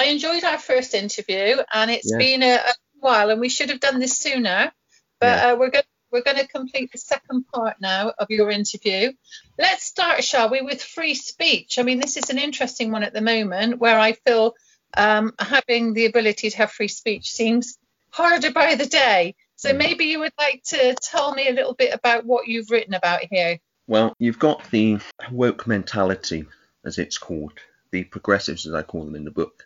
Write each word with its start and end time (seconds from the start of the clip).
I 0.00 0.04
enjoyed 0.04 0.44
our 0.44 0.58
first 0.58 0.94
interview, 0.94 1.58
and 1.70 1.90
it's 1.90 2.10
Yeah. 2.10 2.18
been 2.18 2.42
a, 2.42 2.54
a 2.54 2.74
while, 3.00 3.28
and 3.28 3.38
we 3.38 3.50
should 3.50 3.68
have 3.68 3.80
done 3.80 3.98
this 3.98 4.16
sooner. 4.16 4.72
But 5.20 5.26
Yeah. 5.26 5.52
uh, 5.52 5.56
we're 5.56 5.70
going 5.70 5.84
we're 6.12 6.22
going 6.22 6.38
to 6.38 6.48
complete 6.48 6.90
the 6.90 6.98
second 6.98 7.44
part 7.54 7.76
now 7.80 8.12
of 8.18 8.26
your 8.30 8.50
interview. 8.50 9.12
Let's 9.58 9.84
start, 9.84 10.24
shall 10.24 10.50
we, 10.50 10.60
with 10.60 10.82
free 10.82 11.14
speech? 11.14 11.78
I 11.78 11.82
mean, 11.84 12.00
this 12.00 12.16
is 12.16 12.30
an 12.30 12.38
interesting 12.38 12.90
one 12.90 13.04
at 13.04 13.12
the 13.12 13.20
moment, 13.20 13.78
where 13.78 13.96
I 13.96 14.14
feel 14.14 14.54
um, 14.96 15.32
having 15.38 15.94
the 15.94 16.06
ability 16.06 16.50
to 16.50 16.56
have 16.56 16.72
free 16.72 16.88
speech 16.88 17.30
seems 17.30 17.78
harder 18.10 18.50
by 18.50 18.74
the 18.74 18.86
day. 18.86 19.36
So 19.54 19.72
Mm. 19.72 19.76
maybe 19.76 20.06
you 20.06 20.18
would 20.18 20.32
like 20.36 20.64
to 20.74 20.96
tell 21.00 21.32
me 21.32 21.46
a 21.46 21.52
little 21.52 21.74
bit 21.74 21.94
about 21.94 22.24
what 22.26 22.48
you've 22.48 22.70
written 22.72 22.94
about 22.94 23.20
here. 23.30 23.60
Well, 23.86 24.14
you've 24.18 24.40
got 24.40 24.68
the 24.72 24.98
woke 25.30 25.68
mentality, 25.68 26.46
as 26.84 26.98
it's 26.98 27.18
called, 27.18 27.52
the 27.92 28.04
progressives, 28.04 28.66
as 28.66 28.74
I 28.74 28.82
call 28.82 29.04
them 29.04 29.16
in 29.16 29.24
the 29.24 29.30
book, 29.30 29.64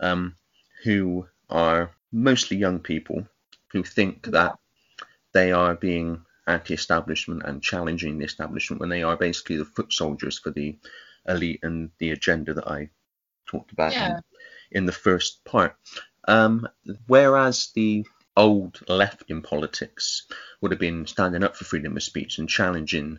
um, 0.00 0.36
who 0.84 1.26
are 1.48 1.90
mostly 2.12 2.56
young 2.56 2.78
people 2.80 3.26
who 3.72 3.82
think 3.82 4.26
that 4.32 4.58
they 5.32 5.52
are 5.52 5.74
being 5.74 6.24
anti-establishment 6.46 7.42
and 7.44 7.62
challenging 7.62 8.18
the 8.18 8.24
establishment 8.24 8.80
when 8.80 8.90
they 8.90 9.02
are 9.02 9.16
basically 9.16 9.56
the 9.56 9.64
foot 9.64 9.92
soldiers 9.92 10.38
for 10.38 10.50
the 10.50 10.76
elite 11.28 11.60
and 11.62 11.90
the 11.98 12.10
agenda 12.10 12.52
that 12.54 12.68
I 12.68 12.90
talked 13.46 13.72
about 13.72 13.92
Yeah. 13.92 14.08
in, 14.08 14.22
in 14.72 14.86
the 14.86 14.92
first 14.92 15.44
part. 15.44 15.76
Um, 16.28 16.68
whereas 17.06 17.70
the 17.74 18.04
old 18.36 18.80
left 18.88 19.24
in 19.28 19.42
politics 19.42 20.26
would 20.60 20.70
have 20.70 20.80
been 20.80 21.06
standing 21.06 21.44
up 21.44 21.56
for 21.56 21.64
freedom 21.64 21.96
of 21.96 22.02
speech 22.02 22.38
and 22.38 22.48
challenging 22.48 23.18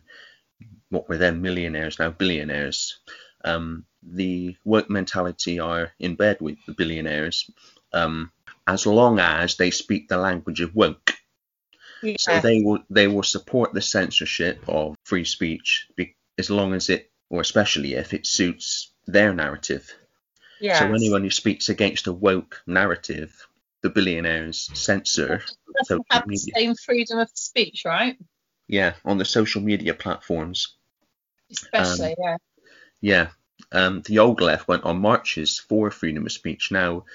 what 0.90 1.08
were 1.10 1.18
then 1.18 1.41
millionaires, 1.41 1.99
now 1.99 2.10
billionaires. 2.10 2.99
Um, 3.44 3.85
the 4.05 4.55
woke 4.63 4.89
mentality 4.89 5.59
are 5.59 5.91
in 5.99 6.16
bed 6.16 6.38
with 6.39 6.57
the 6.66 6.73
billionaires 6.73 7.49
um, 7.93 8.31
as 8.67 8.85
long 8.85 9.20
as 9.20 9.55
they 9.55 9.71
speak 9.71 10.07
the 10.07 10.17
language 10.17 10.62
of 10.62 10.76
woke. 10.76 11.13
So 12.20 12.40
they 12.40 12.62
will 12.62 12.79
they 12.90 13.07
will 13.07 13.23
support 13.23 13.73
the 13.73 13.82
censorship 13.82 14.63
of 14.68 14.98
free 15.05 15.23
speech 15.23 15.87
be, 15.95 16.18
as 16.37 16.49
long 16.49 16.73
as 16.73 16.90
it, 16.90 17.10
or 17.29 17.40
especially 17.40 17.93
if 17.93 18.13
it 18.13 18.27
suits 18.27 18.91
their 19.07 19.34
narrative. 19.34 19.90
Yes. 20.60 20.79
So 20.79 20.85
anyone 20.93 21.23
who 21.23 21.29
speaks 21.29 21.70
against 21.70 22.07
a 22.07 22.13
woke 22.13 22.62
narrative, 22.67 23.48
the 23.84 23.90
billionaires 23.90 24.70
censor 24.73 25.41
doesn't 25.77 26.05
have 26.10 26.23
the 26.23 26.29
media. 26.29 26.54
same 26.55 26.76
freedom 26.76 27.20
of 27.20 27.29
speech, 27.34 27.84
right? 27.85 28.17
Yeah, 28.67 28.95
on 29.05 29.17
the 29.17 29.26
social 29.26 29.62
media 29.62 29.93
platforms. 29.93 30.76
Especially, 31.51 32.15
yeah. 32.17 32.38
Yeah, 33.01 33.27
um, 33.74 34.02
the 34.05 34.20
old 34.20 34.40
left 34.41 34.68
went 34.68 34.84
on 34.84 34.99
marches 34.99 35.60
for 35.60 35.91
freedom 35.91 36.26
of 36.26 36.32
speech. 36.32 36.71
Now 36.71 37.05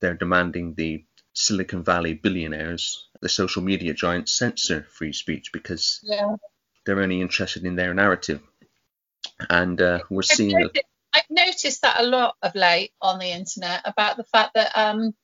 they're 0.00 0.14
demanding 0.14 0.74
the 0.74 1.04
Silicon 1.32 1.84
Valley 1.84 2.14
billionaires, 2.14 3.06
the 3.20 3.28
social 3.28 3.62
media 3.62 3.94
giants, 3.94 4.32
censor 4.32 4.86
free 4.90 5.12
speech 5.12 5.52
because 5.52 6.00
Yeah. 6.02 6.36
they're 6.84 7.00
only 7.00 7.20
interested 7.20 7.64
in 7.64 7.76
their 7.76 7.94
narrative. 7.94 8.40
And 9.48 9.80
uh, 9.80 10.00
we're 10.10 10.18
I've 10.18 10.24
seeing 10.36 10.50
that. 10.50 10.60
noticed, 10.74 10.84
I've 11.12 11.30
noticed 11.30 11.82
that 11.82 12.00
a 12.00 12.06
lot 12.06 12.36
of 12.42 12.54
late 12.54 12.92
on 13.00 13.18
the 13.18 13.30
internet 13.30 13.82
about 13.84 14.16
the 14.16 14.24
fact 14.24 14.54
that, 14.54 14.76
um, 14.76 15.14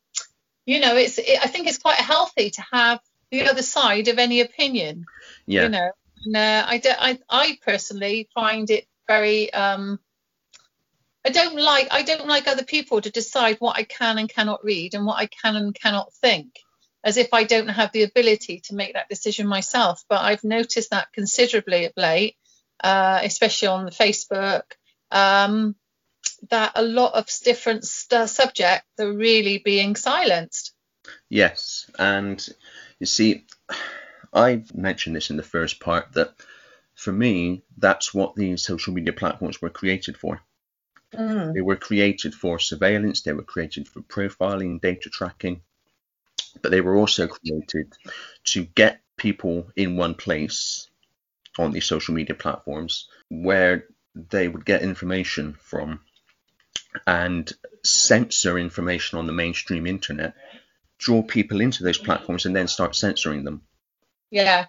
you 0.67 0.81
know, 0.81 0.97
it's. 0.97 1.19
It, 1.19 1.39
I 1.43 1.49
think 1.49 1.67
it's 1.67 1.79
quite 1.79 1.99
healthy 1.99 2.51
to 2.51 2.65
have 2.73 3.01
the 3.31 3.49
other 3.49 3.63
side 3.63 4.09
of 4.09 4.19
any 4.19 4.41
opinion. 4.41 5.05
Yeah, 5.47 5.65
You 5.65 5.69
know, 5.71 5.91
and, 6.25 6.37
uh, 6.37 6.65
I, 6.67 6.79
do, 6.79 6.91
I, 6.97 7.19
I 7.29 7.59
personally 7.65 8.29
find 8.35 8.71
it 8.71 8.87
very. 9.09 9.53
Um, 9.53 9.99
I 11.25 11.31
don't 11.31 11.57
like. 11.57 11.89
I 11.91 12.03
don't 12.03 12.27
like 12.27 12.47
other 12.47 12.65
people 12.65 13.01
to 13.01 13.11
decide 13.11 13.57
what 13.59 13.77
I 13.77 13.85
can 13.85 14.19
and 14.19 14.29
cannot 14.29 14.65
read 14.65 14.95
and 14.95 15.07
what 15.07 15.19
I 15.19 15.27
can 15.27 15.57
and 15.57 15.75
cannot 15.75 16.13
think, 16.15 16.55
as 17.03 17.17
if 17.17 17.33
I 17.33 17.45
don't 17.45 17.69
have 17.69 17.93
the 17.93 18.03
ability 18.03 18.61
to 18.67 18.75
make 18.75 18.93
that 18.93 19.09
decision 19.09 19.47
myself. 19.47 20.05
But 20.09 20.21
I've 20.21 20.45
noticed 20.45 20.91
that 20.91 21.13
considerably 21.13 21.87
of 21.87 21.93
late, 21.97 22.37
uh, 22.83 23.21
especially 23.23 23.69
on 23.69 23.87
the 23.87 23.91
Facebook, 23.91 24.63
um, 25.11 25.77
that 26.51 26.73
a 26.75 26.83
lot 26.83 27.15
of 27.15 27.27
different 27.43 27.85
st- 27.85 28.29
subjects 28.29 28.89
are 29.01 29.13
really 29.13 29.59
being 29.59 29.97
silenced. 29.97 30.75
yes. 31.29 31.91
And 31.99 32.47
you 32.99 33.07
see, 33.07 33.47
I 34.33 34.65
mentioned 34.75 35.17
this 35.17 35.31
in 35.31 35.37
the 35.37 35.43
first 35.43 35.81
part 35.81 36.13
that 36.15 36.35
for 36.95 37.13
me, 37.13 37.63
that's 37.79 38.13
what 38.13 38.35
these 38.35 38.63
social 38.63 38.93
media 38.93 39.13
platforms 39.13 39.61
were 39.61 39.71
created 39.71 40.17
for. 40.17 40.41
They 41.55 41.61
were 41.61 41.77
created 41.77 42.35
for 42.35 42.59
surveillance, 42.59 43.23
they 43.23 43.33
were 43.33 43.43
created 43.43 43.89
for 43.89 44.01
profiling, 44.01 44.81
data 44.81 45.11
tracking, 45.11 45.63
but 46.63 46.71
they 46.71 46.81
were 46.81 46.97
also 46.97 47.27
created 47.27 47.93
to 48.45 48.65
get 48.65 49.01
people 49.17 49.71
in 49.77 49.97
one 49.97 50.15
place 50.15 50.89
on 51.59 51.73
these 51.73 51.87
social 51.87 52.15
media 52.15 52.35
platforms 52.35 53.09
where 53.29 53.87
they 54.15 54.49
would 54.49 54.65
get 54.65 54.83
information 54.83 55.57
from 55.61 56.01
and 57.07 57.53
censor 57.85 58.59
information 58.59 59.19
on 59.19 59.27
the 59.27 59.33
mainstream 59.33 59.87
internet, 59.87 60.35
draw 60.99 61.23
people 61.23 61.61
into 61.61 61.85
those 61.85 61.99
platforms, 61.99 62.47
and 62.47 62.55
then 62.55 62.69
start 62.69 62.97
censoring 62.97 63.45
them. 63.45 63.63
Yeah, 64.31 64.67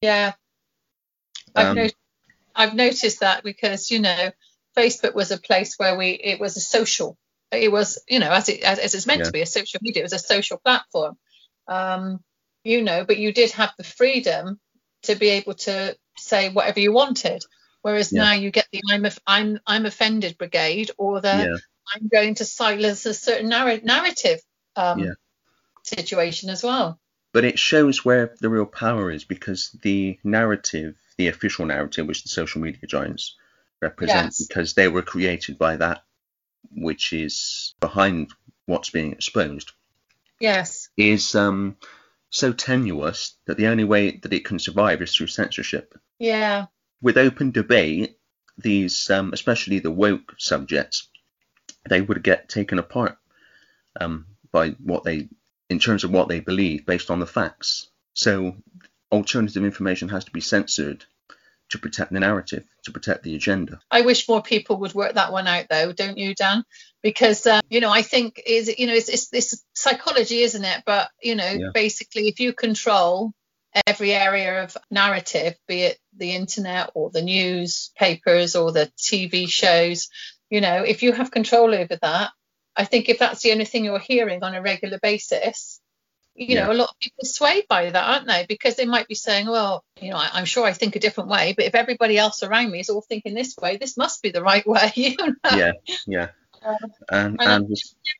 yeah. 0.00 0.32
I've, 1.54 1.66
Um, 1.68 1.76
not- 1.76 1.92
I've 2.54 2.74
noticed 2.74 3.20
that 3.20 3.42
because 3.44 3.90
you 3.90 4.00
know 4.00 4.32
Facebook 4.76 5.14
was 5.14 5.30
a 5.30 5.38
place 5.38 5.74
where 5.76 5.96
we 5.96 6.10
it 6.10 6.40
was 6.40 6.56
a 6.56 6.60
social 6.60 7.16
it 7.52 7.70
was 7.72 7.98
you 8.08 8.18
know 8.20 8.30
as 8.30 8.48
it 8.48 8.62
as, 8.62 8.78
as 8.78 8.94
it's 8.94 9.06
meant 9.06 9.20
Yeah. 9.20 9.26
to 9.26 9.32
be 9.32 9.42
a 9.42 9.46
social 9.46 9.80
media 9.82 10.02
it 10.02 10.04
was 10.04 10.12
a 10.12 10.18
social 10.18 10.58
platform. 10.58 11.16
Um 11.68 12.20
you 12.64 12.82
know 12.82 13.04
but 13.04 13.18
you 13.18 13.32
did 13.32 13.50
have 13.52 13.72
the 13.78 13.84
freedom 13.84 14.60
to 15.02 15.14
be 15.14 15.30
able 15.30 15.54
to 15.54 15.96
say 16.16 16.50
whatever 16.50 16.80
you 16.80 16.92
wanted. 16.92 17.42
Whereas 17.82 18.12
Yeah. 18.12 18.24
now 18.24 18.32
you 18.34 18.50
get 18.50 18.68
the 18.72 18.82
I'm 18.90 19.06
I'm 19.26 19.60
I'm 19.66 19.86
offended 19.86 20.38
brigade 20.38 20.90
or 20.98 21.20
the 21.20 21.28
Yeah, 21.28 21.56
I'm 21.94 22.08
going 22.08 22.34
to 22.36 22.44
silence 22.44 23.06
a 23.06 23.14
certain 23.14 23.48
narr- 23.48 23.80
narrative 23.82 24.40
um 24.76 25.00
situation 25.84 26.50
as 26.50 26.62
well. 26.62 26.98
But 27.32 27.44
it 27.44 27.58
shows 27.58 28.04
where 28.04 28.34
the 28.40 28.48
real 28.48 28.66
power 28.66 29.10
is 29.10 29.24
because 29.24 29.70
the 29.82 30.18
narrative, 30.24 30.96
the 31.16 31.28
official 31.28 31.64
narrative, 31.64 32.06
which 32.06 32.22
the 32.24 32.28
social 32.28 32.60
media 32.60 32.86
giants 32.88 33.36
represent, 33.80 34.26
Yes. 34.26 34.46
because 34.46 34.74
they 34.74 34.88
were 34.88 35.02
created 35.02 35.58
by 35.58 35.76
that 35.76 36.02
which 36.72 37.12
is 37.12 37.74
behind 37.80 38.30
what's 38.66 38.90
being 38.90 39.12
exposed, 39.12 39.72
yes 40.38 40.88
is 40.96 41.34
um, 41.34 41.76
so 42.30 42.52
tenuous 42.52 43.36
that 43.46 43.56
the 43.56 43.66
only 43.66 43.84
way 43.84 44.18
that 44.18 44.32
it 44.32 44.44
can 44.44 44.58
survive 44.58 45.02
is 45.02 45.14
through 45.14 45.26
censorship. 45.26 45.94
yeah 46.18 46.66
With 47.02 47.16
open 47.18 47.50
debate, 47.50 48.18
these, 48.58 49.08
um, 49.10 49.32
especially 49.32 49.78
the 49.80 49.90
woke 49.90 50.34
subjects, 50.38 51.08
they 51.88 52.00
would 52.02 52.22
get 52.22 52.48
taken 52.48 52.78
apart 52.78 53.16
um, 54.00 54.26
by 54.52 54.70
what 54.84 55.02
they, 55.02 55.28
in 55.70 55.78
terms 55.78 56.04
of 56.04 56.10
what 56.12 56.28
they 56.28 56.40
believe 56.40 56.84
based 56.86 57.10
on 57.10 57.20
the 57.20 57.26
facts. 57.26 57.88
So 58.12 58.56
alternative 59.10 59.64
information 59.64 60.10
has 60.10 60.24
to 60.26 60.30
be 60.30 60.40
censored 60.42 61.04
to 61.70 61.78
protect 61.78 62.12
the 62.12 62.20
narrative, 62.20 62.64
to 62.90 62.98
protect 62.98 63.22
the 63.22 63.34
agenda. 63.34 63.80
I 63.90 64.02
wish 64.02 64.28
more 64.28 64.42
people 64.42 64.78
would 64.78 64.94
work 64.94 65.14
that 65.14 65.32
one 65.32 65.46
out, 65.46 65.66
though, 65.70 65.92
don't 65.92 66.18
you, 66.18 66.34
Dan? 66.34 66.64
Because 67.02 67.46
uh, 67.46 67.60
you 67.70 67.80
know, 67.80 67.90
I 67.90 68.02
think 68.02 68.42
is 68.44 68.78
you 68.78 68.86
know, 68.86 68.94
it's, 68.94 69.08
it's 69.08 69.28
this 69.28 69.62
psychology, 69.74 70.40
isn't 70.42 70.64
it? 70.64 70.82
But 70.84 71.10
you 71.22 71.34
know, 71.34 71.50
Yeah. 71.50 71.70
basically, 71.72 72.28
if 72.28 72.40
you 72.40 72.52
control 72.52 73.32
every 73.86 74.12
area 74.12 74.64
of 74.64 74.76
narrative, 74.90 75.54
be 75.66 75.82
it 75.82 75.98
the 76.16 76.32
internet 76.34 76.90
or 76.94 77.10
the 77.10 77.22
newspapers 77.22 78.56
or 78.56 78.72
the 78.72 78.90
TV 78.98 79.48
shows, 79.48 80.08
you 80.50 80.60
know, 80.60 80.82
if 80.82 81.02
you 81.02 81.12
have 81.12 81.30
control 81.30 81.74
over 81.74 81.96
that, 82.02 82.30
I 82.76 82.84
think 82.84 83.08
if 83.08 83.18
that's 83.18 83.42
the 83.42 83.52
only 83.52 83.64
thing 83.64 83.84
you're 83.84 83.98
hearing 83.98 84.42
on 84.42 84.54
a 84.54 84.62
regular 84.62 84.98
basis, 85.00 85.79
you 86.34 86.54
Yeah. 86.54 86.66
know, 86.66 86.72
a 86.72 86.74
lot 86.74 86.90
of 86.90 86.98
people 87.00 87.24
swayed 87.24 87.66
by 87.68 87.90
that, 87.90 88.08
aren't 88.08 88.26
they? 88.26 88.46
Because 88.48 88.76
they 88.76 88.84
might 88.86 89.08
be 89.08 89.14
saying, 89.14 89.46
well, 89.46 89.84
you 90.00 90.10
know, 90.10 90.16
I, 90.16 90.30
I'm 90.32 90.44
sure 90.44 90.64
I 90.66 90.72
think 90.72 90.96
a 90.96 91.00
different 91.00 91.30
way, 91.30 91.54
but 91.56 91.66
if 91.66 91.74
everybody 91.74 92.16
else 92.18 92.42
around 92.42 92.70
me 92.70 92.80
is 92.80 92.90
all 92.90 93.02
thinking 93.02 93.34
this 93.34 93.56
way, 93.56 93.76
this 93.76 93.96
must 93.96 94.22
be 94.22 94.30
the 94.30 94.42
right 94.42 94.66
way. 94.74 94.92
You 94.94 95.16
know? 95.16 95.34
Yeah, 95.56 95.72
yeah. 96.06 96.28
Um, 96.62 96.76
And, 97.08 97.40
and 97.40 97.68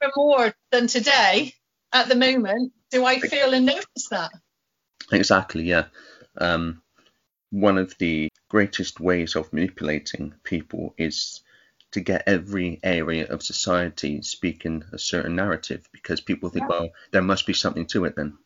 Never 0.01 0.13
more 0.17 0.55
than 0.71 0.87
today, 0.87 1.55
at 1.93 2.09
the 2.09 2.15
moment, 2.15 2.73
do 2.91 3.05
I 3.05 3.19
feel 3.21 3.53
and 3.55 3.67
notice 3.67 4.09
that. 4.11 4.31
Exactly, 5.13 5.65
yeah. 5.65 5.87
Um, 6.39 6.83
one 7.51 7.79
of 7.79 7.97
the 7.99 8.29
greatest 8.49 9.01
ways 9.01 9.35
of 9.37 9.53
manipulating 9.53 10.35
people 10.45 10.95
is 10.97 11.43
to 11.93 12.01
get 12.01 12.25
every 12.27 12.79
area 12.83 13.27
of 13.27 13.43
society 13.43 14.23
speaking 14.23 14.85
a 14.93 14.99
certain 14.99 15.37
narrative 15.37 15.89
because 15.93 16.21
people 16.21 16.49
think, 16.49 16.65
Yeah. 16.71 16.81
well, 16.81 16.89
there 17.11 17.23
must 17.23 17.47
be 17.47 17.53
something 17.53 17.87
to 17.87 18.05
it 18.05 18.15
then. 18.17 18.39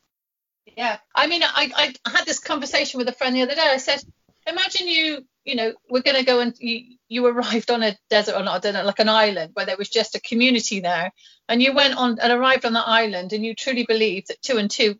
Yeah. 0.76 0.98
I 1.14 1.26
mean, 1.26 1.42
I, 1.42 1.94
I 2.04 2.10
had 2.10 2.24
this 2.26 2.38
conversation 2.38 2.98
with 2.98 3.08
a 3.08 3.12
friend 3.12 3.36
the 3.36 3.42
other 3.42 3.54
day. 3.54 3.60
I 3.60 3.76
said, 3.76 4.02
imagine 4.46 4.88
you, 4.88 5.24
you 5.44 5.56
know, 5.56 5.72
we're 5.88 6.02
going 6.02 6.16
to 6.16 6.24
go 6.24 6.40
and 6.40 6.54
you, 6.58 6.96
you 7.08 7.26
arrived 7.26 7.70
on 7.70 7.82
a 7.82 7.96
desert 8.10 8.34
or 8.34 8.42
not, 8.42 8.56
I 8.56 8.58
don't 8.60 8.74
know, 8.74 8.84
like 8.84 8.98
an 8.98 9.08
island 9.08 9.50
where 9.54 9.66
there 9.66 9.76
was 9.76 9.88
just 9.88 10.14
a 10.14 10.20
community 10.20 10.80
there, 10.80 11.12
and 11.48 11.62
you 11.62 11.74
went 11.74 11.96
on 11.96 12.18
and 12.18 12.32
arrived 12.32 12.64
on 12.64 12.72
that 12.72 12.88
island, 12.88 13.32
and 13.32 13.44
you 13.44 13.54
truly 13.54 13.84
believed 13.86 14.28
that 14.28 14.42
two 14.42 14.56
and 14.56 14.70
two 14.70 14.98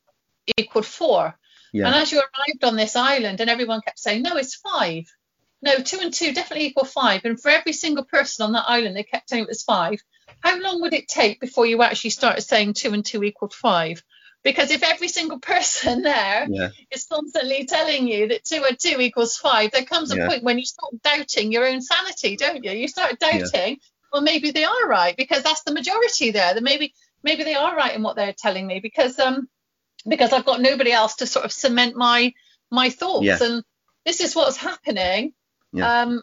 equaled 0.59 0.87
four. 0.87 1.37
Yeah. 1.73 1.87
And 1.87 1.95
as 1.97 2.13
you 2.13 2.19
arrived 2.19 2.63
on 2.63 2.77
this 2.77 2.95
island, 2.95 3.41
and 3.41 3.51
everyone 3.51 3.81
kept 3.81 3.99
saying, 3.99 4.23
no, 4.23 4.37
it's 4.37 4.55
five. 4.55 5.05
No, 5.65 5.79
two 5.79 5.99
and 6.03 6.13
two 6.13 6.35
definitely 6.35 6.67
equal 6.67 6.85
five. 6.85 7.25
And 7.25 7.41
for 7.41 7.49
every 7.49 7.73
single 7.73 8.05
person 8.05 8.45
on 8.45 8.53
that 8.53 8.67
island, 8.69 8.95
they 8.95 9.03
kept 9.03 9.31
saying 9.31 9.45
it 9.45 9.49
was 9.49 9.63
five. 9.63 9.99
How 10.41 10.61
long 10.61 10.83
would 10.83 10.93
it 10.93 11.09
take 11.09 11.41
before 11.41 11.65
you 11.65 11.81
actually 11.81 12.11
started 12.11 12.43
saying 12.43 12.75
two 12.75 12.93
and 12.93 13.03
two 13.03 13.25
equaled 13.25 13.55
five? 13.55 14.03
Because 14.43 14.71
if 14.71 14.83
every 14.83 15.09
single 15.09 15.39
person 15.55 16.03
there 16.03 16.47
yeah. 16.51 16.69
is 16.91 17.07
constantly 17.07 17.65
telling 17.65 18.07
you 18.07 18.29
that 18.29 18.45
two 18.45 18.63
and 18.69 18.79
two 18.79 19.01
equals 19.01 19.39
five, 19.39 19.71
there 19.71 19.87
comes 19.87 20.13
a 20.13 20.17
yeah. 20.17 20.29
point 20.29 20.43
when 20.43 20.59
you 20.59 20.67
start 20.67 21.01
doubting 21.03 21.51
your 21.51 21.67
own 21.67 21.81
sanity, 21.81 22.37
don't 22.37 22.63
you? 22.63 22.73
You 22.73 22.87
start 22.87 23.19
doubting, 23.19 23.49
yeah. 23.55 23.75
well, 24.13 24.21
maybe 24.21 24.51
they 24.51 24.65
are 24.65 24.87
right 24.87 25.17
because 25.17 25.43
that's 25.43 25.63
the 25.63 25.73
majority 25.73 26.31
there. 26.31 26.53
That 26.53 26.63
maybe 26.63 26.93
maybe 27.23 27.43
they 27.43 27.55
are 27.55 27.75
right 27.75 27.97
in 27.97 28.03
what 28.03 28.17
they're 28.17 28.35
telling 28.37 28.67
me 28.67 28.81
because 28.81 29.19
um 29.19 29.49
because 30.07 30.35
I've 30.35 30.45
got 30.45 30.61
nobody 30.61 30.93
else 30.93 31.17
to 31.17 31.27
sort 31.27 31.47
of 31.47 31.53
cement 31.53 31.97
my 31.97 32.35
my 32.71 32.91
thoughts. 32.91 33.41
And 33.41 33.65
this 34.05 34.21
is 34.21 34.37
what's 34.37 34.59
happening. 34.59 35.33
Yeah. 35.75 36.03
Um, 36.03 36.23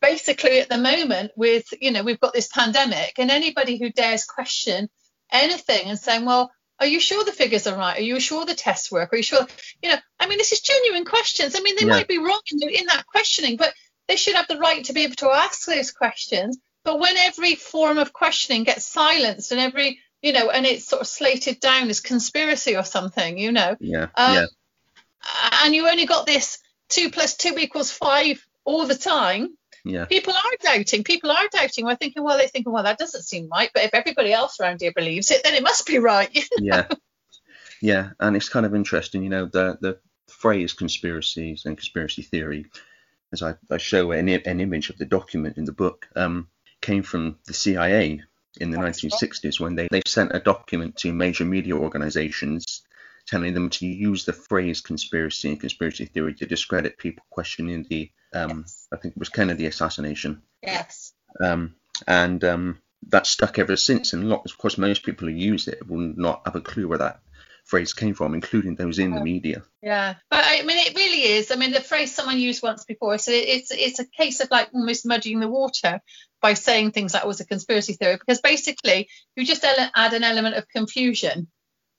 basically 0.00 0.60
at 0.60 0.68
the 0.68 0.78
moment 0.78 1.32
with 1.36 1.66
you 1.80 1.90
know 1.90 2.02
we've 2.02 2.20
got 2.20 2.32
this 2.32 2.48
pandemic 2.48 3.18
and 3.18 3.30
anybody 3.30 3.76
who 3.76 3.90
dares 3.90 4.24
question 4.24 4.88
anything 5.30 5.88
and 5.88 5.98
saying 5.98 6.24
well 6.24 6.50
are 6.78 6.86
you 6.86 6.98
sure 6.98 7.22
the 7.22 7.32
figures 7.32 7.66
are 7.66 7.76
right 7.76 7.98
are 7.98 8.02
you 8.02 8.18
sure 8.18 8.46
the 8.46 8.54
tests 8.54 8.90
work 8.90 9.12
are 9.12 9.18
you 9.18 9.22
sure 9.22 9.46
you 9.82 9.90
know 9.90 9.96
i 10.18 10.26
mean 10.26 10.38
this 10.38 10.52
is 10.52 10.60
genuine 10.60 11.04
questions 11.04 11.54
i 11.54 11.60
mean 11.60 11.76
they 11.78 11.84
yeah. 11.84 11.92
might 11.92 12.08
be 12.08 12.16
wrong 12.16 12.40
in, 12.50 12.66
in 12.70 12.86
that 12.86 13.04
questioning 13.04 13.58
but 13.58 13.74
they 14.08 14.16
should 14.16 14.36
have 14.36 14.48
the 14.48 14.56
right 14.56 14.86
to 14.86 14.94
be 14.94 15.04
able 15.04 15.16
to 15.16 15.28
ask 15.28 15.66
those 15.66 15.90
questions 15.90 16.58
but 16.82 16.98
when 16.98 17.18
every 17.18 17.54
form 17.54 17.98
of 17.98 18.14
questioning 18.14 18.64
gets 18.64 18.86
silenced 18.86 19.52
and 19.52 19.60
every 19.60 20.00
you 20.22 20.32
know, 20.32 20.50
and 20.50 20.66
it's 20.66 20.86
sort 20.86 21.02
of 21.02 21.08
slated 21.08 21.60
down 21.60 21.88
as 21.88 22.00
conspiracy 22.00 22.76
or 22.76 22.84
something, 22.84 23.38
you 23.38 23.52
know. 23.52 23.76
Yeah. 23.80 24.08
Um, 24.14 24.34
yeah. 24.34 24.46
And 25.64 25.74
you 25.74 25.88
only 25.88 26.06
got 26.06 26.26
this 26.26 26.58
two 26.88 27.10
plus 27.10 27.36
two 27.36 27.56
equals 27.58 27.90
five 27.90 28.44
all 28.70 28.86
the 28.86 28.94
time. 28.94 29.56
Yeah. 29.84 30.04
People 30.04 30.34
are 30.34 30.56
doubting. 30.62 31.04
People 31.04 31.30
are 31.30 31.48
doubting. 31.50 31.84
We're 31.84 31.96
thinking, 31.96 32.22
well, 32.22 32.38
they're 32.38 32.48
thinking, 32.48 32.72
well, 32.72 32.84
that 32.84 32.98
doesn't 32.98 33.22
seem 33.22 33.48
right. 33.48 33.70
But 33.72 33.84
if 33.84 33.94
everybody 33.94 34.32
else 34.32 34.60
around 34.60 34.80
here 34.80 34.92
believes 34.94 35.30
it, 35.30 35.42
then 35.42 35.54
it 35.54 35.62
must 35.62 35.86
be 35.86 35.98
right. 35.98 36.28
You 36.34 36.42
know? 36.58 36.76
Yeah. 36.76 36.86
Yeah. 37.80 38.10
And 38.20 38.36
it's 38.36 38.48
kind 38.48 38.66
of 38.66 38.74
interesting, 38.74 39.22
you 39.22 39.30
know, 39.30 39.46
the 39.46 39.78
the 39.80 39.98
phrase 40.28 40.72
conspiracies 40.72 41.64
and 41.64 41.76
conspiracy 41.76 42.22
theory, 42.22 42.66
as 43.32 43.42
I, 43.42 43.54
I 43.70 43.78
show 43.78 44.12
an, 44.12 44.28
an 44.28 44.60
image 44.60 44.90
of 44.90 44.98
the 44.98 45.06
document 45.06 45.56
in 45.58 45.64
the 45.64 45.72
book, 45.72 46.08
um, 46.14 46.48
came 46.80 47.02
from 47.02 47.38
the 47.46 47.54
CIA 47.54 48.22
in 48.60 48.70
the 48.70 48.78
That's 48.78 49.02
1960s 49.02 49.44
right. 49.44 49.60
when 49.60 49.74
they, 49.76 49.88
they 49.90 50.02
sent 50.06 50.34
a 50.34 50.40
document 50.40 50.96
to 50.96 51.12
major 51.12 51.44
media 51.44 51.74
organizations 51.74 52.82
telling 53.30 53.54
them 53.54 53.70
to 53.70 53.86
use 53.86 54.24
the 54.24 54.32
phrase 54.32 54.80
conspiracy 54.80 55.48
and 55.48 55.60
conspiracy 55.60 56.04
theory 56.04 56.34
to 56.34 56.46
discredit 56.46 56.98
people 56.98 57.24
questioning 57.30 57.86
the, 57.88 58.10
um, 58.34 58.64
yes. 58.66 58.88
I 58.92 58.96
think 58.96 59.14
it 59.14 59.18
was 59.18 59.28
Kennedy 59.28 59.66
assassination. 59.66 60.42
Yes. 60.62 61.12
Um, 61.42 61.76
and 62.06 62.42
um, 62.44 62.78
that's 63.06 63.30
stuck 63.30 63.58
ever 63.58 63.76
since. 63.76 64.12
And 64.12 64.28
lot, 64.28 64.42
of 64.44 64.58
course, 64.58 64.76
most 64.76 65.04
people 65.04 65.28
who 65.28 65.34
use 65.34 65.68
it 65.68 65.88
will 65.88 66.12
not 66.16 66.42
have 66.44 66.56
a 66.56 66.60
clue 66.60 66.88
where 66.88 66.98
that 66.98 67.20
phrase 67.64 67.92
came 67.92 68.14
from, 68.14 68.34
including 68.34 68.74
those 68.74 68.98
in 68.98 69.12
the 69.14 69.22
media. 69.22 69.62
Yeah, 69.80 70.14
but 70.28 70.44
I 70.44 70.62
mean, 70.62 70.78
it 70.78 70.96
really 70.96 71.22
is. 71.22 71.52
I 71.52 71.56
mean, 71.56 71.70
the 71.70 71.80
phrase 71.80 72.12
someone 72.12 72.38
used 72.38 72.64
once 72.64 72.84
before, 72.84 73.16
so 73.18 73.30
it's 73.32 73.70
it's 73.70 74.00
a 74.00 74.06
case 74.06 74.40
of 74.40 74.50
like 74.50 74.70
almost 74.74 75.06
muddying 75.06 75.38
the 75.38 75.48
water 75.48 76.00
by 76.42 76.54
saying 76.54 76.90
things 76.90 77.14
like 77.14 77.24
was 77.24 77.40
a 77.40 77.46
conspiracy 77.46 77.92
theory, 77.92 78.16
because 78.16 78.40
basically 78.40 79.08
you 79.36 79.44
just 79.44 79.64
add 79.64 80.12
an 80.12 80.24
element 80.24 80.56
of 80.56 80.68
confusion 80.68 81.46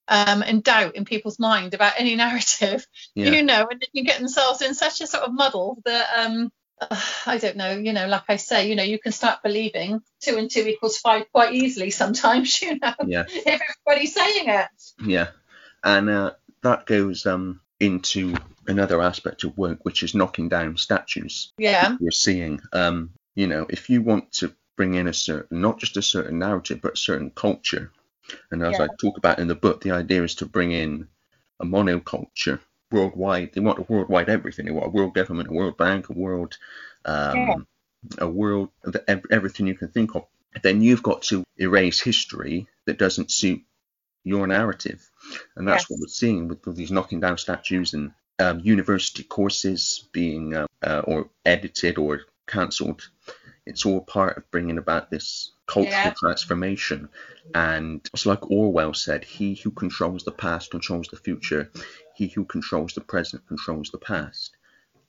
um, 0.08 0.42
and 0.42 0.64
doubt 0.64 0.96
in 0.96 1.06
people's 1.06 1.40
mind 1.40 1.74
about 1.74 1.94
any 1.98 2.16
narrative, 2.26 2.86
yeah. 3.16 3.32
you 3.32 3.44
know, 3.44 3.68
and 3.70 3.82
then 3.82 3.90
you 3.94 4.04
get 4.04 4.20
themselves 4.20 4.62
in 4.62 4.74
such 4.74 5.02
a 5.02 5.08
sort 5.08 5.24
of 5.24 5.34
muddle 5.34 5.82
that 5.86 6.08
um, 6.18 6.52
uh, 6.80 7.02
I 7.26 7.38
don't 7.38 7.58
know, 7.58 7.72
you 7.72 7.94
know, 7.94 8.08
like 8.08 8.24
I 8.30 8.36
say, 8.36 8.70
you 8.70 8.76
know, 8.76 8.84
you 8.84 9.00
can 9.00 9.12
start 9.12 9.44
believing 9.44 10.02
two 10.22 10.38
and 10.38 10.50
two 10.50 10.68
equals 10.68 10.98
five 10.98 11.26
quite 11.32 11.54
easily 11.54 11.90
sometimes, 11.92 12.62
you 12.62 12.78
know, 12.80 12.94
yeah. 13.06 13.26
if 13.30 13.62
everybody's 13.86 14.14
saying 14.14 14.50
it. 14.50 14.68
Yeah, 15.06 15.28
and 15.84 16.10
uh, 16.10 16.32
that 16.64 16.86
goes 16.86 17.26
um, 17.26 17.62
into 17.80 18.36
another 18.68 19.02
aspect 19.02 19.44
of 19.44 19.58
woke, 19.58 19.84
which 19.84 20.04
is 20.04 20.16
knocking 20.16 20.50
down 20.50 20.78
statues. 20.78 21.52
Yeah. 21.58 21.98
We're 22.00 22.12
seeing, 22.12 22.62
um, 22.74 23.12
you 23.36 23.48
know, 23.48 23.66
if 23.70 23.90
you 23.90 24.02
want 24.02 24.32
to 24.34 24.54
bring 24.78 24.94
in 24.94 25.08
a 25.08 25.14
certain, 25.14 25.62
not 25.62 25.80
just 25.80 25.98
a 25.98 26.02
certain 26.02 26.40
narrative, 26.40 26.80
but 26.82 26.94
a 26.94 26.98
certain 26.98 27.32
culture, 27.32 27.92
and 28.52 28.64
as 28.64 28.78
yeah. 28.78 28.86
I 28.86 28.88
talk 29.00 29.18
about 29.18 29.40
in 29.40 29.48
the 29.48 29.56
book, 29.56 29.82
the 29.82 29.92
idea 29.92 30.24
is 30.24 30.36
to 30.36 30.46
bring 30.46 30.72
in 30.72 31.08
a 31.60 31.66
monoculture 31.66 32.60
worldwide. 32.92 33.54
They 33.54 33.62
want 33.62 33.80
a 33.80 33.84
worldwide 33.84 34.30
everything. 34.30 34.66
They 34.66 34.72
want 34.72 34.88
a 34.88 34.90
world 34.90 35.14
government, 35.14 35.50
a 35.50 35.54
world 35.54 35.78
bank, 35.78 36.10
a 36.10 36.14
world, 36.14 36.58
um, 37.06 37.38
yeah. 37.38 37.56
a 38.20 38.28
world, 38.28 38.70
everything 39.30 39.68
you 39.68 39.76
can 39.76 39.90
think 39.90 40.16
of. 40.16 40.26
Then 40.62 40.82
you've 40.82 41.04
got 41.04 41.22
to 41.24 41.44
erase 41.58 42.02
history 42.02 42.68
that 42.86 43.00
doesn't 43.00 43.32
suit 43.32 43.62
your 44.24 44.48
narrative. 44.48 45.10
And 45.56 45.68
that's 45.68 45.84
yes. 45.84 45.90
what 45.90 46.00
we're 46.02 46.08
seeing 46.08 46.48
with, 46.48 46.66
with, 46.66 46.76
these 46.76 46.92
knocking 46.92 47.20
down 47.20 47.38
statues 47.38 47.94
and 47.94 48.12
um, 48.40 48.60
university 48.60 49.24
courses 49.24 50.08
being 50.12 50.56
uh, 50.56 50.68
uh, 50.84 51.02
or 51.06 51.30
edited 51.46 51.98
or 51.98 52.22
cancelled. 52.48 53.10
It's 53.66 53.86
all 53.86 54.02
part 54.02 54.38
of 54.38 54.50
bringing 54.52 54.78
about 54.78 55.10
this 55.10 55.52
cultural 55.72 55.94
yeah. 55.94 56.14
transformation. 56.18 57.08
And 57.56 58.08
it's 58.14 58.26
like 58.26 58.52
Orwell 58.52 58.94
said, 58.94 59.24
he 59.24 59.56
who 59.56 59.72
controls 59.72 60.24
the 60.24 60.32
past 60.32 60.72
controls 60.72 61.08
the 61.08 61.18
future. 61.18 61.72
He 62.16 62.28
who 62.28 62.44
controls 62.44 62.94
the 62.94 63.02
present 63.02 63.48
controls 63.48 63.90
the 63.90 63.98
past. 63.98 64.58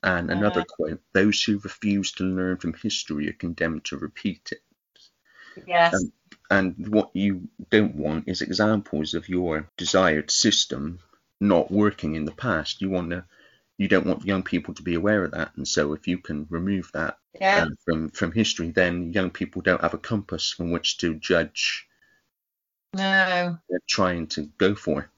And 0.01 0.31
another 0.31 0.65
quote, 0.67 1.01
those 1.13 1.41
who 1.43 1.59
refuse 1.59 2.11
to 2.13 2.23
learn 2.23 2.57
from 2.57 2.73
history 2.73 3.29
are 3.29 3.33
condemned 3.33 3.85
to 3.85 3.97
repeat 3.97 4.51
it. 4.51 4.61
Yes. 5.67 5.93
Um, 5.93 6.11
and 6.49 6.87
what 6.89 7.11
you 7.13 7.49
don't 7.69 7.95
want 7.95 8.27
is 8.27 8.41
examples 8.41 9.13
of 9.13 9.29
your 9.29 9.69
desired 9.77 10.31
system 10.31 10.99
not 11.39 11.71
working 11.71 12.15
in 12.15 12.25
the 12.25 12.31
past. 12.31 12.81
You 12.81 12.89
want 12.89 13.11
to 13.11 13.25
you 13.77 13.87
don't 13.87 14.05
want 14.05 14.25
young 14.25 14.43
people 14.43 14.73
to 14.75 14.83
be 14.83 14.95
aware 14.95 15.23
of 15.23 15.31
that. 15.31 15.51
And 15.55 15.67
so 15.67 15.93
if 15.93 16.07
you 16.07 16.17
can 16.17 16.47
remove 16.49 16.91
that 16.93 17.17
yeah. 17.39 17.63
um, 17.63 17.75
from 17.85 18.09
from 18.09 18.31
history, 18.31 18.71
then 18.71 19.11
young 19.13 19.29
people 19.29 19.61
don't 19.61 19.81
have 19.81 19.93
a 19.93 19.99
compass 19.99 20.51
from 20.51 20.71
which 20.71 20.97
to 20.99 21.15
judge. 21.15 21.87
No. 22.95 23.57
They're 23.69 23.79
trying 23.87 24.27
to 24.27 24.43
go 24.57 24.75
for. 24.75 25.09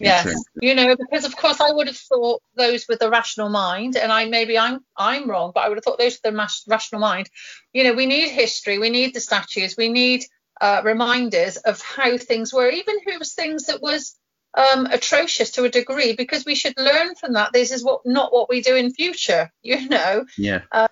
Yes, 0.00 0.34
you 0.60 0.74
know, 0.74 0.96
because 0.96 1.24
of 1.24 1.36
course 1.36 1.60
I 1.60 1.70
would 1.70 1.86
have 1.86 1.96
thought 1.96 2.42
those 2.56 2.86
with 2.88 3.02
a 3.02 3.10
rational 3.10 3.48
mind, 3.48 3.96
and 3.96 4.10
I 4.10 4.24
maybe 4.24 4.58
I'm 4.58 4.80
I'm 4.96 5.30
wrong, 5.30 5.52
but 5.54 5.64
I 5.64 5.68
would 5.68 5.76
have 5.78 5.84
thought 5.84 5.98
those 5.98 6.18
with 6.22 6.34
a 6.34 6.48
rational 6.66 7.00
mind. 7.00 7.30
You 7.72 7.84
know, 7.84 7.92
we 7.92 8.06
need 8.06 8.30
history, 8.30 8.78
we 8.78 8.90
need 8.90 9.14
the 9.14 9.20
statues, 9.20 9.76
we 9.76 9.88
need 9.88 10.24
uh, 10.60 10.82
reminders 10.84 11.56
of 11.58 11.80
how 11.80 12.16
things 12.18 12.52
were, 12.52 12.68
even 12.68 12.96
it 13.06 13.18
was 13.18 13.34
things 13.34 13.66
that 13.66 13.80
was 13.80 14.16
um, 14.54 14.86
atrocious 14.86 15.52
to 15.52 15.64
a 15.64 15.70
degree, 15.70 16.14
because 16.14 16.44
we 16.44 16.54
should 16.54 16.78
learn 16.78 17.14
from 17.14 17.34
that. 17.34 17.52
This 17.52 17.70
is 17.70 17.84
what 17.84 18.00
not 18.04 18.32
what 18.32 18.48
we 18.48 18.62
do 18.62 18.74
in 18.76 18.92
future, 18.92 19.52
you 19.62 19.88
know. 19.88 20.24
Yeah. 20.36 20.62
Um, 20.72 20.88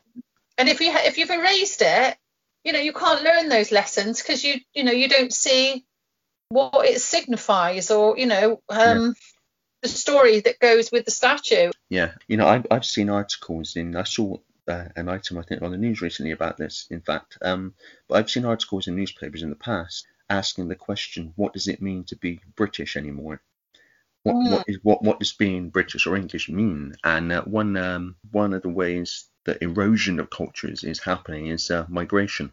and 0.63 0.69
if 0.69 0.81
you 0.81 0.93
ha- 0.93 1.03
if 1.05 1.19
you've 1.19 1.31
erased 1.31 1.83
it, 1.83 2.17
you 2.63 2.73
know, 2.73 2.79
you 2.79 2.93
can't 2.93 3.25
learn 3.25 3.49
those 3.49 3.73
lessons 3.73 4.23
because 4.23 4.45
you 4.45 4.61
you 4.73 4.85
know 4.85 4.93
you 4.93 5.09
don't 5.09 5.33
see 5.33 5.85
what 6.51 6.87
it 6.87 7.01
signifies 7.01 7.91
or 7.91 8.17
you 8.17 8.27
know 8.27 8.63
um, 8.69 9.07
yeah. 9.07 9.13
the 9.83 9.89
story 9.89 10.39
that 10.39 10.61
goes 10.61 10.93
with 10.93 11.05
the 11.05 11.11
statue. 11.11 11.73
Yeah, 11.89 12.13
you 12.29 12.37
know, 12.37 12.47
I've, 12.47 12.65
I've 12.71 12.85
seen 12.85 13.11
articles 13.11 13.75
in 13.75 13.97
I 13.97 14.05
saw 14.05 14.37
uh, 14.69 14.85
an 14.95 15.09
item 15.09 15.39
I 15.39 15.43
think 15.43 15.63
on 15.63 15.73
the 15.73 15.77
news 15.77 16.01
recently 16.01 16.31
about 16.31 16.59
this. 16.59 16.87
In 16.91 17.01
fact, 17.01 17.39
um, 17.43 17.75
but 18.07 18.19
I've 18.19 18.31
seen 18.31 18.45
articles 18.45 18.87
in 18.87 18.95
newspapers 18.95 19.43
in 19.43 19.51
the 19.51 19.57
past 19.57 20.07
asking 20.31 20.69
the 20.69 20.77
question, 20.77 21.33
what 21.35 21.55
does 21.55 21.67
it 21.67 21.83
mean 21.83 22.05
to 22.05 22.15
be 22.15 22.41
British 22.55 22.97
anymore? 22.97 23.43
What, 24.23 24.37
mm. 24.37 24.51
what 24.53 24.65
is 24.69 24.79
what 24.85 25.03
what 25.03 25.19
does 25.19 25.33
being 25.33 25.71
British 25.71 26.07
or 26.07 26.15
English 26.15 26.49
mean? 26.49 26.95
And 27.03 27.33
uh, 27.33 27.43
one 27.43 27.77
um, 27.77 28.15
one 28.31 28.55
of 28.55 28.63
the 28.63 28.69
ways 28.69 29.25
that 29.45 29.63
erosion 29.63 30.21
of 30.21 30.31
cultures 30.31 30.85
is 30.85 31.01
happening 31.01 31.47
is 31.47 31.71
uh, 31.71 31.87
migration, 31.89 32.53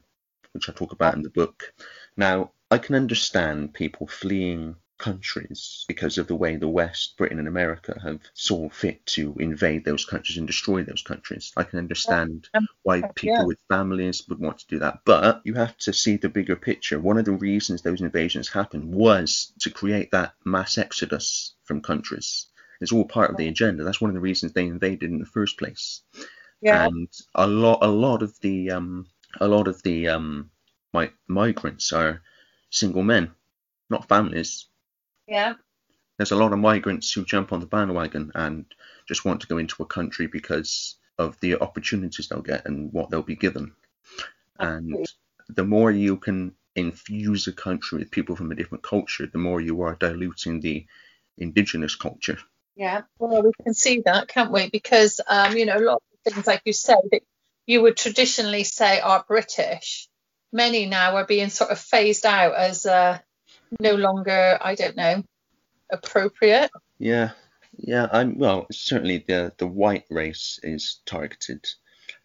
which 0.53 0.69
I 0.69 0.73
talk 0.73 0.91
about 0.91 1.15
in 1.15 1.21
the 1.21 1.29
book. 1.29 1.73
Now, 2.17 2.51
I 2.71 2.77
can 2.77 2.95
understand 2.95 3.73
people 3.73 4.07
fleeing 4.07 4.75
countries 4.99 5.85
because 5.87 6.17
of 6.17 6.27
the 6.27 6.35
way 6.35 6.55
the 6.57 6.67
West, 6.67 7.17
Britain 7.17 7.39
and 7.39 7.47
America 7.47 7.99
have 8.03 8.19
saw 8.33 8.69
fit 8.69 9.03
to 9.07 9.35
invade 9.39 9.85
those 9.85 10.05
countries 10.05 10.37
and 10.37 10.45
destroy 10.45 10.83
those 10.83 11.01
countries. 11.01 11.51
I 11.57 11.63
can 11.63 11.79
understand 11.79 12.47
why 12.83 13.01
people 13.15 13.37
yeah. 13.37 13.45
with 13.45 13.59
families 13.69 14.27
would 14.27 14.39
want 14.39 14.59
to 14.59 14.67
do 14.67 14.79
that. 14.79 14.99
But 15.05 15.41
you 15.45 15.55
have 15.55 15.75
to 15.79 15.93
see 15.93 16.17
the 16.17 16.29
bigger 16.29 16.55
picture. 16.55 16.99
One 16.99 17.17
of 17.17 17.25
the 17.25 17.31
reasons 17.31 17.81
those 17.81 18.01
invasions 18.01 18.49
happened 18.49 18.93
was 18.93 19.53
to 19.61 19.71
create 19.71 20.11
that 20.11 20.33
mass 20.45 20.77
exodus 20.77 21.55
from 21.63 21.81
countries. 21.81 22.47
It's 22.81 22.91
all 22.91 23.05
part 23.05 23.31
of 23.31 23.37
the 23.37 23.47
agenda. 23.47 23.83
That's 23.83 24.01
one 24.01 24.09
of 24.09 24.15
the 24.15 24.21
reasons 24.21 24.51
they 24.51 24.67
invaded 24.67 25.09
in 25.09 25.19
the 25.19 25.25
first 25.25 25.57
place. 25.57 26.01
Yeah. 26.61 26.85
And 26.85 27.07
a 27.35 27.47
lot, 27.47 27.79
a 27.81 27.87
lot 27.87 28.21
of 28.21 28.39
the, 28.41 28.71
um, 28.71 29.07
a 29.39 29.47
lot 29.47 29.67
of 29.67 29.81
the 29.83 30.09
um, 30.09 30.51
mi- 30.93 31.13
migrants 31.27 31.93
are 31.93 32.21
single 32.69 33.03
men, 33.03 33.31
not 33.89 34.07
families. 34.07 34.65
Yeah. 35.27 35.53
There's 36.17 36.31
a 36.31 36.35
lot 36.35 36.51
of 36.51 36.59
migrants 36.59 37.13
who 37.13 37.23
jump 37.23 37.53
on 37.53 37.61
the 37.61 37.65
bandwagon 37.65 38.31
and 38.35 38.65
just 39.07 39.23
want 39.23 39.41
to 39.41 39.47
go 39.47 39.57
into 39.57 39.81
a 39.83 39.87
country 39.87 40.27
because 40.27 40.95
of 41.17 41.39
the 41.39 41.61
opportunities 41.61 42.27
they'll 42.27 42.41
get 42.41 42.65
and 42.65 42.91
what 42.91 43.09
they'll 43.09 43.21
be 43.21 43.35
given. 43.35 43.73
And 44.59 45.07
the 45.47 45.63
more 45.63 45.91
you 45.91 46.17
can 46.17 46.55
infuse 46.75 47.47
a 47.47 47.53
country 47.53 47.99
with 47.99 48.11
people 48.11 48.35
from 48.35 48.51
a 48.51 48.55
different 48.55 48.83
culture, 48.83 49.27
the 49.27 49.37
more 49.37 49.61
you 49.61 49.81
are 49.81 49.95
diluting 49.95 50.59
the 50.59 50.85
indigenous 51.37 51.95
culture. 51.95 52.37
Yeah, 52.75 53.01
well, 53.17 53.41
we 53.43 53.51
can 53.63 53.73
see 53.73 54.01
that, 54.05 54.27
can't 54.27 54.51
we? 54.51 54.69
Because, 54.69 55.19
um, 55.27 55.57
you 55.57 55.65
know, 55.65 55.77
a 55.77 55.79
lot 55.79 55.95
of 55.95 56.08
things, 56.29 56.47
like 56.47 56.61
you 56.65 56.73
said, 56.73 56.97
that 57.11 57.21
you 57.65 57.81
would 57.81 57.97
traditionally 57.97 58.63
say 58.63 58.99
are 58.99 59.23
British, 59.27 60.07
many 60.51 60.85
now 60.85 61.15
are 61.15 61.25
being 61.25 61.49
sort 61.49 61.71
of 61.71 61.79
phased 61.79 62.25
out 62.25 62.55
as 62.55 62.85
uh, 62.85 63.19
no 63.79 63.95
longer, 63.95 64.57
I 64.61 64.75
don't 64.75 64.97
know, 64.97 65.23
appropriate. 65.91 66.71
Yeah, 66.97 67.31
yeah. 67.77 68.07
I'm 68.11 68.37
well. 68.37 68.67
Certainly, 68.71 69.25
the 69.27 69.53
the 69.57 69.67
white 69.67 70.05
race 70.09 70.59
is 70.63 70.99
targeted, 71.05 71.67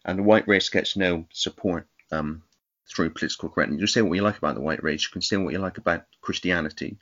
and 0.03 0.19
the 0.19 0.23
white 0.23 0.47
race 0.47 0.69
gets 0.69 0.97
no 0.97 1.25
support 1.31 1.87
um, 2.11 2.43
through 2.87 3.11
political 3.11 3.49
correctness. 3.49 3.81
You 3.81 3.87
say 3.87 4.01
what 4.01 4.15
you 4.15 4.21
like 4.21 4.37
about 4.37 4.55
the 4.55 4.61
white 4.61 4.83
race. 4.83 5.03
You 5.03 5.11
can 5.11 5.21
say 5.21 5.37
what 5.37 5.53
you 5.53 5.59
like 5.59 5.77
about 5.77 6.05
Christianity, 6.21 6.97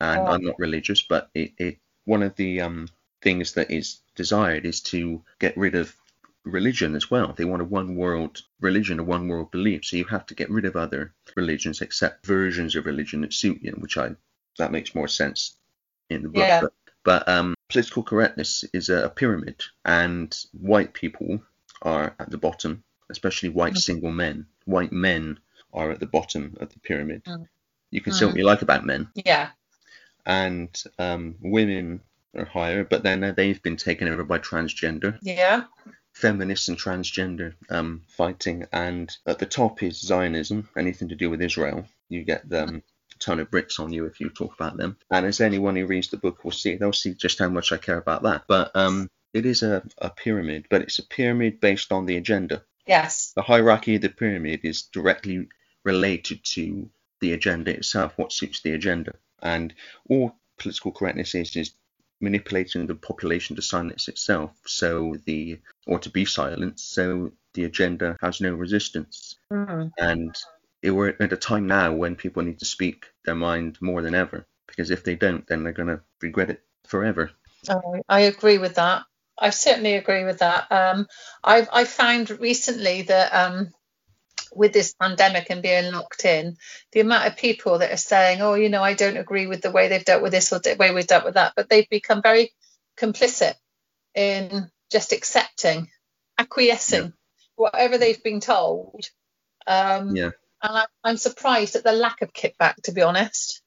and 0.00 0.20
Oh. 0.20 0.26
I'm 0.26 0.44
not 0.44 0.58
religious, 0.58 1.02
but 1.02 1.30
it, 1.34 1.52
it 1.58 1.78
one 2.04 2.22
of 2.22 2.36
the 2.36 2.60
um, 2.60 2.88
things 3.22 3.54
that 3.54 3.70
is 3.70 4.00
desired 4.14 4.64
is 4.64 4.80
to 4.80 5.22
get 5.40 5.56
rid 5.56 5.74
of 5.74 5.94
religion 6.46 6.94
as 6.94 7.10
well. 7.10 7.32
They 7.36 7.44
want 7.44 7.62
a 7.62 7.66
one 7.66 7.96
world 7.96 8.42
religion, 8.60 8.98
a 8.98 9.02
one 9.04 9.28
world 9.28 9.50
belief. 9.50 9.84
So 9.84 9.96
you 9.96 10.04
have 10.04 10.26
to 10.26 10.34
get 10.34 10.50
rid 10.50 10.64
of 10.64 10.76
other 10.76 11.12
religions, 11.34 11.80
except 11.82 12.24
versions 12.26 12.76
of 12.76 12.86
religion 12.86 13.20
that 13.22 13.34
suit 13.34 13.62
you, 13.62 13.72
which 13.72 13.96
I 13.98 14.10
that 14.58 14.72
makes 14.72 14.94
more 14.94 15.08
sense 15.08 15.56
in 16.08 16.22
the 16.22 16.28
book. 16.28 16.44
Yeah. 16.46 16.60
But, 16.62 16.72
but 17.04 17.28
um, 17.28 17.54
political 17.68 18.02
correctness 18.02 18.64
is 18.72 18.88
a, 18.88 19.08
pyramid, 19.10 19.62
and 19.84 20.34
white 20.52 20.94
people 20.94 21.40
are 21.82 22.14
at 22.18 22.30
the 22.30 22.38
bottom, 22.38 22.82
especially 23.10 23.50
white 23.50 23.74
Mm. 23.74 23.78
single 23.78 24.10
men. 24.10 24.46
White 24.64 24.92
men 24.92 25.38
are 25.74 25.90
at 25.90 26.00
the 26.00 26.06
bottom 26.06 26.56
of 26.60 26.72
the 26.72 26.78
pyramid. 26.80 27.22
Mm. 27.24 27.46
You 27.90 28.00
can 28.00 28.12
say 28.14 28.24
Mm. 28.24 28.28
what 28.28 28.36
you 28.38 28.44
like 28.44 28.62
about 28.62 28.86
men, 28.86 29.08
Yeah. 29.14 29.50
and 30.24 30.82
um, 30.98 31.36
women 31.40 32.00
are 32.36 32.44
higher, 32.44 32.82
but 32.84 33.02
then 33.02 33.34
they've 33.36 33.62
been 33.62 33.76
taken 33.76 34.08
over 34.08 34.24
by 34.24 34.38
transgender, 34.38 35.18
Yeah. 35.22 35.64
Feminists 36.16 36.68
and 36.68 36.78
transgender 36.78 37.52
um, 37.68 38.00
fighting, 38.08 38.66
and 38.72 39.14
at 39.26 39.38
the 39.38 39.44
top 39.44 39.82
is 39.82 40.00
Zionism, 40.00 40.66
anything 40.76 41.08
to 41.10 41.14
do 41.14 41.28
with 41.28 41.42
Israel. 41.42 41.86
You 42.08 42.24
get 42.24 42.50
a 42.50 42.82
ton 43.18 43.38
of 43.40 43.50
bricks 43.50 43.78
on 43.78 43.92
you 43.92 44.06
if 44.06 44.18
you 44.18 44.30
talk 44.30 44.54
about 44.54 44.78
them, 44.78 44.96
and 45.10 45.26
as 45.26 45.42
anyone 45.42 45.76
who 45.76 45.86
reads 45.86 46.08
the 46.08 46.16
book 46.16 46.42
will 46.42 46.52
see, 46.52 46.76
they'll 46.76 46.94
see 46.94 47.12
just 47.12 47.38
how 47.38 47.50
much 47.50 47.70
I 47.70 47.76
care 47.76 47.98
about 47.98 48.22
that. 48.22 48.44
But 48.48 48.74
um, 48.74 49.10
it 49.34 49.44
is 49.44 49.62
a, 49.62 49.82
a 49.98 50.08
pyramid, 50.08 50.66
but 50.70 50.80
it's 50.80 50.98
a 50.98 51.06
pyramid 51.06 51.60
based 51.60 51.92
on 51.92 52.06
the 52.06 52.16
agenda. 52.16 52.62
Yes. 52.86 53.32
The 53.36 53.42
hierarchy 53.42 53.96
of 53.96 54.02
the 54.02 54.08
pyramid 54.08 54.60
is 54.62 54.82
directly 54.82 55.48
related 55.84 56.44
to 56.44 56.88
the 57.20 57.34
agenda 57.34 57.72
itself, 57.72 58.14
what 58.16 58.32
suits 58.32 58.62
the 58.62 58.72
agenda. 58.72 59.16
And 59.42 59.74
all 60.08 60.34
political 60.56 60.92
correctness 60.92 61.34
is 61.34 61.54
is 61.56 61.72
manipulating 62.20 62.86
the 62.86 62.94
population 62.94 63.56
to 63.56 63.62
silence 63.62 64.08
itself, 64.08 64.52
so 64.66 65.16
the 65.24 65.58
or 65.86 65.98
to 66.00 66.10
be 66.10 66.24
silenced, 66.24 66.92
so 66.92 67.32
the 67.54 67.64
agenda 67.64 68.16
has 68.20 68.40
no 68.40 68.54
resistance. 68.54 69.36
Mm. 69.52 69.90
And 69.98 70.34
it, 70.82 70.90
we're 70.90 71.14
at 71.20 71.32
a 71.32 71.36
time 71.36 71.66
now 71.66 71.92
when 71.92 72.16
people 72.16 72.42
need 72.42 72.58
to 72.60 72.64
speak 72.64 73.06
their 73.24 73.34
mind 73.34 73.78
more 73.80 74.02
than 74.02 74.14
ever, 74.14 74.46
because 74.66 74.90
if 74.90 75.04
they 75.04 75.16
don't, 75.16 75.46
then 75.46 75.62
they're 75.62 75.72
going 75.72 75.88
to 75.88 76.00
regret 76.20 76.50
it 76.50 76.62
forever. 76.86 77.30
Oh, 77.68 78.00
I 78.08 78.20
agree 78.20 78.58
with 78.58 78.76
that. 78.76 79.02
I 79.38 79.50
certainly 79.50 79.94
agree 79.94 80.24
with 80.24 80.38
that. 80.38 80.70
Um, 80.72 81.06
I've 81.44 81.68
I 81.72 81.84
found 81.84 82.30
recently 82.30 83.02
that 83.02 83.34
um, 83.34 83.72
with 84.54 84.72
this 84.72 84.94
pandemic 84.94 85.48
and 85.50 85.62
being 85.62 85.92
locked 85.92 86.24
in, 86.24 86.56
the 86.92 87.00
amount 87.00 87.26
of 87.26 87.36
people 87.36 87.78
that 87.78 87.92
are 87.92 87.96
saying, 87.98 88.42
"Oh, 88.42 88.54
you 88.54 88.68
know, 88.68 88.82
I 88.82 88.94
don't 88.94 89.16
agree 89.18 89.46
with 89.46 89.62
the 89.62 89.70
way 89.72 89.88
they've 89.88 90.04
dealt 90.04 90.22
with 90.22 90.32
this 90.32 90.52
or 90.52 90.60
the 90.60 90.76
way 90.76 90.92
we've 90.92 91.06
dealt 91.06 91.24
with 91.24 91.34
that," 91.34 91.54
but 91.56 91.68
they've 91.68 91.88
become 91.90 92.22
very 92.22 92.52
complicit 92.98 93.54
in 94.14 94.70
just 94.92 95.12
accepting, 95.12 95.90
acquiescing, 96.38 97.14
whatever 97.56 97.98
they've 97.98 98.22
been 98.22 98.40
told. 98.40 99.04
Um, 99.66 100.14
Yeah. 100.16 100.30
And 100.62 100.78
I, 100.78 100.86
I'm 101.04 101.18
surprised 101.18 101.76
at 101.76 101.84
the 101.84 101.92
lack 101.92 102.22
of 102.22 102.32
kickback, 102.32 102.76
to 102.84 102.92
be 102.92 103.02
honest. 103.02 103.62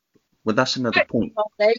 Well, 0.46 0.56
that's 0.56 0.78
another 0.78 1.06
point. 1.06 1.34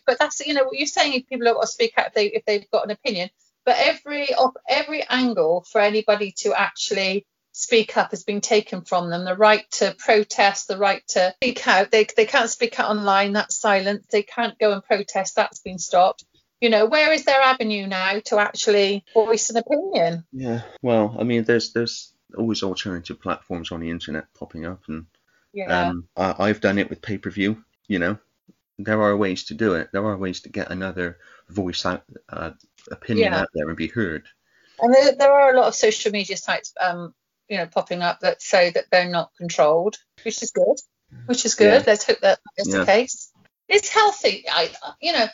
But 0.06 0.18
that's 0.20 0.40
you 0.46 0.54
know 0.54 0.64
what 0.64 0.78
you're 0.78 0.86
saying. 0.86 1.24
People 1.28 1.46
have 1.48 1.56
got 1.56 1.62
to 1.62 1.68
speak 1.68 1.94
out 1.98 2.08
if 2.08 2.14
they 2.14 2.26
if 2.26 2.44
they've 2.46 2.70
got 2.70 2.84
an 2.84 2.92
opinion. 2.92 3.30
But 3.66 3.76
every 3.78 4.34
op- 4.34 4.58
every 4.68 5.04
angle 5.08 5.66
for 5.70 5.80
anybody 5.80 6.32
to 6.38 6.54
actually 6.54 7.26
speak 7.60 7.96
up 7.96 8.10
has 8.10 8.24
been 8.24 8.40
taken 8.40 8.82
from 8.82 9.10
them. 9.10 9.24
The 9.24 9.36
right 9.36 9.70
to 9.72 9.94
protest, 9.98 10.68
the 10.68 10.78
right 10.78 11.06
to 11.08 11.34
speak 11.42 11.66
out. 11.68 11.90
They 11.90 12.06
they 12.16 12.26
can't 12.26 12.50
speak 12.50 12.80
out 12.80 12.90
online. 12.90 13.32
That's 13.32 13.60
silent. 13.60 14.06
They 14.10 14.22
can't 14.22 14.58
go 14.58 14.72
and 14.72 14.82
protest. 14.82 15.36
That's 15.36 15.60
been 15.60 15.78
stopped. 15.78 16.24
You 16.60 16.70
know, 16.70 16.86
where 16.86 17.12
is 17.12 17.24
their 17.24 17.40
avenue 17.40 17.86
now 17.86 18.20
to 18.26 18.38
actually 18.38 19.04
voice 19.14 19.50
an 19.50 19.56
opinion? 19.56 20.24
Yeah. 20.32 20.62
Well, 20.82 21.16
I 21.18 21.24
mean, 21.24 21.44
there's 21.44 21.72
there's 21.72 22.12
always 22.36 22.62
alternative 22.62 23.20
platforms 23.20 23.72
on 23.72 23.80
the 23.80 23.90
internet 23.90 24.32
popping 24.34 24.66
up, 24.66 24.82
and 24.88 25.06
Yeah. 25.52 25.88
um, 25.88 26.08
I, 26.16 26.34
I've 26.38 26.60
done 26.60 26.78
it 26.78 26.90
with 26.90 27.02
pay 27.02 27.18
per 27.18 27.30
view. 27.30 27.64
You 27.88 27.98
know, 27.98 28.18
there 28.78 29.02
are 29.02 29.16
ways 29.16 29.44
to 29.44 29.54
do 29.54 29.74
it. 29.74 29.90
There 29.92 30.04
are 30.06 30.16
ways 30.16 30.42
to 30.42 30.48
get 30.48 30.70
another 30.70 31.18
voice 31.48 31.84
out, 31.84 32.04
uh, 32.28 32.52
opinion 32.90 33.32
Yeah. 33.32 33.40
out 33.40 33.48
there 33.54 33.68
and 33.68 33.76
be 33.76 33.88
heard. 33.88 34.26
And 34.78 34.94
there, 34.94 35.14
there 35.14 35.32
are 35.32 35.52
a 35.52 35.56
lot 35.58 35.68
of 35.68 35.74
social 35.74 36.12
media 36.12 36.36
sites, 36.36 36.72
um, 36.80 37.14
you 37.50 37.58
know, 37.58 37.66
popping 37.66 38.00
up 38.00 38.20
that 38.20 38.40
say 38.40 38.70
that 38.70 38.86
they're 38.90 39.10
not 39.10 39.32
controlled, 39.36 39.96
which 40.24 40.42
is 40.42 40.52
good. 40.52 40.78
Which 41.26 41.44
is 41.44 41.56
good. 41.56 41.82
Yeah. 41.82 41.84
Let's 41.86 42.04
hope 42.04 42.20
that 42.20 42.38
is 42.56 42.68
Yeah. 42.72 42.80
the 42.80 42.86
case. 42.86 43.32
It's 43.68 43.88
healthy. 43.88 44.44
I, 44.50 44.70
you 45.02 45.12
know, 45.12 45.26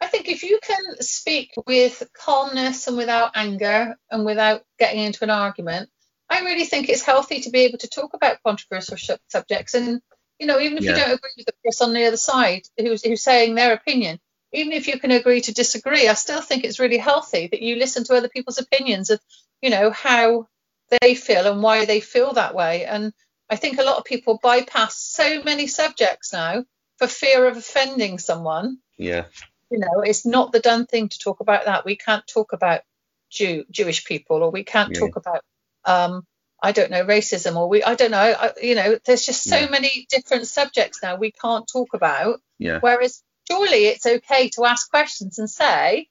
I 0.00 0.06
think 0.06 0.28
if 0.28 0.42
you 0.42 0.60
can 0.62 1.00
speak 1.00 1.52
with 1.66 2.02
calmness 2.14 2.86
and 2.86 2.96
without 2.96 3.32
anger 3.34 3.96
and 4.10 4.24
without 4.24 4.64
getting 4.78 5.00
into 5.00 5.24
an 5.24 5.30
argument, 5.30 5.90
I 6.30 6.40
really 6.40 6.64
think 6.64 6.88
it's 6.88 7.02
healthy 7.02 7.40
to 7.40 7.50
be 7.50 7.60
able 7.60 7.78
to 7.78 7.88
talk 7.88 8.14
about 8.14 8.42
controversial 8.44 8.96
sh- 8.96 9.10
subjects. 9.28 9.74
And 9.74 10.00
you 10.38 10.46
know, 10.46 10.58
even 10.58 10.78
if 10.78 10.84
you 10.84 10.94
don't 10.94 11.12
agree 11.12 11.30
with 11.36 11.46
the 11.46 11.52
person 11.64 11.88
on 11.88 11.94
the 11.94 12.06
other 12.06 12.16
side 12.16 12.62
who's 12.78 13.04
who's 13.04 13.22
saying 13.22 13.54
their 13.54 13.72
opinion, 13.72 14.18
even 14.52 14.72
if 14.72 14.88
you 14.88 14.98
can 14.98 15.10
agree 15.10 15.40
to 15.42 15.54
disagree, 15.54 16.08
I 16.08 16.14
still 16.14 16.40
think 16.40 16.64
it's 16.64 16.80
really 16.80 16.98
healthy 16.98 17.48
that 17.48 17.62
you 17.62 17.76
listen 17.76 18.04
to 18.04 18.14
other 18.14 18.28
people's 18.28 18.58
opinions 18.58 19.10
of, 19.10 19.20
you 19.62 19.70
know, 19.70 19.90
how 19.90 20.46
they 21.00 21.14
feel 21.14 21.50
and 21.50 21.62
why 21.62 21.84
they 21.84 22.00
feel 22.00 22.32
that 22.34 22.54
way. 22.54 22.84
And 22.84 23.12
I 23.50 23.56
think 23.56 23.78
a 23.78 23.84
lot 23.84 23.98
of 23.98 24.04
people 24.04 24.38
bypass 24.42 24.96
so 24.96 25.42
many 25.42 25.66
subjects 25.66 26.32
now 26.32 26.64
for 26.98 27.06
fear 27.06 27.46
of 27.46 27.56
offending 27.56 28.18
someone. 28.18 28.78
Yeah. 28.96 29.26
You 29.70 29.78
know, 29.78 30.00
it's 30.02 30.24
not 30.24 30.52
the 30.52 30.60
done 30.60 30.86
thing 30.86 31.08
to 31.08 31.18
talk 31.18 31.40
about 31.40 31.64
that. 31.66 31.84
We 31.84 31.96
can't 31.96 32.26
talk 32.26 32.52
about 32.52 32.82
Jew, 33.30 33.64
Jewish 33.70 34.04
people, 34.04 34.42
or 34.42 34.50
we 34.50 34.64
can't 34.64 34.94
Yeah. 34.94 35.00
talk 35.00 35.16
about, 35.16 35.42
um, 35.84 36.24
I 36.62 36.72
don't 36.72 36.90
know, 36.90 37.04
racism, 37.04 37.56
or 37.56 37.68
we, 37.68 37.82
I 37.82 37.94
don't 37.94 38.12
know, 38.12 38.18
I, 38.18 38.52
you 38.62 38.74
know, 38.74 38.98
there's 39.04 39.26
just 39.26 39.42
so 39.42 39.56
Yeah. 39.56 39.68
many 39.68 40.06
different 40.08 40.46
subjects 40.46 41.02
now 41.02 41.16
we 41.16 41.32
can't 41.32 41.68
talk 41.70 41.94
about. 41.94 42.40
Yeah. 42.58 42.78
Whereas 42.80 43.22
surely 43.50 43.86
it's 43.86 44.06
okay 44.06 44.48
to 44.50 44.64
ask 44.64 44.88
questions 44.88 45.38
and 45.38 45.50
say, 45.50 46.08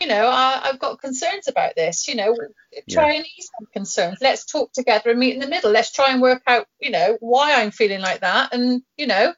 you 0.00 0.06
know, 0.06 0.28
I, 0.28 0.60
I've 0.64 0.78
got 0.78 1.00
concerns 1.00 1.48
about 1.48 1.74
this. 1.76 2.08
You 2.08 2.16
know, 2.16 2.36
try 2.90 3.14
and 3.14 3.26
ease 3.26 3.50
my 3.58 3.66
concerns. 3.72 4.18
Let's 4.20 4.44
talk 4.44 4.72
together 4.72 5.10
and 5.10 5.18
meet 5.18 5.34
in 5.34 5.40
the 5.40 5.48
middle. 5.48 5.70
Let's 5.70 5.92
try 5.92 6.12
and 6.12 6.20
work 6.20 6.42
out, 6.46 6.66
you 6.80 6.90
know, 6.90 7.16
why 7.20 7.54
I'm 7.54 7.70
feeling 7.70 8.00
like 8.00 8.20
that. 8.20 8.52
And 8.52 8.82
you 8.96 9.06
know, 9.06 9.34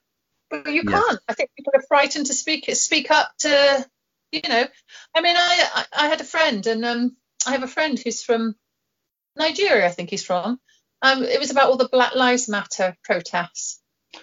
but 0.51 0.67
you 0.73 0.83
Yeah. 0.83 1.01
can't. 1.01 1.21
I 1.29 1.35
think 1.35 1.51
people 1.57 1.73
are 1.77 1.83
frightened 1.89 2.27
to 2.27 2.35
speak 2.35 2.69
speak 2.75 3.11
up 3.11 3.31
to, 3.41 3.87
you 4.33 4.43
know. 4.49 4.67
I 5.15 5.21
mean, 5.21 5.37
I 5.37 5.69
I, 5.75 5.85
I 5.93 6.09
had 6.09 6.21
a 6.21 6.25
friend, 6.25 6.67
and 6.67 6.85
um, 6.85 7.17
I 7.47 7.53
have 7.53 7.63
a 7.63 7.69
friend 7.69 7.99
who's 7.99 8.23
from 8.23 8.57
Nigeria. 9.37 9.87
I 9.87 9.91
think 9.91 10.11
he's 10.11 10.25
from. 10.25 10.61
Um, 11.03 11.23
it 11.23 11.41
was 11.41 11.51
about 11.51 11.71
all 11.71 11.77
the 11.79 11.89
Black 11.89 12.15
Lives 12.15 12.49
Matter 12.49 12.97
protests, 13.05 13.81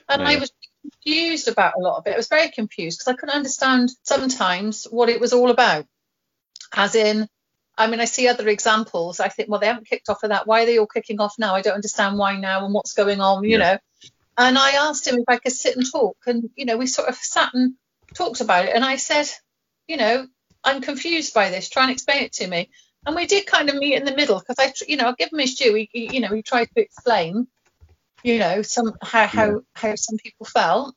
and 0.10 0.22
I 0.22 0.34
Yeah. 0.34 0.40
was 0.40 0.52
confused 0.82 1.48
about 1.48 1.74
a 1.78 1.82
lot 1.82 1.98
of 1.98 2.08
it. 2.08 2.14
I 2.14 2.18
was 2.18 2.28
very 2.28 2.52
confused 2.52 3.00
because 3.00 3.14
I 3.14 3.16
couldn't 3.16 3.36
understand 3.36 3.90
sometimes 4.04 4.86
what 4.86 5.10
it 5.10 5.20
was 5.20 5.34
all 5.34 5.50
about. 5.50 5.86
As 6.74 6.96
in, 6.96 7.28
I 7.78 7.88
mean, 7.88 8.00
I 8.00 8.06
see 8.06 8.28
other 8.28 8.48
examples. 8.48 9.20
I 9.20 9.30
think, 9.30 9.50
well, 9.50 9.60
they 9.60 9.68
haven't 9.68 9.88
kicked 9.88 10.10
off 10.10 10.20
for 10.22 10.30
that. 10.30 10.48
Why 10.48 10.64
are 10.64 10.66
they 10.66 10.80
all 10.80 10.88
kicking 10.88 11.22
off 11.22 11.36
now? 11.38 11.56
I 11.56 11.62
don't 11.62 11.76
understand 11.76 12.18
why 12.18 12.38
now 12.38 12.66
and 12.66 12.74
what's 12.74 12.94
going 12.94 13.22
on, 13.22 13.44
you 13.44 13.58
Yeah. 13.58 13.58
know. 13.74 13.78
And 14.38 14.58
I 14.58 14.72
asked 14.72 15.08
him 15.08 15.16
if 15.16 15.26
I 15.28 15.38
could 15.38 15.52
sit 15.54 15.76
and 15.76 15.86
talk, 15.90 16.18
and 16.28 16.50
you 16.56 16.66
know, 16.66 16.78
we 16.78 16.88
sort 16.88 17.10
of 17.10 17.16
sat 17.16 17.54
and 17.54 17.74
talked 18.14 18.42
about 18.42 18.66
it. 18.66 18.76
And 18.76 18.86
I 18.86 18.98
said, 18.98 19.28
you 19.88 19.98
know, 19.98 20.28
I'm 20.64 20.82
confused 20.82 21.34
by 21.34 21.50
this. 21.50 21.70
Try 21.70 21.84
and 21.84 21.92
explain 21.92 22.24
it 22.24 22.34
to 22.34 22.48
me. 22.48 22.70
And 23.06 23.16
we 23.16 23.26
did 23.26 23.48
kind 23.48 23.70
of 23.70 23.76
meet 23.76 23.96
in 23.96 24.06
the 24.06 24.16
middle 24.16 24.40
because 24.40 24.58
I, 24.60 24.74
you 24.88 24.98
know, 24.98 25.08
I 25.08 25.14
give 25.18 25.32
him 25.32 25.40
his 25.40 25.56
due. 25.56 25.74
He, 25.74 25.90
he, 25.92 26.16
you 26.16 26.20
know, 26.20 26.34
he 26.34 26.42
tried 26.44 26.70
to 26.76 26.82
explain, 26.82 27.48
you 28.24 28.38
know, 28.38 28.62
some 28.62 28.94
how 29.02 29.28
how, 29.28 29.62
how 29.74 29.96
some 29.96 30.18
people 30.18 30.46
felt. 30.46 30.94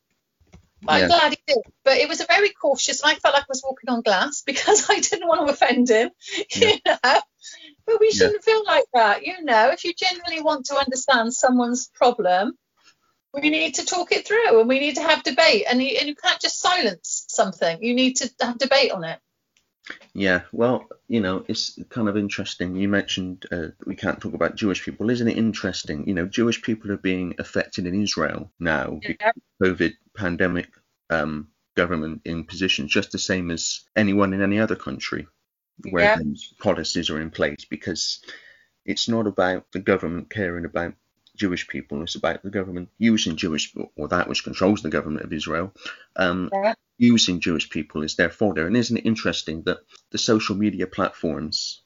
But 0.82 0.98
yeah. 0.98 1.02
I'm 1.02 1.08
glad 1.08 1.32
he 1.32 1.38
did. 1.46 1.58
But 1.84 1.98
it 1.98 2.08
was 2.08 2.20
a 2.20 2.26
very 2.26 2.50
cautious, 2.50 3.02
and 3.02 3.10
I 3.10 3.14
felt 3.16 3.34
like 3.34 3.44
I 3.44 3.46
was 3.48 3.62
walking 3.64 3.90
on 3.90 4.02
glass 4.02 4.42
because 4.46 4.88
I 4.88 5.00
didn't 5.00 5.28
want 5.28 5.46
to 5.46 5.52
offend 5.52 5.88
him. 5.88 6.10
Yeah. 6.54 6.68
You 6.68 6.78
know, 6.86 7.20
but 7.86 8.00
we 8.00 8.12
shouldn't 8.12 8.44
feel 8.44 8.64
like 8.64 8.84
that. 8.94 9.24
You 9.24 9.42
know, 9.42 9.70
if 9.70 9.84
you 9.84 9.92
genuinely 9.94 10.42
want 10.42 10.66
to 10.66 10.76
understand 10.76 11.32
someone's 11.32 11.88
problem, 11.94 12.52
we 13.32 13.50
need 13.50 13.76
to 13.76 13.84
talk 13.84 14.12
it 14.12 14.26
through, 14.26 14.60
and 14.60 14.68
we 14.68 14.78
need 14.78 14.96
to 14.96 15.02
have 15.02 15.22
debate. 15.22 15.64
And 15.68 15.82
you, 15.82 15.96
and 15.98 16.08
you 16.08 16.14
can't 16.14 16.40
just 16.40 16.60
silence 16.60 17.24
something. 17.28 17.82
You 17.82 17.94
need 17.94 18.16
to 18.16 18.30
have 18.40 18.58
debate 18.58 18.92
on 18.92 19.04
it. 19.04 19.18
Yeah, 20.12 20.42
well, 20.52 20.88
you 21.08 21.20
know, 21.20 21.44
it's 21.48 21.78
kind 21.88 22.08
of 22.08 22.16
interesting. 22.16 22.76
You 22.76 22.88
mentioned 22.88 23.46
uh, 23.50 23.68
we 23.86 23.96
can't 23.96 24.20
talk 24.20 24.34
about 24.34 24.56
Jewish 24.56 24.84
people. 24.84 25.10
Isn't 25.10 25.28
it 25.28 25.38
interesting? 25.38 26.06
You 26.06 26.14
know, 26.14 26.26
Jewish 26.26 26.62
people 26.62 26.92
are 26.92 26.96
being 26.96 27.34
affected 27.38 27.86
in 27.86 28.00
Israel 28.02 28.50
now 28.58 29.00
yeah. 29.02 29.32
COVID 29.62 29.94
pandemic 30.16 30.68
um, 31.08 31.48
government 31.76 32.22
in 32.24 32.44
position, 32.44 32.88
just 32.88 33.12
the 33.12 33.18
same 33.18 33.50
as 33.50 33.80
anyone 33.96 34.32
in 34.32 34.42
any 34.42 34.60
other 34.60 34.76
country 34.76 35.26
where 35.90 36.04
yeah. 36.04 36.34
policies 36.58 37.08
are 37.10 37.20
in 37.20 37.30
place 37.30 37.64
because 37.64 38.22
it's 38.84 39.08
not 39.08 39.26
about 39.26 39.64
the 39.72 39.78
government 39.78 40.30
caring 40.30 40.64
about 40.64 40.94
Jewish 41.36 41.66
people. 41.68 42.02
It's 42.02 42.16
about 42.16 42.42
the 42.42 42.50
government 42.50 42.90
using 42.98 43.36
Jewish, 43.36 43.74
or 43.96 44.08
that 44.08 44.28
which 44.28 44.44
controls 44.44 44.82
the 44.82 44.90
government 44.90 45.24
of 45.24 45.32
Israel, 45.32 45.72
um, 46.16 46.50
yeah. 46.52 46.74
Using 47.00 47.40
Jewish 47.40 47.70
people 47.70 48.04
as 48.04 48.14
their 48.14 48.28
fodder. 48.28 48.66
And 48.66 48.76
isn't 48.76 48.98
it 48.98 49.06
interesting 49.06 49.62
that 49.62 49.78
the 50.10 50.18
social 50.18 50.54
media 50.54 50.86
platforms, 50.86 51.80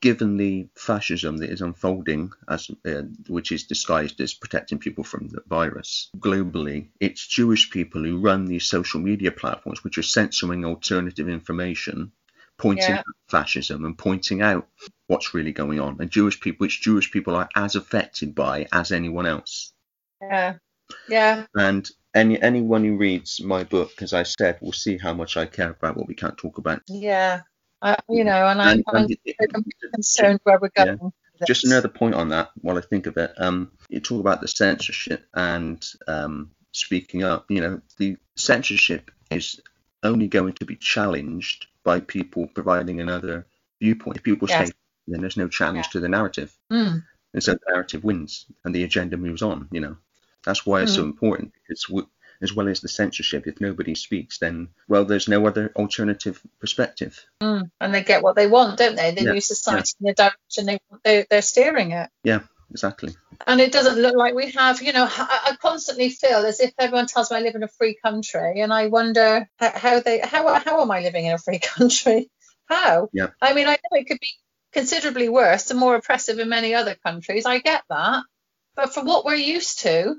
given 0.00 0.36
the 0.36 0.68
fascism 0.74 1.36
that 1.36 1.50
is 1.50 1.60
unfolding, 1.60 2.32
as 2.48 2.68
uh, 2.84 3.02
which 3.28 3.52
is 3.52 3.64
disguised 3.64 4.20
as 4.20 4.34
protecting 4.34 4.80
people 4.80 5.04
from 5.04 5.28
the 5.28 5.40
virus 5.46 6.10
globally, 6.18 6.88
it's 6.98 7.24
Jewish 7.24 7.70
people 7.70 8.02
who 8.02 8.18
run 8.18 8.46
these 8.46 8.64
social 8.64 9.00
media 9.00 9.30
platforms, 9.30 9.84
which 9.84 9.98
are 9.98 10.02
censoring 10.02 10.64
alternative 10.64 11.28
information 11.28 12.10
pointing 12.58 12.88
yeah. 12.88 12.98
out 12.98 13.04
fascism 13.28 13.84
and 13.84 13.96
pointing 13.96 14.42
out 14.42 14.66
what's 15.06 15.32
really 15.32 15.52
going 15.52 15.78
on, 15.78 15.98
and 16.00 16.10
Jewish 16.10 16.40
people, 16.40 16.64
which 16.64 16.80
Jewish 16.82 17.12
people 17.12 17.36
are 17.36 17.48
as 17.54 17.76
affected 17.76 18.34
by 18.34 18.66
as 18.72 18.90
anyone 18.90 19.26
else. 19.26 19.72
Yeah, 20.20 20.54
yeah. 21.08 21.46
And 21.54 21.88
any 22.16 22.40
anyone 22.42 22.84
who 22.84 22.96
reads 22.96 23.40
my 23.40 23.62
book, 23.64 24.02
as 24.02 24.12
I 24.12 24.24
said, 24.24 24.58
will 24.60 24.72
see 24.72 24.98
how 24.98 25.14
much 25.14 25.36
I 25.36 25.46
care 25.46 25.70
about 25.70 25.96
what 25.96 26.08
we 26.08 26.14
can't 26.14 26.36
talk 26.36 26.58
about. 26.58 26.82
Yeah, 26.88 27.42
uh, 27.82 27.96
you 28.08 28.24
know, 28.24 28.46
and, 28.46 28.60
and 28.60 28.84
I'm, 28.92 29.06
I'm 29.54 29.64
concerned 29.94 30.40
where 30.44 30.58
we're 30.58 30.70
going. 30.70 30.98
Yeah. 31.00 31.46
Just 31.46 31.66
another 31.66 31.88
point 31.88 32.14
on 32.14 32.30
that, 32.30 32.50
while 32.62 32.78
I 32.78 32.80
think 32.80 33.06
of 33.06 33.16
it, 33.18 33.34
um, 33.36 33.70
you 33.90 34.00
talk 34.00 34.20
about 34.20 34.40
the 34.40 34.48
censorship 34.48 35.26
and 35.34 35.86
um, 36.08 36.50
speaking 36.72 37.22
up. 37.22 37.44
You 37.50 37.60
know, 37.60 37.80
the 37.98 38.16
censorship 38.36 39.10
is 39.30 39.60
only 40.02 40.28
going 40.28 40.54
to 40.54 40.64
be 40.64 40.76
challenged 40.76 41.66
by 41.84 42.00
people 42.00 42.48
providing 42.54 43.00
another 43.00 43.46
viewpoint. 43.80 44.16
If 44.16 44.22
people 44.22 44.48
yes. 44.48 44.68
stay, 44.68 44.76
then 45.06 45.20
there's 45.20 45.36
no 45.36 45.48
challenge 45.48 45.86
yeah. 45.86 45.92
to 45.92 46.00
the 46.00 46.08
narrative. 46.08 46.56
Mm. 46.72 47.04
And 47.34 47.42
so 47.42 47.52
the 47.52 47.60
narrative 47.68 48.02
wins 48.02 48.46
and 48.64 48.74
the 48.74 48.84
agenda 48.84 49.16
moves 49.18 49.42
on, 49.42 49.68
you 49.70 49.80
know. 49.80 49.96
That's 50.46 50.64
why 50.64 50.82
it's 50.82 50.92
mm. 50.92 50.96
so 50.96 51.02
important 51.02 51.52
because 51.52 52.06
as 52.42 52.54
well 52.54 52.68
as 52.68 52.80
the 52.80 52.88
censorship, 52.88 53.46
if 53.46 53.60
nobody 53.60 53.94
speaks, 53.94 54.38
then, 54.38 54.68
well, 54.88 55.04
there's 55.04 55.28
no 55.28 55.46
other 55.46 55.72
alternative 55.76 56.40
perspective. 56.60 57.24
Mm. 57.42 57.70
And 57.80 57.94
they 57.94 58.02
get 58.02 58.22
what 58.22 58.36
they 58.36 58.46
want, 58.46 58.78
don't 58.78 58.96
they? 58.96 59.12
They 59.12 59.22
yeah. 59.22 59.32
move 59.32 59.42
society 59.42 59.92
yeah. 60.00 60.08
in 60.08 60.14
the 60.14 60.14
direction 60.14 60.66
they 60.66 60.78
want, 60.88 61.02
they, 61.04 61.26
they're 61.28 61.42
steering 61.42 61.92
it. 61.92 62.10
Yeah, 62.24 62.40
exactly. 62.70 63.14
And 63.46 63.60
it 63.60 63.72
doesn't 63.72 63.98
look 63.98 64.16
like 64.16 64.34
we 64.34 64.50
have, 64.52 64.82
you 64.82 64.92
know, 64.92 65.08
I, 65.10 65.56
constantly 65.60 66.10
feel 66.10 66.38
as 66.38 66.60
if 66.60 66.72
everyone 66.78 67.06
tells 67.06 67.30
me 67.30 67.38
I 67.38 67.40
live 67.40 67.54
in 67.54 67.62
a 67.62 67.68
free 67.68 67.98
country, 68.02 68.60
and 68.60 68.72
I 68.72 68.86
wonder 68.86 69.48
how, 69.58 69.72
how 69.74 70.00
they, 70.00 70.20
how, 70.20 70.52
how 70.60 70.82
am 70.82 70.90
I 70.90 71.00
living 71.00 71.26
in 71.26 71.32
a 71.32 71.38
free 71.38 71.58
country? 71.62 72.30
How? 72.66 73.08
Yeah. 73.12 73.28
I 73.40 73.54
mean, 73.54 73.66
I 73.66 73.72
know 73.72 73.98
it 73.98 74.06
could 74.06 74.20
be 74.20 74.32
considerably 74.72 75.28
worse 75.28 75.70
and 75.70 75.80
more 75.80 75.94
oppressive 75.94 76.38
in 76.38 76.48
many 76.48 76.74
other 76.74 76.94
countries. 76.94 77.46
I 77.46 77.60
get 77.60 77.82
that, 77.88 78.24
but 78.74 78.92
for 78.92 79.02
what 79.02 79.24
we're 79.24 79.36
used 79.36 79.80
to, 79.80 80.16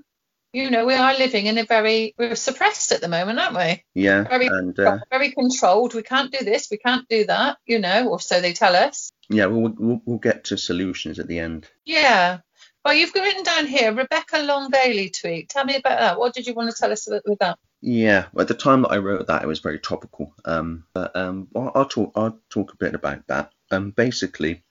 you 0.58 0.72
know, 0.72 0.88
we 0.88 0.96
are 0.96 1.16
living 1.16 1.46
in 1.46 1.60
a 1.60 1.66
very 1.66 2.16
we're 2.18 2.36
suppressed 2.36 2.92
at 2.92 3.00
the 3.00 3.08
moment, 3.08 3.38
aren't 3.38 3.56
we? 3.56 3.84
Yeah. 3.94 4.24
Very 4.24 4.48
and, 4.48 4.78
uh, 4.80 4.98
very 5.12 5.32
controlled. 5.32 5.94
We 5.94 6.02
can't 6.02 6.32
do 6.32 6.44
this. 6.44 6.70
We 6.72 6.78
can't 6.78 7.08
do 7.08 7.26
that. 7.26 7.58
You 7.68 7.78
know, 7.78 8.10
or 8.10 8.20
so 8.20 8.42
they 8.42 8.54
tell 8.54 8.76
us. 8.76 9.12
Yeah, 9.30 9.46
we'll, 9.46 9.74
we'll, 9.78 10.02
we'll 10.06 10.18
get 10.18 10.46
to 10.46 10.58
solutions 10.58 11.20
at 11.20 11.28
the 11.28 11.40
end. 11.40 11.68
Yeah. 11.86 12.40
Well, 12.84 12.96
you've 12.96 13.14
written 13.14 13.44
down 13.44 13.68
here 13.68 13.94
Rebecca 13.94 14.40
Long 14.40 14.72
Bailey 14.72 15.10
tweet. 15.10 15.50
Tell 15.50 15.66
me 15.66 15.76
about 15.76 16.00
that. 16.00 16.18
What 16.18 16.34
did 16.34 16.48
you 16.48 16.54
want 16.54 16.72
to 16.72 16.78
tell 16.78 16.92
us 16.92 17.08
with 17.08 17.40
that? 17.40 17.60
Yeah, 17.82 18.26
at 18.40 18.48
the 18.48 18.54
time 18.56 18.82
that 18.82 18.92
I 18.92 18.98
wrote 18.98 19.28
that, 19.28 19.44
it 19.44 19.48
was 19.48 19.60
very 19.60 19.78
topical. 19.78 20.34
Um, 20.44 20.86
but 20.94 21.16
um, 21.16 21.50
I'll, 21.56 21.72
I'll 21.76 21.86
talk. 21.86 22.14
I'll 22.16 22.40
talk 22.50 22.74
a 22.74 22.78
bit 22.78 22.96
about 22.96 23.28
that. 23.28 23.52
Um, 23.70 23.92
basically, 23.92 24.64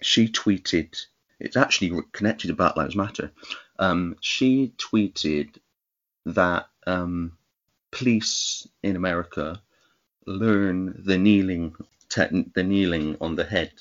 she 0.00 0.26
tweeted. 0.26 1.00
It's 1.38 1.56
actually 1.56 2.00
connected 2.12 2.48
to 2.48 2.54
Black 2.54 2.76
Lives 2.76 2.96
Matter. 2.96 3.30
Um, 3.78 4.16
she 4.20 4.72
tweeted 4.78 5.56
that 6.26 6.68
um, 6.86 7.36
police 7.90 8.66
in 8.82 8.96
America 8.96 9.60
learn 10.26 11.02
the 11.04 11.18
kneeling, 11.18 11.74
te- 12.08 12.50
the 12.54 12.62
kneeling 12.62 13.16
on 13.20 13.36
the 13.36 13.44
head 13.44 13.72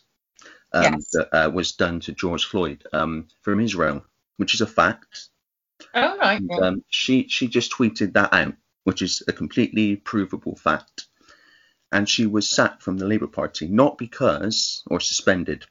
um, 0.74 0.84
yes. 0.84 1.12
that 1.12 1.30
uh, 1.34 1.50
was 1.50 1.74
done 1.74 2.00
to 2.02 2.12
George 2.12 2.46
Floyd 2.46 2.84
um, 2.94 3.28
from 3.42 3.60
Israel, 3.60 4.04
which 4.38 4.54
is 4.54 4.62
a 4.62 4.68
fact. 4.68 5.30
Oh 5.94 6.18
right. 6.18 6.42
And, 6.42 6.52
um, 6.64 6.84
she 6.90 7.28
she 7.28 7.48
just 7.48 7.72
tweeted 7.72 8.14
that 8.14 8.34
out, 8.34 8.56
which 8.84 9.02
is 9.02 9.22
a 9.28 9.34
completely 9.34 9.96
provable 9.96 10.56
fact, 10.56 11.08
and 11.92 12.10
she 12.10 12.26
was 12.26 12.50
sacked 12.50 12.82
from 12.82 12.98
the 12.98 13.08
Labour 13.08 13.28
Party 13.28 13.68
not 13.68 13.98
because 13.98 14.84
or 14.88 15.00
suspended, 15.00 15.66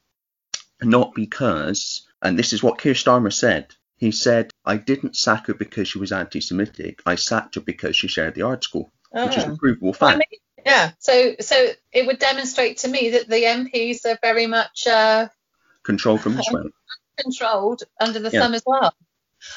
not 0.80 1.14
because, 1.14 2.06
and 2.22 2.38
this 2.38 2.52
is 2.52 2.62
what 2.62 2.78
Keir 2.78 2.94
Starmer 2.94 3.32
said. 3.32 3.74
He 4.02 4.10
said, 4.10 4.50
I 4.64 4.78
didn't 4.78 5.14
sack 5.14 5.46
her 5.46 5.54
because 5.54 5.86
she 5.86 6.00
was 6.00 6.10
anti 6.10 6.40
Semitic. 6.40 7.00
I 7.06 7.14
sacked 7.14 7.54
her 7.54 7.60
because 7.60 7.94
she 7.94 8.08
shared 8.08 8.34
the 8.34 8.42
article, 8.42 8.90
oh. 9.14 9.26
which 9.26 9.36
is 9.36 9.44
a 9.44 9.52
oh. 9.52 9.56
provable 9.56 9.92
fact. 9.92 10.16
I 10.16 10.16
mean, 10.16 10.40
yeah, 10.66 10.90
so 10.98 11.36
so 11.38 11.68
it 11.92 12.06
would 12.08 12.18
demonstrate 12.18 12.78
to 12.78 12.88
me 12.88 13.10
that 13.10 13.28
the 13.28 13.44
MPs 13.44 14.04
are 14.04 14.18
very 14.20 14.48
much 14.48 14.88
uh, 14.88 15.28
controlled 15.84 16.20
from 16.20 16.36
Israel. 16.36 16.70
Controlled 17.16 17.84
under 18.00 18.18
the 18.18 18.30
yeah. 18.30 18.40
thumb 18.40 18.54
as 18.54 18.64
well. 18.66 18.92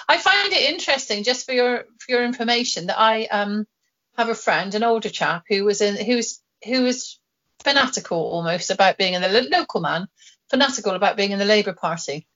I 0.07 0.19
find 0.19 0.53
it 0.53 0.69
interesting, 0.73 1.23
just 1.23 1.47
for 1.47 1.53
your 1.53 1.85
for 1.97 2.11
your 2.11 2.23
information, 2.23 2.85
that 2.85 2.99
I 2.99 3.25
um 3.25 3.65
have 4.15 4.29
a 4.29 4.35
friend, 4.35 4.75
an 4.75 4.83
older 4.83 5.09
chap, 5.09 5.45
who 5.49 5.65
was 5.65 5.81
in 5.81 5.95
who's 5.95 6.39
who 6.63 6.83
was 6.83 7.17
fanatical 7.63 8.19
almost 8.19 8.69
about 8.69 8.99
being 8.99 9.15
in 9.15 9.23
the 9.23 9.47
local 9.51 9.81
man, 9.81 10.07
fanatical 10.51 10.93
about 10.93 11.17
being 11.17 11.31
in 11.31 11.39
the 11.39 11.45
Labour 11.45 11.73
Party. 11.73 12.27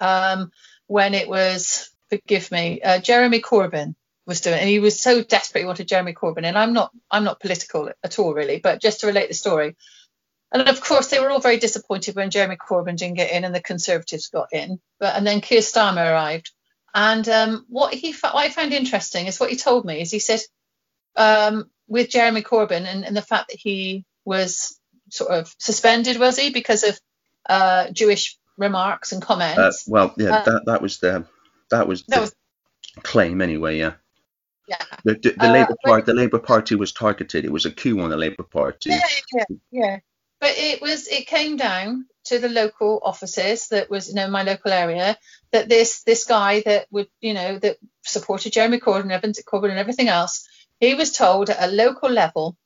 Um, 0.00 0.50
when 0.90 1.14
it 1.14 1.28
was, 1.28 1.88
forgive 2.08 2.50
me, 2.50 2.82
uh, 2.82 2.98
Jeremy 2.98 3.40
Corbyn 3.40 3.94
was 4.26 4.40
doing, 4.40 4.58
and 4.58 4.68
he 4.68 4.80
was 4.80 4.98
so 4.98 5.22
desperate 5.22 5.60
he 5.60 5.64
wanted 5.64 5.86
Jeremy 5.86 6.14
Corbyn. 6.14 6.44
And 6.44 6.58
I'm 6.58 6.72
not, 6.72 6.90
I'm 7.08 7.22
not 7.22 7.38
political 7.38 7.92
at 8.02 8.18
all 8.18 8.34
really, 8.34 8.58
but 8.58 8.82
just 8.82 9.00
to 9.00 9.06
relate 9.06 9.28
the 9.28 9.34
story. 9.34 9.76
And 10.50 10.68
of 10.68 10.80
course, 10.80 11.06
they 11.06 11.20
were 11.20 11.30
all 11.30 11.38
very 11.38 11.58
disappointed 11.58 12.16
when 12.16 12.30
Jeremy 12.30 12.56
Corbyn 12.56 12.96
didn't 12.96 13.18
get 13.18 13.30
in 13.30 13.44
and 13.44 13.54
the 13.54 13.62
Conservatives 13.62 14.30
got 14.30 14.48
in. 14.52 14.80
But 14.98 15.14
and 15.14 15.24
then 15.24 15.40
Keir 15.40 15.60
Starmer 15.60 16.10
arrived. 16.10 16.50
And 16.92 17.28
um, 17.28 17.66
what 17.68 17.94
he 17.94 18.10
what 18.10 18.34
I 18.34 18.48
found 18.48 18.72
interesting 18.72 19.26
is 19.26 19.38
what 19.38 19.50
he 19.50 19.56
told 19.56 19.84
me 19.84 20.00
is 20.00 20.10
he 20.10 20.18
said 20.18 20.40
um, 21.14 21.70
with 21.86 22.10
Jeremy 22.10 22.42
Corbyn 22.42 22.84
and, 22.84 23.04
and, 23.04 23.16
the 23.16 23.22
fact 23.22 23.50
that 23.50 23.60
he 23.60 24.04
was 24.24 24.76
sort 25.08 25.30
of 25.30 25.54
suspended, 25.58 26.18
was 26.18 26.36
he, 26.36 26.50
because 26.50 26.82
of 26.82 27.00
uh, 27.48 27.90
Jewish 27.90 28.39
remarks 28.60 29.10
and 29.10 29.20
comments? 29.20 29.58
Uh, 29.58 29.72
well, 29.88 30.14
yeah, 30.16 30.36
uh, 30.36 30.44
that 30.44 30.62
that 30.66 30.82
was 30.82 30.98
the 30.98 31.26
that 31.70 31.88
was 31.88 32.04
that 32.04 32.14
the 32.14 32.20
was, 32.20 32.34
claim 33.02 33.40
anyway. 33.40 33.78
Yeah. 33.78 33.94
Yeah. 34.68 34.84
The, 35.02 35.14
the, 35.14 35.30
the 35.30 35.48
uh, 35.48 35.52
Labour 35.52 35.76
Party, 35.84 36.04
the 36.06 36.14
Labour 36.14 36.38
Party 36.38 36.76
was 36.76 36.92
targeted. 36.92 37.44
It 37.44 37.50
was 37.50 37.66
a 37.66 37.72
coup 37.72 37.98
on 38.00 38.10
the 38.10 38.16
Labour 38.16 38.44
Party. 38.44 38.90
Yeah, 38.90 39.08
yeah, 39.34 39.44
yeah. 39.72 39.98
But 40.38 40.54
it 40.56 40.80
was, 40.80 41.08
it 41.08 41.26
came 41.26 41.56
down 41.56 42.06
to 42.26 42.38
the 42.38 42.48
local 42.48 43.00
offices 43.02 43.68
that 43.68 43.90
was, 43.90 44.08
you 44.08 44.14
know, 44.14 44.30
my 44.30 44.44
local 44.44 44.70
area, 44.70 45.18
that 45.50 45.68
this 45.68 46.04
this 46.04 46.24
guy 46.24 46.62
that 46.66 46.86
would, 46.92 47.08
you 47.20 47.34
know, 47.34 47.58
that 47.58 47.78
supported 48.04 48.52
Jeremy 48.52 48.78
Corbyn 48.78 49.10
Corbyn 49.44 49.70
and 49.70 49.78
everything 49.78 50.08
else, 50.08 50.48
he 50.78 50.94
was 50.94 51.10
told 51.10 51.50
at 51.50 51.68
a 51.68 51.72
local 51.72 52.08
level 52.08 52.56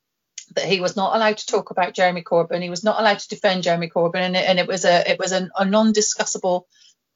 that 0.55 0.65
he 0.65 0.79
was 0.79 0.95
not 0.95 1.15
allowed 1.15 1.37
to 1.37 1.45
talk 1.45 1.71
about 1.71 1.93
Jeremy 1.93 2.23
Corbyn. 2.23 2.61
He 2.61 2.69
was 2.69 2.83
not 2.83 2.99
allowed 2.99 3.19
to 3.19 3.27
defend 3.27 3.63
Jeremy 3.63 3.89
Corbyn, 3.89 4.21
and 4.21 4.35
it, 4.35 4.47
and 4.47 4.59
it 4.59 4.67
was 4.67 4.85
a 4.85 5.09
it 5.09 5.19
was 5.19 5.31
a, 5.31 5.49
a 5.57 5.65
non-discussable 5.65 6.63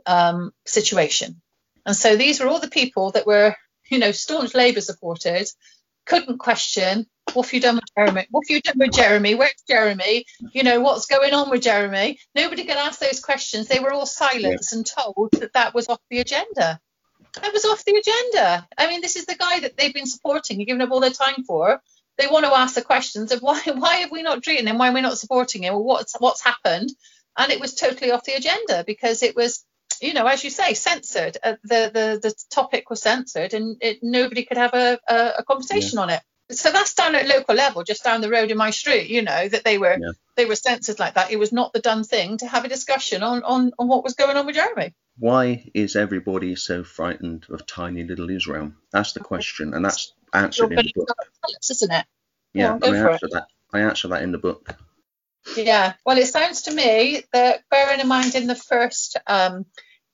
um, 0.05 0.51
situation. 0.65 1.41
And 1.85 1.95
so 1.95 2.15
these 2.15 2.39
were 2.39 2.47
all 2.47 2.59
the 2.59 2.69
people 2.69 3.11
that 3.11 3.25
were 3.25 3.55
you 3.89 3.99
know, 3.99 4.11
staunch 4.11 4.53
Labour 4.53 4.81
supporters 4.81 5.55
couldn't 6.05 6.37
question 6.37 7.05
what 7.33 7.45
have 7.45 7.53
you 7.53 7.59
done 7.59 7.75
with 7.75 7.83
Jeremy? 7.95 8.27
What 8.31 8.43
have 8.47 8.55
you 8.55 8.61
done 8.61 8.79
with 8.79 8.91
Jeremy? 8.91 9.35
Where's 9.35 9.63
Jeremy? 9.67 10.25
You 10.51 10.63
know, 10.63 10.81
what's 10.81 11.05
going 11.05 11.31
on 11.31 11.51
with 11.51 11.61
Jeremy? 11.61 12.19
Nobody 12.33 12.63
could 12.63 12.77
ask 12.77 12.99
those 12.99 13.19
questions. 13.19 13.67
They 13.67 13.79
were 13.79 13.93
all 13.93 14.07
silenced 14.07 14.71
yeah. 14.71 14.77
and 14.77 14.85
told 14.85 15.29
that 15.33 15.53
that 15.53 15.75
was 15.75 15.87
off 15.89 15.99
the 16.09 16.21
agenda. 16.21 16.79
That 17.39 17.53
was 17.53 17.65
off 17.65 17.85
the 17.85 17.97
agenda. 17.97 18.67
I 18.79 18.87
mean, 18.87 19.01
this 19.01 19.15
is 19.15 19.27
the 19.27 19.35
guy 19.35 19.59
that 19.59 19.77
they've 19.77 19.93
been 19.93 20.07
supporting 20.07 20.57
and 20.57 20.65
giving 20.65 20.81
up 20.81 20.89
all 20.89 21.01
their 21.01 21.11
time 21.11 21.43
for. 21.45 21.79
They 22.19 22.27
want 22.27 22.45
to 22.45 22.53
ask 22.53 22.75
the 22.75 22.81
questions 22.81 23.31
of 23.31 23.41
why 23.41 23.61
why 23.73 23.95
have 23.95 24.11
we 24.11 24.21
not 24.21 24.43
treated 24.43 24.67
him? 24.67 24.77
Why 24.77 24.89
are 24.89 24.93
we 24.93 25.01
not 25.01 25.17
supporting 25.17 25.63
him? 25.63 25.73
Well, 25.73 25.83
what's 25.83 26.15
what's 26.19 26.43
happened? 26.43 26.89
And 27.37 27.51
it 27.51 27.61
was 27.61 27.75
totally 27.75 28.11
off 28.11 28.25
the 28.25 28.33
agenda 28.33 28.83
because 28.85 29.23
it 29.23 29.35
was 29.35 29.65
you 30.01 30.13
know, 30.13 30.27
as 30.27 30.43
you 30.43 30.49
say, 30.49 30.73
censored. 30.73 31.37
Uh, 31.43 31.55
the, 31.63 31.91
the 31.93 32.19
the 32.21 32.33
topic 32.49 32.89
was 32.89 33.01
censored, 33.01 33.53
and 33.53 33.77
it, 33.81 33.99
nobody 34.01 34.45
could 34.45 34.57
have 34.57 34.73
a, 34.73 34.99
a, 35.07 35.33
a 35.39 35.43
conversation 35.43 35.97
yeah. 35.97 36.03
on 36.03 36.09
it. 36.11 36.21
So 36.51 36.71
that's 36.71 36.95
down 36.95 37.15
at 37.15 37.27
local 37.27 37.55
level, 37.55 37.83
just 37.83 38.03
down 38.03 38.21
the 38.21 38.29
road 38.29 38.49
in 38.49 38.57
my 38.57 38.71
street. 38.71 39.09
You 39.09 39.21
know 39.21 39.47
that 39.47 39.63
they 39.63 39.77
were 39.77 39.97
yeah. 39.99 40.11
they 40.35 40.45
were 40.45 40.55
censored 40.55 40.99
like 40.99 41.15
that. 41.15 41.31
It 41.31 41.39
was 41.39 41.51
not 41.51 41.73
the 41.73 41.79
done 41.79 42.03
thing 42.03 42.37
to 42.37 42.47
have 42.47 42.65
a 42.65 42.69
discussion 42.69 43.23
on 43.23 43.43
on 43.43 43.71
on 43.77 43.87
what 43.87 44.03
was 44.03 44.13
going 44.13 44.35
on 44.37 44.45
with 44.45 44.55
Jeremy. 44.55 44.93
Why 45.17 45.69
is 45.73 45.95
everybody 45.95 46.55
so 46.55 46.83
frightened 46.83 47.45
of 47.49 47.65
tiny 47.65 48.03
little 48.03 48.29
Israel? 48.29 48.71
That's 48.91 49.13
the 49.13 49.19
question, 49.19 49.73
and 49.73 49.83
that's 49.83 50.13
answered 50.33 50.71
in 50.71 50.77
the 50.77 50.91
book. 50.95 51.09
Isn't 51.69 51.91
it? 51.91 52.05
Yeah, 52.53 52.77
I 52.81 52.87
answer 52.87 53.27
that. 53.31 53.47
I 53.73 53.79
answer 53.81 54.07
that 54.09 54.23
in 54.23 54.31
the 54.31 54.37
book. 54.37 54.75
Yeah, 55.55 55.93
well, 56.05 56.17
it 56.17 56.27
sounds 56.27 56.63
to 56.63 56.73
me 56.73 57.23
that 57.33 57.63
bearing 57.69 57.99
in 57.99 58.07
mind 58.07 58.35
in 58.35 58.47
the 58.47 58.55
first 58.55 59.17
um, 59.27 59.65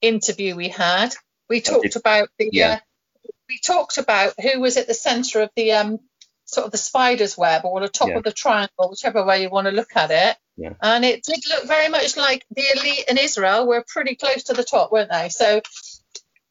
interview 0.02 0.56
we 0.56 0.70
had, 0.70 1.14
we 1.50 1.62
talked 1.62 1.96
about 1.96 2.30
the 2.38 2.50
yeah. 2.52 2.74
uh, 2.74 3.30
we 3.50 3.60
talked 3.60 3.98
about 3.98 4.34
who 4.40 4.60
was 4.60 4.78
at 4.78 4.88
the 4.88 4.94
centre 4.94 5.42
of 5.42 5.50
the 5.56 5.74
um, 5.74 6.00
sort 6.46 6.66
of 6.66 6.72
the 6.72 6.78
spider's 6.78 7.38
web 7.38 7.66
or 7.66 7.80
the 7.82 7.90
top 7.90 8.10
yeah. 8.10 8.18
of 8.18 8.24
the 8.24 8.32
triangle, 8.32 8.90
whichever 8.90 9.26
way 9.26 9.42
you 9.42 9.50
want 9.50 9.66
to 9.68 9.72
look 9.72 9.96
at 9.96 10.12
it. 10.12 10.38
Yeah. 10.58 10.74
And 10.82 11.04
it 11.04 11.24
did 11.24 11.40
look 11.50 11.68
very 11.68 11.90
much 11.90 12.16
like 12.16 12.46
the 12.50 12.64
elite 12.76 13.06
in 13.10 13.18
Israel 13.18 13.68
were 13.68 13.84
pretty 13.86 14.16
close 14.16 14.44
to 14.44 14.54
the 14.54 14.64
top, 14.64 14.92
weren't 14.92 15.12
they? 15.12 15.30
So 15.30 15.62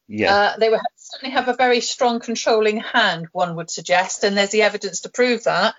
yeah, 0.07 0.35
uh, 0.35 0.57
they 0.57 0.69
were 0.69 0.81
certainly 1.05 1.35
have 1.35 1.47
a 1.47 1.53
very 1.53 1.81
strong 1.81 2.19
controlling 2.19 2.77
hand, 2.77 3.27
one 3.31 3.55
would 3.55 3.69
suggest, 3.69 4.23
and 4.23 4.37
there's 4.37 4.49
the 4.49 4.63
evidence 4.63 5.01
to 5.01 5.09
prove 5.09 5.43
that 5.43 5.75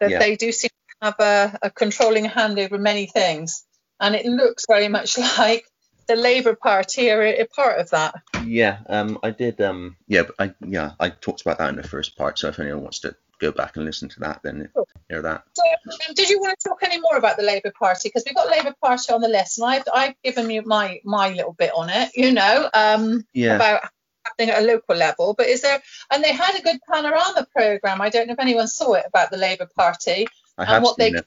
that 0.00 0.10
yeah. 0.10 0.18
they 0.18 0.36
do 0.36 0.50
seem 0.50 0.70
to 0.70 1.06
have 1.06 1.20
a, 1.20 1.58
a 1.62 1.70
controlling 1.70 2.24
hand 2.24 2.58
over 2.58 2.78
many 2.78 3.06
things, 3.06 3.64
and 4.00 4.14
it 4.14 4.24
looks 4.24 4.64
very 4.66 4.88
much 4.88 5.18
like 5.38 5.64
the 6.08 6.16
Labour 6.16 6.56
Party 6.56 7.10
are 7.10 7.22
a 7.22 7.46
part 7.46 7.78
of 7.78 7.90
that. 7.90 8.14
Yeah, 8.44 8.78
um, 8.88 9.18
I 9.22 9.30
did. 9.30 9.60
Um, 9.60 9.96
yeah, 10.08 10.22
I 10.38 10.54
yeah, 10.66 10.92
I 10.98 11.10
talked 11.10 11.42
about 11.42 11.58
that 11.58 11.68
in 11.68 11.76
the 11.76 11.86
first 11.86 12.16
part. 12.16 12.38
So 12.38 12.48
if 12.48 12.58
anyone 12.58 12.82
wants 12.82 13.00
to 13.00 13.14
go 13.38 13.52
back 13.52 13.76
and 13.76 13.84
listen 13.84 14.08
to 14.08 14.20
that, 14.20 14.40
then 14.42 14.68
cool. 14.74 14.88
hear 15.08 15.22
that. 15.22 15.44
So, 15.54 15.62
um, 15.62 16.14
did 16.14 16.28
you 16.30 16.40
want 16.40 16.58
to 16.58 16.68
talk 16.68 16.82
any 16.82 17.00
more 17.00 17.16
about 17.16 17.36
the 17.36 17.42
Labour 17.42 17.72
Party? 17.78 18.08
Because 18.08 18.24
we've 18.26 18.34
got 18.34 18.50
Labour 18.50 18.74
Party 18.82 19.12
on 19.12 19.20
the 19.20 19.28
list, 19.28 19.58
and 19.58 19.70
I've 19.70 19.84
I've 19.92 20.14
given 20.24 20.48
you 20.50 20.62
my 20.64 21.00
my 21.04 21.30
little 21.30 21.52
bit 21.52 21.72
on 21.76 21.90
it. 21.90 22.10
You 22.14 22.32
know, 22.32 22.70
um, 22.72 23.24
yeah. 23.34 23.56
about 23.56 23.82
happening 24.24 24.50
at 24.50 24.62
a 24.62 24.66
local 24.66 24.96
level. 24.96 25.34
But 25.36 25.48
is 25.48 25.62
there? 25.62 25.82
And 26.10 26.22
they 26.22 26.32
had 26.32 26.58
a 26.58 26.62
good 26.62 26.78
panorama 26.90 27.46
program. 27.54 28.00
I 28.00 28.08
don't 28.08 28.26
know 28.26 28.34
if 28.34 28.40
anyone 28.40 28.68
saw 28.68 28.94
it 28.94 29.04
about 29.06 29.30
the 29.30 29.36
Labour 29.36 29.68
Party 29.76 30.26
and 30.58 30.82
what 30.82 30.98
they 30.98 31.10
it. 31.10 31.26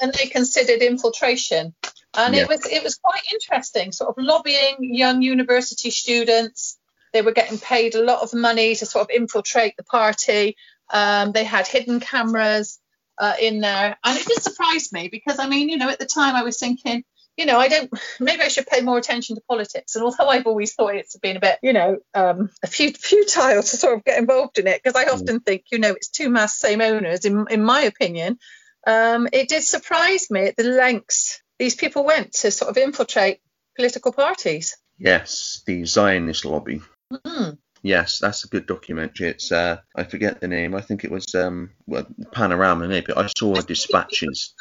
and 0.00 0.12
they 0.12 0.26
considered 0.26 0.80
infiltration 0.80 1.74
and 2.16 2.34
yeah. 2.34 2.42
it 2.42 2.48
was 2.48 2.66
it 2.66 2.82
was 2.82 2.96
quite 2.96 3.22
interesting, 3.32 3.92
sort 3.92 4.10
of 4.10 4.22
lobbying 4.22 4.76
young 4.80 5.22
university 5.22 5.90
students. 5.90 6.78
They 7.12 7.22
were 7.22 7.32
getting 7.32 7.58
paid 7.58 7.94
a 7.94 8.02
lot 8.02 8.22
of 8.22 8.34
money 8.34 8.74
to 8.74 8.86
sort 8.86 9.02
of 9.02 9.10
infiltrate 9.10 9.76
the 9.76 9.84
party. 9.84 10.56
Um, 10.92 11.32
they 11.32 11.44
had 11.44 11.66
hidden 11.66 12.00
cameras 12.00 12.78
uh, 13.18 13.34
in 13.40 13.60
there, 13.60 13.96
and 14.02 14.18
it 14.18 14.26
did 14.26 14.42
surprise 14.42 14.92
me 14.92 15.08
because 15.08 15.38
I 15.38 15.48
mean, 15.48 15.68
you 15.68 15.76
know, 15.76 15.88
at 15.88 15.98
the 15.98 16.06
time 16.06 16.34
I 16.34 16.42
was 16.42 16.58
thinking, 16.58 17.04
you 17.36 17.46
know, 17.46 17.58
I 17.58 17.68
don't. 17.68 17.90
Maybe 18.18 18.42
I 18.42 18.48
should 18.48 18.66
pay 18.66 18.80
more 18.80 18.98
attention 18.98 19.36
to 19.36 19.42
politics. 19.48 19.94
And 19.94 20.04
although 20.04 20.28
I've 20.28 20.46
always 20.46 20.74
thought 20.74 20.94
it's 20.94 21.16
been 21.16 21.36
a 21.36 21.40
bit, 21.40 21.58
you 21.62 21.72
know, 21.72 21.98
um, 22.14 22.50
a 22.62 22.66
few 22.66 22.92
futile 22.92 23.62
to 23.62 23.76
sort 23.76 23.96
of 23.96 24.04
get 24.04 24.18
involved 24.18 24.58
in 24.58 24.66
it, 24.66 24.82
because 24.82 25.00
I 25.00 25.10
often 25.10 25.40
mm. 25.40 25.44
think, 25.44 25.64
you 25.72 25.78
know, 25.78 25.92
it's 25.92 26.08
two 26.08 26.28
mass 26.28 26.58
same 26.58 26.80
owners. 26.80 27.24
In 27.24 27.46
in 27.50 27.62
my 27.62 27.82
opinion, 27.82 28.38
um, 28.86 29.28
it 29.32 29.48
did 29.48 29.62
surprise 29.62 30.30
me 30.30 30.46
at 30.46 30.56
the 30.56 30.64
lengths 30.64 31.42
these 31.60 31.76
people 31.76 32.04
went 32.04 32.32
to 32.32 32.50
sort 32.50 32.70
of 32.70 32.78
infiltrate 32.78 33.40
political 33.76 34.12
parties. 34.12 34.76
Yes, 34.98 35.62
the 35.66 35.84
Zionist 35.84 36.44
lobby. 36.46 36.80
Mm-hmm. 37.12 37.50
Yes, 37.82 38.18
that's 38.18 38.44
a 38.44 38.48
good 38.48 38.66
documentary. 38.66 39.28
It's 39.28 39.50
uh, 39.50 39.78
I 39.96 40.04
forget 40.04 40.40
the 40.40 40.48
name. 40.48 40.74
I 40.74 40.82
think 40.82 41.04
it 41.04 41.10
was 41.10 41.34
um, 41.34 41.70
well, 41.86 42.06
Panorama 42.30 42.86
maybe. 42.86 43.12
I 43.14 43.26
saw 43.26 43.54
dispatches. 43.54 44.54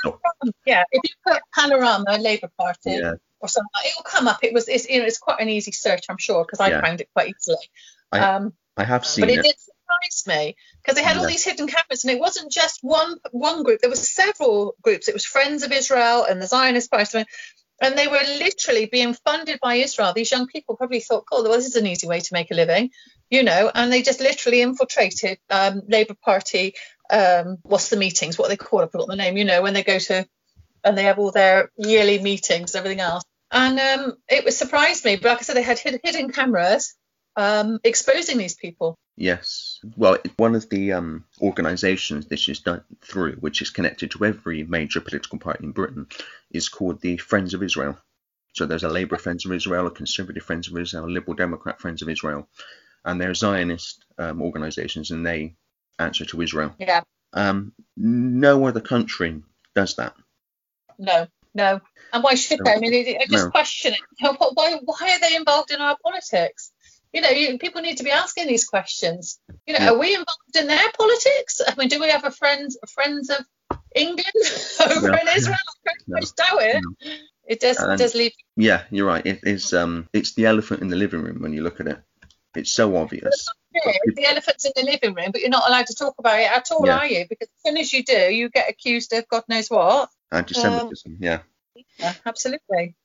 Yeah, 0.66 0.84
if 0.92 1.02
you 1.04 1.16
put 1.28 1.42
Panorama 1.54 2.18
Labour 2.18 2.50
Party 2.58 2.92
yeah. 2.92 3.14
or 3.42 3.50
something, 3.50 3.82
it'll 3.86 4.04
come 4.04 4.28
up. 4.30 4.40
It 4.42 4.54
was 4.54 4.70
it's 4.70 4.88
you 4.90 5.00
know 5.00 5.06
it's 5.06 5.18
quite 5.18 5.42
an 5.42 5.50
easy 5.50 5.74
search, 5.74 6.06
I'm 6.08 6.18
sure, 6.18 6.46
because 6.46 6.62
I 6.62 6.70
yeah. 6.70 6.82
found 6.82 7.02
it 7.02 7.10
quite 7.14 7.34
easily. 7.38 7.58
I, 8.12 8.20
um, 8.20 8.54
I 8.78 8.86
have 8.86 9.06
seen 9.06 9.24
but 9.24 9.32
it. 9.32 9.36
But 9.38 9.46
it 9.46 9.50
did 9.50 9.60
surprise 9.60 10.28
me 10.28 10.56
because 10.82 10.96
they 10.96 11.04
had 11.04 11.18
yeah. 11.18 11.22
all 11.22 11.28
these 11.28 11.44
hidden 11.44 11.68
cameras, 11.68 12.06
and 12.06 12.14
it 12.14 12.22
wasn't 12.22 12.54
just 12.54 12.80
one 12.84 13.18
one 13.32 13.64
group. 13.64 13.82
There 13.82 13.90
were 13.90 13.98
several 13.98 14.76
groups. 14.82 15.10
It 15.10 15.14
was 15.14 15.26
Friends 15.26 15.64
of 15.64 15.74
Israel 15.74 16.24
and 16.24 16.42
the 16.42 16.48
Zionist 16.48 16.90
Party, 16.90 17.26
and 17.82 17.98
they 17.98 18.08
were 18.08 18.22
literally 18.40 18.86
being 18.86 19.14
funded 19.14 19.60
by 19.62 19.76
Israel. 19.76 20.14
These 20.14 20.32
young 20.32 20.48
people 20.48 20.76
probably 20.76 21.00
thought, 21.00 21.26
"Oh, 21.32 21.44
well, 21.44 21.54
this 21.54 21.68
is 21.68 21.76
an 21.76 21.88
easy 21.88 22.08
way 22.08 22.20
to 22.20 22.34
make 22.34 22.52
a 22.52 22.56
living," 22.56 22.92
you 23.30 23.44
know, 23.44 23.72
and 23.74 23.92
they 23.92 24.02
just 24.02 24.20
literally 24.20 24.62
infiltrated 24.62 25.40
um, 25.50 25.82
Labour 25.88 26.16
Party. 26.16 26.76
Um, 27.10 27.58
what's 27.64 27.90
the 27.90 27.98
meetings? 27.98 28.38
What 28.38 28.50
they 28.50 28.58
call? 28.58 28.82
I 28.82 28.88
forgot 28.88 29.08
the 29.08 29.16
name. 29.16 29.38
You 29.38 29.46
know, 29.46 29.62
when 29.62 29.74
they 29.74 29.84
go 29.84 30.00
to 30.00 30.28
and 30.84 30.98
they 30.98 31.04
have 31.04 31.20
all 31.20 31.32
their 31.32 31.72
yearly 31.78 32.20
meetings, 32.20 32.76
everything 32.76 33.00
else. 33.00 33.24
And 33.52 33.80
um, 33.80 34.18
it 34.30 34.46
was 34.46 34.58
surprised 34.58 35.06
me, 35.06 35.16
but 35.16 35.30
like 35.30 35.40
I 35.40 35.42
said, 35.42 35.56
they 35.56 35.64
had 35.64 35.80
hidden 35.80 36.32
cameras 36.32 36.96
um, 37.36 37.80
exposing 37.84 38.38
these 38.38 38.56
people. 38.56 38.98
Yes. 39.20 39.82
Well, 39.98 40.18
one 40.38 40.56
of 40.56 40.70
the 40.70 40.94
um, 40.94 41.26
organisations 41.42 42.28
this 42.28 42.48
is 42.48 42.60
done 42.62 42.84
through, 43.02 43.34
which 43.34 43.62
is 43.62 43.70
connected 43.70 44.12
to 44.12 44.24
every 44.24 44.64
major 44.64 45.02
political 45.02 45.38
party 45.38 45.66
in 45.66 45.74
Britain, 45.74 46.08
is 46.52 46.70
called 46.70 47.02
the 47.02 47.18
Friends 47.18 47.54
of 47.54 47.62
Israel. 47.62 47.98
So 48.54 48.66
there's 48.66 48.86
a 48.86 48.90
Labour 48.90 49.18
Friends 49.18 49.46
of 49.46 49.52
Israel, 49.52 49.88
a 49.88 49.92
Conservative 49.92 50.44
Friends 50.44 50.70
of 50.70 50.78
Israel, 50.78 51.06
a 51.06 51.08
Liberal 51.08 51.36
Democrat 51.36 51.82
Friends 51.82 52.02
of 52.02 52.08
Israel, 52.08 52.48
and 53.04 53.20
they're 53.20 53.34
Zionist 53.34 54.06
um, 54.18 54.42
organisations, 54.42 55.12
and 55.12 55.28
they 55.28 55.56
answer 56.00 56.24
to 56.24 56.42
Israel. 56.42 56.74
Yeah. 56.80 57.02
Um, 57.34 57.74
no 57.98 58.68
other 58.68 58.82
country 58.82 59.44
does 59.76 59.98
that. 59.98 60.14
No, 60.98 61.28
no. 61.54 61.82
And 62.14 62.24
why 62.24 62.36
should 62.36 62.60
they? 62.64 62.72
I 62.72 62.80
mean, 62.80 63.18
I 63.20 63.26
just 63.30 63.46
no. 63.46 63.52
question 63.52 63.96
it. 63.96 64.00
Why, 64.54 64.80
why 64.84 65.12
are 65.14 65.20
they 65.20 65.36
involved 65.36 65.72
in 65.72 65.82
our 65.82 65.98
politics? 66.02 66.72
You 67.14 67.22
know, 67.22 67.30
you, 67.30 67.58
people 67.58 67.82
need 67.82 67.98
to 67.98 68.04
be 68.04 68.12
asking 68.12 68.48
these 68.48 68.66
questions. 68.66 69.40
You 69.66 69.74
know, 69.74 69.80
yeah. 69.80 69.90
are 69.92 69.98
we 69.98 70.10
involved 70.10 70.56
in 70.56 70.68
their 70.68 70.92
politics? 70.98 71.62
I 71.66 71.74
mean, 71.76 71.88
do 71.88 72.00
we 72.00 72.10
have 72.10 72.24
a 72.24 72.32
friends 72.32 72.78
friends 72.94 73.30
of 73.30 73.46
England 73.96 74.28
over 74.82 75.12
no. 75.12 75.18
in 75.18 75.28
Israel? 75.36 75.58
No. 76.08 76.20
Doubt 76.20 76.62
it. 76.62 76.82
No. 76.82 77.12
It 77.48 77.60
does 77.60 77.78
does 77.78 78.16
leave. 78.16 78.32
Yeah, 78.56 78.84
you're 78.90 79.08
right. 79.08 79.26
It 79.26 79.40
is. 79.44 79.74
Um, 79.74 80.08
it's 80.14 80.34
the 80.34 80.46
elephant 80.46 80.82
in 80.82 80.88
the 80.88 80.96
living 80.96 81.22
room 81.22 81.42
when 81.42 81.54
you 81.54 81.64
look 81.64 81.80
at 81.80 81.88
it. 81.88 82.00
It's 82.56 82.72
so 82.72 82.96
obvious. 82.98 83.48
It's 83.72 84.16
the 84.16 84.26
elephant's 84.26 84.66
in 84.66 84.72
the 84.76 84.92
living 84.92 85.14
room, 85.14 85.32
but 85.32 85.42
you're 85.42 85.50
not 85.50 85.68
allowed 85.68 85.88
to 85.88 85.96
talk 85.96 86.16
about 86.18 86.40
it 86.40 86.52
at 86.52 86.72
all, 86.72 86.86
yeah. 86.86 86.98
are 86.98 87.06
you? 87.06 87.26
Because 87.30 87.48
as 87.48 87.62
soon 87.66 87.78
as 87.78 87.94
you 87.94 88.04
do, 88.04 88.34
you 88.34 88.50
get 88.50 88.70
accused 88.70 89.14
of 89.14 89.28
God 89.28 89.44
knows 89.48 89.70
what. 89.70 90.10
Anti-Semitism. 90.32 91.12
Um, 91.12 91.18
yeah. 91.20 91.40
Yeah, 92.00 92.14
absolutely. 92.26 92.96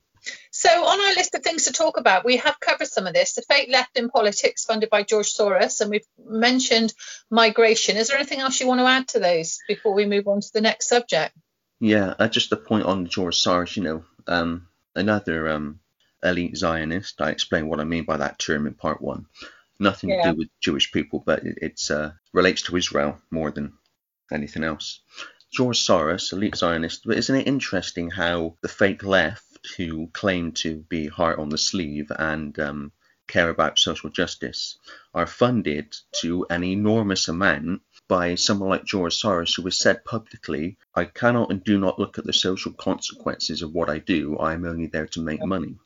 So, 0.50 0.68
on 0.84 1.00
our 1.00 1.14
list 1.14 1.34
of 1.34 1.42
things 1.42 1.64
to 1.64 1.72
talk 1.72 1.98
about, 1.98 2.24
we 2.24 2.36
have 2.38 2.60
covered 2.60 2.88
some 2.88 3.06
of 3.06 3.14
this. 3.14 3.34
The 3.34 3.42
fake 3.42 3.68
left 3.70 3.98
in 3.98 4.08
politics, 4.08 4.64
funded 4.64 4.90
by 4.90 5.02
George 5.02 5.32
Soros, 5.32 5.80
and 5.80 5.90
we've 5.90 6.06
mentioned 6.24 6.94
migration. 7.30 7.96
Is 7.96 8.08
there 8.08 8.16
anything 8.16 8.40
else 8.40 8.60
you 8.60 8.66
want 8.66 8.80
to 8.80 8.86
add 8.86 9.08
to 9.08 9.20
those 9.20 9.58
before 9.68 9.94
we 9.94 10.06
move 10.06 10.28
on 10.28 10.40
to 10.40 10.52
the 10.52 10.60
next 10.60 10.88
subject? 10.88 11.36
Yeah, 11.80 12.14
uh, 12.18 12.28
just 12.28 12.52
a 12.52 12.56
point 12.56 12.86
on 12.86 13.06
George 13.06 13.36
Soros. 13.36 13.76
You 13.76 13.82
know, 13.82 14.04
um, 14.26 14.68
another 14.94 15.48
um, 15.48 15.80
elite 16.22 16.56
Zionist. 16.56 17.20
I 17.20 17.30
explained 17.30 17.68
what 17.68 17.80
I 17.80 17.84
mean 17.84 18.04
by 18.04 18.16
that 18.16 18.38
term 18.38 18.66
in 18.66 18.74
part 18.74 19.02
one. 19.02 19.26
Nothing 19.78 20.10
yeah. 20.10 20.22
to 20.22 20.32
do 20.32 20.38
with 20.38 20.48
Jewish 20.60 20.92
people, 20.92 21.22
but 21.24 21.44
it 21.44 21.58
it's, 21.60 21.90
uh, 21.90 22.12
relates 22.32 22.62
to 22.62 22.76
Israel 22.76 23.18
more 23.30 23.50
than 23.50 23.72
anything 24.32 24.64
else. 24.64 25.00
George 25.52 25.84
Soros, 25.84 26.32
elite 26.32 26.56
Zionist, 26.56 27.02
but 27.04 27.16
isn't 27.16 27.36
it 27.36 27.46
interesting 27.46 28.10
how 28.10 28.56
the 28.62 28.68
fake 28.68 29.04
left 29.04 29.53
who 29.76 30.08
claim 30.12 30.52
to 30.52 30.76
be 30.88 31.06
heart 31.06 31.38
on 31.38 31.48
the 31.48 31.58
sleeve 31.58 32.10
and 32.16 32.58
um, 32.58 32.92
care 33.26 33.48
about 33.48 33.78
social 33.78 34.10
justice 34.10 34.78
are 35.14 35.26
funded 35.26 35.96
to 36.12 36.46
an 36.50 36.62
enormous 36.64 37.28
amount 37.28 37.82
by 38.06 38.34
someone 38.34 38.68
like 38.68 38.84
George 38.84 39.20
Soros, 39.20 39.56
who 39.56 39.62
has 39.62 39.78
said 39.78 40.04
publicly, 40.04 40.76
I 40.94 41.06
cannot 41.06 41.50
and 41.50 41.64
do 41.64 41.78
not 41.78 41.98
look 41.98 42.18
at 42.18 42.24
the 42.24 42.32
social 42.32 42.72
consequences 42.72 43.62
of 43.62 43.72
what 43.72 43.88
I 43.88 43.98
do. 43.98 44.36
I 44.38 44.52
am 44.52 44.66
only 44.66 44.86
there 44.86 45.06
to 45.08 45.22
make 45.22 45.42
money. 45.42 45.76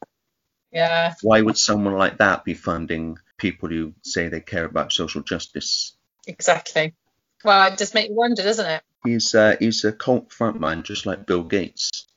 Yeah. 0.72 1.14
Why 1.22 1.40
would 1.40 1.56
someone 1.56 1.94
like 1.94 2.18
that 2.18 2.44
be 2.44 2.54
funding 2.54 3.18
people 3.36 3.68
who 3.68 3.94
say 4.02 4.28
they 4.28 4.40
care 4.40 4.64
about 4.64 4.92
social 4.92 5.22
justice? 5.22 5.96
Exactly. 6.26 6.94
Well, 7.44 7.72
it 7.72 7.78
just 7.78 7.94
makes 7.94 8.08
you 8.08 8.16
wonder, 8.16 8.42
doesn't 8.42 8.66
it? 8.66 8.82
He's 9.04 9.34
uh, 9.34 9.56
he's 9.60 9.84
a 9.84 9.92
cult 9.92 10.30
frontman, 10.30 10.82
just 10.82 11.06
like 11.06 11.24
Bill 11.24 11.44
Gates. 11.44 12.07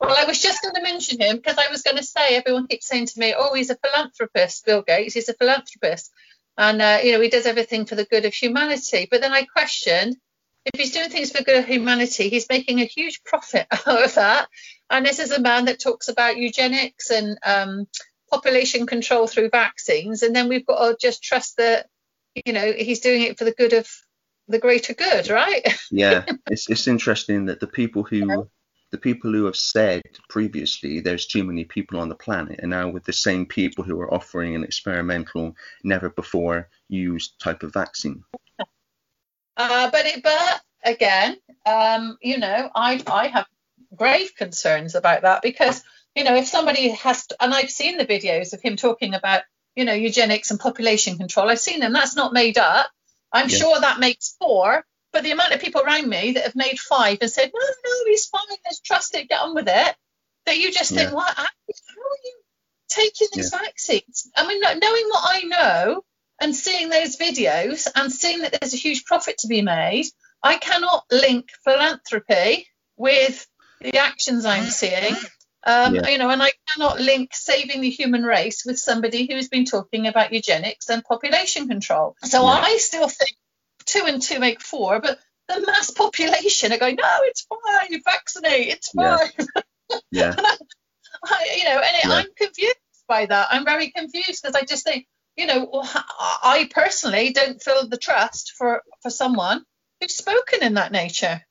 Well, 0.00 0.16
I 0.16 0.24
was 0.24 0.40
just 0.40 0.62
going 0.62 0.74
to 0.74 0.82
mention 0.82 1.20
him 1.20 1.36
because 1.36 1.58
I 1.58 1.70
was 1.70 1.82
going 1.82 1.98
to 1.98 2.02
say 2.02 2.34
everyone 2.34 2.66
keeps 2.66 2.86
saying 2.86 3.06
to 3.06 3.20
me, 3.20 3.34
"Oh, 3.36 3.52
he's 3.54 3.70
a 3.70 3.76
philanthropist, 3.76 4.64
Bill 4.64 4.82
Gates. 4.82 5.14
He's 5.14 5.28
a 5.28 5.34
philanthropist, 5.34 6.10
and 6.56 6.80
uh, 6.80 7.00
you 7.04 7.12
know 7.12 7.20
he 7.20 7.28
does 7.28 7.46
everything 7.46 7.84
for 7.84 7.96
the 7.96 8.06
good 8.06 8.24
of 8.24 8.32
humanity." 8.32 9.08
But 9.10 9.20
then 9.20 9.32
I 9.32 9.44
questioned 9.44 10.16
if 10.64 10.80
he's 10.80 10.92
doing 10.92 11.10
things 11.10 11.30
for 11.30 11.38
the 11.38 11.44
good 11.44 11.58
of 11.58 11.66
humanity, 11.66 12.28
he's 12.28 12.48
making 12.48 12.80
a 12.80 12.84
huge 12.84 13.22
profit 13.24 13.66
out 13.86 14.04
of 14.04 14.14
that. 14.14 14.48
And 14.88 15.04
this 15.04 15.18
is 15.18 15.32
a 15.32 15.40
man 15.40 15.66
that 15.66 15.80
talks 15.80 16.08
about 16.08 16.36
eugenics 16.36 17.10
and 17.10 17.38
um, 17.44 17.86
population 18.30 18.86
control 18.86 19.26
through 19.26 19.50
vaccines, 19.50 20.22
and 20.22 20.34
then 20.34 20.48
we've 20.48 20.66
got 20.66 20.88
to 20.88 20.96
just 20.98 21.22
trust 21.22 21.58
that 21.58 21.88
you 22.46 22.54
know 22.54 22.72
he's 22.72 23.00
doing 23.00 23.22
it 23.22 23.38
for 23.38 23.44
the 23.44 23.52
good 23.52 23.74
of 23.74 23.86
the 24.48 24.58
greater 24.58 24.94
good, 24.94 25.28
right? 25.28 25.62
yeah, 25.90 26.24
it's 26.50 26.70
it's 26.70 26.88
interesting 26.88 27.46
that 27.46 27.60
the 27.60 27.66
people 27.66 28.02
who 28.02 28.48
the 28.90 28.98
people 28.98 29.32
who 29.32 29.44
have 29.44 29.56
said 29.56 30.02
previously 30.28 31.00
there's 31.00 31.26
too 31.26 31.44
many 31.44 31.64
people 31.64 32.00
on 32.00 32.08
the 32.08 32.14
planet, 32.14 32.60
and 32.60 32.70
now 32.70 32.88
with 32.88 33.04
the 33.04 33.12
same 33.12 33.46
people 33.46 33.84
who 33.84 34.00
are 34.00 34.12
offering 34.12 34.54
an 34.54 34.64
experimental, 34.64 35.56
never 35.84 36.10
before 36.10 36.68
used 36.88 37.38
type 37.40 37.62
of 37.62 37.72
vaccine. 37.72 38.24
Uh, 39.56 39.90
but 39.90 40.06
it, 40.06 40.22
but 40.22 40.62
again, 40.84 41.36
um, 41.66 42.16
you 42.22 42.38
know, 42.38 42.70
I 42.74 43.02
I 43.06 43.28
have 43.28 43.46
grave 43.94 44.34
concerns 44.36 44.94
about 44.94 45.22
that 45.22 45.42
because 45.42 45.82
you 46.14 46.24
know 46.24 46.34
if 46.34 46.46
somebody 46.46 46.90
has, 46.90 47.26
to, 47.26 47.36
and 47.40 47.52
I've 47.52 47.70
seen 47.70 47.98
the 47.98 48.06
videos 48.06 48.52
of 48.52 48.62
him 48.62 48.76
talking 48.76 49.14
about 49.14 49.42
you 49.74 49.84
know 49.84 49.92
eugenics 49.92 50.50
and 50.50 50.58
population 50.58 51.18
control. 51.18 51.48
I've 51.48 51.60
seen 51.60 51.80
them. 51.80 51.92
That's 51.92 52.16
not 52.16 52.32
made 52.32 52.58
up. 52.58 52.90
I'm 53.32 53.48
yeah. 53.48 53.56
sure 53.56 53.80
that 53.80 54.00
makes 54.00 54.34
four, 54.40 54.84
but 55.12 55.22
the 55.22 55.32
amount 55.32 55.52
of 55.52 55.60
people 55.60 55.82
around 55.82 56.08
me 56.08 56.32
that 56.32 56.44
have 56.44 56.56
made 56.56 56.78
five 56.78 57.18
and 57.20 57.30
said, 57.30 57.50
no, 57.54 57.60
no, 57.60 57.92
he's 58.06 58.26
fine, 58.26 58.42
let's 58.64 58.80
trust 58.80 59.14
it, 59.14 59.28
get 59.28 59.40
on 59.40 59.54
with 59.54 59.68
it, 59.68 59.96
that 60.46 60.58
you 60.58 60.72
just 60.72 60.92
think, 60.92 61.10
yeah. 61.10 61.14
what? 61.14 61.36
How 61.36 61.42
are 61.44 61.48
you 62.24 62.32
taking 62.88 63.28
these 63.32 63.52
yeah. 63.52 63.58
vaccines? 63.60 64.30
I 64.36 64.46
mean, 64.46 64.60
knowing 64.60 65.04
what 65.08 65.22
I 65.24 65.42
know 65.42 66.04
and 66.40 66.54
seeing 66.54 66.88
those 66.88 67.16
videos 67.16 67.88
and 67.94 68.12
seeing 68.12 68.40
that 68.40 68.56
there's 68.58 68.74
a 68.74 68.78
huge 68.78 69.04
profit 69.04 69.38
to 69.38 69.48
be 69.48 69.62
made, 69.62 70.06
I 70.42 70.56
cannot 70.56 71.04
link 71.10 71.50
philanthropy 71.64 72.66
with 72.96 73.46
the 73.80 73.98
actions 73.98 74.44
I'm 74.44 74.66
seeing. 74.66 75.16
Um, 75.66 75.94
yeah. 75.94 76.08
You 76.08 76.18
know, 76.18 76.30
and 76.30 76.42
I 76.42 76.52
cannot 76.68 77.00
link 77.00 77.34
saving 77.34 77.82
the 77.82 77.90
human 77.90 78.22
race 78.22 78.64
with 78.64 78.78
somebody 78.78 79.30
who's 79.30 79.48
been 79.48 79.66
talking 79.66 80.06
about 80.06 80.32
eugenics 80.32 80.88
and 80.88 81.04
population 81.04 81.68
control. 81.68 82.16
So 82.22 82.42
yeah. 82.42 82.62
I 82.64 82.78
still 82.78 83.08
think 83.08 83.32
two 83.90 84.04
and 84.06 84.22
two 84.22 84.38
make 84.38 84.60
four, 84.60 85.00
but 85.00 85.18
the 85.48 85.60
mass 85.66 85.90
population 85.90 86.72
are 86.72 86.78
going, 86.78 86.96
no, 86.96 87.08
it's 87.24 87.46
fine, 87.46 87.92
you 87.92 88.00
vaccinate, 88.04 88.68
it's 88.68 88.90
fine. 88.90 89.28
Yeah. 90.12 90.36
yeah. 90.38 90.54
I, 91.24 91.56
you 91.58 91.64
know, 91.64 91.80
and 91.80 91.96
it, 91.96 92.04
yeah. 92.04 92.12
I'm 92.12 92.26
confused 92.36 92.76
by 93.08 93.26
that. 93.26 93.48
I'm 93.50 93.64
very 93.64 93.90
confused 93.90 94.40
because 94.40 94.54
I 94.54 94.64
just 94.64 94.84
think, 94.84 95.08
you 95.36 95.46
know, 95.46 95.68
I 95.82 96.68
personally 96.72 97.32
don't 97.32 97.60
feel 97.60 97.88
the 97.88 97.96
trust 97.96 98.52
for 98.56 98.82
for 99.02 99.10
someone 99.10 99.64
who's 100.00 100.16
spoken 100.16 100.62
in 100.62 100.74
that 100.74 100.92
nature. 100.92 101.42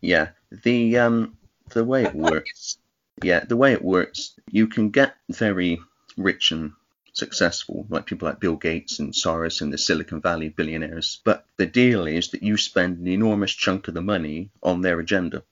Yeah, 0.00 0.30
the 0.50 0.96
um 0.96 1.36
the 1.68 1.84
way 1.84 2.04
it 2.04 2.14
works. 2.30 2.78
yeah, 3.22 3.40
the 3.40 3.58
way 3.58 3.72
it 3.72 3.84
works, 3.84 4.34
you 4.50 4.66
can 4.66 4.88
get 4.88 5.14
very 5.28 5.78
rich 6.16 6.52
and 6.52 6.72
successful, 7.12 7.86
like 7.88 8.06
people 8.06 8.28
like 8.28 8.40
Bill 8.40 8.56
Gates 8.56 8.98
and 8.98 9.12
Soros 9.12 9.60
and 9.60 9.72
the 9.72 9.78
Silicon 9.78 10.20
Valley 10.20 10.48
billionaires. 10.48 11.20
But 11.24 11.44
the 11.56 11.66
deal 11.66 12.06
is 12.06 12.30
that 12.30 12.42
you 12.42 12.56
spend 12.56 12.98
an 12.98 13.08
enormous 13.08 13.52
chunk 13.52 13.88
of 13.88 13.94
the 13.94 14.02
money 14.02 14.50
on 14.62 14.80
their 14.80 14.98
agenda. 14.98 15.42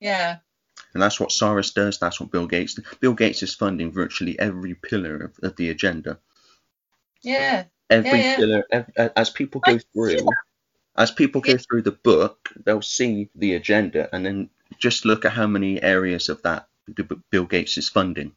Yeah. 0.00 0.38
And 0.94 1.02
that's 1.02 1.20
what 1.20 1.30
Soros 1.30 1.74
does. 1.74 1.98
That's 1.98 2.20
what 2.20 2.30
Bill 2.30 2.46
Gates 2.46 2.74
does. 2.74 2.84
Bill 3.00 3.14
Gates 3.14 3.42
is 3.42 3.54
funding 3.54 3.92
virtually 3.92 4.38
every 4.38 4.74
pillar 4.74 5.16
of, 5.16 5.32
of 5.42 5.56
the 5.56 5.70
agenda. 5.70 6.18
Yeah. 7.22 7.64
Every 7.90 8.10
yeah, 8.10 8.16
yeah. 8.16 8.36
pillar, 8.36 8.66
every, 8.70 8.92
as 9.16 9.30
people 9.30 9.60
go 9.60 9.78
through, 9.92 10.28
as 10.96 11.10
people 11.10 11.40
go 11.40 11.56
through 11.56 11.82
the 11.82 11.92
book, 11.92 12.50
they'll 12.64 12.82
see 12.82 13.28
the 13.34 13.54
agenda 13.54 14.08
and 14.14 14.24
then 14.24 14.50
just 14.78 15.04
look 15.04 15.24
at 15.24 15.32
how 15.32 15.46
many 15.46 15.82
areas 15.82 16.28
of 16.28 16.42
that 16.42 16.68
Bill 17.30 17.44
Gates 17.44 17.78
is 17.78 17.88
funding. 17.88 18.32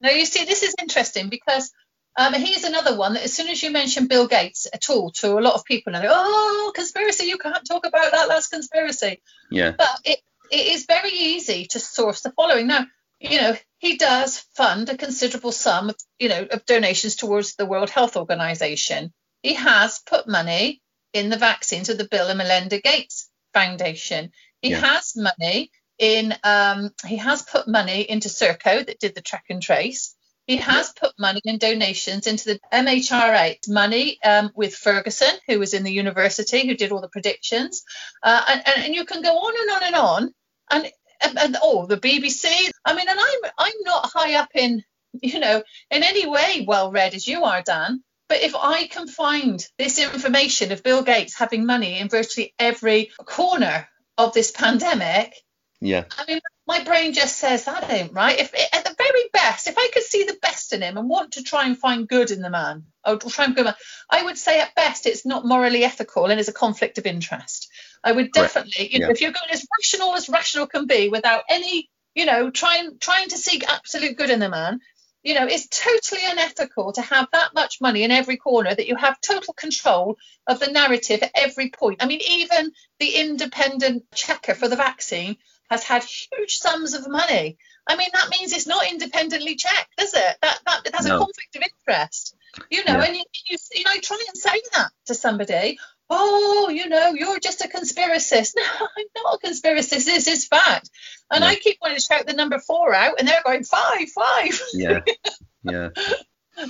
Now, 0.00 0.10
you 0.10 0.24
see, 0.24 0.44
this 0.44 0.62
is 0.62 0.74
interesting 0.90 1.28
because 1.28 1.72
um, 2.16 2.34
here's 2.34 2.64
another 2.64 2.96
one 2.96 3.14
that 3.14 3.22
as 3.22 3.32
soon 3.32 3.48
as 3.48 3.62
you 3.62 3.70
mention 3.70 4.08
Bill 4.08 4.26
Gates 4.26 4.66
at 4.72 4.90
all 4.90 5.10
to 5.12 5.38
a 5.38 5.40
lot 5.40 5.54
of 5.54 5.64
people, 5.64 5.94
and 5.94 6.04
they 6.04 6.08
oh, 6.10 6.72
conspiracy, 6.74 7.26
you 7.26 7.38
can't 7.38 7.64
talk 7.64 7.86
about 7.86 8.10
that, 8.10 8.28
that's 8.28 8.48
conspiracy. 8.48 9.22
Yeah. 9.50 9.72
But 9.76 10.00
it, 10.04 10.18
it 10.50 10.66
is 10.74 10.86
very 10.86 11.12
easy 11.12 11.66
to 11.66 11.78
source 11.78 12.22
the 12.22 12.32
following. 12.32 12.66
Now, 12.66 12.86
you 13.20 13.40
know, 13.40 13.56
he 13.78 13.96
does 13.96 14.38
fund 14.54 14.88
a 14.88 14.96
considerable 14.96 15.52
sum, 15.52 15.90
of, 15.90 15.96
you 16.18 16.28
know, 16.28 16.46
of 16.50 16.66
donations 16.66 17.16
towards 17.16 17.54
the 17.54 17.66
World 17.66 17.90
Health 17.90 18.16
Organization. 18.16 19.12
He 19.42 19.54
has 19.54 20.00
put 20.00 20.26
money 20.26 20.82
in 21.12 21.30
the 21.30 21.38
vaccines 21.38 21.88
of 21.88 21.98
the 21.98 22.08
Bill 22.08 22.28
and 22.28 22.38
Melinda 22.38 22.80
Gates 22.80 23.28
Foundation. 23.54 24.32
He 24.60 24.70
yeah. 24.70 24.80
has 24.80 25.14
money 25.16 25.70
in 25.98 26.34
um, 26.42 26.90
he 27.06 27.18
has 27.18 27.42
put 27.42 27.68
money 27.68 28.00
into 28.00 28.28
Serco 28.28 28.84
that 28.84 28.98
did 28.98 29.14
the 29.14 29.20
track 29.20 29.44
and 29.50 29.62
trace. 29.62 30.16
He 30.46 30.56
has 30.56 30.92
put 30.92 31.12
money 31.18 31.40
and 31.44 31.60
donations 31.60 32.26
into 32.26 32.44
the 32.44 32.60
MHRA, 32.72 33.56
money 33.68 34.18
um, 34.24 34.50
with 34.54 34.74
Ferguson, 34.74 35.32
who 35.46 35.58
was 35.58 35.74
in 35.74 35.84
the 35.84 35.92
university, 35.92 36.66
who 36.66 36.74
did 36.74 36.92
all 36.92 37.00
the 37.00 37.08
predictions. 37.08 37.84
Uh, 38.22 38.42
and, 38.48 38.62
and, 38.84 38.94
you 38.94 39.04
can 39.04 39.22
go 39.22 39.30
on 39.30 39.54
and 39.60 39.70
on 39.70 39.82
and 39.84 39.96
on. 39.96 40.34
And, 40.70 40.92
and, 41.22 41.38
and, 41.38 41.56
oh, 41.62 41.86
the 41.86 41.98
BBC. 41.98 42.70
I 42.84 42.94
mean, 42.94 43.06
and 43.08 43.18
I'm 43.20 43.50
I'm 43.58 43.74
not 43.82 44.10
high 44.12 44.34
up 44.34 44.48
in, 44.54 44.82
you 45.22 45.38
know, 45.38 45.62
in 45.90 46.02
any 46.02 46.26
way 46.26 46.64
well 46.66 46.90
read 46.90 47.14
as 47.14 47.28
you 47.28 47.44
are, 47.44 47.62
Dan. 47.62 48.02
But 48.28 48.42
if 48.42 48.54
I 48.54 48.86
can 48.86 49.08
find 49.08 49.64
this 49.76 49.98
information 49.98 50.70
of 50.72 50.82
Bill 50.84 51.02
Gates 51.02 51.36
having 51.36 51.66
money 51.66 51.98
in 51.98 52.08
virtually 52.08 52.54
every 52.58 53.10
corner 53.24 53.88
of 54.16 54.32
this 54.34 54.52
pandemic, 54.52 55.34
yeah. 55.80 56.04
I 56.16 56.24
mean, 56.26 56.40
my 56.70 56.84
brain 56.84 57.12
just 57.12 57.36
says 57.36 57.64
that 57.64 57.90
ain't 57.90 58.12
right. 58.12 58.38
If 58.38 58.54
at 58.54 58.84
the 58.84 58.94
very 58.96 59.28
best, 59.32 59.66
if 59.66 59.74
I 59.76 59.90
could 59.92 60.04
see 60.04 60.22
the 60.22 60.38
best 60.40 60.72
in 60.72 60.82
him 60.82 60.98
and 60.98 61.08
want 61.08 61.32
to 61.32 61.42
try 61.42 61.66
and 61.66 61.76
find 61.76 62.06
good 62.06 62.30
in 62.30 62.42
the 62.42 62.48
man, 62.48 62.84
or 63.04 63.16
try 63.16 63.46
and 63.46 63.56
good 63.56 63.74
I 64.08 64.22
would 64.22 64.38
say 64.38 64.60
at 64.60 64.76
best 64.76 65.06
it's 65.06 65.26
not 65.26 65.44
morally 65.44 65.82
ethical 65.82 66.26
and 66.26 66.38
is 66.38 66.48
a 66.48 66.52
conflict 66.52 66.98
of 66.98 67.06
interest. 67.06 67.68
I 68.04 68.12
would 68.12 68.30
definitely, 68.30 68.88
you 68.92 69.00
know, 69.00 69.10
if 69.10 69.20
you're 69.20 69.32
going 69.32 69.50
as 69.50 69.66
rational 69.80 70.14
as 70.14 70.28
rational 70.28 70.68
can 70.68 70.86
be 70.86 71.08
without 71.08 71.42
any, 71.48 71.90
you 72.14 72.24
know, 72.24 72.50
trying 72.52 73.00
trying 73.00 73.28
to 73.30 73.36
seek 73.36 73.68
absolute 73.68 74.16
good 74.16 74.30
in 74.30 74.38
the 74.38 74.48
man, 74.48 74.78
you 75.24 75.34
know, 75.34 75.46
it's 75.46 75.66
totally 75.66 76.22
unethical 76.24 76.92
to 76.92 77.02
have 77.02 77.26
that 77.32 77.52
much 77.52 77.80
money 77.80 78.04
in 78.04 78.12
every 78.12 78.36
corner 78.36 78.72
that 78.72 78.86
you 78.86 78.94
have 78.94 79.20
total 79.20 79.54
control 79.54 80.18
of 80.46 80.60
the 80.60 80.70
narrative 80.70 81.24
at 81.24 81.32
every 81.34 81.70
point. 81.70 82.00
I 82.00 82.06
mean, 82.06 82.20
even 82.30 82.70
the 83.00 83.16
independent 83.16 84.04
checker 84.14 84.54
for 84.54 84.68
the 84.68 84.76
vaccine 84.76 85.36
has 85.70 85.84
had 85.84 86.02
huge 86.02 86.58
sums 86.58 86.94
of 86.94 87.08
money. 87.08 87.56
I 87.86 87.96
mean, 87.96 88.08
that 88.12 88.28
means 88.30 88.52
it's 88.52 88.66
not 88.66 88.90
independently 88.90 89.54
checked, 89.54 89.96
does 89.96 90.12
it? 90.14 90.36
That 90.42 90.58
that 90.66 90.80
that's 90.92 91.06
no. 91.06 91.16
a 91.16 91.18
conflict 91.18 91.56
of 91.56 91.62
interest. 91.62 92.36
You 92.68 92.84
know, 92.84 92.98
yeah. 92.98 93.04
and 93.04 93.16
you, 93.16 93.22
you 93.48 93.56
you 93.74 93.84
know 93.84 93.92
try 94.02 94.18
and 94.28 94.36
say 94.36 94.60
that 94.74 94.90
to 95.06 95.14
somebody. 95.14 95.78
Oh, 96.12 96.68
you 96.68 96.88
know, 96.88 97.14
you're 97.14 97.38
just 97.38 97.64
a 97.64 97.68
conspiracist. 97.68 98.54
No, 98.56 98.62
I'm 98.64 99.06
not 99.22 99.38
a 99.42 99.46
conspiracist. 99.46 100.06
This 100.06 100.26
is 100.26 100.44
fact. 100.44 100.90
And 101.30 101.44
yeah. 101.44 101.50
I 101.50 101.54
keep 101.54 101.78
wanting 101.80 101.98
to 101.98 102.02
shout 102.02 102.26
the 102.26 102.32
number 102.32 102.58
four 102.58 102.92
out, 102.92 103.20
and 103.20 103.28
they're 103.28 103.42
going 103.44 103.62
five, 103.62 104.08
five. 104.10 104.60
Yeah, 104.74 105.00
yeah. 105.62 105.90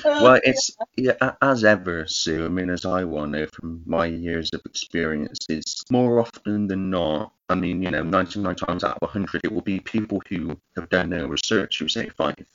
Well, 0.04 0.40
it's 0.44 0.76
yeah, 0.96 1.32
as 1.42 1.64
ever, 1.64 2.06
Sue. 2.06 2.44
I 2.44 2.48
mean, 2.48 2.70
as 2.70 2.84
I 2.84 3.04
want 3.04 3.32
to 3.32 3.40
know 3.40 3.46
from 3.52 3.82
my 3.86 4.06
years 4.06 4.50
of 4.52 4.62
experience, 4.64 5.38
is 5.48 5.82
more 5.90 6.20
often 6.20 6.66
than 6.66 6.90
not. 6.90 7.32
I 7.48 7.54
mean, 7.54 7.82
you 7.82 7.90
know, 7.90 8.04
99 8.04 8.54
times 8.54 8.84
out 8.84 8.96
of 8.96 9.02
100, 9.02 9.40
it 9.42 9.52
will 9.52 9.60
be 9.60 9.80
people 9.80 10.22
who 10.28 10.58
have 10.76 10.88
done 10.88 11.10
no 11.10 11.26
research 11.26 11.78
who 11.78 11.88
say 11.88 12.08
five. 12.10 12.46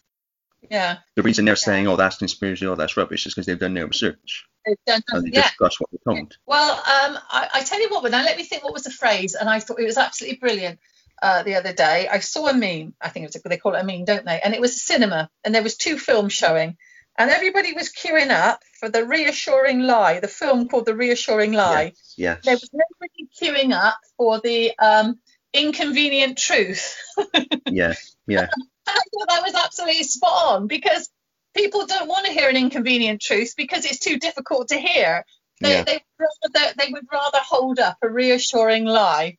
Yeah. 0.72 0.98
The 1.16 1.24
reason 1.24 1.46
they're 1.46 1.54
yeah. 1.54 1.58
saying, 1.58 1.88
"Oh, 1.88 1.96
that's 1.96 2.18
conspiracy," 2.18 2.66
"Oh, 2.66 2.76
that's 2.76 2.98
rubbish," 2.98 3.26
is 3.26 3.34
because 3.34 3.46
they've 3.46 3.60
done 3.60 3.74
no 3.74 3.86
research. 3.86 4.46
They've 4.66 4.78
done, 4.86 5.02
and 5.10 5.26
they 5.26 5.38
yeah. 5.38 5.44
discuss 5.44 5.80
what 5.80 5.90
they're 5.92 6.16
told. 6.16 6.38
Well, 6.46 6.72
um, 6.72 7.20
I, 7.30 7.50
I, 7.54 7.64
tell 7.64 7.80
you 7.80 7.90
what, 7.90 8.10
now 8.10 8.24
let 8.24 8.38
me 8.38 8.44
think. 8.44 8.64
What 8.64 8.74
was 8.74 8.84
the 8.84 8.92
phrase? 8.92 9.36
And 9.36 9.50
I 9.50 9.60
thought 9.60 9.80
it 9.80 9.86
was 9.86 9.98
absolutely 9.98 10.38
brilliant. 10.38 10.80
Uh, 11.22 11.44
the 11.44 11.56
other 11.56 11.72
day, 11.72 12.08
I 12.12 12.20
saw 12.20 12.48
a 12.48 12.54
meme. 12.54 12.94
I 13.00 13.10
think 13.10 13.24
it 13.24 13.28
was 13.28 13.36
a, 13.36 13.48
they 13.48 13.58
call 13.58 13.76
it 13.76 13.80
a 13.80 13.84
meme, 13.84 14.06
don't 14.06 14.26
they? 14.26 14.40
And 14.42 14.54
it 14.54 14.62
was 14.62 14.76
a 14.76 14.80
cinema, 14.80 15.30
and 15.44 15.54
there 15.54 15.64
was 15.64 15.78
two 15.78 15.98
films 15.98 16.34
showing, 16.34 16.78
and 17.18 17.30
everybody 17.30 17.74
was 17.74 17.90
queuing 17.90 18.30
up 18.30 18.62
for 18.80 18.90
the 18.90 19.06
reassuring 19.06 19.82
lie, 19.82 20.20
the 20.20 20.28
film 20.28 20.68
called 20.68 20.86
The 20.86 20.96
Reassuring 20.96 21.54
Lie. 21.54 21.94
Yes. 21.96 22.14
yes. 22.18 22.40
There 22.44 22.56
was 22.56 22.70
nobody 22.74 23.30
queuing 23.42 23.74
up 23.74 23.98
for 24.18 24.42
the 24.42 24.78
um, 24.80 25.20
inconvenient 25.54 26.38
truth. 26.38 26.98
yeah, 27.68 27.94
yeah. 28.28 28.48
I 28.88 28.94
thought 28.94 29.30
that 29.30 29.44
was 29.44 29.56
absolutely 29.56 30.04
spot 30.04 30.56
on 30.56 30.68
because 30.68 31.10
people 31.56 31.86
don't 31.86 32.08
want 32.08 32.26
to 32.26 32.34
hear 32.34 32.50
an 32.50 32.58
inconvenient 32.58 33.22
truth 33.22 33.54
because 33.56 33.86
it's 33.86 34.00
too 34.00 34.20
difficult 34.20 34.70
to 34.70 34.78
hear. 34.78 35.26
They, 35.62 35.76
Yeah. 35.76 35.84
they, 35.84 36.04
would 36.20 36.52
rather, 36.54 36.74
they 36.78 36.92
would 36.92 37.08
rather 37.12 37.40
hold 37.42 37.80
up 37.80 37.98
a 38.02 38.10
reassuring 38.10 38.86
lie. 38.86 39.38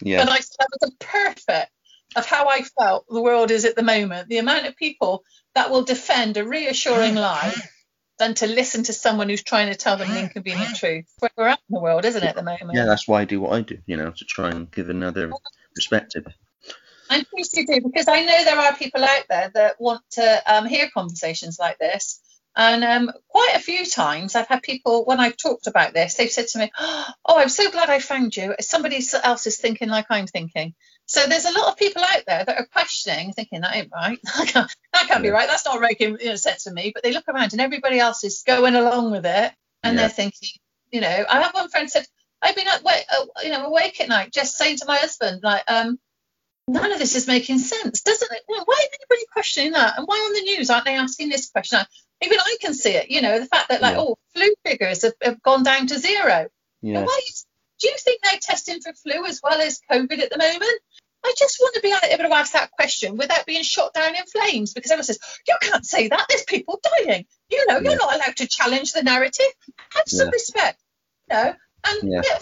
Yeah. 0.00 0.20
And 0.20 0.30
I 0.30 0.38
said 0.38 0.56
that 0.60 0.68
was 0.80 0.92
a 0.92 1.04
perfect 1.04 1.70
of 2.16 2.26
how 2.26 2.48
I 2.48 2.62
felt 2.78 3.06
the 3.08 3.22
world 3.22 3.50
is 3.50 3.64
at 3.64 3.76
the 3.76 3.82
moment. 3.82 4.28
The 4.28 4.38
amount 4.38 4.66
of 4.66 4.76
people 4.76 5.24
that 5.54 5.70
will 5.70 5.82
defend 5.82 6.36
a 6.36 6.44
reassuring 6.44 7.14
lie 7.14 7.54
than 8.18 8.34
to 8.34 8.46
listen 8.46 8.84
to 8.84 8.92
someone 8.92 9.28
who's 9.28 9.42
trying 9.42 9.70
to 9.70 9.76
tell 9.76 9.96
them 9.96 10.10
the 10.10 10.20
inconvenient 10.20 10.76
truth. 10.76 11.06
Where 11.18 11.30
we're 11.36 11.48
at 11.48 11.60
in 11.68 11.74
the 11.74 11.80
world, 11.80 12.04
isn't 12.04 12.22
it, 12.22 12.26
at 12.26 12.36
the 12.36 12.42
moment? 12.42 12.70
Yeah, 12.72 12.84
that's 12.86 13.08
why 13.08 13.22
I 13.22 13.24
do 13.24 13.40
what 13.40 13.52
I 13.52 13.62
do, 13.62 13.78
you 13.86 13.96
know, 13.96 14.10
to 14.10 14.24
try 14.24 14.50
and 14.50 14.70
give 14.70 14.88
another 14.88 15.32
perspective. 15.74 16.26
I'm 17.10 17.24
pleased 17.26 17.56
you 17.56 17.66
do 17.66 17.80
because 17.82 18.08
I 18.08 18.24
know 18.24 18.44
there 18.44 18.58
are 18.58 18.74
people 18.76 19.04
out 19.04 19.24
there 19.28 19.50
that 19.54 19.80
want 19.80 20.02
to 20.12 20.42
um, 20.46 20.66
hear 20.66 20.88
conversations 20.92 21.58
like 21.58 21.78
this. 21.78 22.20
And 22.56 22.84
um, 22.84 23.10
quite 23.28 23.52
a 23.54 23.60
few 23.60 23.84
times 23.84 24.36
I've 24.36 24.46
had 24.46 24.62
people, 24.62 25.04
when 25.04 25.18
I've 25.18 25.36
talked 25.36 25.66
about 25.66 25.92
this, 25.92 26.14
they've 26.14 26.30
said 26.30 26.46
to 26.48 26.58
me, 26.58 26.70
Oh, 26.78 27.14
I'm 27.38 27.48
so 27.48 27.70
glad 27.70 27.90
I 27.90 27.98
found 27.98 28.36
you. 28.36 28.54
Somebody 28.60 29.00
else 29.24 29.46
is 29.46 29.58
thinking 29.58 29.88
like 29.88 30.06
I'm 30.10 30.26
thinking. 30.26 30.74
So 31.06 31.26
there's 31.26 31.44
a 31.44 31.52
lot 31.52 31.68
of 31.68 31.76
people 31.76 32.02
out 32.02 32.22
there 32.26 32.44
that 32.44 32.56
are 32.56 32.66
questioning, 32.72 33.32
thinking 33.32 33.60
that 33.62 33.74
ain't 33.74 33.90
right. 33.92 34.18
that 34.24 34.48
can't, 34.48 34.76
that 34.92 35.08
can't 35.08 35.22
be 35.22 35.30
right. 35.30 35.48
That's 35.48 35.64
not 35.64 35.80
making 35.80 36.18
you 36.20 36.28
know, 36.30 36.36
sense 36.36 36.64
to 36.64 36.72
me. 36.72 36.92
But 36.94 37.02
they 37.02 37.12
look 37.12 37.28
around 37.28 37.52
and 37.52 37.60
everybody 37.60 37.98
else 37.98 38.22
is 38.24 38.42
going 38.46 38.74
along 38.74 39.10
with 39.10 39.26
it. 39.26 39.52
And 39.82 39.94
Yeah. 39.96 40.02
they're 40.02 40.08
thinking, 40.10 40.50
you 40.92 41.00
know, 41.00 41.24
I 41.28 41.42
have 41.42 41.54
one 41.54 41.68
friend 41.68 41.90
said, 41.90 42.06
I've 42.40 42.54
been 42.54 42.68
awake, 42.68 43.04
uh, 43.10 43.24
you 43.42 43.50
know, 43.50 43.66
awake 43.66 44.00
at 44.00 44.08
night 44.08 44.32
just 44.32 44.56
saying 44.56 44.76
to 44.78 44.86
my 44.86 44.96
husband, 44.96 45.40
like, 45.42 45.62
um, 45.66 45.98
none 46.68 46.92
of 46.92 46.98
this 46.98 47.14
is 47.16 47.26
making 47.26 47.58
sense, 47.58 48.02
doesn't 48.02 48.32
it? 48.32 48.42
Why 48.46 48.56
is 48.58 48.88
anybody 48.92 49.26
questioning 49.32 49.72
that? 49.72 49.98
And 49.98 50.06
why 50.06 50.16
on 50.16 50.32
the 50.32 50.52
news 50.52 50.70
aren't 50.70 50.84
they 50.84 50.96
asking 50.96 51.28
this 51.28 51.50
question? 51.50 51.80
Even 52.24 52.38
I 52.40 52.56
can 52.60 52.74
see 52.74 52.90
it, 52.90 53.10
you 53.10 53.22
know, 53.22 53.38
the 53.38 53.46
fact 53.46 53.68
that 53.68 53.82
like, 53.82 53.94
Yeah. 53.96 54.00
oh, 54.02 54.16
flu 54.34 54.48
figures 54.64 55.02
have, 55.02 55.14
have 55.22 55.42
gone 55.42 55.62
down 55.62 55.86
to 55.88 55.98
zero. 55.98 56.48
Yeah. 56.82 57.02
Why 57.02 57.20
is, 57.28 57.46
do 57.80 57.88
you 57.88 57.96
think 57.98 58.22
they're 58.22 58.38
testing 58.40 58.80
for 58.80 58.92
flu 58.94 59.24
as 59.26 59.40
well 59.42 59.60
as 59.60 59.80
COVID 59.90 60.18
at 60.20 60.30
the 60.30 60.38
moment? 60.38 60.80
I 61.26 61.32
just 61.38 61.58
want 61.58 61.74
to 61.76 61.80
be 61.80 61.88
able 62.10 62.24
to 62.24 62.34
ask 62.34 62.52
that 62.52 62.70
question 62.72 63.16
without 63.16 63.46
being 63.46 63.62
shot 63.62 63.94
down 63.94 64.14
in 64.14 64.24
flames 64.26 64.74
because 64.74 64.90
everyone 64.90 65.04
says, 65.04 65.18
you 65.48 65.56
can't 65.62 65.86
say 65.86 66.08
that, 66.08 66.26
there's 66.28 66.44
people 66.44 66.80
dying. 66.98 67.24
You 67.50 67.64
know, 67.66 67.78
you're 67.80 67.96
not 67.96 68.14
allowed 68.14 68.36
to 68.36 68.46
challenge 68.46 68.92
the 68.92 69.02
narrative. 69.02 69.46
Have 69.94 70.04
some 70.06 70.26
Yeah. 70.26 70.32
respect. 70.32 70.80
You 71.30 71.36
know, 71.36 71.54
and 71.86 72.12
Yeah. 72.12 72.20
yeah, 72.24 72.38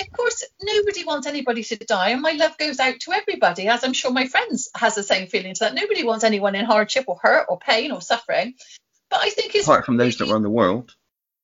of 0.00 0.12
course, 0.12 0.44
nobody 0.60 1.04
wants 1.04 1.26
anybody 1.28 1.62
to 1.64 1.76
die, 1.76 2.10
and 2.10 2.20
my 2.22 2.32
love 2.32 2.58
goes 2.58 2.80
out 2.80 2.98
to 3.00 3.12
everybody, 3.12 3.68
as 3.68 3.84
I'm 3.84 3.92
sure 3.92 4.10
my 4.10 4.26
friends 4.26 4.70
has 4.74 4.96
the 4.96 5.02
same 5.04 5.28
feeling 5.28 5.54
to 5.54 5.60
that. 5.60 5.74
Nobody 5.74 6.02
wants 6.02 6.24
anyone 6.24 6.56
in 6.56 6.64
hardship 6.64 7.04
or 7.06 7.18
hurt 7.22 7.46
or 7.48 7.58
pain 7.60 7.92
or 7.92 8.00
suffering. 8.00 8.54
But 9.10 9.20
I 9.22 9.30
think 9.30 9.54
it's 9.54 9.66
Apart 9.66 9.86
from 9.86 9.96
those 9.96 10.16
that 10.18 10.28
run 10.28 10.42
the 10.42 10.50
world. 10.50 10.94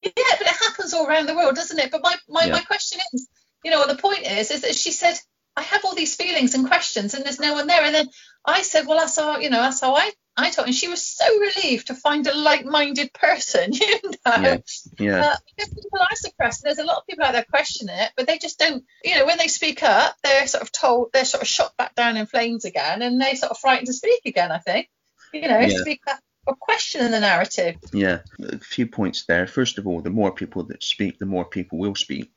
yeah, 0.03 0.11
but 0.15 0.41
it 0.47 0.47
happens 0.49 0.93
all 0.95 1.07
around 1.07 1.27
the 1.27 1.35
world, 1.37 1.55
doesn't 1.55 1.79
it? 1.79 1.91
But 1.91 2.03
my, 2.03 2.15
my, 2.29 2.45
Yeah. 2.47 2.53
my 2.53 2.61
question 2.63 3.01
is, 3.13 3.29
you 3.65 3.71
know, 3.71 3.87
the 3.87 3.95
point 3.97 4.27
is, 4.27 4.51
is 4.51 4.63
that 4.63 4.75
she 4.75 4.91
said, 4.91 5.17
I 5.57 5.63
have 5.63 5.85
all 5.85 5.95
these 5.95 6.17
feelings 6.17 6.55
and 6.55 6.67
questions 6.67 7.15
and 7.15 7.25
there's 7.25 7.39
no 7.39 7.53
one 7.53 7.67
there. 7.67 7.83
And 7.83 7.95
then 7.95 8.09
I 8.45 8.63
said, 8.63 8.87
well, 8.87 8.99
that's 8.99 9.17
how, 9.17 9.39
you 9.39 9.51
know, 9.51 9.61
that's 9.61 9.81
how 9.81 9.95
I, 9.95 10.11
I 10.37 10.51
taught. 10.51 10.65
And 10.67 10.75
she 10.75 10.89
was 10.89 11.07
so 11.07 11.27
relieved 11.39 11.89
to 11.89 11.95
find 11.95 12.27
a 12.27 12.35
like-minded 12.35 13.13
person, 13.13 13.73
you 13.75 14.01
know. 14.03 14.11
Yeah. 14.27 14.57
Yeah. 14.99 15.21
Uh, 15.27 15.37
because 15.57 15.75
people 15.75 16.01
are 16.01 16.17
suppressed. 16.17 16.63
There's 16.65 16.79
a 16.79 16.85
lot 16.85 16.97
of 16.97 17.07
people 17.07 17.25
out 17.25 17.33
there 17.33 17.45
question 17.49 17.89
it, 17.91 18.11
but 18.17 18.27
they 18.27 18.39
just 18.39 18.59
don't, 18.59 18.83
you 19.05 19.15
know, 19.17 19.27
when 19.27 19.37
they 19.39 19.49
speak 19.49 19.83
up, 19.83 20.17
they're 20.25 20.47
sort 20.47 20.63
of 20.63 20.73
told, 20.73 21.11
they're 21.13 21.27
sort 21.27 21.43
of 21.43 21.49
shot 21.49 21.77
back 21.77 21.95
down 21.95 22.17
in 22.17 22.27
flames 22.27 22.65
again 22.65 23.03
and 23.03 23.21
they're 23.21 23.37
sort 23.37 23.53
of 23.53 23.59
frightened 23.59 23.87
to 23.89 23.93
speak 23.93 24.23
again, 24.25 24.51
I 24.51 24.59
think. 24.59 24.89
You 25.35 25.47
know, 25.49 25.61
Yeah. 25.61 25.79
speak 25.79 26.01
up 26.09 26.19
or 26.47 26.55
question 26.57 27.11
the 27.11 27.21
narrative. 27.21 27.77
Yeah. 27.93 28.21
A 28.43 28.59
few 28.59 28.87
points 28.87 29.25
there. 29.25 29.47
First 29.47 29.79
of 29.79 29.87
all, 29.87 30.01
the 30.01 30.11
more 30.11 30.33
people 30.33 30.65
that 30.65 30.83
speak, 30.83 31.19
the 31.19 31.27
more 31.27 31.45
people 31.45 31.79
will 31.79 31.95
speak. 31.95 32.31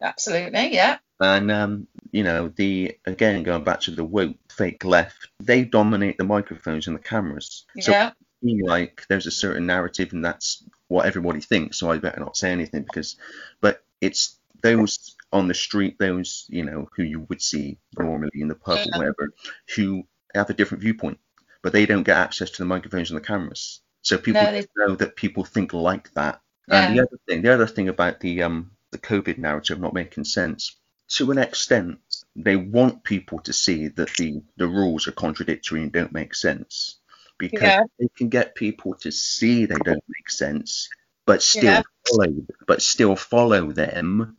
Absolutely, 0.00 0.74
yeah. 0.74 0.98
And 1.20 1.50
um, 1.50 1.86
you 2.10 2.24
know, 2.24 2.48
the 2.48 2.96
again 3.06 3.42
going 3.44 3.62
back 3.64 3.80
to 3.82 3.92
the 3.92 4.04
woke 4.04 4.36
fake 4.50 4.84
left, 4.84 5.28
they 5.40 5.64
dominate 5.64 6.18
the 6.18 6.24
microphones 6.24 6.86
and 6.88 6.96
the 6.96 7.02
cameras. 7.02 7.64
So 7.80 7.92
Yeah. 7.92 8.10
like 8.42 9.04
there's 9.08 9.26
a 9.26 9.30
certain 9.30 9.66
narrative 9.66 10.12
and 10.12 10.24
that's 10.24 10.64
what 10.88 11.06
everybody 11.06 11.40
thinks 11.40 11.78
so 11.78 11.90
i 11.90 11.96
better 11.96 12.18
not 12.20 12.36
say 12.36 12.50
anything 12.50 12.82
because 12.82 13.16
but 13.60 13.82
it's 14.00 14.36
those 14.62 15.14
on 15.32 15.46
the 15.48 15.54
street 15.54 15.96
those 15.98 16.44
you 16.48 16.64
know 16.64 16.88
who 16.96 17.02
you 17.04 17.20
would 17.28 17.40
see 17.40 17.78
normally 17.96 18.30
in 18.34 18.48
the 18.48 18.54
pub 18.56 18.78
Yeah. 18.78 18.86
or 18.94 18.98
whatever 18.98 19.32
who 19.76 20.02
have 20.34 20.50
a 20.50 20.54
different 20.54 20.82
viewpoint 20.82 21.18
but 21.62 21.72
they 21.72 21.86
don't 21.86 22.02
get 22.02 22.16
access 22.16 22.50
to 22.50 22.58
the 22.62 22.66
microphones 22.66 23.10
and 23.10 23.16
the 23.20 23.24
cameras 23.26 23.80
so 24.02 24.18
people 24.18 24.42
No, 24.42 24.52
they- 24.52 24.66
know 24.76 24.94
that 24.96 25.16
people 25.16 25.44
think 25.44 25.72
like 25.72 26.12
that 26.14 26.40
Yeah. 26.68 26.86
and 26.88 26.98
the 26.98 27.02
other 27.02 27.18
thing 27.26 27.42
the 27.42 27.52
other 27.54 27.66
thing 27.66 27.88
about 27.88 28.20
the 28.20 28.42
um 28.42 28.72
the 28.90 28.98
covid 28.98 29.38
narrative 29.38 29.80
not 29.80 29.94
making 29.94 30.24
sense 30.24 30.76
to 31.08 31.30
an 31.30 31.38
extent 31.38 31.98
they 32.36 32.56
want 32.56 33.04
people 33.04 33.38
to 33.40 33.52
see 33.52 33.88
that 33.88 34.10
the 34.16 34.42
the 34.56 34.66
rules 34.66 35.06
are 35.06 35.12
contradictory 35.12 35.82
and 35.82 35.92
don't 35.92 36.12
make 36.12 36.34
sense 36.34 36.98
because 37.38 37.62
Yeah. 37.62 37.84
they 37.98 38.08
can 38.16 38.28
get 38.28 38.54
people 38.54 38.94
to 38.96 39.10
see 39.10 39.66
they 39.66 39.74
don't 39.84 40.04
make 40.08 40.30
sense, 40.30 40.88
but 41.26 41.42
still 41.42 41.64
Yeah. 41.64 41.82
follow, 42.08 42.32
but 42.68 42.82
still 42.82 43.16
follow 43.16 43.72
them. 43.72 44.36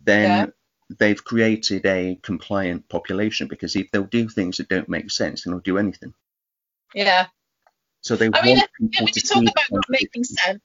Then 0.00 0.52
they've 0.98 1.22
created 1.22 1.84
a 1.84 2.18
compliant 2.22 2.88
population 2.88 3.48
because 3.48 3.76
if 3.76 3.90
they'll 3.90 4.04
do 4.04 4.28
things 4.30 4.56
that 4.56 4.68
don't 4.68 4.88
make 4.88 5.10
sense, 5.10 5.42
then 5.44 5.52
they'll 5.52 5.60
do 5.60 5.76
anything. 5.78 6.14
Yeah. 6.94 7.26
So 8.02 8.16
they 8.16 8.30
I 8.32 8.42
mean, 8.42 8.56
want 8.56 8.70
when 8.80 9.08
you 9.14 9.20
talk 9.20 9.42
about 9.42 9.70
not 9.70 9.84
making 9.88 10.24
sense, 10.24 10.62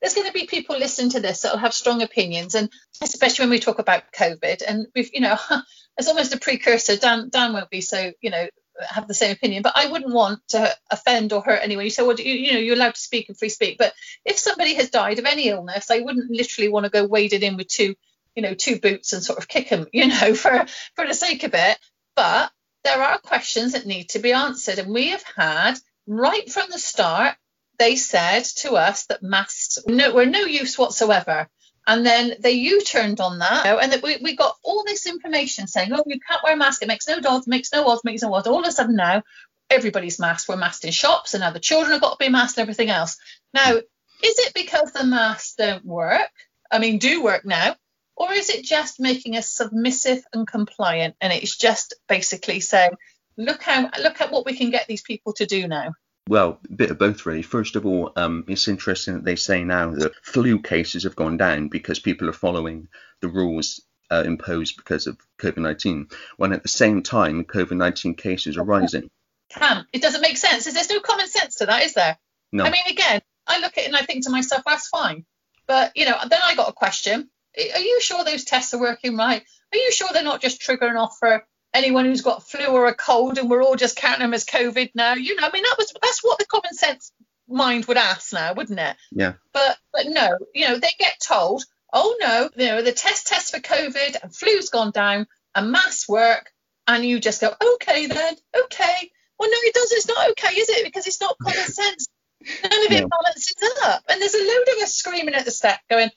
there's 0.00 0.14
going 0.14 0.26
to 0.26 0.32
be 0.32 0.46
people 0.46 0.78
listening 0.78 1.10
to 1.10 1.20
this 1.20 1.40
that 1.40 1.52
will 1.52 1.58
have 1.58 1.74
strong 1.74 2.02
opinions, 2.02 2.54
and 2.54 2.70
especially 3.02 3.44
when 3.44 3.50
we 3.50 3.58
talk 3.58 3.78
about 3.78 4.12
COVID, 4.12 4.62
and 4.66 4.86
we've, 4.94 5.10
you 5.12 5.20
know, 5.20 5.36
it's 5.98 6.08
almost 6.08 6.34
a 6.34 6.38
precursor. 6.38 6.96
Dan, 6.96 7.28
Dan 7.30 7.52
won't 7.52 7.70
be 7.70 7.80
so, 7.80 8.12
you 8.20 8.30
know, 8.30 8.46
have 8.80 9.08
the 9.08 9.14
same 9.14 9.32
opinion, 9.32 9.62
but 9.62 9.72
I 9.76 9.90
wouldn't 9.90 10.14
want 10.14 10.40
to 10.48 10.72
offend 10.90 11.32
or 11.32 11.42
hurt 11.42 11.60
anyone. 11.62 11.84
You 11.84 11.90
say, 11.90 12.04
well, 12.04 12.18
you, 12.18 12.32
you 12.32 12.52
know, 12.52 12.58
you're 12.60 12.76
allowed 12.76 12.94
to 12.94 13.00
speak 13.00 13.28
and 13.28 13.36
free 13.36 13.48
speak, 13.48 13.76
but 13.76 13.92
if 14.24 14.38
somebody 14.38 14.74
has 14.74 14.90
died 14.90 15.18
of 15.18 15.24
any 15.24 15.48
illness, 15.48 15.90
I 15.90 16.00
wouldn't 16.00 16.30
literally 16.30 16.68
want 16.68 16.84
to 16.84 16.90
go 16.90 17.04
waded 17.04 17.42
in 17.42 17.56
with 17.56 17.68
two, 17.68 17.94
you 18.36 18.42
know, 18.42 18.54
two 18.54 18.78
boots 18.78 19.12
and 19.12 19.22
sort 19.22 19.38
of 19.38 19.48
kick 19.48 19.68
them, 19.68 19.86
you 19.92 20.06
know, 20.06 20.34
for 20.34 20.66
for 20.94 21.06
the 21.06 21.14
sake 21.14 21.42
of 21.42 21.54
it. 21.54 21.78
But 22.14 22.52
there 22.84 23.02
are 23.02 23.18
questions 23.18 23.72
that 23.72 23.86
need 23.86 24.10
to 24.10 24.18
be 24.18 24.32
answered, 24.32 24.78
and 24.78 24.92
we 24.92 25.08
have 25.08 25.24
had 25.36 25.74
right 26.06 26.50
from 26.50 26.70
the 26.70 26.78
start 26.78 27.36
they 27.78 27.96
said 27.96 28.44
to 28.44 28.72
us 28.72 29.06
that 29.06 29.22
masks 29.22 29.78
no, 29.86 30.12
were 30.12 30.26
no 30.26 30.40
use 30.40 30.76
whatsoever. 30.78 31.48
And 31.86 32.04
then 32.04 32.34
they 32.40 32.52
U-turned 32.52 33.18
on 33.20 33.38
that, 33.38 33.64
and 33.82 33.92
that 33.92 34.02
we, 34.02 34.18
we 34.18 34.36
got 34.36 34.56
all 34.62 34.84
this 34.84 35.06
information 35.06 35.66
saying, 35.66 35.90
"Oh, 35.92 36.02
you 36.06 36.20
can't 36.20 36.42
wear 36.42 36.52
a 36.52 36.56
mask. 36.56 36.82
It 36.82 36.88
makes 36.88 37.08
no 37.08 37.18
odds, 37.24 37.46
makes 37.46 37.72
no 37.72 37.86
odds, 37.88 38.04
makes 38.04 38.22
no 38.22 38.34
odds." 38.34 38.46
All 38.46 38.60
of 38.60 38.66
a 38.66 38.72
sudden 38.72 38.94
now, 38.94 39.22
everybody's 39.70 40.18
masked. 40.18 40.48
We're 40.50 40.56
masked 40.56 40.84
in 40.84 40.92
shops, 40.92 41.32
and 41.32 41.40
now 41.40 41.50
the 41.50 41.60
children 41.60 41.92
have 41.92 42.02
got 42.02 42.18
to 42.18 42.24
be 42.24 42.30
masked 42.30 42.58
and 42.58 42.62
everything 42.62 42.90
else. 42.90 43.16
Now, 43.54 43.72
is 43.72 44.38
it 44.38 44.52
because 44.52 44.92
the 44.92 45.04
masks 45.04 45.54
don't 45.56 45.84
work? 45.84 46.30
I 46.70 46.78
mean, 46.78 46.98
do 46.98 47.22
work 47.22 47.46
now, 47.46 47.76
or 48.18 48.32
is 48.32 48.50
it 48.50 48.64
just 48.64 48.98
making 48.98 49.36
us 49.36 49.48
submissive 49.48 50.24
and 50.32 50.46
compliant? 50.46 51.14
And 51.20 51.32
it's 51.32 51.56
just 51.56 51.94
basically 52.08 52.60
saying, 52.60 52.96
"Look 53.36 53.62
how 53.62 53.90
look 54.02 54.20
at 54.20 54.32
what 54.32 54.44
we 54.44 54.56
can 54.56 54.70
get 54.70 54.88
these 54.88 55.02
people 55.02 55.32
to 55.34 55.46
do 55.46 55.68
now." 55.68 55.94
Well, 56.28 56.60
a 56.68 56.72
bit 56.74 56.90
of 56.90 56.98
both, 56.98 57.24
really. 57.24 57.42
First 57.42 57.76
of 57.76 57.86
all, 57.86 58.12
um, 58.16 58.44
it's 58.48 58.68
interesting 58.68 59.14
that 59.14 59.24
they 59.24 59.36
say 59.36 59.64
now 59.64 59.92
that 59.92 60.12
flu 60.22 60.60
cases 60.60 61.04
have 61.04 61.16
gone 61.16 61.38
down 61.38 61.68
because 61.68 62.00
people 62.00 62.28
are 62.28 62.34
following 62.34 62.88
the 63.22 63.28
rules 63.28 63.80
uh, 64.10 64.24
imposed 64.26 64.76
because 64.76 65.06
of 65.06 65.16
COVID 65.38 65.58
19, 65.58 66.08
when 66.36 66.52
at 66.52 66.62
the 66.62 66.68
same 66.68 67.02
time, 67.02 67.44
COVID 67.44 67.76
19 67.76 68.14
cases 68.14 68.58
are 68.58 68.64
rising. 68.64 69.08
can. 69.48 69.86
It 69.92 70.02
doesn't 70.02 70.20
make 70.20 70.36
sense. 70.36 70.64
There's 70.64 70.90
no 70.90 71.00
common 71.00 71.28
sense 71.28 71.56
to 71.56 71.66
that, 71.66 71.84
is 71.84 71.94
there? 71.94 72.18
No. 72.52 72.64
I 72.64 72.70
mean, 72.70 72.82
again, 72.90 73.22
I 73.46 73.60
look 73.60 73.78
at 73.78 73.84
it 73.84 73.86
and 73.86 73.96
I 73.96 74.02
think 74.02 74.24
to 74.24 74.30
myself, 74.30 74.62
that's 74.66 74.88
fine. 74.88 75.24
But, 75.66 75.96
you 75.96 76.04
know, 76.04 76.16
then 76.28 76.40
I 76.42 76.54
got 76.54 76.68
a 76.68 76.72
question. 76.72 77.30
Are 77.58 77.80
you 77.80 78.00
sure 78.00 78.24
those 78.24 78.44
tests 78.44 78.74
are 78.74 78.80
working 78.80 79.16
right? 79.16 79.42
Are 79.72 79.78
you 79.78 79.92
sure 79.92 80.08
they're 80.12 80.22
not 80.22 80.40
just 80.40 80.60
triggering 80.60 80.98
off 80.98 81.16
for 81.18 81.44
anyone 81.74 82.04
who's 82.06 82.22
got 82.22 82.48
flu 82.48 82.64
or 82.66 82.86
a 82.86 82.94
cold 82.94 83.36
and 83.38 83.50
we're 83.50 83.62
all 83.62 83.76
just 83.76 83.96
counting 83.96 84.20
them 84.20 84.34
as 84.34 84.44
COVID 84.44 84.90
now? 84.94 85.14
You 85.14 85.36
know, 85.36 85.46
I 85.46 85.50
mean, 85.52 85.64
that 85.64 85.76
was 85.78 85.92
that's 86.00 86.22
what 86.24 86.38
the 86.38 86.46
common 86.46 86.74
sense 86.74 87.12
mind 87.48 87.86
would 87.86 87.96
ask 87.96 88.32
now, 88.32 88.54
wouldn't 88.54 88.78
it? 88.78 88.96
Yeah. 89.10 89.34
But 89.52 89.76
but 89.92 90.06
no, 90.06 90.38
you 90.54 90.68
know, 90.68 90.78
they 90.78 90.92
get 90.98 91.20
told, 91.20 91.64
oh 91.92 92.16
no, 92.20 92.48
you 92.56 92.70
know, 92.70 92.82
the 92.82 92.92
test 92.92 93.26
test 93.26 93.54
for 93.54 93.60
COVID 93.60 94.16
and 94.22 94.34
flu's 94.34 94.70
gone 94.70 94.90
down 94.92 95.26
and 95.54 95.72
mass 95.72 96.08
work, 96.08 96.50
and 96.86 97.04
you 97.04 97.18
just 97.20 97.40
go, 97.40 97.52
okay 97.74 98.06
then, 98.06 98.34
okay. 98.64 99.10
Well, 99.38 99.50
no, 99.50 99.56
it 99.62 99.74
doesn't. 99.74 99.96
It's 99.96 100.08
not 100.08 100.30
okay, 100.30 100.54
is 100.54 100.68
it? 100.68 100.84
Because 100.84 101.06
it's 101.06 101.20
not 101.20 101.36
common 101.42 101.58
sense. 101.64 102.06
None 102.40 102.86
of 102.86 102.92
it 102.92 103.00
No. 103.02 103.08
balances 103.08 103.54
up. 103.84 104.02
And 104.08 104.20
there's 104.20 104.34
a 104.34 104.38
load 104.38 104.76
of 104.76 104.82
us 104.82 104.94
screaming 104.94 105.34
at 105.34 105.44
the 105.44 105.50
step, 105.50 105.78
going, 105.90 106.10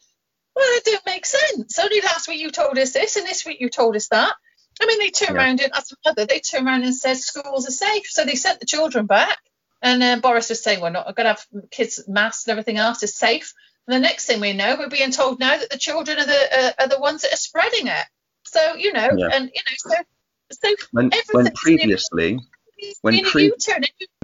well, 0.55 0.65
that 0.65 0.81
don't 0.85 1.05
make 1.05 1.25
sense. 1.25 1.77
Only 1.79 2.01
last 2.01 2.27
week 2.27 2.41
you 2.41 2.51
told 2.51 2.77
us 2.77 2.91
this, 2.91 3.15
and 3.15 3.25
this 3.27 3.45
week 3.45 3.61
you 3.61 3.69
told 3.69 3.95
us 3.95 4.07
that. 4.09 4.33
I 4.81 4.85
mean, 4.85 4.99
they 4.99 5.09
turn 5.09 5.35
Yeah. 5.35 5.41
around 5.41 5.61
and 5.61 5.71
as 5.73 5.91
a 5.91 5.95
mother, 6.05 6.25
they 6.25 6.39
turn 6.39 6.67
around 6.67 6.83
and 6.83 6.95
said 6.95 7.17
schools 7.17 7.67
are 7.67 7.71
safe, 7.71 8.07
so 8.07 8.25
they 8.25 8.35
sent 8.35 8.59
the 8.59 8.65
children 8.65 9.05
back. 9.05 9.37
And 9.81 10.01
uh, 10.03 10.17
Boris 10.17 10.49
was 10.49 10.63
saying, 10.63 10.81
we're 10.81 10.91
not 10.91 11.15
going 11.15 11.25
to 11.25 11.33
have 11.33 11.45
kids 11.71 12.03
masked 12.07 12.47
and 12.47 12.51
everything 12.51 12.77
else 12.77 13.01
is 13.03 13.15
safe. 13.15 13.53
And 13.87 13.95
the 13.95 13.99
next 14.07 14.25
thing 14.25 14.39
we 14.39 14.53
know, 14.53 14.75
we're 14.77 14.89
being 14.89 15.11
told 15.11 15.39
now 15.39 15.57
that 15.57 15.69
the 15.71 15.77
children 15.77 16.19
are 16.19 16.25
the 16.25 16.59
uh, 16.59 16.71
are 16.79 16.87
the 16.87 16.99
ones 16.99 17.23
that 17.23 17.33
are 17.33 17.37
spreading 17.37 17.87
it. 17.87 18.05
So 18.45 18.75
you 18.75 18.93
know, 18.93 19.09
yeah. 19.17 19.29
and 19.33 19.51
you 19.53 19.61
know, 19.65 19.75
so 19.77 19.95
so 20.51 20.75
when, 20.91 21.11
when 21.31 21.51
previously 21.53 22.39
when 23.01 23.23
pre- 23.23 23.53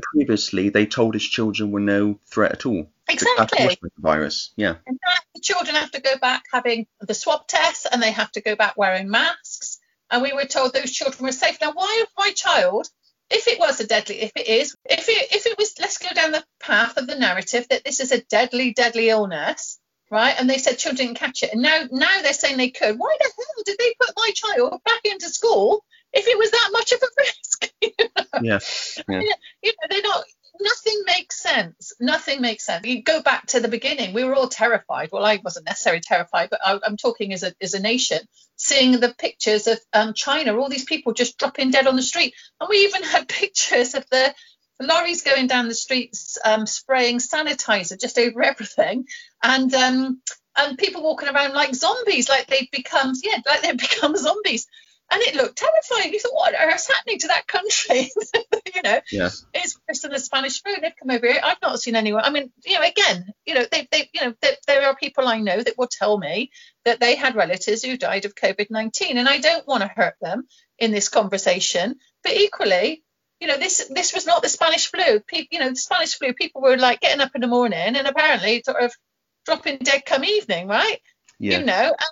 previously 0.01 0.69
they 0.69 0.85
told 0.85 1.15
us 1.15 1.23
children 1.23 1.71
were 1.71 1.79
no 1.79 2.19
threat 2.31 2.51
at 2.51 2.65
all. 2.65 2.87
Exactly. 3.09 3.77
The 3.81 3.89
virus. 3.97 4.51
Yeah. 4.55 4.75
In 4.85 4.97
fact, 4.97 5.25
the 5.35 5.41
children 5.41 5.75
have 5.75 5.91
to 5.91 6.01
go 6.01 6.17
back 6.17 6.43
having 6.51 6.87
the 6.99 7.13
swab 7.13 7.47
test 7.47 7.87
and 7.91 8.01
they 8.01 8.11
have 8.11 8.31
to 8.33 8.41
go 8.41 8.55
back 8.55 8.77
wearing 8.77 9.09
masks. 9.09 9.79
And 10.09 10.21
we 10.21 10.33
were 10.33 10.45
told 10.45 10.73
those 10.73 10.91
children 10.91 11.25
were 11.25 11.31
safe. 11.31 11.57
Now, 11.61 11.73
why 11.73 11.97
have 11.99 12.09
my 12.17 12.31
child, 12.31 12.87
if 13.29 13.47
it 13.47 13.59
was 13.59 13.79
a 13.79 13.87
deadly, 13.87 14.21
if 14.21 14.31
it 14.35 14.47
is, 14.47 14.75
if 14.85 15.09
it 15.09 15.33
if 15.33 15.45
it 15.45 15.57
was, 15.57 15.73
let's 15.79 15.97
go 15.97 16.09
down 16.13 16.31
the 16.31 16.45
path 16.59 16.97
of 16.97 17.07
the 17.07 17.17
narrative 17.17 17.67
that 17.69 17.83
this 17.83 17.99
is 17.99 18.11
a 18.11 18.21
deadly, 18.21 18.73
deadly 18.73 19.09
illness, 19.09 19.79
right? 20.09 20.35
And 20.37 20.49
they 20.49 20.59
said 20.59 20.77
children 20.77 21.07
didn't 21.07 21.19
catch 21.19 21.43
it, 21.43 21.51
and 21.51 21.61
now 21.61 21.83
now 21.91 22.21
they're 22.21 22.31
saying 22.31 22.55
they 22.55 22.69
could. 22.69 22.97
Why 22.97 23.17
the 23.19 23.31
hell 23.35 23.63
did 23.65 23.77
they 23.77 23.93
put 23.99 24.15
my 24.15 24.31
child 24.33 24.81
back 24.85 25.01
into 25.03 25.27
school 25.29 25.83
if 26.13 26.27
it 26.27 26.37
was 26.37 26.51
that 26.51 26.69
much 26.71 26.91
of 26.91 27.01
a 27.01 27.07
risk. 27.19 27.73
you 27.81 27.91
know? 27.99 28.23
yeah. 28.41 28.59
yeah. 29.07 29.33
You 29.61 29.71
know, 29.71 29.87
they're 29.89 30.01
not. 30.01 30.23
Nothing 30.59 31.03
makes 31.05 31.39
sense. 31.39 31.93
Nothing 31.99 32.41
makes 32.41 32.65
sense. 32.65 32.85
You 32.85 33.03
go 33.03 33.21
back 33.21 33.45
to 33.47 33.59
the 33.59 33.67
beginning. 33.67 34.13
We 34.13 34.23
were 34.23 34.33
all 34.33 34.49
terrified. 34.49 35.09
Well, 35.11 35.23
I 35.23 35.39
wasn't 35.43 35.67
necessarily 35.67 36.01
terrified, 36.01 36.49
but 36.49 36.61
I, 36.65 36.79
am 36.83 36.97
talking 36.97 37.31
as 37.33 37.43
a 37.43 37.53
as 37.61 37.75
a 37.75 37.79
nation, 37.79 38.19
seeing 38.55 38.99
the 38.99 39.13
pictures 39.13 39.67
of 39.67 39.79
um, 39.93 40.13
China, 40.15 40.57
all 40.57 40.69
these 40.69 40.85
people 40.85 41.13
just 41.13 41.37
dropping 41.37 41.69
dead 41.69 41.85
on 41.85 41.95
the 41.95 42.01
street, 42.01 42.33
and 42.59 42.67
we 42.69 42.85
even 42.85 43.03
had 43.13 43.27
pictures 43.27 43.93
of 43.93 44.05
the 44.09 44.33
lorries 44.79 45.23
going 45.23 45.47
down 45.47 45.67
the 45.67 45.75
streets 45.75 46.37
um, 46.43 46.65
spraying 46.65 47.19
sanitizer 47.19 47.99
just 47.99 48.17
over 48.17 48.41
everything, 48.41 49.05
and 49.43 49.71
um, 49.75 50.21
and 50.57 50.77
people 50.77 51.03
walking 51.03 51.29
around 51.29 51.53
like 51.53 51.75
zombies, 51.75 52.29
like 52.29 52.47
they've 52.47 52.71
become 52.71 53.13
yeah, 53.23 53.37
like 53.45 53.61
they've 53.61 53.77
become 53.77 54.15
zombies 54.17 54.67
and 55.11 55.21
it 55.21 55.35
looked 55.35 55.57
terrifying. 55.57 56.13
You 56.13 56.19
thought, 56.19 56.33
what 56.33 56.55
on 56.55 56.69
earth's 56.69 56.87
happening 56.87 57.19
to 57.19 57.27
that 57.27 57.47
country? 57.47 58.11
you 58.75 58.81
know, 58.83 58.99
yeah. 59.11 59.29
it's 59.53 59.79
worse 59.87 60.01
than 60.01 60.11
the 60.11 60.19
Spanish 60.19 60.61
flu. 60.61 60.73
They've 60.81 60.91
come 60.99 61.11
over 61.11 61.27
here. 61.27 61.39
I've 61.43 61.61
not 61.61 61.79
seen 61.79 61.95
anyone. 61.95 62.23
I 62.23 62.29
mean, 62.29 62.51
you 62.65 62.75
know, 62.75 62.85
again, 62.85 63.33
you 63.45 63.53
know, 63.53 63.65
they, 63.71 63.87
they, 63.91 64.09
you 64.13 64.21
know, 64.21 64.33
they, 64.41 64.55
there 64.67 64.87
are 64.87 64.95
people 64.95 65.27
I 65.27 65.39
know 65.39 65.61
that 65.61 65.77
will 65.77 65.87
tell 65.87 66.17
me 66.17 66.51
that 66.85 66.99
they 66.99 67.15
had 67.15 67.35
relatives 67.35 67.83
who 67.83 67.97
died 67.97 68.25
of 68.25 68.35
COVID-19, 68.35 69.15
and 69.15 69.27
I 69.27 69.39
don't 69.39 69.67
want 69.67 69.81
to 69.81 69.87
hurt 69.87 70.15
them 70.21 70.47
in 70.77 70.91
this 70.91 71.09
conversation. 71.09 71.95
But 72.23 72.33
equally, 72.33 73.03
you 73.39 73.47
know, 73.47 73.57
this 73.57 73.89
this 73.93 74.13
was 74.13 74.25
not 74.25 74.41
the 74.41 74.49
Spanish 74.49 74.89
flu. 74.89 75.19
People, 75.19 75.47
you 75.51 75.59
know, 75.59 75.69
the 75.69 75.75
Spanish 75.75 76.17
flu. 76.17 76.33
People 76.33 76.61
were 76.61 76.77
like 76.77 77.01
getting 77.01 77.21
up 77.21 77.35
in 77.35 77.41
the 77.41 77.47
morning 77.47 77.95
and 77.95 78.07
apparently 78.07 78.63
sort 78.65 78.83
of 78.83 78.93
dropping 79.45 79.77
dead 79.77 80.03
come 80.05 80.25
evening, 80.25 80.67
right? 80.67 80.99
Yeah. 81.39 81.59
You 81.59 81.65
know, 81.65 81.73
and 81.73 82.09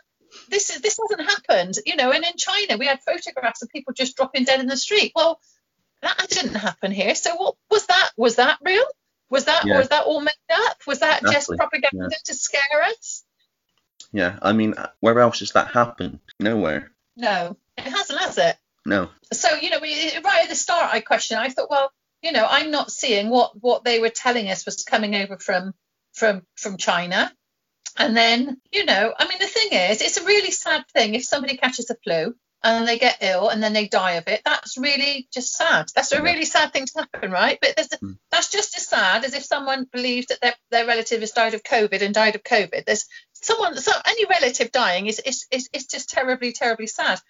this 0.49 0.69
is 0.69 0.81
this 0.81 0.99
hasn't 1.01 1.29
happened, 1.29 1.75
you 1.85 1.95
know. 1.95 2.11
And 2.11 2.23
in 2.23 2.37
China, 2.37 2.77
we 2.77 2.87
had 2.87 3.01
photographs 3.01 3.61
of 3.61 3.69
people 3.69 3.93
just 3.93 4.15
dropping 4.15 4.43
dead 4.43 4.59
in 4.59 4.67
the 4.67 4.77
street. 4.77 5.11
Well, 5.15 5.39
that 6.01 6.27
didn't 6.29 6.55
happen 6.55 6.91
here. 6.91 7.15
So 7.15 7.35
what 7.35 7.55
was 7.69 7.85
that? 7.87 8.11
Was 8.17 8.35
that 8.37 8.59
real? 8.63 8.85
Was 9.29 9.45
that 9.45 9.65
yeah. 9.65 9.77
was 9.77 9.89
that 9.89 10.05
all 10.05 10.21
made 10.21 10.33
up? 10.51 10.77
Was 10.85 10.99
that 10.99 11.21
exactly. 11.21 11.33
just 11.33 11.59
propaganda 11.59 12.09
yeah. 12.11 12.17
to 12.25 12.33
scare 12.33 12.83
us? 12.83 13.23
Yeah, 14.11 14.37
I 14.41 14.53
mean, 14.53 14.75
where 14.99 15.19
else 15.19 15.39
has 15.39 15.51
that 15.53 15.71
happened? 15.71 16.19
Nowhere. 16.39 16.91
No, 17.17 17.57
it 17.77 17.83
hasn't, 17.83 18.19
has 18.19 18.37
it? 18.37 18.55
No. 18.85 19.09
So 19.33 19.55
you 19.55 19.69
know, 19.71 19.79
we, 19.81 20.17
right 20.19 20.43
at 20.43 20.49
the 20.49 20.55
start, 20.55 20.93
I 20.93 21.01
questioned. 21.01 21.39
I 21.39 21.49
thought, 21.49 21.69
well, 21.69 21.91
you 22.21 22.31
know, 22.31 22.45
I'm 22.49 22.71
not 22.71 22.91
seeing 22.91 23.29
what 23.29 23.59
what 23.59 23.83
they 23.83 23.99
were 23.99 24.09
telling 24.09 24.49
us 24.49 24.65
was 24.65 24.83
coming 24.83 25.15
over 25.15 25.37
from 25.37 25.73
from 26.13 26.45
from 26.55 26.77
China. 26.77 27.31
And 27.97 28.15
then, 28.15 28.59
you 28.71 28.85
know, 28.85 29.13
I 29.17 29.27
mean, 29.27 29.39
the 29.39 29.47
thing 29.47 29.69
is, 29.71 30.01
it's 30.01 30.17
a 30.17 30.25
really 30.25 30.51
sad 30.51 30.83
thing 30.93 31.15
if 31.15 31.23
somebody 31.23 31.57
catches 31.57 31.85
the 31.85 31.97
flu 32.03 32.35
and 32.61 32.87
they 32.87 32.97
get 32.97 33.19
ill 33.21 33.49
and 33.49 33.63
then 33.63 33.73
they 33.73 33.87
die 33.87 34.13
of 34.13 34.27
it. 34.27 34.41
That's 34.43 34.77
really 34.77 35.27
just 35.31 35.53
sad. 35.55 35.85
That's 35.95 36.11
a 36.11 36.21
really 36.21 36.45
sad 36.45 36.73
thing 36.73 36.87
to 36.87 37.07
happen, 37.13 37.31
right? 37.31 37.57
But 37.61 37.79
a, 37.79 37.97
mm. 37.97 38.17
that's 38.31 38.51
just 38.51 38.75
as 38.75 38.87
sad 38.87 39.23
as 39.23 39.33
if 39.33 39.43
someone 39.43 39.87
believes 39.91 40.27
that 40.27 40.41
their, 40.41 40.53
their 40.71 40.87
relative 40.87 41.21
has 41.21 41.31
died 41.31 41.53
of 41.53 41.63
COVID 41.63 42.01
and 42.01 42.13
died 42.13 42.35
of 42.35 42.43
COVID. 42.43 42.85
There's 42.85 43.05
someone, 43.33 43.77
so 43.77 43.91
any 44.05 44.25
relative 44.25 44.71
dying 44.71 45.07
is, 45.07 45.19
is, 45.19 45.45
is, 45.51 45.69
is 45.71 45.85
just 45.85 46.09
terribly, 46.09 46.51
terribly 46.51 46.87
sad. 46.87 47.21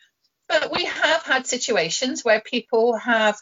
But 0.48 0.72
we 0.72 0.86
have 0.86 1.24
had 1.24 1.46
situations 1.46 2.24
where 2.24 2.42
people 2.42 2.96
have 2.96 3.38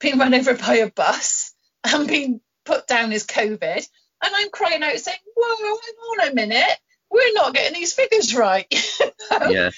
been 0.00 0.18
run 0.18 0.34
over 0.34 0.54
by 0.54 0.76
a 0.76 0.90
bus 0.90 1.52
and 1.84 2.08
been 2.08 2.40
put 2.64 2.86
down 2.86 3.12
as 3.12 3.26
COVID 3.26 3.86
and 4.24 4.34
I'm 4.34 4.50
crying 4.50 4.82
out 4.82 4.98
saying, 4.98 5.18
whoa, 5.36 5.56
hang 5.58 6.26
on 6.26 6.28
a 6.28 6.34
minute, 6.34 6.78
we're 7.10 7.32
not 7.34 7.54
getting 7.54 7.78
these 7.78 7.92
figures 7.92 8.34
right. 8.34 8.66
Yeah. 9.30 9.70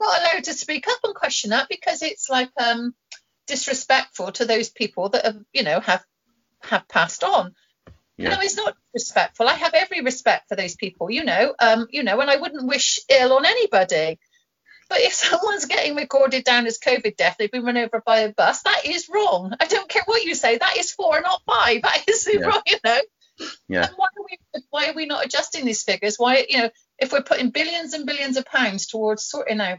not 0.00 0.20
allowed 0.20 0.44
to 0.44 0.54
speak 0.54 0.86
up 0.88 0.98
and 1.04 1.14
question 1.14 1.50
that 1.50 1.68
because 1.68 2.02
it's 2.02 2.30
like 2.30 2.50
um, 2.58 2.94
disrespectful 3.46 4.32
to 4.32 4.44
those 4.44 4.68
people 4.70 5.10
that 5.10 5.24
have, 5.24 5.38
you 5.52 5.62
know, 5.62 5.80
have 5.80 6.04
have 6.62 6.88
passed 6.88 7.24
on. 7.24 7.54
Yeah. 8.16 8.30
No, 8.30 8.40
it's 8.40 8.56
not 8.56 8.76
respectful. 8.92 9.48
I 9.48 9.54
have 9.54 9.74
every 9.74 10.00
respect 10.00 10.48
for 10.48 10.56
those 10.56 10.76
people, 10.76 11.10
you 11.10 11.24
know, 11.24 11.54
um, 11.58 11.88
you 11.90 12.04
know, 12.04 12.20
and 12.20 12.30
I 12.30 12.36
wouldn't 12.36 12.66
wish 12.68 13.00
ill 13.08 13.32
on 13.32 13.44
anybody. 13.44 14.18
But 14.88 15.00
if 15.00 15.12
someone's 15.14 15.66
getting 15.66 15.96
recorded 15.96 16.44
down 16.44 16.66
as 16.66 16.78
COVID 16.78 17.16
death, 17.16 17.36
they've 17.38 17.50
been 17.50 17.64
run 17.64 17.76
over 17.76 18.02
by 18.04 18.20
a 18.20 18.32
bus, 18.32 18.62
that 18.62 18.82
is 18.86 19.08
wrong. 19.12 19.54
I 19.60 19.66
don't 19.66 19.88
care 19.88 20.02
what 20.06 20.24
you 20.24 20.34
say, 20.34 20.58
that 20.58 20.76
is 20.76 20.92
four, 20.92 21.20
not 21.20 21.42
five. 21.46 21.82
That 21.82 22.04
is 22.08 22.28
yeah. 22.32 22.40
wrong, 22.40 22.62
you 22.66 22.78
know. 22.84 23.00
Yeah. 23.68 23.86
And 23.86 23.96
why 23.96 24.06
are 24.16 24.24
we 24.24 24.62
why 24.70 24.88
are 24.88 24.94
we 24.94 25.06
not 25.06 25.24
adjusting 25.24 25.64
these 25.64 25.82
figures? 25.82 26.16
Why 26.16 26.46
you 26.48 26.58
know 26.58 26.70
if 26.98 27.12
we're 27.12 27.22
putting 27.22 27.50
billions 27.50 27.94
and 27.94 28.06
billions 28.06 28.36
of 28.36 28.44
pounds 28.44 28.86
towards 28.86 29.24
sorting 29.24 29.60
out 29.60 29.78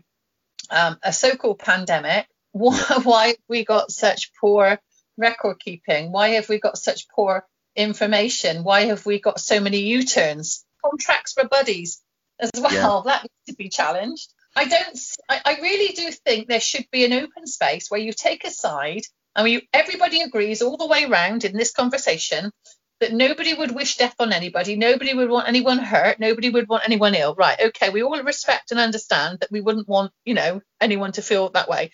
um, 0.70 0.97
a 1.03 1.14
so-called 1.14 1.60
pandemic, 1.60 2.28
why 2.51 2.78
why 3.03 3.28
have 3.28 3.38
we 3.47 3.66
got 3.66 3.91
such 3.91 4.32
poor 4.39 4.80
record 5.18 5.60
keeping? 5.60 6.12
Why 6.12 6.30
have 6.30 6.49
we 6.49 6.60
got 6.60 6.78
such 6.78 7.08
poor 7.10 7.45
information? 7.76 8.64
Why 8.64 8.86
have 8.86 9.06
we 9.06 9.20
got 9.20 9.39
so 9.39 9.60
many 9.60 9.80
U-turns? 9.80 10.66
Contracts 10.84 11.34
for 11.34 11.47
buddies 11.47 12.01
as 12.39 12.51
well. 12.56 12.74
Yeah. 12.74 13.01
That 13.12 13.24
needs 13.24 13.45
to 13.47 13.56
be 13.56 13.70
challenged. 13.70 14.34
I 14.56 14.66
don't. 14.66 14.99
I, 15.30 15.41
I, 15.43 15.60
really 15.62 15.93
do 15.93 16.12
think 16.12 16.47
there 16.47 16.62
should 16.62 16.86
be 16.89 17.03
an 17.03 17.12
open 17.12 17.45
space 17.45 17.91
where 17.91 17.99
you 17.99 18.14
take 18.14 18.45
a 18.45 18.51
side 18.51 19.01
and 19.36 19.49
you, 19.49 19.62
everybody 19.74 20.22
agrees 20.22 20.62
all 20.62 20.78
the 20.78 20.88
way 20.88 21.03
around 21.03 21.43
in 21.43 21.58
this 21.58 21.74
conversation 21.74 22.51
that 23.00 23.14
nobody 23.14 23.54
would 23.54 23.72
wish 23.72 23.98
death 23.98 24.16
on 24.20 24.32
anybody, 24.32 24.76
nobody 24.76 25.14
would 25.14 25.30
want 25.30 25.48
anyone 25.48 25.80
hurt, 25.80 26.20
nobody 26.20 26.50
would 26.50 26.70
want 26.70 26.86
anyone 26.86 27.16
ill. 27.16 27.36
Right, 27.36 27.60
okay, 27.60 27.89
we 27.89 28.04
all 28.04 28.22
respect 28.24 28.72
and 28.72 28.80
understand 28.80 29.39
that 29.39 29.52
we 29.52 29.62
wouldn't 29.62 29.88
want, 29.88 30.12
you 30.24 30.34
know, 30.34 30.62
anyone 30.80 31.12
to 31.14 31.22
feel 31.22 31.50
that 31.50 31.70
way. 31.70 31.91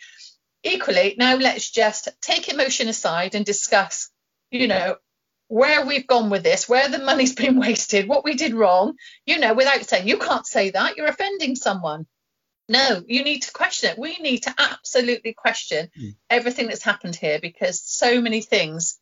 Equally, 0.63 1.15
now 1.17 1.35
let's 1.37 1.69
just 1.71 2.09
take 2.21 2.49
emotion 2.49 2.87
aside 2.87 3.33
and 3.33 3.45
discuss, 3.45 4.11
you 4.51 4.67
know, 4.67 4.97
where 5.47 5.85
we've 5.85 6.07
gone 6.07 6.29
with 6.29 6.43
this, 6.43 6.69
where 6.69 6.87
the 6.87 6.99
money's 6.99 7.35
been 7.43 7.59
wasted, 7.59 8.07
what 8.07 8.23
we 8.23 8.35
did 8.35 8.53
wrong, 8.53 8.93
you 9.25 9.39
know, 9.39 9.53
without 9.53 9.83
saying, 9.83 10.07
you 10.07 10.17
can't 10.17 10.45
say 10.45 10.69
that, 10.69 10.97
you're 10.97 11.07
offending 11.07 11.55
someone. 11.55 12.05
No, 12.69 13.03
you 13.05 13.25
need 13.25 13.41
to 13.41 13.51
question 13.51 13.89
it. 13.89 13.99
We 13.99 14.15
need 14.19 14.43
to 14.43 14.55
absolutely 14.57 15.33
question 15.33 15.89
mm. 15.99 16.15
everything 16.29 16.67
that's 16.67 16.83
happened 16.83 17.17
here 17.17 17.37
because 17.41 17.81
so 17.83 18.21
many 18.21 18.41
things 18.41 18.97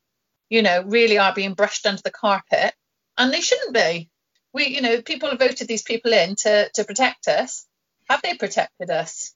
you 0.49 0.61
know, 0.61 0.83
really 0.83 1.17
are 1.17 1.33
being 1.33 1.53
brushed 1.53 1.85
under 1.85 2.01
the 2.01 2.11
carpet, 2.11 2.73
and 3.17 3.33
they 3.33 3.41
shouldn't 3.41 3.73
be. 3.73 4.09
We, 4.53 4.67
you 4.67 4.81
know, 4.81 5.01
people 5.01 5.29
have 5.29 5.39
voted 5.39 5.67
these 5.67 5.83
people 5.83 6.11
in 6.13 6.35
to 6.37 6.69
to 6.73 6.83
protect 6.83 7.27
us. 7.27 7.65
Have 8.09 8.21
they 8.21 8.33
protected 8.33 8.89
us? 8.89 9.33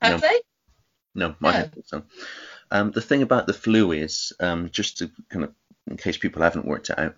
Have 0.00 0.20
no. 0.20 0.28
they? 0.28 0.40
No, 1.14 1.34
I 1.44 1.52
don't 1.52 1.74
think 1.74 1.86
so. 1.86 2.02
Um, 2.70 2.90
the 2.90 3.02
thing 3.02 3.20
about 3.20 3.46
the 3.46 3.52
flu 3.52 3.92
is, 3.92 4.32
um, 4.40 4.70
just 4.70 4.98
to 4.98 5.10
kind 5.28 5.44
of, 5.44 5.54
in 5.86 5.98
case 5.98 6.16
people 6.16 6.42
haven't 6.42 6.64
worked 6.64 6.88
it 6.88 6.98
out, 6.98 7.16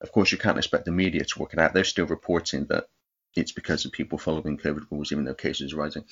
of 0.00 0.12
course 0.12 0.32
you 0.32 0.38
can't 0.38 0.56
expect 0.56 0.86
the 0.86 0.92
media 0.92 1.24
to 1.24 1.38
work 1.38 1.52
it 1.52 1.58
out. 1.58 1.74
They're 1.74 1.84
still 1.84 2.06
reporting 2.06 2.64
that 2.66 2.86
it's 3.36 3.52
because 3.52 3.84
of 3.84 3.92
people 3.92 4.16
following 4.16 4.56
COVID 4.56 4.90
rules, 4.90 5.12
even 5.12 5.24
though 5.24 5.34
cases 5.34 5.74
are 5.74 5.76
rising. 5.76 6.04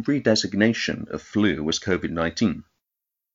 Redesignation 0.00 1.10
of 1.10 1.20
flu 1.20 1.62
was 1.62 1.78
COVID 1.78 2.10
19. 2.10 2.64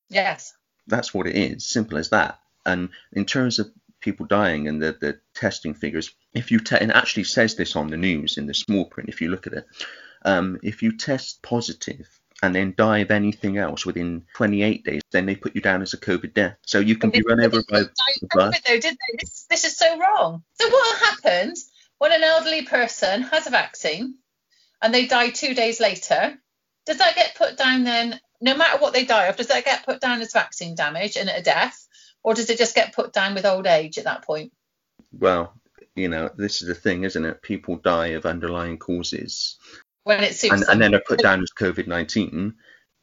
Yes. 0.09 0.53
That's 0.87 1.13
what 1.13 1.27
it 1.27 1.35
is. 1.35 1.67
Simple 1.67 1.97
as 1.97 2.09
that. 2.09 2.39
And 2.65 2.89
in 3.11 3.25
terms 3.25 3.59
of 3.59 3.71
people 3.99 4.25
dying 4.25 4.67
and 4.67 4.81
the, 4.81 4.95
the 4.99 5.19
testing 5.33 5.73
figures, 5.73 6.11
if 6.33 6.51
you 6.51 6.59
te- 6.59 6.77
and 6.77 6.91
it 6.91 6.97
actually 6.97 7.23
says 7.25 7.55
this 7.55 7.75
on 7.75 7.87
the 7.87 7.97
news 7.97 8.37
in 8.37 8.45
the 8.47 8.53
small 8.53 8.85
print, 8.85 9.09
if 9.09 9.21
you 9.21 9.29
look 9.29 9.47
at 9.47 9.53
it, 9.53 9.67
um, 10.25 10.59
if 10.63 10.81
you 10.81 10.97
test 10.97 11.41
positive 11.41 12.07
and 12.41 12.53
then 12.53 12.73
die 12.77 12.99
of 12.99 13.11
anything 13.11 13.57
else 13.57 13.85
within 13.85 14.25
28 14.35 14.83
days, 14.83 15.01
then 15.11 15.25
they 15.25 15.35
put 15.35 15.55
you 15.55 15.61
down 15.61 15.81
as 15.81 15.93
a 15.93 15.97
COVID 15.97 16.33
death. 16.33 16.57
So 16.65 16.79
you 16.79 16.97
can 16.97 17.09
be 17.09 17.23
run 17.25 17.39
over 17.39 17.63
by 17.69 17.79
a 17.79 17.85
bus. 18.35 18.59
Though, 18.67 18.79
did 18.79 18.83
they? 18.83 19.17
This, 19.17 19.45
this 19.49 19.63
is 19.63 19.77
so 19.77 19.97
wrong. 19.97 20.43
So 20.55 20.69
what 20.69 20.99
happens 20.99 21.71
when 21.99 22.11
an 22.11 22.23
elderly 22.23 22.63
person 22.63 23.21
has 23.23 23.47
a 23.47 23.51
vaccine 23.51 24.15
and 24.81 24.93
they 24.93 25.05
die 25.05 25.29
two 25.29 25.53
days 25.53 25.79
later? 25.79 26.37
Does 26.85 26.97
that 26.97 27.15
get 27.15 27.35
put 27.35 27.57
down 27.57 27.85
then? 27.85 28.19
No 28.41 28.57
matter 28.57 28.77
what 28.77 28.91
they 28.91 29.05
die 29.05 29.27
of, 29.27 29.37
does 29.37 29.47
that 29.47 29.63
get 29.63 29.85
put 29.85 30.01
down 30.01 30.19
as 30.19 30.33
vaccine 30.33 30.75
damage 30.75 31.15
and 31.15 31.29
a 31.29 31.41
death? 31.41 31.87
Or 32.23 32.33
does 32.33 32.49
it 32.49 32.57
just 32.57 32.75
get 32.75 32.93
put 32.93 33.13
down 33.13 33.35
with 33.35 33.45
old 33.45 33.67
age 33.67 33.97
at 33.97 34.05
that 34.05 34.25
point? 34.25 34.51
Well, 35.11 35.53
you 35.95 36.07
know, 36.07 36.29
this 36.35 36.61
is 36.61 36.67
the 36.67 36.75
thing, 36.75 37.03
isn't 37.03 37.25
it? 37.25 37.41
People 37.41 37.75
die 37.77 38.07
of 38.07 38.25
underlying 38.25 38.77
causes. 38.77 39.57
When 40.03 40.23
it 40.23 40.43
and, 40.43 40.63
and 40.63 40.81
then 40.81 40.91
they're 40.91 41.03
put 41.07 41.19
down 41.19 41.41
as 41.41 41.51
COVID 41.57 41.87
19, 41.87 42.55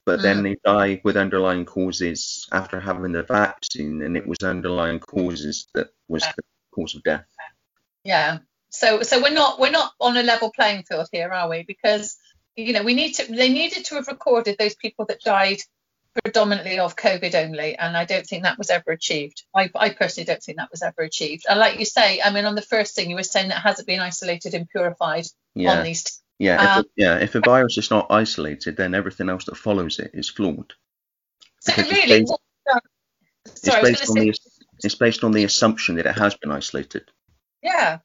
but 0.04 0.18
mm. 0.18 0.22
then 0.22 0.42
they 0.42 0.56
die 0.64 1.00
with 1.04 1.16
underlying 1.16 1.64
causes 1.64 2.46
after 2.52 2.80
having 2.80 3.12
the 3.12 3.22
vaccine, 3.22 4.02
and 4.02 4.16
it 4.16 4.26
was 4.26 4.38
underlying 4.42 4.98
causes 4.98 5.68
that 5.74 5.88
was 6.08 6.22
the 6.22 6.42
cause 6.74 6.94
of 6.94 7.02
death. 7.02 7.26
Yeah. 8.04 8.38
So 8.70 9.02
so 9.02 9.20
we're 9.22 9.30
not 9.30 9.58
we're 9.58 9.70
not 9.70 9.92
on 10.00 10.16
a 10.16 10.22
level 10.22 10.52
playing 10.54 10.84
field 10.84 11.08
here, 11.12 11.32
are 11.32 11.48
we? 11.48 11.62
Because 11.62 12.18
you 12.56 12.72
know 12.72 12.82
we 12.82 12.94
need 12.94 13.14
to 13.14 13.32
they 13.32 13.48
needed 13.48 13.84
to 13.86 13.94
have 13.96 14.08
recorded 14.08 14.56
those 14.58 14.74
people 14.74 15.06
that 15.06 15.20
died 15.20 15.58
predominantly 16.22 16.78
of 16.78 16.96
COVID 16.96 17.34
only, 17.34 17.76
and 17.76 17.96
I 17.96 18.04
don't 18.04 18.26
think 18.26 18.42
that 18.42 18.58
was 18.58 18.70
ever 18.70 18.92
achieved. 18.92 19.44
I, 19.54 19.70
I, 19.74 19.90
personally 19.90 20.26
don't 20.26 20.42
think 20.42 20.58
that 20.58 20.70
was 20.70 20.82
ever 20.82 21.02
achieved. 21.02 21.44
And 21.48 21.58
like 21.58 21.78
you 21.78 21.84
say, 21.84 22.20
I 22.22 22.30
mean, 22.30 22.44
on 22.44 22.54
the 22.54 22.62
first 22.62 22.94
thing 22.94 23.10
you 23.10 23.16
were 23.16 23.22
saying 23.22 23.48
that 23.48 23.62
hasn't 23.62 23.86
been 23.86 24.00
isolated 24.00 24.54
and 24.54 24.68
purified 24.68 25.26
yeah. 25.54 25.78
on 25.78 25.84
these. 25.84 26.04
T- 26.04 26.12
yeah, 26.38 26.56
um, 26.56 26.80
if 26.80 26.86
a, 26.86 26.88
yeah. 26.96 27.18
If 27.18 27.34
a 27.34 27.40
virus 27.40 27.76
is 27.78 27.90
not 27.90 28.06
isolated, 28.10 28.76
then 28.76 28.94
everything 28.94 29.28
else 29.28 29.44
that 29.44 29.56
follows 29.56 29.98
it 29.98 30.12
is 30.14 30.30
flawed. 30.30 30.72
So 31.60 31.74
because 31.76 31.92
really, 31.92 32.20
it's 32.20 32.32
based, 32.32 33.66
sorry, 33.66 33.90
it's 33.90 34.00
based 34.00 34.10
on 34.10 34.14
the 34.16 34.38
it's 34.82 34.94
based 34.94 35.24
on 35.24 35.32
the 35.32 35.44
assumption 35.44 35.96
that 35.96 36.06
it 36.06 36.16
has 36.16 36.34
been 36.34 36.50
isolated. 36.50 37.10
Yeah, 37.62 37.98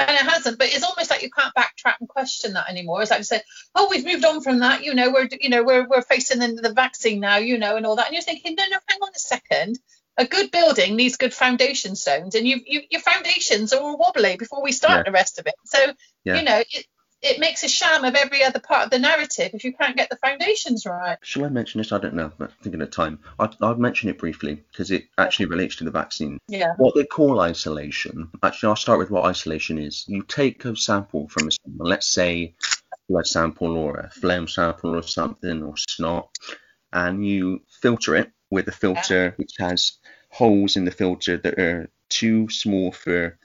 and 0.00 0.10
it 0.10 0.30
hasn't. 0.30 0.58
But 0.58 0.68
it's 0.74 0.84
almost 0.84 1.10
like 1.10 1.22
you 1.22 1.30
can't 1.30 1.54
backtrack 1.54 1.96
and 2.00 2.08
question 2.08 2.54
that 2.54 2.68
anymore. 2.68 3.02
It's 3.02 3.10
like 3.10 3.24
say, 3.24 3.42
oh, 3.74 3.88
we've 3.90 4.04
moved 4.04 4.24
on 4.24 4.40
from 4.40 4.60
that. 4.60 4.84
You 4.84 4.94
know, 4.94 5.10
we're 5.10 5.28
you 5.40 5.50
know 5.50 5.62
we're 5.62 5.86
we're 5.86 6.02
facing 6.02 6.38
the, 6.38 6.60
the 6.60 6.72
vaccine 6.72 7.20
now. 7.20 7.36
You 7.36 7.58
know, 7.58 7.76
and 7.76 7.86
all 7.86 7.96
that. 7.96 8.06
And 8.06 8.14
you're 8.14 8.22
thinking, 8.22 8.54
no, 8.56 8.64
no, 8.64 8.78
hang 8.88 8.98
on 9.00 9.10
a 9.14 9.18
second. 9.18 9.78
A 10.16 10.26
good 10.26 10.50
building 10.50 10.96
needs 10.96 11.16
good 11.16 11.32
foundation 11.32 11.96
stones, 11.96 12.34
and 12.34 12.46
you, 12.46 12.60
you 12.66 12.82
your 12.90 13.00
foundations 13.00 13.72
are 13.72 13.80
all 13.80 13.96
wobbly 13.96 14.36
before 14.36 14.62
we 14.62 14.72
start 14.72 14.98
yeah. 14.98 15.02
the 15.04 15.12
rest 15.12 15.38
of 15.38 15.46
it. 15.46 15.54
So 15.64 15.78
yeah. 16.24 16.36
you 16.36 16.42
know, 16.42 16.58
it, 16.58 16.86
it 17.22 17.38
makes 17.38 17.62
a 17.62 17.68
sham 17.68 18.04
of 18.04 18.14
every 18.14 18.42
other 18.42 18.60
part 18.60 18.84
of 18.84 18.90
the 18.90 18.98
narrative 18.98 19.50
if 19.52 19.64
you 19.64 19.72
can't 19.72 19.96
get 19.96 20.08
the 20.08 20.16
foundations 20.16 20.86
right. 20.86 21.18
Shall 21.22 21.44
I 21.44 21.48
mention 21.48 21.78
this? 21.78 21.92
I 21.92 21.98
don't 21.98 22.14
know, 22.14 22.32
but 22.38 22.52
thinking 22.62 22.80
of 22.80 22.90
time. 22.90 23.18
I, 23.38 23.50
I'll 23.60 23.76
mention 23.76 24.08
it 24.08 24.18
briefly 24.18 24.62
because 24.70 24.90
it 24.90 25.04
actually 25.18 25.46
relates 25.46 25.76
to 25.76 25.84
the 25.84 25.90
vaccine. 25.90 26.38
Yeah. 26.48 26.74
What 26.78 26.94
they 26.94 27.04
call 27.04 27.40
isolation, 27.40 28.30
actually, 28.42 28.68
I'll 28.68 28.76
start 28.76 28.98
with 28.98 29.10
what 29.10 29.24
isolation 29.24 29.78
is. 29.78 30.04
You 30.08 30.22
take 30.22 30.64
a 30.64 30.74
sample 30.76 31.28
from 31.28 31.50
someone, 31.50 31.88
let's 31.88 32.06
say 32.06 32.54
blood 33.08 33.26
sample 33.26 33.76
or 33.76 33.96
a 33.96 34.10
phlegm 34.10 34.48
sample 34.48 34.96
or 34.96 35.02
something 35.02 35.62
or 35.62 35.74
snot, 35.76 36.30
and 36.92 37.26
you 37.26 37.62
filter 37.68 38.16
it 38.16 38.30
with 38.50 38.68
a 38.68 38.72
filter 38.72 39.24
yeah. 39.24 39.30
which 39.36 39.52
has 39.58 39.98
holes 40.30 40.76
in 40.76 40.84
the 40.84 40.90
filter 40.90 41.36
that 41.36 41.58
are 41.58 41.90
too 42.08 42.48
small 42.48 42.92
for 42.92 43.38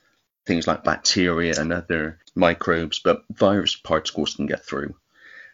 things 0.46 0.68
like 0.68 0.84
bacteria 0.84 1.54
and 1.60 1.74
other 1.74 2.20
microbes, 2.36 3.00
but 3.00 3.24
virus 3.32 3.76
particles 3.76 4.36
can 4.36 4.46
get 4.46 4.64
through. 4.64 4.96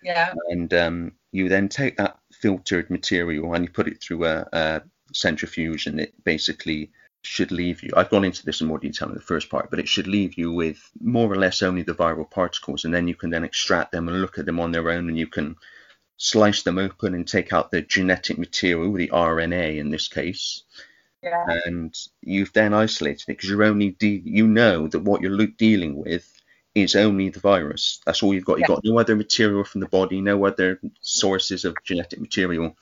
Yeah. 0.03 0.33
And 0.49 0.73
um, 0.73 1.11
you 1.31 1.49
then 1.49 1.69
take 1.69 1.97
that 1.97 2.17
filtered 2.31 2.89
material 2.89 3.53
and 3.53 3.63
you 3.63 3.71
put 3.71 3.87
it 3.87 4.01
through 4.01 4.25
a, 4.25 4.47
a, 4.51 4.81
centrifuge, 5.13 5.87
and 5.87 5.99
it 5.99 6.13
basically 6.23 6.89
should 7.21 7.51
leave 7.51 7.83
you. 7.83 7.91
I've 7.95 8.09
gone 8.09 8.23
into 8.23 8.45
this 8.45 8.61
in 8.61 8.67
more 8.67 8.79
detail 8.79 9.09
in 9.09 9.13
the 9.13 9.21
first 9.21 9.49
part, 9.49 9.69
but 9.69 9.79
it 9.79 9.87
should 9.87 10.07
leave 10.07 10.37
you 10.37 10.51
with 10.53 10.89
more 11.01 11.31
or 11.31 11.35
less 11.35 11.61
only 11.61 11.83
the 11.83 11.93
viral 11.93 12.29
particles, 12.29 12.85
and 12.85 12.93
then 12.93 13.07
you 13.07 13.15
can 13.15 13.29
then 13.29 13.43
extract 13.43 13.91
them 13.91 14.07
and 14.07 14.21
look 14.21 14.39
at 14.39 14.45
them 14.45 14.59
on 14.59 14.71
their 14.71 14.89
own, 14.89 15.09
and 15.09 15.17
you 15.17 15.27
can 15.27 15.55
slice 16.17 16.63
them 16.63 16.77
open 16.77 17.13
and 17.13 17.27
take 17.27 17.51
out 17.51 17.71
the 17.71 17.81
genetic 17.81 18.37
material, 18.37 18.93
the 18.93 19.09
RNA 19.09 19.77
in 19.77 19.89
this 19.89 20.07
case, 20.07 20.63
yeah. 21.23 21.45
And 21.65 21.95
you've 22.21 22.53
then 22.53 22.73
isolated 22.73 23.23
it 23.23 23.27
because 23.27 23.49
you're 23.49 23.63
only 23.63 23.91
de- 23.91 24.23
you 24.25 24.47
know 24.47 24.87
that 24.87 24.99
what 24.99 25.21
you're 25.21 25.45
dealing 25.45 25.95
with 25.95 26.27
is 26.73 26.95
only 26.95 27.29
the 27.29 27.39
virus. 27.39 27.99
That's 28.05 28.23
all 28.23 28.33
you've 28.33 28.45
got. 28.45 28.59
You've 28.59 28.69
yeah. 28.69 28.75
got 28.75 28.85
no 28.85 28.99
other 28.99 29.15
material 29.15 29.63
from 29.63 29.81
the 29.81 29.87
body, 29.87 30.21
no 30.21 30.45
other 30.45 30.79
sources 31.01 31.65
of 31.65 31.75
genetic 31.83 32.19
material. 32.19 32.75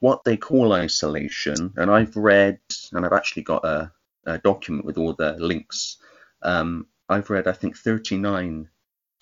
What 0.00 0.24
they 0.24 0.36
call 0.36 0.72
isolation, 0.72 1.72
and 1.76 1.90
I've 1.90 2.16
read, 2.16 2.58
and 2.92 3.06
I've 3.06 3.12
actually 3.12 3.42
got 3.42 3.64
a, 3.64 3.92
a 4.26 4.38
document 4.38 4.84
with 4.84 4.98
all 4.98 5.12
the 5.12 5.36
links. 5.38 5.98
Um, 6.42 6.88
I've 7.08 7.30
read, 7.30 7.46
I 7.46 7.52
think, 7.52 7.76
39 7.76 8.68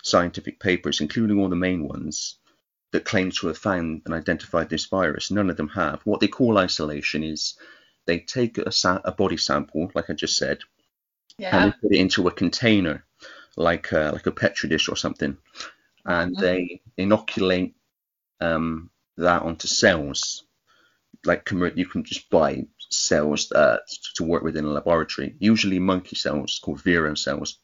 scientific 0.03 0.59
papers, 0.59 0.99
including 0.99 1.39
all 1.39 1.49
the 1.49 1.55
main 1.55 1.87
ones, 1.87 2.37
that 2.91 3.05
claim 3.05 3.31
to 3.31 3.47
have 3.47 3.57
found 3.57 4.01
and 4.05 4.13
identified 4.13 4.69
this 4.69 4.85
virus. 4.85 5.29
None 5.29 5.51
of 5.51 5.57
them 5.57 5.69
have. 5.69 6.01
What 6.01 6.19
they 6.19 6.27
call 6.27 6.57
isolation 6.57 7.23
is 7.23 7.55
they 8.05 8.19
take 8.19 8.57
a, 8.57 8.71
sa- 8.71 9.01
a 9.03 9.11
body 9.11 9.37
sample, 9.37 9.91
like 9.93 10.09
I 10.09 10.13
just 10.13 10.37
said, 10.37 10.59
yeah. 11.37 11.55
and 11.55 11.71
they 11.71 11.77
put 11.81 11.95
it 11.95 11.99
into 11.99 12.27
a 12.27 12.31
container, 12.31 13.05
like 13.55 13.91
a, 13.91 14.11
like 14.13 14.27
a 14.27 14.31
petri 14.31 14.69
dish 14.69 14.89
or 14.89 14.95
something, 14.95 15.37
and 16.05 16.35
mm-hmm. 16.35 16.41
they 16.41 16.81
inoculate 16.97 17.75
um, 18.39 18.89
that 19.17 19.43
onto 19.43 19.67
cells. 19.67 20.43
Like 21.23 21.49
you 21.51 21.85
can 21.85 22.03
just 22.03 22.29
buy 22.29 22.65
cells 22.89 23.51
uh, 23.51 23.77
to 24.15 24.23
work 24.23 24.43
with 24.43 24.57
in 24.57 24.65
a 24.65 24.69
laboratory, 24.69 25.35
usually 25.39 25.79
monkey 25.79 26.15
cells 26.15 26.59
called 26.63 26.81
vero 26.81 27.13
cells. 27.15 27.59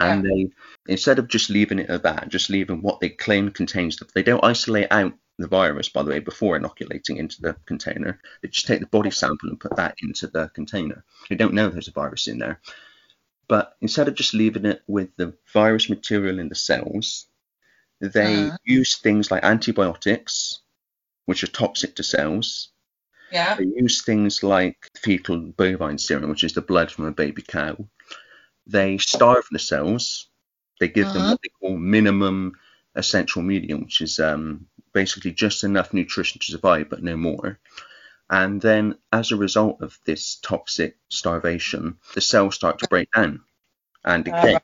And 0.00 0.24
yeah. 0.24 0.30
they, 0.30 0.92
instead 0.92 1.18
of 1.18 1.28
just 1.28 1.48
leaving 1.48 1.78
it 1.78 1.90
at 1.90 2.02
that, 2.02 2.28
just 2.28 2.50
leaving 2.50 2.82
what 2.82 3.00
they 3.00 3.10
claim 3.10 3.50
contains, 3.50 3.98
they 4.14 4.22
don't 4.22 4.44
isolate 4.44 4.88
out 4.90 5.14
the 5.38 5.48
virus, 5.48 5.88
by 5.88 6.02
the 6.02 6.10
way, 6.10 6.18
before 6.18 6.56
inoculating 6.56 7.18
into 7.18 7.40
the 7.42 7.56
container. 7.66 8.20
They 8.40 8.48
just 8.48 8.66
take 8.66 8.80
the 8.80 8.86
body 8.86 9.10
sample 9.10 9.50
and 9.50 9.60
put 9.60 9.76
that 9.76 9.96
into 10.02 10.26
the 10.26 10.48
container. 10.48 11.04
They 11.28 11.36
don't 11.36 11.54
know 11.54 11.68
there's 11.68 11.88
a 11.88 11.92
virus 11.92 12.28
in 12.28 12.38
there. 12.38 12.60
But 13.48 13.76
instead 13.80 14.08
of 14.08 14.14
just 14.14 14.34
leaving 14.34 14.64
it 14.64 14.82
with 14.86 15.14
the 15.16 15.34
virus 15.52 15.88
material 15.88 16.38
in 16.38 16.48
the 16.48 16.54
cells, 16.54 17.26
they 18.00 18.48
uh 18.48 18.56
use 18.64 18.96
things 18.98 19.30
like 19.30 19.44
antibiotics, 19.44 20.60
which 21.26 21.44
are 21.44 21.48
toxic 21.48 21.96
to 21.96 22.02
cells. 22.02 22.70
Yeah. 23.30 23.56
They 23.56 23.64
use 23.64 24.02
things 24.02 24.42
like 24.42 24.90
fetal 24.96 25.38
bovine 25.38 25.98
serum, 25.98 26.30
which 26.30 26.44
is 26.44 26.54
the 26.54 26.62
blood 26.62 26.90
from 26.90 27.06
a 27.06 27.12
baby 27.12 27.42
cow. 27.42 27.76
They 28.66 28.98
starve 28.98 29.46
the 29.50 29.58
cells. 29.58 30.28
They 30.80 30.88
give 30.88 31.08
uh 31.08 31.12
them 31.12 31.22
uh-huh. 31.22 31.30
what 31.32 31.40
they 31.42 31.50
call 31.60 31.76
minimum 31.76 32.52
essential 32.94 33.42
medium, 33.42 33.82
which 33.82 34.00
is 34.00 34.18
um, 34.18 34.66
basically 34.96 35.30
just 35.30 35.62
enough 35.62 35.92
nutrition 35.92 36.40
to 36.40 36.50
survive, 36.52 36.88
but 36.88 37.02
no 37.02 37.18
more. 37.18 37.58
And 38.30 38.62
then, 38.62 38.96
as 39.12 39.30
a 39.30 39.36
result 39.36 39.82
of 39.82 39.98
this 40.06 40.36
toxic 40.36 40.96
starvation, 41.10 41.98
the 42.14 42.22
cells 42.22 42.54
start 42.54 42.78
to 42.78 42.88
break 42.88 43.10
down 43.14 43.42
and 44.02 44.24
decay. 44.24 44.54
Uh, 44.54 44.60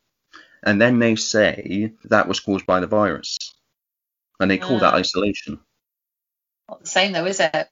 and 0.62 0.80
then 0.80 0.98
they 0.98 1.16
say 1.16 1.92
that 2.04 2.28
was 2.28 2.40
caused 2.40 2.64
by 2.64 2.80
the 2.80 2.86
virus. 2.86 3.36
And 4.40 4.50
they 4.50 4.56
call 4.56 4.76
uh, 4.76 4.80
that 4.80 4.94
isolation. 4.94 5.60
Not 6.66 6.80
the 6.80 6.88
same, 6.88 7.12
though, 7.12 7.26
is 7.26 7.38
it? 7.38 7.68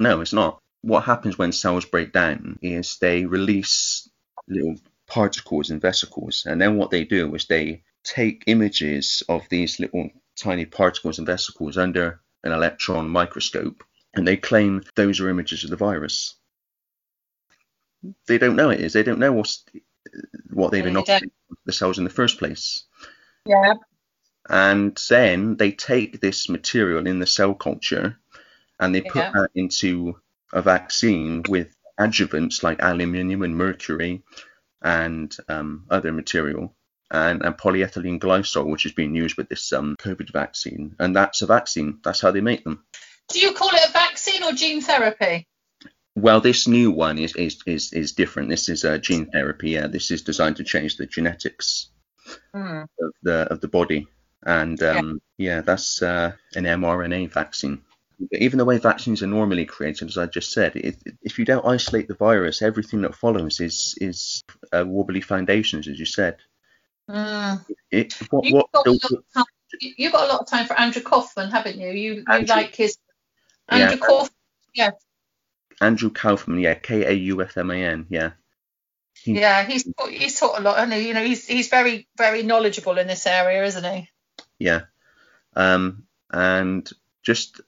No, 0.00 0.22
it's 0.22 0.32
not. 0.32 0.60
What 0.80 1.04
happens 1.04 1.36
when 1.36 1.52
cells 1.52 1.84
break 1.84 2.10
down 2.12 2.58
is 2.62 2.96
they 2.96 3.26
release 3.26 4.08
little 4.48 4.76
particles 5.06 5.68
and 5.68 5.80
vesicles. 5.80 6.46
And 6.46 6.58
then 6.58 6.76
what 6.78 6.90
they 6.90 7.04
do 7.04 7.34
is 7.34 7.44
they 7.44 7.82
take 8.02 8.44
images 8.46 9.22
of 9.28 9.42
these 9.50 9.78
little 9.78 10.10
tiny 10.42 10.66
particles 10.66 11.18
and 11.18 11.26
vesicles 11.26 11.78
under 11.78 12.20
an 12.44 12.52
electron 12.52 13.08
microscope, 13.08 13.84
and 14.14 14.26
they 14.26 14.36
claim 14.36 14.82
those 14.96 15.20
are 15.20 15.30
images 15.30 15.64
of 15.64 15.70
the 15.70 15.76
virus. 15.76 16.34
They 18.26 18.38
don't 18.38 18.56
know 18.56 18.70
it 18.70 18.80
is. 18.80 18.92
They 18.92 19.04
don't 19.04 19.20
know 19.20 19.32
what's, 19.32 19.64
what 20.50 20.72
they've 20.72 20.86
inoculated 20.86 21.30
the 21.64 21.72
cells 21.72 21.98
in 21.98 22.04
the 22.04 22.10
first 22.10 22.38
place. 22.38 22.84
Yeah. 23.46 23.74
And 24.48 25.00
then 25.08 25.56
they 25.56 25.70
take 25.70 26.20
this 26.20 26.48
material 26.48 27.06
in 27.06 27.20
the 27.20 27.26
cell 27.26 27.54
culture 27.54 28.18
and 28.80 28.92
they 28.92 29.02
put 29.02 29.22
yeah. 29.22 29.32
that 29.32 29.50
into 29.54 30.20
a 30.52 30.60
vaccine 30.60 31.44
with 31.48 31.74
adjuvants 32.00 32.64
like 32.64 32.82
aluminium 32.82 33.42
and 33.42 33.56
mercury 33.56 34.24
and 34.82 35.34
um, 35.48 35.86
other 35.88 36.10
material 36.12 36.74
and, 37.12 37.44
and 37.44 37.56
polyethylene 37.56 38.18
glycol, 38.18 38.70
which 38.70 38.86
is 38.86 38.92
being 38.92 39.14
used 39.14 39.36
with 39.36 39.48
this 39.48 39.72
um, 39.72 39.96
COVID 39.98 40.32
vaccine. 40.32 40.96
And 40.98 41.14
that's 41.14 41.42
a 41.42 41.46
vaccine. 41.46 42.00
That's 42.02 42.20
how 42.20 42.30
they 42.32 42.40
make 42.40 42.64
them. 42.64 42.82
Do 43.28 43.38
you 43.38 43.52
call 43.52 43.68
it 43.68 43.88
a 43.88 43.92
vaccine 43.92 44.42
or 44.42 44.52
gene 44.52 44.80
therapy? 44.80 45.46
Well, 46.14 46.40
this 46.40 46.66
new 46.66 46.90
one 46.90 47.18
is 47.18 47.34
is 47.36 47.62
is, 47.66 47.92
is 47.92 48.12
different. 48.12 48.48
This 48.48 48.68
is 48.68 48.84
a 48.84 48.98
gene 48.98 49.30
therapy. 49.30 49.70
Yeah, 49.70 49.86
this 49.86 50.10
is 50.10 50.22
designed 50.22 50.56
to 50.56 50.64
change 50.64 50.96
the 50.96 51.06
genetics 51.06 51.88
mm. 52.54 52.82
of 52.82 53.12
the 53.22 53.46
of 53.50 53.60
the 53.60 53.68
body, 53.68 54.08
and 54.42 54.82
um, 54.82 55.20
yeah. 55.38 55.56
yeah. 55.56 55.60
that's 55.62 56.02
uh, 56.02 56.32
an 56.54 56.64
mRNA 56.64 57.32
vaccine. 57.32 57.80
Even 58.30 58.58
the 58.58 58.66
way 58.66 58.76
vaccines 58.76 59.22
are 59.22 59.26
normally 59.26 59.64
created, 59.64 60.08
as 60.08 60.18
I 60.18 60.26
just 60.26 60.52
said, 60.52 60.76
it, 60.76 60.96
if 61.22 61.38
you 61.38 61.46
don't 61.46 61.66
isolate 61.66 62.08
the 62.08 62.14
virus, 62.14 62.60
everything 62.60 63.02
that 63.02 63.14
follows 63.14 63.60
is 63.60 63.96
is 63.98 64.42
uh, 64.70 64.84
wobbly 64.86 65.22
foundations, 65.22 65.88
as 65.88 65.98
you 65.98 66.06
said. 66.06 66.36
Mm. 67.10 67.64
It, 67.90 68.12
what, 68.30 68.44
you've, 68.44 68.64
got 68.72 68.84
time, 68.84 69.44
you've, 69.80 70.12
got 70.12 70.28
a 70.28 70.32
lot 70.32 70.40
of 70.40 70.48
time 70.48 70.66
for 70.66 70.78
Andrew 70.78 71.02
Kaufman, 71.02 71.50
haven't 71.50 71.78
you? 71.78 71.90
You, 71.90 72.24
Andrew, 72.28 72.40
you 72.40 72.46
like 72.46 72.74
his 72.74 72.96
Andrew 73.68 73.98
yeah, 73.98 74.06
Kaufman, 74.06 74.36
yeah. 74.74 74.90
Andrew 75.80 76.10
Kaufman, 76.10 76.58
yeah, 76.60 76.74
K 76.74 77.04
A 77.04 77.12
U 77.12 77.42
F 77.42 77.56
M 77.56 77.70
A 77.70 77.74
N, 77.74 78.06
yeah. 78.08 78.32
He, 79.14 79.38
yeah, 79.38 79.64
he's 79.64 79.86
he's 80.08 80.38
taught 80.38 80.58
a 80.58 80.62
lot, 80.62 80.78
and 80.78 80.92
you 81.04 81.14
know 81.14 81.22
he's 81.22 81.46
he's 81.46 81.68
very 81.68 82.08
very 82.16 82.42
knowledgeable 82.42 82.98
in 82.98 83.06
this 83.06 83.26
area, 83.26 83.64
isn't 83.64 83.84
he? 83.84 84.08
Yeah, 84.58 84.82
um, 85.54 86.04
and 86.32 86.88
just 87.22 87.60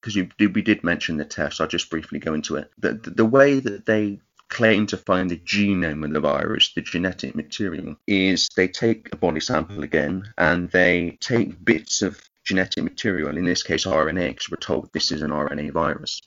because 0.00 0.16
you 0.16 0.28
we 0.38 0.62
did 0.62 0.84
mention 0.84 1.16
the 1.16 1.24
test, 1.24 1.60
I'll 1.60 1.66
just 1.66 1.90
briefly 1.90 2.20
go 2.20 2.34
into 2.34 2.56
it. 2.56 2.70
The, 2.78 2.94
the, 2.94 3.10
the 3.10 3.24
way 3.24 3.60
that 3.60 3.84
they 3.86 4.20
claim 4.48 4.86
to 4.86 4.96
find 4.96 5.30
the 5.30 5.38
genome 5.38 6.04
of 6.04 6.12
the 6.12 6.20
virus, 6.20 6.72
the 6.74 6.82
genetic 6.82 7.34
material, 7.34 7.96
is 8.06 8.48
they 8.56 8.68
take 8.68 9.08
a 9.12 9.16
body 9.16 9.40
sample 9.40 9.82
again 9.82 10.32
and 10.38 10.70
they 10.70 11.18
take 11.20 11.64
bits 11.64 12.02
of 12.02 12.20
genetic 12.44 12.84
material, 12.84 13.36
in 13.36 13.44
this 13.44 13.62
case 13.62 13.86
RNA, 13.86 14.28
because 14.28 14.50
we're 14.50 14.56
told 14.56 14.92
this 14.92 15.10
is 15.10 15.22
an 15.22 15.30
RNA 15.30 15.72
virus. 15.72 16.20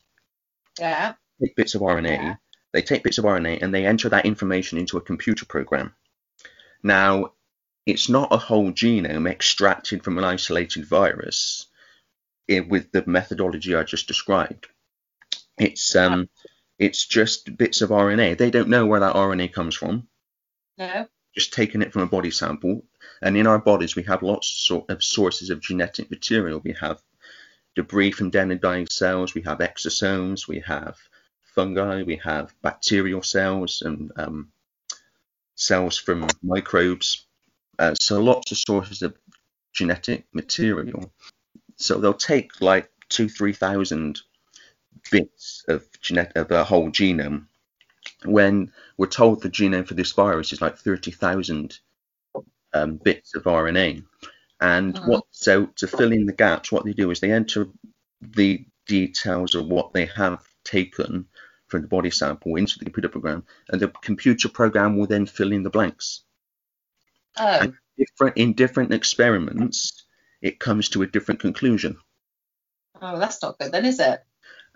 Yeah. 0.80 1.14
Take 1.42 1.56
bits 1.56 1.76
of 1.76 1.82
RNA. 1.82 2.10
Yeah. 2.10 2.36
They 2.74 2.82
take 2.82 3.04
bits 3.04 3.18
of 3.18 3.26
RNA 3.26 3.62
and 3.62 3.74
they 3.74 3.86
enter 3.86 4.10
that 4.10 4.26
information 4.26 4.78
into 4.78 4.98
a 4.98 5.02
computer 5.02 5.46
program. 5.46 5.94
Now, 6.84 7.34
it's 7.86 8.10
not 8.10 8.34
a 8.34 8.38
whole 8.38 8.72
genome 8.72 9.30
extracted 9.30 10.04
from 10.04 10.18
an 10.18 10.24
isolated 10.24 10.86
virus 10.86 11.68
with 12.50 12.92
the 12.92 13.04
methodology 13.06 13.76
I 13.76 13.84
just 13.84 14.08
described. 14.08 14.68
It's 15.58 15.96
um, 15.96 16.30
it's 16.80 17.06
just 17.06 17.58
bits 17.58 17.82
of 17.82 17.90
RNA. 17.90 18.38
They 18.38 18.52
don't 18.52 18.70
know 18.70 18.86
where 18.86 19.00
that 19.00 19.16
RNA 19.16 19.54
comes 19.54 19.76
from. 19.76 20.08
No. 20.78 21.08
Just 21.34 21.54
taking 21.54 21.82
it 21.82 21.92
from 21.92 22.04
a 22.04 22.08
body 22.08 22.32
sample. 22.32 22.84
And 23.22 23.36
in 23.36 23.48
our 23.48 23.60
bodies, 23.60 23.96
we 23.96 24.04
have 24.04 24.22
lots 24.24 24.70
of 24.90 25.04
sources 25.04 25.50
of 25.50 25.62
genetic 25.62 26.12
material. 26.12 26.62
We 26.64 26.74
have 26.80 27.02
debris 27.76 28.12
from 28.12 28.30
dead 28.30 28.52
and 28.52 28.62
dying 28.62 28.88
cells. 28.88 29.34
We 29.34 29.42
have 29.44 29.60
exosomes. 29.60 30.48
We 30.48 30.60
have 30.62 30.98
fungi. 31.56 32.04
We 32.04 32.18
have 32.18 32.54
bacterial 32.62 33.24
cells 33.24 33.82
and 33.84 34.12
um, 34.16 34.52
cells 35.56 35.98
from 35.98 36.28
microbes. 36.44 37.26
Uh, 37.80 37.96
so 38.00 38.22
lots 38.22 38.52
of 38.52 38.58
sources 38.58 39.02
of 39.02 39.16
genetic 39.74 40.26
material. 40.34 41.12
So 41.78 42.00
they'll 42.00 42.14
take 42.14 42.62
like 42.62 42.90
two, 43.10 43.30
three 43.30 43.54
thousand 43.54 44.22
bits 45.12 45.64
of 45.68 45.86
genet- 46.02 46.34
of 46.36 46.52
a 46.52 46.64
whole 46.64 46.90
genome 46.90 47.48
when 48.26 48.72
we're 48.98 49.08
told 49.08 49.42
the 49.42 49.50
genome 49.50 49.88
for 49.88 49.94
this 49.94 50.12
virus 50.12 50.54
is 50.54 50.62
like 50.62 50.78
30,000 50.78 51.80
um, 52.74 52.98
bits 52.98 53.36
of 53.36 53.44
RNA. 53.44 54.04
And 54.60 54.96
mm-hmm. 54.96 55.10
what 55.10 55.24
so 55.32 55.68
to 55.68 55.88
fill 55.88 56.12
in 56.12 56.26
the 56.26 56.34
gaps, 56.34 56.72
what 56.72 56.86
they 56.86 56.94
do 56.94 57.12
is 57.12 57.20
they 57.20 57.32
enter 57.32 57.68
the 58.22 58.66
details 58.88 59.56
of 59.56 59.68
what 59.68 59.94
they 59.94 60.06
have 60.08 60.44
taken 60.64 61.28
from 61.68 61.82
the 61.82 61.88
body 61.88 62.10
sample 62.10 62.56
into 62.56 62.80
the 62.80 62.86
computer 62.86 63.10
program, 63.10 63.44
and 63.70 63.82
the 63.82 63.90
computer 63.90 64.50
program 64.50 64.98
will 64.98 65.06
then 65.06 65.26
fill 65.26 65.52
in 65.52 65.64
the 65.64 65.70
blanks. 65.70 66.22
Oh. 67.38 67.72
Different 67.98 68.38
in 68.38 68.54
different 68.54 68.94
experiments, 68.94 70.04
it 70.42 70.60
comes 70.60 70.90
to 70.90 71.02
a 71.02 71.08
different 71.08 71.40
conclusion. 71.40 71.98
Oh, 73.02 73.20
that's 73.20 73.42
not 73.42 73.58
good 73.60 73.72
then, 73.72 73.86
is 73.86 74.00
it? 74.00 74.24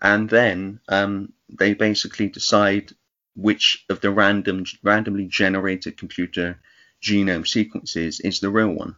And 0.01 0.29
then 0.29 0.79
um, 0.87 1.33
they 1.49 1.73
basically 1.73 2.27
decide 2.29 2.91
which 3.35 3.85
of 3.89 4.01
the 4.01 4.11
random 4.11 4.65
randomly 4.83 5.27
generated 5.27 5.97
computer 5.97 6.59
genome 7.01 7.47
sequences 7.47 8.19
is 8.19 8.39
the 8.39 8.49
real 8.49 8.69
one. 8.69 8.95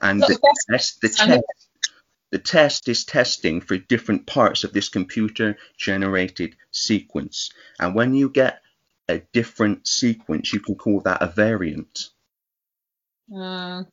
And 0.00 0.20
the, 0.20 0.38
test, 0.70 1.00
the 1.00 1.08
test, 1.08 1.42
the 2.30 2.38
test 2.38 2.88
is 2.88 3.04
testing 3.04 3.60
for 3.60 3.76
different 3.76 4.26
parts 4.26 4.64
of 4.64 4.72
this 4.72 4.88
computer 4.88 5.56
generated 5.76 6.56
sequence. 6.70 7.50
And 7.78 7.94
when 7.94 8.14
you 8.14 8.28
get 8.28 8.60
a 9.08 9.20
different 9.32 9.86
sequence, 9.86 10.52
you 10.52 10.60
can 10.60 10.74
call 10.76 11.00
that 11.00 11.22
a 11.22 11.26
variant. 11.26 12.10
Mm. 13.30 13.86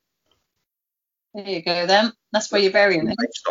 There 1.33 1.47
you 1.47 1.61
go 1.61 1.85
then. 1.85 2.13
That's 2.31 2.51
where 2.51 2.61
your 2.61 2.71
variant 2.71 3.09
is. 3.09 3.43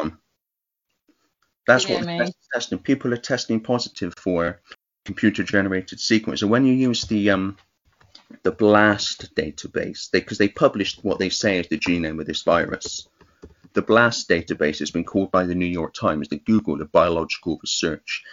That's 1.67 1.89
what 1.89 2.05
what 2.05 2.33
testing. 2.53 2.79
People 2.79 3.13
are 3.15 3.19
testing 3.19 3.61
positive 3.61 4.15
for 4.17 4.61
computer 5.05 5.43
generated 5.43 6.01
sequence. 6.01 6.43
And 6.43 6.51
when 6.51 6.65
you 6.65 6.73
use 6.73 7.03
the 7.05 7.31
um, 7.31 7.57
the 8.43 8.53
BLAST 8.53 9.35
database, 9.35 10.11
because 10.11 10.39
they, 10.39 10.47
they 10.47 10.53
published 10.53 11.05
what 11.05 11.19
they 11.19 11.29
say 11.29 11.59
is 11.59 11.69
the 11.69 11.79
genome 11.79 12.21
of 12.21 12.27
this 12.27 12.43
virus. 12.43 13.09
The 13.73 13.83
BLAST 13.83 14.29
database 14.29 14.81
has 14.81 14.91
been 14.91 15.05
called 15.05 15.31
by 15.31 15.45
the 15.45 15.55
New 15.55 15.67
York 15.67 15.95
Times 15.95 16.29
the 16.29 16.39
Google 16.39 16.81
of 16.81 16.93
biological 16.93 17.59
research. 17.63 18.25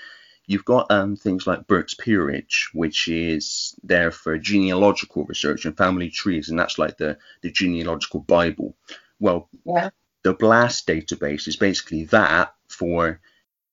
You've 0.47 0.65
got 0.65 0.89
um, 0.89 1.15
things 1.15 1.45
like 1.45 1.67
Burke's 1.67 1.93
Peerage, 1.93 2.69
which 2.73 3.07
is 3.07 3.75
there 3.83 4.11
for 4.11 4.37
genealogical 4.37 5.25
research 5.25 5.65
and 5.65 5.75
family 5.75 6.09
trees, 6.09 6.49
and 6.49 6.57
that's 6.57 6.79
like 6.79 6.97
the, 6.97 7.17
the 7.41 7.51
genealogical 7.51 8.21
Bible. 8.21 8.75
Well, 9.19 9.49
yeah. 9.65 9.89
the 10.23 10.33
BLAST 10.33 10.87
database 10.87 11.47
is 11.47 11.57
basically 11.57 12.05
that 12.05 12.53
for 12.77 13.19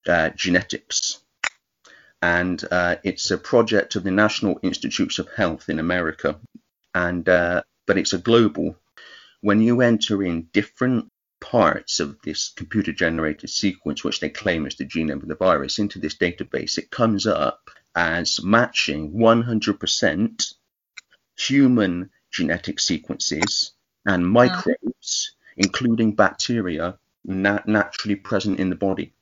uh, 0.09 0.30
genetics. 0.30 1.20
And 2.22 2.62
uh, 2.70 2.96
it's 3.05 3.30
a 3.30 3.38
project 3.38 3.96
of 3.96 4.05
the 4.05 4.11
National 4.11 4.59
Institutes 4.62 5.18
of 5.18 5.28
Health 5.36 5.68
in 5.68 5.78
America. 5.78 6.40
And 6.94 7.28
uh, 7.28 7.62
but 7.86 7.98
it's 7.98 8.14
a 8.14 8.18
global. 8.18 8.76
When 9.40 9.61
you 9.61 9.82
enter 9.82 10.22
in 10.22 10.48
different 10.52 11.11
parts 11.40 12.00
of 12.00 12.16
this 12.22 12.48
computer 12.57 12.92
generated 12.92 13.50
sequence, 13.50 14.02
which 14.02 14.20
they 14.20 14.30
claim 14.30 14.66
is 14.66 14.76
the 14.76 14.86
genome 14.86 15.22
of 15.22 15.28
the 15.28 15.34
virus, 15.34 15.78
into 15.78 15.98
this 15.98 16.14
database, 16.14 16.78
it 16.78 16.90
comes 16.90 17.26
up 17.26 17.68
as 17.94 18.42
matching 18.42 19.12
100% 19.12 20.55
human 21.36 22.11
genetic 22.30 22.80
sequences 22.80 23.72
and 24.07 24.26
microbes, 24.26 25.36
including 25.57 26.14
bacteria, 26.14 26.98
nat- 27.25 27.68
naturally 27.68 28.16
present 28.16 28.61
in 28.61 28.70
the 28.70 28.77
body. 28.77 29.14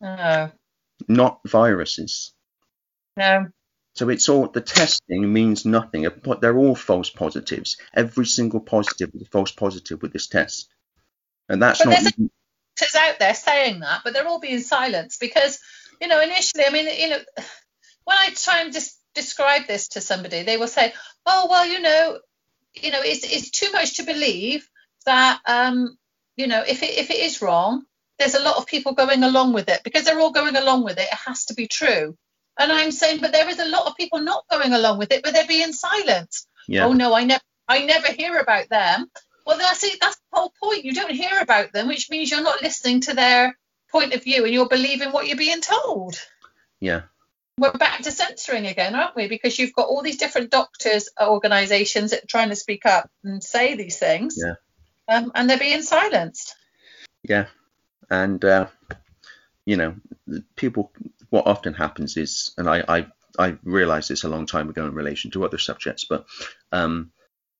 No. 0.00 0.50
Not 1.08 1.40
viruses. 1.46 2.32
No. 3.16 3.48
So 3.94 4.08
it's 4.08 4.28
all 4.28 4.48
the 4.48 4.60
testing 4.60 5.32
means 5.32 5.64
nothing. 5.64 6.06
But 6.22 6.40
They're 6.40 6.56
all 6.56 6.74
false 6.74 7.10
positives. 7.10 7.76
Every 7.94 8.26
single 8.26 8.60
positive 8.60 9.10
is 9.14 9.22
a 9.22 9.30
false 9.30 9.52
positive 9.52 10.00
with 10.02 10.12
this 10.12 10.28
test, 10.28 10.68
and 11.48 11.62
that's 11.62 11.84
but 11.84 11.90
not. 11.90 12.14
There's 12.78 12.94
out 12.94 13.18
there 13.18 13.34
saying 13.34 13.80
that, 13.80 14.02
but 14.04 14.14
they're 14.14 14.26
all 14.26 14.40
being 14.40 14.60
silenced 14.60 15.20
because 15.20 15.58
you 16.00 16.08
know 16.08 16.20
initially, 16.20 16.64
I 16.66 16.70
mean, 16.70 16.86
you 16.86 17.10
know, 17.10 17.18
when 18.04 18.16
I 18.16 18.30
try 18.34 18.62
and 18.62 18.72
just 18.72 18.98
describe 19.14 19.66
this 19.66 19.88
to 19.88 20.00
somebody, 20.00 20.42
they 20.42 20.56
will 20.56 20.68
say, 20.68 20.94
"Oh, 21.26 21.48
well, 21.50 21.66
you 21.66 21.80
know, 21.80 22.20
you 22.74 22.90
know, 22.90 23.02
it's 23.02 23.24
it's 23.24 23.50
too 23.50 23.70
much 23.72 23.96
to 23.96 24.04
believe 24.04 24.68
that 25.06 25.40
um, 25.46 25.98
you 26.40 26.46
know, 26.46 26.62
if 26.66 26.82
it 26.82 26.98
if 26.98 27.10
it 27.10 27.18
is 27.18 27.42
wrong, 27.42 27.84
there's 28.18 28.34
a 28.34 28.42
lot 28.42 28.56
of 28.56 28.66
people 28.66 28.92
going 28.92 29.22
along 29.22 29.52
with 29.52 29.68
it 29.68 29.82
because 29.84 30.04
they're 30.04 30.20
all 30.20 30.32
going 30.32 30.56
along 30.56 30.84
with 30.84 30.98
it. 30.98 31.08
It 31.12 31.18
has 31.26 31.44
to 31.46 31.54
be 31.54 31.66
true. 31.66 32.16
And 32.58 32.72
I'm 32.72 32.90
saying, 32.90 33.20
but 33.20 33.32
there 33.32 33.48
is 33.48 33.58
a 33.58 33.68
lot 33.68 33.86
of 33.86 33.96
people 33.96 34.20
not 34.20 34.44
going 34.50 34.72
along 34.72 34.98
with 34.98 35.12
it, 35.12 35.22
but 35.22 35.32
they're 35.32 35.46
being 35.46 35.72
silent. 35.72 36.34
Yeah. 36.66 36.86
Oh 36.86 36.92
no, 36.92 37.14
I 37.14 37.24
never, 37.24 37.42
I 37.68 37.84
never 37.84 38.12
hear 38.12 38.38
about 38.38 38.68
them. 38.68 39.10
Well, 39.46 39.58
that's 39.58 39.84
it. 39.84 39.98
That's 40.00 40.16
the 40.16 40.38
whole 40.38 40.52
point. 40.62 40.84
You 40.84 40.92
don't 40.92 41.10
hear 41.10 41.40
about 41.40 41.72
them, 41.72 41.88
which 41.88 42.10
means 42.10 42.30
you're 42.30 42.42
not 42.42 42.62
listening 42.62 43.00
to 43.02 43.14
their 43.14 43.56
point 43.90 44.14
of 44.14 44.22
view 44.24 44.44
and 44.44 44.52
you're 44.52 44.68
believing 44.68 45.10
what 45.10 45.26
you're 45.26 45.36
being 45.36 45.60
told. 45.60 46.14
Yeah. 46.80 47.02
We're 47.58 47.72
back 47.72 48.02
to 48.02 48.12
censoring 48.12 48.66
again, 48.66 48.94
aren't 48.94 49.16
we? 49.16 49.28
Because 49.28 49.58
you've 49.58 49.74
got 49.74 49.88
all 49.88 50.02
these 50.02 50.16
different 50.16 50.50
doctors 50.50 51.08
organisations 51.20 52.12
that 52.12 52.24
are 52.24 52.28
trying 52.28 52.50
to 52.50 52.56
speak 52.56 52.86
up 52.86 53.10
and 53.24 53.42
say 53.42 53.74
these 53.74 53.98
things. 53.98 54.36
Yeah. 54.38 54.54
Um, 55.10 55.32
and 55.34 55.50
they're 55.50 55.58
being 55.58 55.82
silenced. 55.82 56.54
Yeah, 57.22 57.46
and 58.08 58.42
uh, 58.44 58.66
you 59.66 59.76
know, 59.76 59.96
people. 60.56 60.92
What 61.30 61.46
often 61.46 61.74
happens 61.74 62.16
is, 62.16 62.52
and 62.58 62.68
I, 62.68 62.82
I 62.88 63.06
I 63.38 63.56
realized 63.62 64.08
this 64.08 64.24
a 64.24 64.28
long 64.28 64.46
time 64.46 64.68
ago 64.68 64.84
in 64.84 64.94
relation 64.94 65.30
to 65.32 65.44
other 65.44 65.58
subjects, 65.58 66.04
but 66.04 66.26
um, 66.72 67.12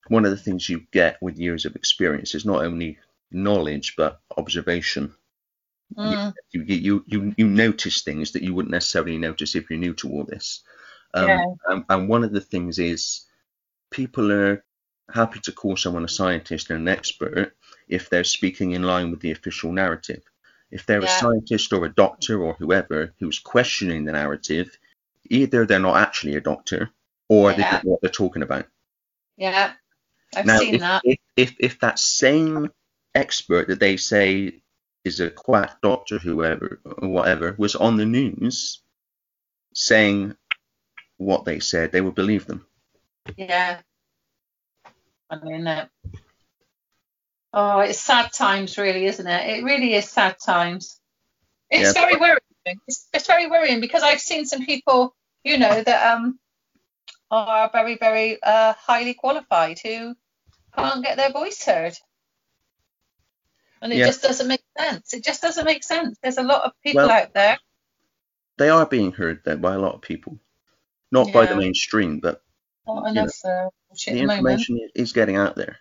one 0.09 0.25
of 0.25 0.33
the 0.33 0.37
things 0.37 0.69
you 0.69 0.87
get 0.91 1.23
with 1.23 1.39
years 1.39 1.67
of 1.67 1.77
experience 1.77 2.35
is 2.35 2.45
not 2.45 2.65
only 2.65 2.99
knowledge 3.31 3.95
but 3.97 4.21
observation. 4.37 5.15
Mm. 5.97 6.35
You, 6.53 6.63
you, 6.63 7.05
you 7.07 7.35
you 7.37 7.47
notice 7.49 8.03
things 8.03 8.33
that 8.33 8.43
you 8.43 8.55
wouldn't 8.55 8.73
necessarily 8.73 9.19
notice 9.19 9.55
if 9.55 9.71
you're 9.71 9.79
new 9.79 9.95
to 9.95 10.11
all 10.11 10.25
this. 10.25 10.63
Um, 11.15 11.29
yeah. 11.29 11.45
and, 11.67 11.85
and 11.89 12.09
one 12.09 12.25
of 12.25 12.33
the 12.33 12.41
things 12.41 12.79
is 12.79 13.25
people 13.91 14.31
are 14.33 14.65
happy 15.13 15.41
to 15.41 15.53
call 15.53 15.77
someone 15.77 16.05
a 16.05 16.09
scientist 16.09 16.71
and 16.71 16.81
an 16.81 16.89
expert 16.89 17.55
if 17.89 18.09
they're 18.09 18.25
speaking 18.25 18.73
in 18.73 18.83
line 18.83 19.11
with 19.11 19.21
the 19.21 19.33
official 19.33 19.73
narrative. 19.73 20.23
If 20.71 20.87
they're 20.87 21.03
yeah. 21.03 21.17
a 21.17 21.19
scientist 21.19 21.73
or 21.73 21.85
a 21.85 21.93
doctor 21.93 22.43
or 22.43 22.55
whoever 22.55 23.13
who's 23.19 23.39
questioning 23.39 24.05
the 24.05 24.13
narrative, 24.13 24.79
either 25.29 25.67
they're 25.67 25.81
not 25.81 25.97
actually 25.97 26.37
a 26.37 26.41
doctor 26.41 26.91
or 27.29 27.51
yeah. 27.51 27.57
they 27.57 27.63
don't 27.63 27.85
know 27.85 27.91
what 27.93 28.01
they're 28.03 28.11
talking 28.11 28.43
about. 28.43 28.67
Yeah, 29.37 29.73
I've 30.35 30.47
now, 30.47 30.59
seen 30.59 30.75
if, 30.75 30.81
that. 30.81 31.03
If, 31.05 31.19
if, 31.37 31.55
if 31.59 31.81
that 31.81 31.99
same 31.99 32.71
expert 33.15 33.69
that 33.69 33.81
they 33.81 33.97
say 33.97 34.61
is 35.05 35.21
a 35.21 35.31
quack 35.31 35.81
doctor, 35.83 36.19
whoever 36.19 36.81
or 36.85 37.09
whatever, 37.09 37.55
was 37.59 37.75
on 37.75 37.97
the 37.97 38.05
news 38.05 38.83
saying 39.75 40.37
what 41.17 41.45
they 41.45 41.61
said, 41.61 41.91
they 41.91 42.01
would 42.01 42.15
believe 42.15 42.47
them. 42.47 42.67
Yeah. 43.37 43.81
Mean, 45.37 45.67
uh, 45.67 45.87
oh, 47.53 47.81
it's 47.81 48.01
sad 48.01 48.33
times, 48.33 48.79
really, 48.79 49.07
isn't 49.07 49.27
it? 49.27 49.59
It 49.59 49.65
really 49.65 49.95
is 49.95 50.09
sad 50.09 50.37
times. 50.45 51.01
It's 51.71 51.95
yeah. 51.95 52.01
very 52.01 52.17
worrying. 52.17 52.39
It's, 52.87 53.09
it's 53.13 53.27
very 53.27 53.47
worrying 53.49 53.81
because 53.81 54.03
I've 54.03 54.21
seen 54.21 54.45
some 54.47 54.67
people, 54.67 55.15
you 55.45 55.59
know, 55.59 55.83
that 55.83 56.15
um 56.15 56.39
are 57.31 57.71
very, 57.73 57.97
very 57.97 58.43
uh, 58.43 58.75
highly 58.77 59.15
qualified 59.15 59.79
who 59.79 60.15
can't 60.75 61.05
get 61.05 61.17
their 61.17 61.33
voice 61.33 61.65
heard. 61.65 61.97
And 63.83 63.93
it 63.93 63.99
yeah. 63.99 64.07
just 64.07 64.23
doesn't 64.23 64.49
make 64.49 64.63
sense. 64.79 65.15
It 65.15 65.25
just 65.25 65.41
doesn't 65.41 65.65
make 65.65 65.85
sense. 65.85 66.19
There's 66.23 66.39
a 66.39 66.43
lot 66.43 66.65
of 66.65 66.73
people 66.83 67.07
well, 67.07 67.11
out 67.11 67.33
there. 67.33 67.59
They 68.59 68.69
are 68.69 68.85
being 68.85 69.13
heard 69.13 69.43
then 69.45 69.61
by 69.61 69.75
a 69.75 69.79
lot 69.79 69.95
of 69.95 70.03
people, 70.03 70.39
not 71.11 71.29
yeah. 71.29 71.33
by 71.33 71.47
the 71.47 71.57
mainstream, 71.57 72.19
but 72.19 72.43
Oh, 72.87 73.01
not 73.01 73.11
enough 73.11 73.31
know, 73.45 73.71
the 74.07 74.19
information 74.19 74.77
moment. 74.77 74.93
is 74.95 75.13
getting 75.13 75.37
out 75.37 75.57
there. 75.57 75.79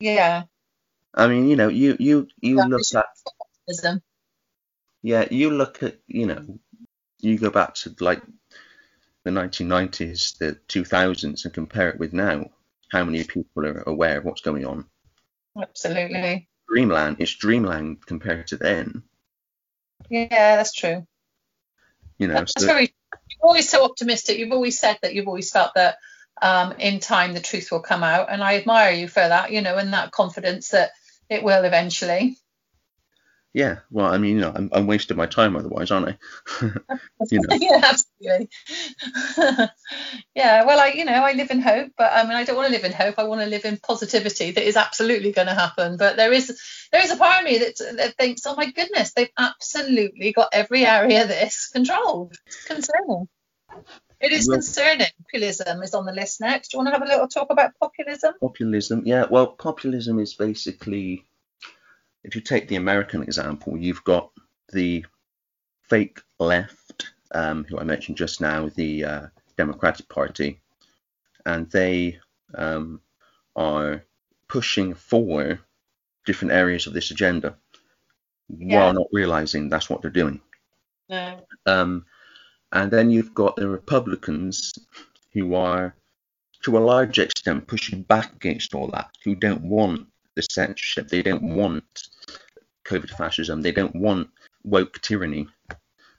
Yeah. 0.00 0.44
I 1.14 1.28
mean, 1.28 1.48
you 1.48 1.56
know, 1.56 1.68
you 1.68 1.96
you 1.98 2.28
you 2.40 2.56
yeah, 2.56 2.64
look 2.64 2.82
at. 2.94 3.06
Optimism. 3.66 4.02
Yeah, 5.02 5.26
you 5.30 5.50
look 5.50 5.82
at 5.82 5.98
you 6.06 6.26
know, 6.26 6.58
you 7.20 7.38
go 7.38 7.50
back 7.50 7.74
to 7.74 7.94
like 8.00 8.22
the 9.24 9.30
1990s, 9.30 10.38
the 10.38 10.58
2000s, 10.68 11.44
and 11.44 11.54
compare 11.54 11.90
it 11.90 11.98
with 11.98 12.12
now. 12.12 12.50
How 12.90 13.04
many 13.04 13.24
people 13.24 13.66
are 13.66 13.82
aware 13.86 14.18
of 14.18 14.24
what's 14.24 14.42
going 14.42 14.66
on? 14.66 14.86
Absolutely. 15.60 16.48
Dreamland, 16.68 17.16
it's 17.20 17.34
Dreamland 17.34 18.04
compared 18.06 18.48
to 18.48 18.56
then. 18.56 19.02
Yeah, 20.08 20.56
that's 20.56 20.72
true. 20.72 21.06
You 22.18 22.28
know, 22.28 22.34
that's 22.34 22.54
so 22.56 22.66
very. 22.66 22.94
You're 23.30 23.48
always 23.48 23.68
so 23.68 23.84
optimistic. 23.84 24.38
You've 24.38 24.52
always 24.52 24.78
said 24.78 24.98
that. 25.02 25.14
You've 25.14 25.28
always 25.28 25.50
felt 25.50 25.72
that 25.74 25.96
um, 26.44 26.74
in 26.78 27.00
time 27.00 27.32
the 27.32 27.40
truth 27.40 27.72
will 27.72 27.80
come 27.80 28.04
out, 28.04 28.30
and 28.30 28.44
I 28.44 28.56
admire 28.56 28.92
you 28.92 29.08
for 29.08 29.26
that. 29.26 29.50
You 29.50 29.62
know, 29.62 29.76
and 29.76 29.94
that 29.94 30.12
confidence 30.12 30.68
that 30.68 30.90
it 31.30 31.42
will 31.42 31.64
eventually. 31.64 32.36
Yeah, 33.54 33.78
well, 33.88 34.12
I 34.12 34.18
mean, 34.18 34.34
you 34.34 34.40
know, 34.40 34.52
I'm, 34.52 34.68
I'm 34.72 34.88
wasting 34.88 35.16
my 35.16 35.26
time 35.26 35.54
otherwise, 35.54 35.92
aren't 35.92 36.08
I? 36.08 36.18
you 37.30 37.40
know. 37.40 37.56
yeah, 37.60 37.80
absolutely. 37.84 38.48
yeah, 40.34 40.64
well, 40.64 40.80
I, 40.80 40.88
you 40.88 41.04
know, 41.04 41.12
I 41.12 41.34
live 41.34 41.52
in 41.52 41.60
hope, 41.60 41.92
but 41.96 42.10
I 42.12 42.24
mean, 42.24 42.32
I 42.32 42.42
don't 42.42 42.56
want 42.56 42.66
to 42.66 42.72
live 42.72 42.84
in 42.84 42.90
hope. 42.90 43.14
I 43.16 43.22
want 43.24 43.42
to 43.42 43.46
live 43.46 43.64
in 43.64 43.76
positivity 43.76 44.50
that 44.50 44.66
is 44.66 44.76
absolutely 44.76 45.30
going 45.30 45.46
to 45.46 45.54
happen. 45.54 45.96
But 45.96 46.16
there 46.16 46.32
is, 46.32 46.60
there 46.90 47.04
is 47.04 47.12
a 47.12 47.16
part 47.16 47.44
of 47.44 47.44
me 47.44 47.58
that, 47.58 47.96
that 47.96 48.16
thinks, 48.16 48.44
oh 48.44 48.56
my 48.56 48.72
goodness, 48.72 49.12
they've 49.12 49.30
absolutely 49.38 50.32
got 50.32 50.48
every 50.52 50.84
area 50.84 51.22
of 51.22 51.28
this 51.28 51.70
controlled. 51.72 52.34
It's 52.46 52.64
concerning. 52.64 53.28
It 54.24 54.32
is 54.32 54.48
concerning. 54.48 55.06
Populism 55.24 55.82
is 55.82 55.94
on 55.94 56.06
the 56.06 56.12
list 56.12 56.40
next. 56.40 56.68
Do 56.68 56.76
you 56.76 56.84
want 56.84 56.94
to 56.94 56.98
have 56.98 57.02
a 57.02 57.12
little 57.12 57.28
talk 57.28 57.48
about 57.50 57.72
populism? 57.80 58.34
Populism, 58.40 59.02
yeah. 59.04 59.26
Well, 59.30 59.48
populism 59.48 60.18
is 60.18 60.34
basically 60.34 61.24
if 62.24 62.34
you 62.34 62.40
take 62.40 62.66
the 62.66 62.76
American 62.76 63.22
example, 63.22 63.76
you've 63.76 64.02
got 64.02 64.30
the 64.72 65.04
fake 65.82 66.20
left, 66.38 67.12
um, 67.32 67.64
who 67.64 67.78
I 67.78 67.84
mentioned 67.84 68.16
just 68.16 68.40
now, 68.40 68.70
the 68.74 69.04
uh, 69.04 69.26
Democratic 69.56 70.08
Party, 70.08 70.60
and 71.44 71.70
they 71.70 72.18
um, 72.54 73.00
are 73.54 74.02
pushing 74.48 74.94
for 74.94 75.60
different 76.24 76.52
areas 76.52 76.86
of 76.86 76.94
this 76.94 77.10
agenda 77.10 77.56
yeah. 78.48 78.80
while 78.80 78.94
not 78.94 79.06
realizing 79.12 79.68
that's 79.68 79.90
what 79.90 80.00
they're 80.00 80.10
doing. 80.10 80.40
No. 81.10 81.40
Um, 81.66 82.06
and 82.74 82.90
then 82.90 83.08
you've 83.08 83.32
got 83.32 83.56
the 83.56 83.68
Republicans 83.68 84.74
who 85.32 85.54
are, 85.54 85.94
to 86.64 86.76
a 86.76 86.80
large 86.80 87.18
extent, 87.18 87.66
pushing 87.66 88.02
back 88.02 88.32
against 88.34 88.74
all 88.74 88.88
that, 88.88 89.10
who 89.24 89.34
don't 89.34 89.62
want 89.62 90.08
the 90.34 90.42
censorship. 90.42 91.08
They 91.08 91.22
don't 91.22 91.42
want 91.42 91.84
COVID 92.84 93.10
fascism. 93.10 93.62
They 93.62 93.72
don't 93.72 93.94
want 93.94 94.28
woke 94.64 95.00
tyranny, 95.00 95.46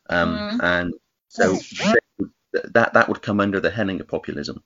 um, 0.10 0.38
mm. 0.38 0.60
and 0.64 0.94
so 1.28 1.58
that 2.74 2.94
that 2.94 3.10
would 3.10 3.22
come 3.22 3.40
under 3.40 3.60
the 3.60 3.70
heading 3.70 4.00
of 4.00 4.08
populism. 4.08 4.64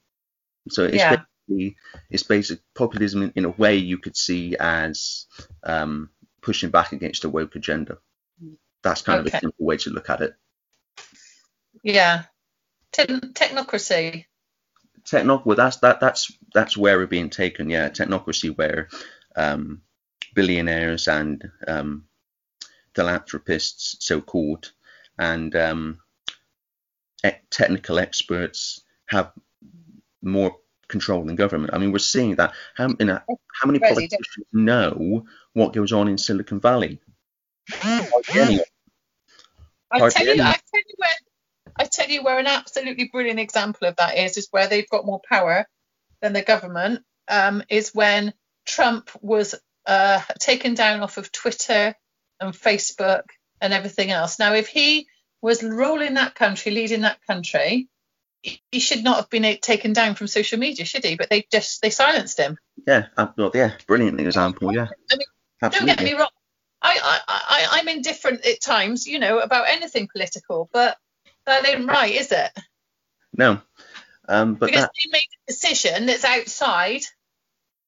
So 0.70 0.84
it's 0.84 0.96
yeah. 0.96 1.24
basically 1.48 1.76
it's 2.12 2.24
basic 2.24 2.60
populism 2.76 3.24
in, 3.24 3.34
in, 3.36 3.46
a 3.46 3.50
way 3.50 3.78
you 3.78 3.98
could 3.98 4.16
see 4.16 4.56
as 4.60 5.26
um, 5.64 6.10
pushing 6.42 6.70
back 6.70 6.92
against 6.92 7.24
a 7.24 7.30
woke 7.30 7.56
agenda. 7.56 7.98
That's 8.84 9.02
kind 9.02 9.20
okay. 9.22 9.30
of 9.30 9.34
a 9.34 9.40
simple 9.40 9.66
way 9.66 9.78
to 9.78 9.90
look 9.90 10.10
at 10.10 10.22
it. 10.22 10.36
Yeah, 11.84 12.24
Te- 12.92 13.06
technocracy. 13.06 14.26
Technoc. 15.04 15.46
Well, 15.46 15.56
that's 15.56 15.78
that 15.78 16.00
that's 16.00 16.32
that's 16.54 16.78
where 16.78 16.98
we're 16.98 17.08
being 17.08 17.30
taken. 17.30 17.70
Yeah, 17.70 17.90
technocracy, 17.90 18.56
where 18.56 18.90
um, 19.36 19.82
billionaires 20.36 21.08
and 21.08 21.50
um, 21.68 22.06
philanthropists, 22.96 23.98
so 24.00 24.22
called, 24.22 24.72
and 25.18 25.56
um, 25.56 26.00
technical 27.50 28.00
experts 28.00 28.82
have 29.08 29.32
more 30.22 30.58
control 30.88 31.24
than 31.24 31.36
government. 31.36 31.74
I 31.74 31.78
mean, 31.78 31.92
we're 31.92 32.00
seeing 32.00 32.36
that. 32.36 32.54
How, 32.76 32.90
you 33.00 33.06
know, 33.06 33.20
how 33.28 33.68
many 33.68 33.80
politicians 33.80 34.28
know 34.52 35.26
what 35.54 35.74
goes 35.74 35.94
on 35.94 36.08
in 36.08 36.18
Silicon 36.18 36.60
Valley? 36.60 37.00
I 37.82 38.12
tell 38.22 38.52
you, 38.52 38.64
I 39.92 40.00
tell 40.10 40.26
you 40.26 40.96
where 40.98 41.16
I 41.78 41.86
tell 41.86 42.10
you 42.10 42.24
where 42.24 42.40
an 42.40 42.48
absolutely 42.48 43.10
brilliant 43.12 43.40
example 43.40 43.88
of 43.88 43.96
that 43.98 44.18
is 44.18 44.38
is 44.38 44.48
where 44.52 44.68
they've 44.68 44.90
got 44.90 45.06
more 45.06 45.22
power 45.30 45.66
than 46.22 46.34
the 46.34 46.42
government. 46.42 47.02
Um, 47.28 47.64
is 47.70 47.94
when 47.94 48.34
Trump 48.66 49.10
was 49.22 49.56
uh, 49.86 50.22
taken 50.40 50.74
down 50.74 51.02
off 51.02 51.18
of 51.18 51.32
Twitter 51.32 51.94
and 52.40 52.54
Facebook 52.54 53.24
and 53.62 53.74
everything 53.74 54.12
else. 54.12 54.40
Now, 54.40 54.54
if 54.54 54.68
he 54.68 55.08
was 55.42 55.64
ruling 55.64 56.16
that 56.16 56.36
country, 56.36 56.72
leading 56.72 57.02
that 57.02 57.20
country, 57.28 57.88
he 58.42 58.80
should 58.80 59.04
not 59.04 59.18
have 59.18 59.30
been 59.30 59.58
taken 59.62 59.94
down 59.94 60.16
from 60.16 60.28
social 60.28 60.60
media, 60.60 60.86
should 60.86 61.04
he? 61.04 61.16
But 61.16 61.30
they 61.30 61.46
just 61.52 61.82
they 61.82 61.90
silenced 61.90 62.40
him. 62.40 62.58
Yeah, 62.88 63.08
well, 63.38 63.52
yeah, 63.54 63.74
brilliant 63.86 64.20
example. 64.20 64.74
Yeah, 64.74 64.88
I 65.12 65.16
mean, 65.16 65.28
Absolutely. 65.62 65.88
don't 65.88 65.98
get 65.98 66.14
me 66.14 66.20
wrong. 66.20 66.30
I, 66.82 66.98
I, 67.04 67.20
I, 67.28 67.68
I'm 67.80 67.88
indifferent 67.90 68.46
at 68.46 68.62
times, 68.62 69.06
you 69.06 69.20
know, 69.20 69.40
about 69.40 69.66
anything 69.68 70.08
political, 70.12 70.70
but 70.72 70.98
that 71.46 71.68
ain't 71.68 71.88
right, 71.88 72.14
is 72.14 72.32
it? 72.32 72.52
No. 73.36 73.62
Um, 74.28 74.56
but 74.56 74.68
because 74.68 74.84
that... 74.84 74.92
they 75.04 75.12
made 75.12 75.28
a 75.48 75.52
decision 75.52 76.06
that's 76.06 76.26
outside 76.26 77.02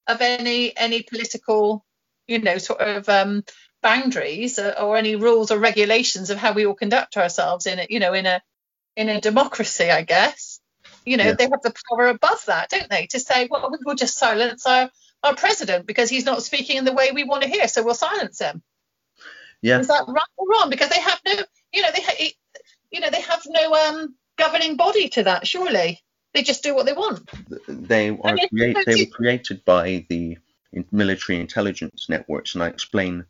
of 0.07 0.21
any 0.21 0.75
any 0.75 1.03
political 1.03 1.85
you 2.31 2.39
know, 2.39 2.57
sort 2.57 2.79
of 2.81 3.09
um, 3.09 3.43
boundaries 3.83 4.57
or, 4.57 4.71
or, 4.79 4.97
any 4.97 5.15
rules 5.15 5.51
or 5.51 5.59
regulations 5.59 6.29
of 6.29 6.37
how 6.37 6.53
we 6.53 6.65
all 6.65 6.73
conduct 6.73 7.17
ourselves 7.17 7.65
in 7.65 7.79
it, 7.79 7.91
you 7.91 7.99
know, 7.99 8.13
in 8.13 8.25
a 8.25 8.41
in 8.95 9.09
a 9.09 9.21
democracy, 9.21 9.89
I 9.89 10.03
guess. 10.03 10.59
You 11.05 11.17
know, 11.17 11.25
yeah. 11.25 11.33
they 11.33 11.43
have 11.45 11.61
the 11.61 11.73
power 11.89 12.07
above 12.07 12.45
that, 12.47 12.69
don't 12.69 12.89
they? 12.89 13.07
To 13.07 13.19
say, 13.19 13.47
well, 13.49 13.75
we'll 13.85 13.95
just 13.95 14.17
silence 14.17 14.65
our, 14.65 14.89
our 15.23 15.35
president 15.35 15.85
because 15.85 16.09
he's 16.09 16.25
not 16.25 16.43
speaking 16.43 16.77
in 16.77 16.85
the 16.85 16.93
way 16.93 17.11
we 17.11 17.23
want 17.23 17.43
to 17.43 17.49
hear, 17.49 17.67
so 17.67 17.83
we'll 17.83 17.95
silence 17.95 18.39
him. 18.39 18.61
Yeah. 19.61 19.79
Is 19.79 19.87
that 19.87 20.05
right 20.07 20.23
or 20.37 20.47
wrong? 20.47 20.69
Because 20.69 20.89
they 20.89 20.99
have 20.99 21.19
no, 21.25 21.33
you 21.73 21.81
know, 21.81 21.89
they 21.93 22.01
ha- 22.01 22.33
you 22.91 22.99
know, 22.99 23.09
they 23.09 23.21
have 23.21 23.41
no 23.47 23.73
um 23.73 24.15
governing 24.37 24.75
body 24.77 25.09
to 25.09 25.23
that. 25.23 25.47
Surely 25.47 26.01
they 26.33 26.43
just 26.43 26.63
do 26.63 26.75
what 26.75 26.85
they 26.85 26.93
want. 26.93 27.29
They 27.67 28.09
are 28.09 28.19
I 28.23 28.33
mean, 28.33 28.49
create, 28.49 28.77
they 28.85 29.05
were 29.05 29.11
created 29.11 29.65
by 29.65 30.05
the 30.09 30.37
military 30.91 31.39
intelligence 31.39 32.07
networks, 32.09 32.55
and 32.55 32.63
I 32.63 32.67
explain 32.67 33.25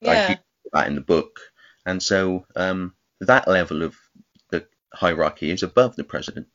yeah. 0.00 0.36
that 0.72 0.86
in 0.86 0.94
the 0.94 1.00
book. 1.00 1.40
And 1.84 2.02
so 2.02 2.46
um, 2.56 2.94
that 3.20 3.48
level 3.48 3.82
of 3.82 3.96
the 4.50 4.66
hierarchy 4.92 5.50
is 5.50 5.62
above 5.62 5.96
the 5.96 6.04
president. 6.04 6.46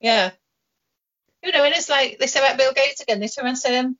Yeah. 0.00 0.30
You 1.42 1.52
know, 1.52 1.64
and 1.64 1.74
it's 1.74 1.90
like 1.90 2.18
they 2.18 2.26
say 2.26 2.40
about 2.40 2.56
Bill 2.56 2.72
Gates 2.72 3.00
again. 3.00 3.20
They 3.20 3.28
turn 3.28 3.44
around 3.44 3.56
saying, 3.56 3.96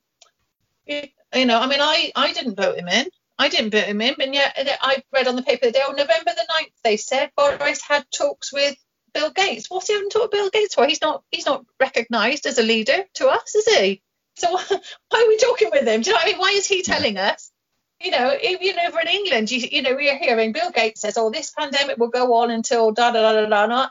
you 0.87 1.45
know, 1.45 1.59
I 1.59 1.67
mean, 1.67 1.81
I, 1.81 2.11
I 2.15 2.33
didn't 2.33 2.55
vote 2.55 2.77
him 2.77 2.87
in. 2.87 3.07
I 3.37 3.49
didn't 3.49 3.71
vote 3.71 3.83
him 3.83 4.01
in, 4.01 4.15
but 4.17 4.33
yet 4.33 4.55
I 4.81 5.03
read 5.11 5.27
on 5.27 5.35
the 5.35 5.43
paper 5.43 5.65
the 5.65 5.71
day, 5.71 5.81
on 5.81 5.95
November 5.95 6.31
the 6.35 6.47
9th, 6.49 6.71
they 6.83 6.97
said 6.97 7.31
Boris 7.35 7.81
had 7.81 8.05
talks 8.11 8.53
with 8.53 8.77
Bill 9.13 9.31
Gates. 9.31 9.69
What's 9.69 9.87
he 9.87 9.93
having 9.93 10.09
talked 10.09 10.31
to 10.31 10.37
Bill 10.37 10.49
Gates 10.49 10.75
for? 10.75 10.85
He's 10.85 11.01
not 11.01 11.23
he's 11.31 11.45
not 11.45 11.65
recognised 11.79 12.45
as 12.45 12.59
a 12.59 12.63
leader 12.63 13.03
to 13.15 13.27
us, 13.27 13.55
is 13.55 13.65
he? 13.65 14.01
So 14.35 14.51
why 15.09 15.21
are 15.21 15.27
we 15.27 15.37
talking 15.37 15.69
with 15.71 15.87
him? 15.87 16.01
Do 16.01 16.09
you 16.09 16.13
know 16.13 16.17
what 16.17 16.27
I 16.27 16.31
mean? 16.31 16.39
Why 16.39 16.51
is 16.51 16.67
he 16.67 16.81
telling 16.81 17.17
us? 17.17 17.51
You 18.01 18.11
know, 18.11 18.37
even 18.41 18.79
over 18.85 18.99
in 18.99 19.07
England, 19.07 19.51
you, 19.51 19.67
you 19.71 19.81
know, 19.81 19.95
we're 19.95 20.17
hearing 20.17 20.51
Bill 20.51 20.71
Gates 20.71 21.01
says, 21.01 21.17
"Oh, 21.17 21.31
this 21.31 21.51
pandemic 21.51 21.97
will 21.97 22.09
go 22.09 22.35
on 22.35 22.51
until 22.51 22.91
da 22.91 23.11
da 23.11 23.33
da 23.33 23.45
da 23.45 23.67
da." 23.67 23.89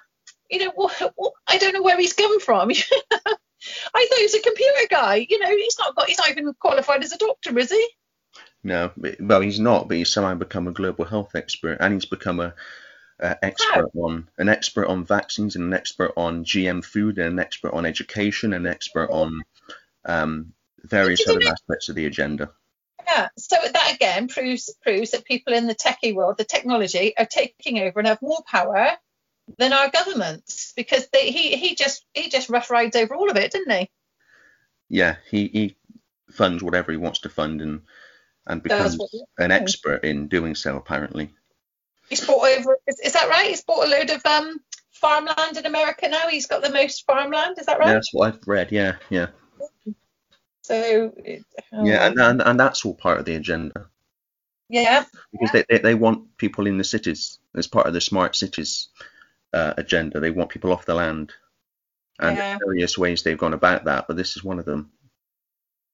You 0.50 0.66
know, 0.66 0.72
what, 0.74 1.12
what, 1.16 1.32
I 1.48 1.56
don't 1.56 1.72
know 1.72 1.82
where 1.82 1.98
he's 1.98 2.12
come 2.12 2.38
from. 2.38 2.70
I 3.94 4.06
thought 4.06 4.18
he 4.18 4.24
was 4.24 4.34
a 4.34 4.40
computer 4.40 4.86
guy. 4.90 5.26
You 5.28 5.38
know, 5.38 5.48
he's 5.48 5.78
not 5.78 5.96
got, 5.96 6.06
he's 6.06 6.18
not 6.18 6.30
even 6.30 6.52
qualified 6.60 7.02
as 7.02 7.12
a 7.12 7.18
doctor, 7.18 7.58
is 7.58 7.70
he? 7.70 7.88
No, 8.64 8.92
well, 9.20 9.42
he's 9.42 9.60
not, 9.60 9.88
but 9.88 9.98
he's 9.98 10.10
somehow 10.10 10.34
become 10.34 10.66
a 10.66 10.72
global 10.72 11.04
health 11.04 11.34
expert, 11.34 11.76
and 11.80 11.92
he's 11.92 12.06
become 12.06 12.40
a 12.40 12.54
uh, 13.22 13.34
expert 13.42 13.90
on 13.94 14.28
an 14.38 14.48
expert 14.48 14.86
on 14.86 15.04
vaccines, 15.04 15.54
and 15.54 15.66
an 15.66 15.74
expert 15.74 16.12
on 16.16 16.44
GM 16.44 16.82
food, 16.82 17.18
and 17.18 17.28
an 17.28 17.38
expert 17.38 17.74
on 17.74 17.84
education, 17.84 18.54
and 18.54 18.66
an 18.66 18.72
expert 18.72 19.10
on 19.10 19.42
um, 20.06 20.54
various 20.82 21.28
other 21.28 21.46
aspects 21.46 21.90
of 21.90 21.94
the 21.94 22.06
agenda. 22.06 22.50
Yeah, 23.06 23.28
so 23.36 23.56
that 23.60 23.94
again 23.94 24.28
proves 24.28 24.74
proves 24.82 25.10
that 25.10 25.26
people 25.26 25.52
in 25.52 25.66
the 25.66 25.74
techie 25.74 26.14
world, 26.14 26.38
the 26.38 26.44
technology, 26.44 27.16
are 27.18 27.26
taking 27.26 27.80
over 27.80 27.98
and 27.98 28.08
have 28.08 28.22
more 28.22 28.42
power 28.46 28.92
than 29.58 29.74
our 29.74 29.90
governments 29.90 30.72
because 30.74 31.06
they, 31.08 31.30
he 31.30 31.56
he 31.56 31.74
just 31.74 32.06
he 32.14 32.30
just 32.30 32.48
rough 32.48 32.70
rides 32.70 32.96
over 32.96 33.14
all 33.14 33.30
of 33.30 33.36
it, 33.36 33.52
didn't 33.52 33.78
he? 33.78 33.90
Yeah, 34.88 35.16
he, 35.30 35.48
he 35.48 35.76
funds 36.30 36.62
whatever 36.62 36.92
he 36.92 36.98
wants 36.98 37.20
to 37.20 37.28
fund 37.28 37.60
and 37.60 37.82
and 38.46 38.62
becomes 38.62 38.98
an 39.38 39.50
expert 39.50 40.04
in 40.04 40.28
doing 40.28 40.54
so 40.54 40.76
apparently. 40.76 41.30
He's 42.08 42.24
bought 42.26 42.46
over 42.46 42.78
is, 42.86 43.00
is, 43.00 43.12
that 43.14 43.28
right? 43.28 43.48
He's 43.48 43.62
bought 43.62 43.86
a 43.86 43.90
load 43.90 44.10
of 44.10 44.24
um 44.26 44.60
farmland 44.92 45.56
in 45.56 45.66
America 45.66 46.08
now. 46.08 46.28
He's 46.28 46.46
got 46.46 46.62
the 46.62 46.70
most 46.70 47.04
farmland, 47.06 47.58
is 47.58 47.66
that 47.66 47.78
right? 47.78 47.88
Yeah, 47.88 47.94
that's 47.94 48.12
what 48.12 48.34
I've 48.34 48.40
read, 48.46 48.72
yeah, 48.72 48.96
yeah. 49.10 49.28
So 50.62 51.12
oh. 51.72 51.84
yeah, 51.84 52.06
and, 52.06 52.18
and 52.18 52.42
and 52.42 52.60
that's 52.60 52.84
all 52.84 52.94
part 52.94 53.18
of 53.18 53.26
the 53.26 53.34
agenda. 53.34 53.88
Yeah. 54.68 55.04
Because 55.30 55.54
yeah. 55.54 55.62
They, 55.68 55.76
they 55.76 55.82
they 55.82 55.94
want 55.94 56.36
people 56.38 56.66
in 56.66 56.78
the 56.78 56.84
cities 56.84 57.38
as 57.54 57.66
part 57.66 57.86
of 57.86 57.92
the 57.92 58.00
smart 58.00 58.34
cities 58.34 58.88
uh, 59.52 59.74
agenda. 59.76 60.20
They 60.20 60.30
want 60.30 60.50
people 60.50 60.72
off 60.72 60.86
the 60.86 60.94
land, 60.94 61.32
and 62.18 62.36
yeah. 62.36 62.58
various 62.58 62.96
ways 62.96 63.22
they've 63.22 63.38
gone 63.38 63.54
about 63.54 63.84
that. 63.84 64.06
But 64.08 64.16
this 64.16 64.36
is 64.36 64.44
one 64.44 64.58
of 64.58 64.64
them. 64.64 64.90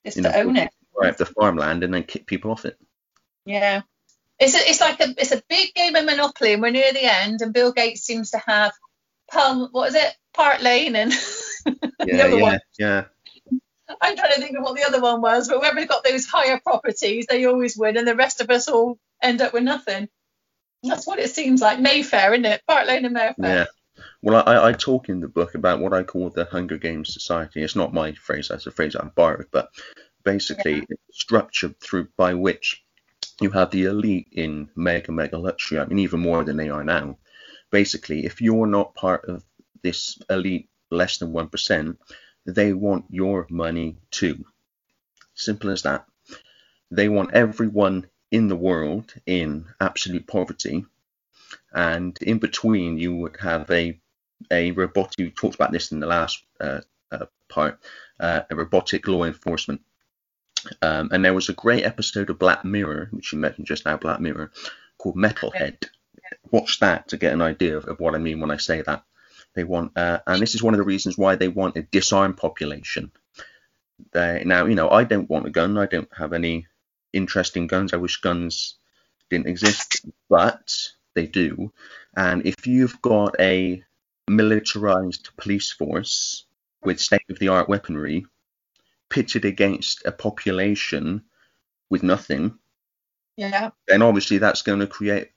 You 0.04 0.12
to 0.12 0.20
know, 0.22 0.32
own 0.34 0.56
it. 0.56 0.70
Right, 1.00 1.16
the 1.16 1.26
farmland 1.26 1.82
and 1.82 1.94
then 1.94 2.02
kick 2.04 2.26
people 2.26 2.50
off 2.50 2.64
it. 2.64 2.78
Yeah. 3.44 3.82
It's 4.38 4.54
a, 4.54 4.58
it's 4.58 4.80
like 4.80 5.00
a 5.00 5.14
it's 5.18 5.32
a 5.32 5.42
big 5.48 5.74
game 5.74 5.96
of 5.96 6.04
Monopoly, 6.06 6.54
and 6.54 6.62
we're 6.62 6.70
near 6.70 6.92
the 6.92 7.04
end, 7.04 7.42
and 7.42 7.52
Bill 7.52 7.72
Gates 7.72 8.02
seems 8.02 8.30
to 8.30 8.38
have 8.38 8.72
Palm. 9.30 9.68
What 9.72 9.90
is 9.90 9.94
it? 9.94 10.14
Park 10.32 10.62
Lane 10.62 10.96
and 10.96 11.12
yeah, 12.06 12.26
yeah, 12.26 12.34
one. 12.34 12.60
yeah. 12.78 13.04
I'm 14.00 14.16
trying 14.16 14.32
to 14.32 14.40
think 14.40 14.56
of 14.56 14.62
what 14.62 14.76
the 14.76 14.86
other 14.86 15.00
one 15.00 15.20
was, 15.20 15.48
but 15.48 15.58
whoever's 15.58 15.86
got 15.86 16.04
those 16.04 16.24
higher 16.24 16.60
properties, 16.60 17.26
they 17.28 17.44
always 17.44 17.76
win, 17.76 17.96
and 17.96 18.08
the 18.08 18.16
rest 18.16 18.40
of 18.40 18.48
us 18.50 18.68
all 18.68 18.98
end 19.22 19.42
up 19.42 19.52
with 19.52 19.64
nothing. 19.64 20.08
That's 20.82 21.06
what 21.06 21.18
it 21.18 21.30
seems 21.30 21.60
like. 21.60 21.80
Mayfair, 21.80 22.32
isn't 22.32 22.46
it? 22.46 22.62
Park 22.66 22.86
Lane 22.86 23.04
and 23.04 23.14
Mayfair. 23.14 23.34
Yeah. 23.38 23.66
Well, 24.22 24.42
I, 24.46 24.68
I 24.68 24.72
talk 24.72 25.08
in 25.08 25.20
the 25.20 25.28
book 25.28 25.54
about 25.54 25.80
what 25.80 25.92
I 25.92 26.02
call 26.02 26.30
the 26.30 26.46
Hunger 26.46 26.78
Games 26.78 27.12
Society. 27.12 27.62
It's 27.62 27.76
not 27.76 27.92
my 27.92 28.12
phrase; 28.12 28.48
that's 28.48 28.66
a 28.66 28.70
phrase 28.70 28.96
I 28.96 29.04
borrowed, 29.04 29.48
but 29.50 29.68
basically 30.24 30.76
yeah. 30.76 30.84
it's 30.88 31.18
structured 31.20 31.78
through 31.80 32.08
by 32.16 32.34
which 32.34 32.82
you 33.40 33.50
have 33.50 33.70
the 33.70 33.84
elite 33.84 34.28
in 34.32 34.68
mega 34.76 35.12
mega 35.12 35.38
luxury. 35.38 35.78
I 35.78 35.86
mean, 35.86 36.00
even 36.00 36.20
more 36.20 36.44
than 36.44 36.56
they 36.56 36.68
are 36.68 36.84
now. 36.84 37.18
Basically, 37.70 38.26
if 38.26 38.40
you're 38.40 38.66
not 38.66 38.94
part 38.94 39.26
of 39.26 39.44
this 39.82 40.18
elite, 40.28 40.68
less 40.90 41.18
than 41.18 41.32
one 41.32 41.48
percent, 41.48 41.98
they 42.44 42.72
want 42.72 43.06
your 43.10 43.46
money 43.48 43.96
too. 44.10 44.44
Simple 45.34 45.70
as 45.70 45.82
that. 45.82 46.06
They 46.90 47.08
want 47.08 47.34
everyone 47.34 48.08
in 48.30 48.48
the 48.48 48.56
world 48.56 49.12
in 49.26 49.66
absolute 49.80 50.26
poverty, 50.26 50.84
and 51.72 52.18
in 52.20 52.38
between 52.38 52.98
you 52.98 53.14
would 53.14 53.36
have 53.40 53.70
a 53.70 53.98
a 54.50 54.70
robotic. 54.72 55.18
We 55.18 55.30
talked 55.30 55.54
about 55.54 55.72
this 55.72 55.92
in 55.92 56.00
the 56.00 56.06
last 56.06 56.42
uh, 56.60 56.80
uh, 57.10 57.26
part. 57.48 57.78
Uh, 58.18 58.42
a 58.50 58.54
robotic 58.54 59.08
law 59.08 59.24
enforcement. 59.24 59.80
Um, 60.82 61.10
and 61.12 61.24
there 61.24 61.34
was 61.34 61.48
a 61.48 61.54
great 61.54 61.84
episode 61.84 62.30
of 62.30 62.38
Black 62.38 62.64
Mirror, 62.64 63.08
which 63.12 63.32
you 63.32 63.38
mentioned 63.38 63.66
just 63.66 63.86
now, 63.86 63.96
Black 63.96 64.20
Mirror, 64.20 64.50
called 64.98 65.16
Metalhead. 65.16 65.88
Watch 66.50 66.80
that 66.80 67.08
to 67.08 67.16
get 67.16 67.32
an 67.32 67.42
idea 67.42 67.76
of, 67.76 67.86
of 67.86 68.00
what 68.00 68.14
I 68.14 68.18
mean 68.18 68.40
when 68.40 68.50
I 68.50 68.56
say 68.56 68.82
that. 68.82 69.04
They 69.54 69.64
want, 69.64 69.96
uh, 69.96 70.20
and 70.26 70.40
this 70.40 70.54
is 70.54 70.62
one 70.62 70.74
of 70.74 70.78
the 70.78 70.84
reasons 70.84 71.18
why 71.18 71.34
they 71.34 71.48
want 71.48 71.76
a 71.76 71.82
disarmed 71.82 72.36
population. 72.36 73.10
They, 74.12 74.42
now, 74.46 74.66
you 74.66 74.74
know, 74.74 74.88
I 74.88 75.04
don't 75.04 75.28
want 75.28 75.46
a 75.46 75.50
gun. 75.50 75.76
I 75.76 75.86
don't 75.86 76.08
have 76.16 76.32
any 76.32 76.66
interest 77.12 77.56
in 77.56 77.66
guns. 77.66 77.92
I 77.92 77.96
wish 77.96 78.20
guns 78.20 78.76
didn't 79.28 79.48
exist, 79.48 80.06
but 80.28 80.72
they 81.14 81.26
do. 81.26 81.72
And 82.16 82.46
if 82.46 82.66
you've 82.66 83.00
got 83.02 83.36
a 83.40 83.82
militarized 84.28 85.30
police 85.36 85.72
force 85.72 86.44
with 86.82 87.00
state 87.00 87.28
of 87.28 87.38
the 87.38 87.48
art 87.48 87.68
weaponry 87.68 88.26
pitted 89.10 89.44
against 89.44 90.06
a 90.06 90.12
population 90.12 91.22
with 91.90 92.02
nothing, 92.02 92.58
yeah, 93.36 93.70
then 93.86 94.02
obviously 94.02 94.38
that's 94.38 94.62
going 94.62 94.80
to 94.80 94.86
create 94.86 95.32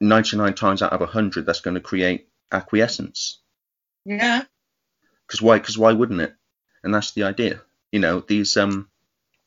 99 0.00 0.54
times 0.54 0.82
out 0.82 0.92
of 0.92 1.00
100 1.00 1.44
that's 1.46 1.60
going 1.60 1.74
to 1.74 1.80
create 1.80 2.28
acquiescence. 2.52 3.40
Yeah. 4.04 4.42
Because 5.26 5.42
why? 5.42 5.58
Because 5.58 5.76
why 5.76 5.92
wouldn't 5.92 6.20
it? 6.20 6.34
And 6.82 6.94
that's 6.94 7.12
the 7.12 7.24
idea. 7.24 7.60
You 7.92 8.00
know, 8.00 8.20
these 8.20 8.56
um. 8.56 8.88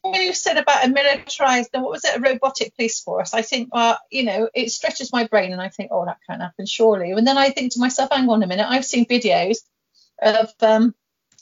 You 0.03 0.33
said 0.33 0.57
about 0.57 0.83
a 0.83 0.89
militarized, 0.89 1.69
what 1.73 1.91
was 1.91 2.03
it, 2.05 2.17
a 2.17 2.19
robotic 2.19 2.75
police 2.75 3.01
force? 3.01 3.35
I 3.35 3.43
think, 3.43 3.71
well, 3.71 3.99
you 4.09 4.23
know, 4.23 4.49
it 4.55 4.71
stretches 4.71 5.13
my 5.13 5.27
brain, 5.27 5.51
and 5.51 5.61
I 5.61 5.69
think, 5.69 5.91
oh, 5.91 6.05
that 6.05 6.17
can't 6.27 6.41
happen, 6.41 6.65
surely. 6.65 7.11
And 7.11 7.25
then 7.25 7.37
I 7.37 7.51
think 7.51 7.73
to 7.73 7.79
myself, 7.79 8.09
hang 8.11 8.27
on 8.27 8.41
a 8.41 8.47
minute, 8.47 8.65
I've 8.67 8.85
seen 8.85 9.05
videos 9.05 9.57
of 10.19 10.51
um, 10.61 10.95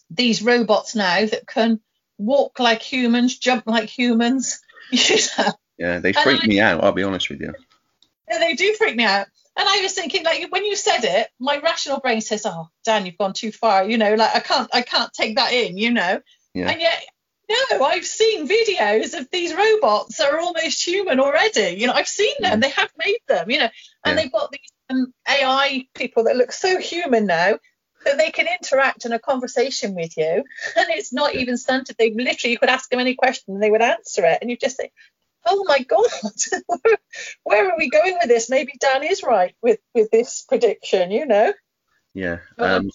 these 0.09 0.41
robots 0.41 0.93
now 0.93 1.26
that 1.26 1.47
can 1.47 1.80
walk 2.20 2.59
like 2.59 2.82
humans, 2.84 3.39
jump 3.39 3.65
like 3.65 3.89
humans. 3.89 4.59
Yeah, 5.80 5.99
they 5.99 6.11
freak 6.11 6.43
I, 6.43 6.47
me 6.47 6.59
out. 6.59 6.84
I'll 6.84 6.91
be 6.91 7.03
honest 7.03 7.30
with 7.30 7.39
you. 7.39 7.53
Yeah, 8.30 8.39
they 8.39 8.53
do 8.53 8.74
freak 8.74 8.97
me 8.97 9.05
out. 9.05 9.28
And 9.57 9.67
I 9.67 9.82
was 9.82 9.93
thinking, 9.93 10.26
like, 10.26 10.51
when 10.51 10.65
you 10.65 10.76
said 10.76 11.05
it, 11.05 11.30
my 11.39 11.57
rational 11.59 12.01
brain 12.01 12.20
says, 12.20 12.45
"Oh, 12.45 12.67
Dan, 12.84 13.05
you've 13.05 13.17
gone 13.17 13.32
too 13.32 13.51
far." 13.51 13.86
You 13.89 13.97
know, 13.97 14.13
like 14.15 14.36
I 14.36 14.39
can't, 14.41 14.70
I 14.74 14.82
can't 14.82 15.11
take 15.13 15.38
that 15.38 15.53
in. 15.53 15.78
You 15.78 15.91
know. 15.91 16.22
Yeah. 16.53 16.70
And 16.70 16.82
yet, 16.82 17.01
no, 17.49 17.84
I've 17.84 18.05
seen 18.05 18.47
videos 18.47 19.17
of 19.17 19.30
these 19.32 19.53
robots 19.53 20.17
that 20.17 20.32
are 20.32 20.39
almost 20.39 20.86
human 20.86 21.22
already. 21.22 21.78
You 21.80 21.88
know, 21.88 21.93
I've 21.93 22.07
seen 22.07 22.34
them. 22.39 22.59
They 22.59 22.72
have 22.72 22.91
made 22.97 23.20
them. 23.30 23.49
You 23.49 23.59
know, 23.59 23.70
and 24.03 24.15
yeah. 24.15 24.15
they've 24.15 24.32
got 24.32 24.51
these 24.51 24.72
um, 24.89 25.13
AI 25.30 25.88
people 25.93 26.26
that 26.26 26.36
look 26.36 26.51
so 26.51 26.78
human 26.78 27.26
now 27.26 27.57
that 28.06 28.18
they 28.18 28.32
can 28.32 28.47
interact 28.47 29.06
in 29.06 29.12
a 29.12 29.20
conversation 29.20 29.95
with 29.95 30.18
you, 30.18 30.43
and 30.76 30.89
it's 30.89 31.14
not 31.14 31.36
even 31.36 31.58
stunted. 31.58 31.95
They 31.97 32.12
literally, 32.12 32.52
you 32.52 32.60
could 32.60 32.70
ask 32.70 32.89
them 32.89 33.00
any 33.00 33.16
question 33.16 33.54
and 33.54 33.64
they 33.64 33.72
would 33.72 33.82
answer 33.82 34.26
it, 34.26 34.39
and 34.41 34.50
you 34.50 34.58
just 34.58 34.78
say, 34.78 34.91
oh 35.45 35.64
my 35.68 35.80
god 35.80 36.06
where 37.43 37.70
are 37.70 37.78
we 37.78 37.89
going 37.89 38.16
with 38.20 38.28
this? 38.28 38.50
Maybe 38.50 38.74
dan 38.80 39.04
is 39.04 39.24
right 39.24 39.56
with 39.62 39.80
with 39.93 40.12
this 40.12 40.43
prediction 40.47 41.12
you 41.12 41.26
know? 41.26 41.54
Yeah 42.14 42.39
um, 42.58 42.89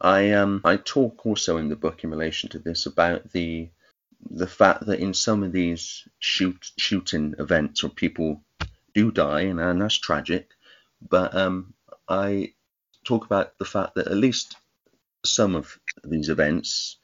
i 0.00 0.32
um 0.32 0.60
i 0.64 0.76
talk 0.76 1.26
also 1.26 1.56
in 1.56 1.68
the 1.68 1.76
book 1.76 2.04
in 2.04 2.10
relation 2.10 2.48
to 2.50 2.58
this 2.58 2.86
about 2.86 3.30
the 3.32 3.68
the 4.30 4.46
fact 4.46 4.86
that 4.86 5.00
in 5.00 5.12
some 5.12 5.42
of 5.42 5.52
these 5.52 6.08
shoot 6.18 6.70
shooting 6.78 7.34
events 7.38 7.82
where 7.82 7.90
people 7.90 8.40
do 8.94 9.10
die 9.10 9.42
and, 9.42 9.60
and 9.60 9.82
that's 9.82 9.98
tragic 9.98 10.48
but 11.06 11.34
um 11.34 11.74
i 12.08 12.52
talk 13.04 13.24
about 13.24 13.56
the 13.58 13.64
fact 13.64 13.94
that 13.94 14.08
at 14.08 14.16
least 14.16 14.56
some 15.24 15.54
of 15.54 15.78
these 16.04 16.28
events 16.28 16.96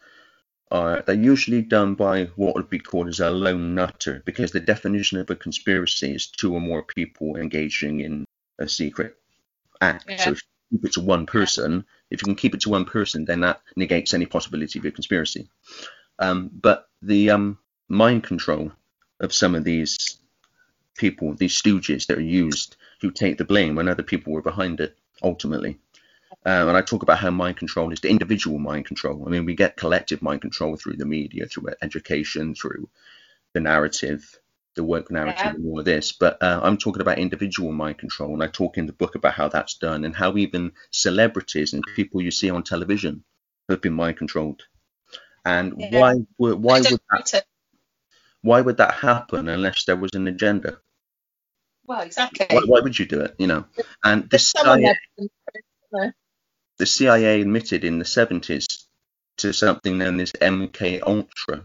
are 0.71 1.03
they're 1.03 1.15
usually 1.15 1.63
done 1.63 1.95
by 1.95 2.25
what 2.37 2.55
would 2.55 2.71
be 2.71 2.79
called 2.79 3.09
as 3.09 3.21
a 3.21 3.31
lone 3.31 3.75
nutter 3.75 4.23
because 4.25 4.53
the 4.53 4.61
definition 4.61 5.19
of 5.19 5.29
a 5.31 5.37
conspiracy 5.37 6.15
is 6.15 6.29
two 6.29 6.55
or 6.55 6.61
more 6.61 6.83
people 6.83 7.37
engaging 7.37 8.01
in 8.01 8.25
a 8.59 8.69
secret 8.69 9.17
act. 9.81 10.05
Yeah. 10.09 10.17
So 10.17 10.31
if 10.33 10.43
you 10.71 10.79
keep 10.79 10.85
it 10.87 10.93
to 10.93 11.01
one 11.01 11.27
person, 11.27 11.85
if 12.11 12.23
you 12.23 12.27
can 12.27 12.37
keep 12.37 12.55
it 12.55 12.61
to 12.63 12.71
one 12.71 12.85
person, 12.85 13.25
then 13.25 13.41
that 13.41 13.61
negates 13.77 14.15
any 14.15 14.27
possibility 14.27 14.79
of 14.79 14.85
a 14.85 14.91
conspiracy. 14.91 15.49
Um, 16.19 16.51
but 16.53 16.89
the 17.03 17.31
um, 17.31 17.59
mind 17.89 18.23
control 18.23 18.71
of 19.19 19.33
some 19.33 19.55
of 19.55 19.65
these 19.65 20.19
people, 20.97 21.35
these 21.35 21.61
stooges 21.61 22.07
that 22.07 22.19
are 22.19 22.23
used 22.23 22.77
who 23.01 23.11
take 23.11 23.39
the 23.39 23.45
blame 23.45 23.75
when 23.75 23.89
other 23.89 24.03
people 24.03 24.33
were 24.33 24.43
behind 24.43 24.81
it, 24.81 24.97
ultimately. 25.23 25.79
Um, 26.47 26.69
and 26.69 26.77
I 26.77 26.81
talk 26.81 27.03
about 27.03 27.19
how 27.19 27.31
mind 27.31 27.59
control 27.59 27.93
is 27.93 28.01
the 28.01 28.09
individual 28.09 28.59
mind 28.59 28.87
control. 28.87 29.25
I 29.27 29.31
mean, 29.31 29.45
we 29.45 29.55
get 29.55 29.77
collective 29.77 30.23
mind 30.23 30.41
control 30.41 30.77
through 30.77 30.97
the 30.97 31.05
media, 31.05 31.47
through 31.47 31.69
education, 31.83 32.55
through 32.55 32.89
the 33.53 33.61
narrative, 33.61 34.39
the 34.75 34.83
woke 34.85 35.11
narrative, 35.11 35.45
yeah. 35.45 35.55
and 35.55 35.67
all 35.67 35.79
of 35.79 35.85
this. 35.85 36.13
But 36.13 36.43
uh, 36.43 36.61
I'm 36.63 36.79
talking 36.79 37.03
about 37.03 37.19
individual 37.19 37.73
mind 37.73 37.99
control, 37.99 38.33
and 38.33 38.43
I 38.43 38.47
talk 38.47 38.79
in 38.79 38.87
the 38.87 38.95
book 38.95 39.17
about 39.17 39.35
how 39.35 39.49
that's 39.49 39.75
done 39.75 40.05
and 40.05 40.17
how 40.17 40.37
even 40.39 40.73
celebrities 40.91 41.75
and 41.75 41.85
people 41.95 42.23
you 42.23 42.31
see 42.31 42.49
on 42.49 42.63
television 42.63 43.23
have 43.69 43.83
been 43.83 43.93
mind 43.93 44.17
controlled. 44.17 44.63
And 45.45 45.75
yeah. 45.79 46.01
why 46.01 46.15
why 46.37 46.81
would 46.81 47.01
that 47.11 47.45
why 48.43 48.61
would 48.63 48.79
that 48.79 48.95
happen 48.95 49.49
unless 49.49 49.85
there 49.85 49.97
was 49.97 50.15
an 50.15 50.27
agenda? 50.27 50.79
Well, 51.87 52.01
exactly. 52.01 52.47
Why, 52.49 52.63
why 52.65 52.81
would 52.81 52.99
you 52.99 53.05
do 53.05 53.21
it? 53.21 53.35
You 53.39 53.47
know, 53.47 53.65
and 54.03 54.31
this 54.31 54.55
the 56.81 56.87
CIA 56.87 57.43
admitted 57.43 57.85
in 57.85 57.99
the 57.99 58.07
70s 58.07 58.87
to 59.37 59.53
something 59.53 59.99
known 59.99 60.19
as 60.19 60.33
MK 60.33 61.03
Ultra, 61.07 61.65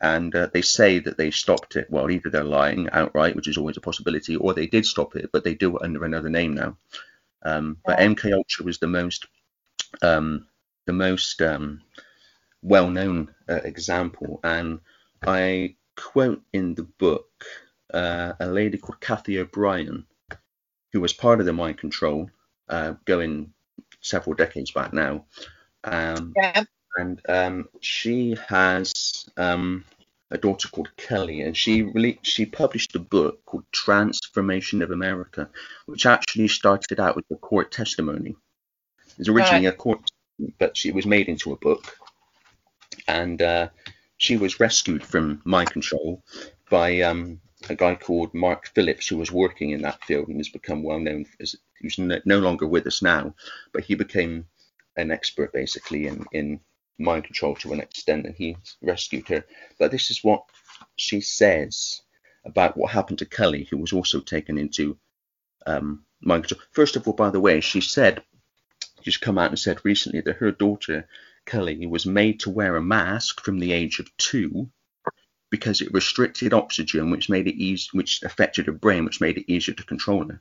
and 0.00 0.34
uh, 0.34 0.48
they 0.52 0.62
say 0.62 0.98
that 0.98 1.16
they 1.16 1.30
stopped 1.30 1.76
it. 1.76 1.86
Well, 1.90 2.10
either 2.10 2.28
they're 2.28 2.42
lying 2.42 2.90
outright, 2.90 3.36
which 3.36 3.46
is 3.46 3.56
always 3.56 3.76
a 3.76 3.80
possibility, 3.80 4.34
or 4.34 4.52
they 4.52 4.66
did 4.66 4.84
stop 4.84 5.14
it, 5.14 5.30
but 5.32 5.44
they 5.44 5.54
do 5.54 5.76
it 5.76 5.82
under 5.84 6.04
another 6.04 6.28
name 6.28 6.54
now. 6.54 6.76
Um, 7.44 7.78
but 7.86 8.00
MK 8.00 8.32
Ultra 8.32 8.64
was 8.64 8.78
the 8.78 8.88
most 8.88 9.26
um, 10.02 10.48
the 10.86 10.92
most 10.92 11.40
um, 11.40 11.82
well-known 12.62 13.32
uh, 13.48 13.60
example, 13.62 14.40
and 14.42 14.80
I 15.24 15.76
quote 15.94 16.42
in 16.52 16.74
the 16.74 16.82
book 16.82 17.44
uh, 17.94 18.32
a 18.40 18.46
lady 18.48 18.78
called 18.78 19.00
Cathy 19.00 19.38
O'Brien, 19.38 20.04
who 20.92 21.00
was 21.00 21.12
part 21.12 21.38
of 21.38 21.46
the 21.46 21.52
mind 21.52 21.78
control, 21.78 22.28
uh, 22.68 22.94
going 23.04 23.52
several 24.06 24.34
decades 24.34 24.70
back 24.70 24.92
now. 24.92 25.24
Um, 25.84 26.32
yeah. 26.36 26.64
And 26.98 27.20
um, 27.28 27.68
she 27.80 28.36
has 28.48 28.92
um, 29.36 29.84
a 30.30 30.38
daughter 30.38 30.68
called 30.68 30.96
Kelly, 30.96 31.42
and 31.42 31.56
she 31.56 31.82
really 31.82 32.18
she 32.22 32.46
published 32.46 32.94
a 32.94 33.00
book 33.00 33.44
called 33.44 33.64
Trance 33.70 34.20
Formation 34.32 34.82
of 34.82 34.90
America, 34.90 35.48
which 35.86 36.06
actually 36.06 36.48
started 36.48 36.98
out 36.98 37.16
with 37.16 37.26
a 37.30 37.36
court 37.36 37.70
testimony. 37.70 38.30
It 38.30 39.18
was 39.18 39.28
originally 39.28 39.66
right. 39.66 39.74
a 39.74 39.76
court, 39.76 40.10
but 40.58 40.76
she 40.76 40.90
was 40.90 41.06
made 41.06 41.28
into 41.28 41.52
a 41.52 41.56
book, 41.56 41.96
and 43.06 43.40
uh, 43.42 43.68
she 44.16 44.36
was 44.36 44.58
rescued 44.58 45.04
from 45.04 45.42
my 45.44 45.64
control 45.64 46.22
by 46.70 47.02
um, 47.02 47.40
a 47.68 47.74
guy 47.74 47.94
called 47.94 48.34
Mark 48.34 48.68
Phillips, 48.74 49.08
who 49.08 49.16
was 49.16 49.32
working 49.32 49.70
in 49.70 49.82
that 49.82 50.04
field 50.04 50.28
and 50.28 50.38
has 50.38 50.48
become 50.48 50.82
well 50.82 51.00
known. 51.00 51.26
As, 51.40 51.56
he's 51.80 51.98
no 51.98 52.38
longer 52.38 52.66
with 52.66 52.86
us 52.86 53.02
now, 53.02 53.34
but 53.72 53.84
he 53.84 53.94
became 53.94 54.46
an 54.96 55.10
expert 55.10 55.52
basically 55.52 56.06
in, 56.06 56.24
in 56.32 56.60
mind 56.98 57.24
control 57.24 57.54
to 57.56 57.72
an 57.72 57.80
extent, 57.80 58.26
and 58.26 58.34
he 58.34 58.56
rescued 58.82 59.28
her. 59.28 59.44
But 59.78 59.90
this 59.90 60.10
is 60.10 60.24
what 60.24 60.44
she 60.96 61.20
says 61.20 62.02
about 62.44 62.76
what 62.76 62.92
happened 62.92 63.18
to 63.18 63.26
Kelly, 63.26 63.64
who 63.64 63.78
was 63.78 63.92
also 63.92 64.20
taken 64.20 64.58
into 64.58 64.96
um, 65.66 66.04
mind 66.20 66.46
control. 66.46 66.64
First 66.72 66.96
of 66.96 67.06
all, 67.06 67.14
by 67.14 67.30
the 67.30 67.40
way, 67.40 67.60
she 67.60 67.80
said, 67.80 68.22
she's 69.02 69.16
come 69.16 69.38
out 69.38 69.50
and 69.50 69.58
said 69.58 69.84
recently 69.84 70.20
that 70.22 70.36
her 70.36 70.52
daughter 70.52 71.08
Kelly 71.46 71.86
was 71.86 72.06
made 72.06 72.40
to 72.40 72.50
wear 72.50 72.76
a 72.76 72.82
mask 72.82 73.40
from 73.40 73.58
the 73.58 73.72
age 73.72 73.98
of 74.00 74.16
two 74.16 74.70
because 75.50 75.80
it 75.80 75.92
restricted 75.92 76.52
oxygen, 76.52 77.10
which 77.10 77.28
made 77.28 77.46
it 77.46 77.56
easy, 77.56 77.88
which 77.92 78.22
affected 78.22 78.66
her 78.66 78.72
brain, 78.72 79.04
which 79.04 79.20
made 79.20 79.38
it 79.38 79.50
easier 79.50 79.74
to 79.74 79.84
control 79.84 80.28
her. 80.28 80.40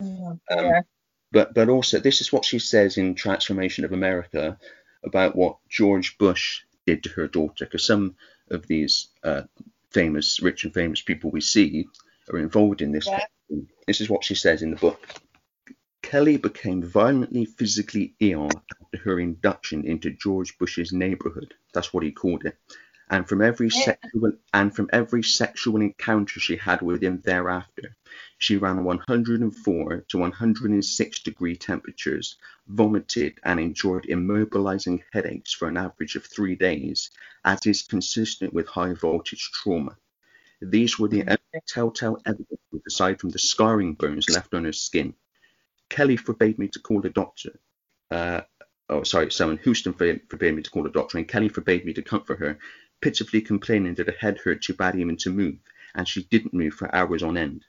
Mm, 0.00 0.40
yeah. 0.50 0.56
Um, 0.56 0.82
but 1.30 1.54
but 1.54 1.68
also, 1.68 1.98
this 1.98 2.20
is 2.20 2.32
what 2.32 2.44
she 2.44 2.58
says 2.58 2.98
in 2.98 3.14
Trance 3.14 3.46
Formation 3.46 3.84
of 3.84 3.92
America 3.92 4.58
about 5.02 5.34
what 5.34 5.56
George 5.68 6.18
Bush 6.18 6.62
did 6.86 7.02
to 7.04 7.10
her 7.10 7.26
daughter, 7.26 7.64
because 7.64 7.86
some 7.86 8.16
of 8.50 8.66
these 8.66 9.08
uh, 9.22 9.42
famous, 9.90 10.40
rich 10.40 10.64
and 10.64 10.74
famous 10.74 11.00
people 11.00 11.30
we 11.30 11.40
see 11.40 11.88
are 12.30 12.38
involved 12.38 12.82
in 12.82 12.92
this. 12.92 13.06
Yeah. 13.06 13.24
This 13.86 14.00
is 14.00 14.10
what 14.10 14.24
she 14.24 14.34
says 14.34 14.62
in 14.62 14.70
the 14.70 14.76
book. 14.76 15.06
Kelly 16.02 16.36
became 16.36 16.82
violently 16.82 17.44
physically 17.44 18.14
ill 18.20 18.48
after 18.82 18.98
her 18.98 19.20
induction 19.20 19.84
into 19.86 20.10
George 20.10 20.58
Bush's 20.58 20.92
neighborhood. 20.92 21.54
That's 21.72 21.94
what 21.94 22.02
he 22.02 22.12
called 22.12 22.44
it 22.44 22.58
and 23.12 23.28
from 23.28 23.42
every 23.42 23.68
sexual 23.68 24.32
and 24.54 24.74
from 24.74 24.88
every 24.90 25.22
sexual 25.22 25.82
encounter 25.82 26.40
she 26.40 26.56
had 26.56 26.80
with 26.80 27.02
him 27.02 27.20
thereafter. 27.20 27.94
She 28.38 28.56
ran 28.56 28.84
104 28.84 30.04
to 30.08 30.18
106 30.18 31.18
degree 31.20 31.54
temperatures, 31.54 32.36
vomited, 32.66 33.38
and 33.44 33.60
endured 33.60 34.04
immobilizing 34.04 35.02
headaches 35.12 35.52
for 35.52 35.68
an 35.68 35.76
average 35.76 36.16
of 36.16 36.24
three 36.24 36.56
days, 36.56 37.10
as 37.44 37.60
is 37.66 37.82
consistent 37.82 38.54
with 38.54 38.66
high 38.66 38.94
voltage 38.94 39.50
trauma. 39.52 39.94
These 40.62 40.98
were 40.98 41.08
the 41.08 41.24
only 41.24 41.62
telltale 41.68 42.16
evidence 42.24 42.60
aside 42.86 43.20
from 43.20 43.28
the 43.28 43.38
scarring 43.38 43.92
burns 43.92 44.30
left 44.30 44.54
on 44.54 44.64
her 44.64 44.72
skin. 44.72 45.14
Kelly 45.90 46.16
forbade 46.16 46.58
me 46.58 46.68
to 46.68 46.78
call 46.78 47.04
a 47.04 47.10
doctor. 47.10 47.58
Uh, 48.10 48.40
oh, 48.88 49.02
sorry, 49.02 49.30
someone 49.30 49.58
Houston 49.58 49.92
forbade 49.92 50.54
me 50.54 50.62
to 50.62 50.70
call 50.70 50.86
a 50.86 50.90
doctor, 50.90 51.18
and 51.18 51.28
Kelly 51.28 51.50
forbade 51.50 51.84
me 51.84 51.92
to 51.92 52.02
comfort 52.02 52.38
her 52.38 52.58
pitifully 53.02 53.42
complaining 53.42 53.94
that 53.94 54.06
her 54.06 54.16
head 54.18 54.38
hurt 54.38 54.62
too 54.62 54.72
badly 54.72 55.02
even 55.02 55.18
to 55.18 55.30
move, 55.30 55.58
and 55.94 56.08
she 56.08 56.22
didn't 56.22 56.54
move 56.54 56.72
for 56.72 56.94
hours 56.94 57.22
on 57.22 57.36
end. 57.36 57.66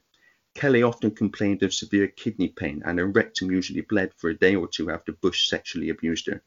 Kelly 0.53 0.83
often 0.83 1.09
complained 1.11 1.63
of 1.63 1.73
severe 1.73 2.07
kidney 2.07 2.47
pain, 2.47 2.83
and 2.85 2.99
her 2.99 3.07
rectum 3.07 3.51
usually 3.51 3.81
bled 3.81 4.13
for 4.13 4.29
a 4.29 4.37
day 4.37 4.55
or 4.55 4.67
two 4.67 4.91
after 4.91 5.11
Bush 5.11 5.49
sexually 5.49 5.89
abused 5.89 6.27
her. 6.27 6.43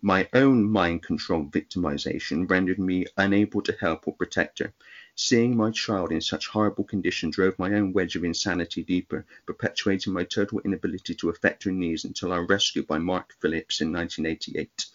My 0.00 0.28
own 0.32 0.68
mind 0.68 1.04
control 1.04 1.44
victimization 1.44 2.50
rendered 2.50 2.80
me 2.80 3.06
unable 3.16 3.62
to 3.62 3.76
help 3.78 4.08
or 4.08 4.16
protect 4.16 4.58
her. 4.58 4.72
Seeing 5.14 5.56
my 5.56 5.70
child 5.70 6.10
in 6.10 6.20
such 6.20 6.48
horrible 6.48 6.82
condition 6.82 7.30
drove 7.30 7.58
my 7.58 7.74
own 7.74 7.92
wedge 7.92 8.16
of 8.16 8.24
insanity 8.24 8.82
deeper, 8.82 9.26
perpetuating 9.46 10.12
my 10.12 10.24
total 10.24 10.60
inability 10.64 11.14
to 11.16 11.28
affect 11.28 11.64
her 11.64 11.70
needs 11.70 12.04
until 12.04 12.32
I 12.32 12.38
was 12.38 12.48
rescued 12.48 12.88
by 12.88 12.98
Mark 12.98 13.34
Phillips 13.40 13.80
in 13.80 13.92
1988. 13.92 14.86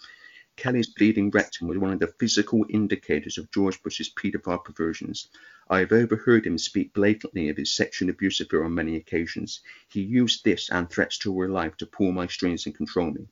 Kelly's 0.57 0.87
bleeding 0.87 1.29
rectum 1.29 1.67
was 1.67 1.77
one 1.77 1.93
of 1.93 1.99
the 1.99 2.13
physical 2.19 2.65
indicators 2.67 3.37
of 3.37 3.51
George 3.51 3.81
Bush's 3.83 4.09
paedophile 4.09 4.65
perversions. 4.65 5.27
I 5.69 5.79
have 5.79 5.91
overheard 5.91 6.47
him 6.47 6.57
speak 6.57 6.93
blatantly 6.93 7.49
of 7.49 7.57
his 7.57 7.71
sexual 7.71 8.09
abuse 8.09 8.41
of 8.41 8.49
her 8.49 8.65
on 8.65 8.73
many 8.73 8.95
occasions. 8.95 9.61
He 9.87 10.01
used 10.01 10.43
this 10.43 10.71
and 10.71 10.89
threats 10.89 11.19
to 11.19 11.39
her 11.39 11.47
life 11.47 11.77
to 11.77 11.85
pull 11.85 12.11
my 12.11 12.25
strings 12.25 12.65
and 12.65 12.73
control 12.73 13.11
me. 13.11 13.27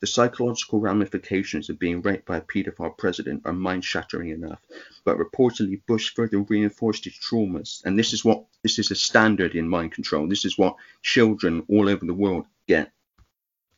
The 0.00 0.08
psychological 0.08 0.80
ramifications 0.80 1.70
of 1.70 1.78
being 1.78 2.02
raped 2.02 2.26
by 2.26 2.38
a 2.38 2.42
paedophile 2.42 2.98
president 2.98 3.42
are 3.44 3.52
mind 3.52 3.84
shattering 3.84 4.30
enough, 4.30 4.60
but 5.04 5.18
reportedly 5.18 5.80
Bush 5.86 6.12
further 6.14 6.40
reinforced 6.40 7.04
his 7.04 7.14
traumas, 7.14 7.80
and 7.84 7.96
this 7.96 8.12
is 8.12 8.24
what 8.24 8.44
this 8.62 8.80
is 8.80 8.90
a 8.90 8.96
standard 8.96 9.54
in 9.54 9.68
mind 9.68 9.92
control. 9.92 10.26
This 10.26 10.44
is 10.44 10.58
what 10.58 10.76
children 11.02 11.64
all 11.68 11.88
over 11.88 12.04
the 12.04 12.12
world 12.12 12.46
get, 12.66 12.92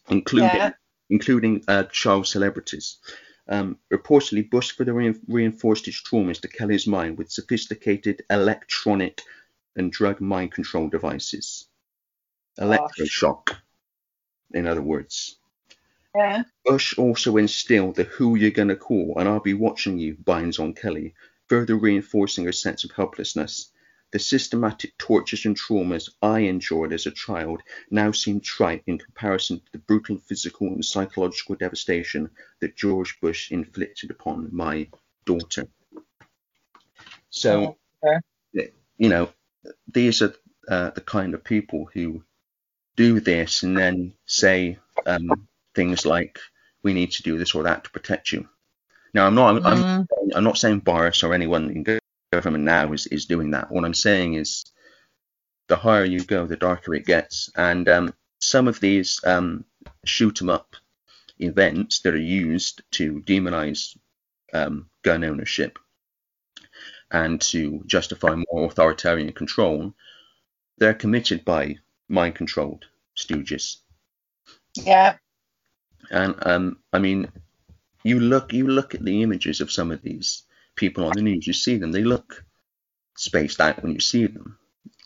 including 0.09 0.49
yeah 0.49 0.73
including 1.11 1.65
uh, 1.69 1.85
child 1.85 2.27
celebrities. 2.27 2.99
Um, 3.49 3.79
reportedly, 3.93 4.49
Bush 4.49 4.73
further 4.73 4.93
re- 4.93 5.15
reinforced 5.27 5.87
his 5.87 5.97
traumas 5.97 6.41
to 6.43 6.49
Kelly's 6.49 6.87
mind 6.87 7.17
with 7.17 7.31
sophisticated 7.31 8.23
electronic 8.29 9.23
and 9.77 9.91
drug 9.91 10.21
mind 10.21 10.53
control 10.53 10.89
devices. 10.89 11.67
Electroshock, 12.61 13.57
in 14.53 14.67
other 14.67 14.83
words. 14.83 15.37
Yeah. 16.15 16.43
Bush 16.65 16.99
also 16.99 17.37
instilled 17.37 17.97
the 17.97 18.05
who 18.05 18.35
you're 18.35 18.51
gonna 18.51 18.77
call 18.77 19.15
and 19.19 19.29
I'll 19.29 19.41
be 19.41 19.55
watching 19.55 19.99
you 19.99 20.17
binds 20.17 20.59
on 20.59 20.75
Kelly, 20.75 21.15
further 21.49 21.77
reinforcing 21.77 22.45
her 22.45 22.53
sense 22.53 22.85
of 22.85 22.91
helplessness. 22.91 23.71
The 24.11 24.19
systematic 24.19 24.97
tortures 24.97 25.45
and 25.45 25.57
traumas 25.57 26.09
I 26.23 26.41
endured 26.41 26.95
as 26.95 27.07
a 27.07 27.11
child 27.11 27.63
now 27.91 28.11
seem 28.11 28.41
trite 28.41 28.83
in 28.87 28.99
comparison 28.99 29.59
to 29.59 29.73
the 29.73 29.79
brutal 29.79 30.17
physical 30.17 30.69
and 30.69 30.85
psychological 30.85 31.57
devastation 31.57 32.31
that 32.61 32.77
George 32.77 33.21
Bush 33.21 33.53
inflicted 33.53 34.11
upon 34.11 34.49
my 34.51 34.89
daughter. 35.27 35.69
So, 37.29 37.77
okay. 38.03 38.73
you 38.97 39.11
know, 39.11 39.29
these 39.87 40.23
are 40.23 40.35
uh, 40.69 40.91
the 40.91 41.03
kind 41.03 41.35
of 41.35 41.45
people 41.45 41.91
who 41.93 42.25
do 42.97 43.21
this 43.21 43.63
and 43.63 43.77
then 43.77 44.15
say 44.25 44.79
um, 45.07 45.49
things 45.75 46.07
like, 46.07 46.39
"We 46.83 46.95
need 46.95 47.13
to 47.13 47.23
do 47.23 47.37
this 47.37 47.55
or 47.55 47.65
that 47.65 47.85
to 47.85 47.91
protect 47.91 48.33
you." 48.33 48.49
Now, 49.13 49.27
I'm 49.27 49.35
not. 49.35 49.67
I'm, 49.67 49.79
mm. 49.79 49.85
I'm, 49.85 50.07
I'm 50.35 50.45
not 50.45 50.59
saying 50.59 50.81
Boris 50.81 51.23
or 51.23 51.35
anyone 51.35 51.71
in 51.71 51.83
government 52.31 52.65
now 52.65 52.93
is, 52.93 53.07
is 53.07 53.27
doing 53.27 53.53
that. 53.53 53.71
What 53.71 53.85
I'm 53.85 53.95
saying 53.95 54.35
is 54.35 54.65
the 55.69 55.77
higher 55.77 56.05
you 56.05 56.21
go, 56.25 56.47
the 56.47 56.57
darker 56.57 56.95
it 56.95 57.07
gets. 57.07 57.51
And 57.57 57.89
um, 57.89 58.15
some 58.41 58.69
of 58.69 58.81
these 58.81 59.21
um, 59.25 59.65
shoot 60.05 60.41
'em 60.43 60.51
up 60.51 60.77
events 61.39 62.01
that 62.01 62.15
are 62.15 62.19
used 62.19 62.83
to 62.93 63.21
demonize 63.21 63.97
um, 64.53 64.89
gun 65.03 65.25
ownership 65.25 65.79
and 67.11 67.41
to 67.41 67.83
justify 67.87 68.35
more 68.35 68.67
authoritarian 68.67 69.33
control, 69.33 69.95
they're 70.79 70.95
committed 70.95 71.45
by 71.45 71.77
mind 72.09 72.35
controlled 72.35 72.85
stooges. 73.17 73.77
Yeah. 74.75 75.17
And 76.11 76.35
um, 76.47 76.79
I 76.93 76.99
mean, 76.99 77.31
you 78.03 78.21
look 78.21 78.53
you 78.53 78.67
look 78.69 78.95
at 78.95 79.05
the 79.05 79.23
images 79.23 79.61
of 79.61 79.73
some 79.73 79.91
of 79.91 80.03
these 80.03 80.43
people 80.79 81.05
on 81.05 81.13
the 81.13 81.23
news, 81.23 81.47
you 81.47 81.53
see 81.53 81.77
them, 81.77 81.93
they 81.93 82.05
look 82.05 82.45
spaced 83.17 83.61
out 83.61 83.83
when 83.83 83.93
you 83.93 84.01
see 84.01 84.27
them. 84.27 84.59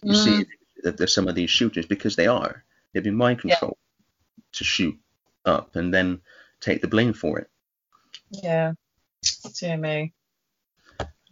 You 0.02 0.12
mm. 0.12 0.24
see 0.24 0.46
that 0.82 0.96
there's 0.96 1.14
some 1.14 1.28
of 1.28 1.34
these 1.34 1.50
shooters 1.50 1.86
because 1.86 2.14
they 2.14 2.26
are. 2.26 2.64
They've 2.92 3.02
been 3.02 3.16
mind 3.16 3.40
controlled 3.40 3.78
yeah. 3.78 4.42
to 4.52 4.64
shoot 4.64 4.98
up 5.44 5.76
and 5.76 5.92
then 5.92 6.20
take 6.60 6.82
the 6.82 6.88
blame 6.88 7.14
for 7.14 7.38
it. 7.38 7.50
Yeah. 8.30 8.74
Dear 9.58 9.76
me. 9.76 10.12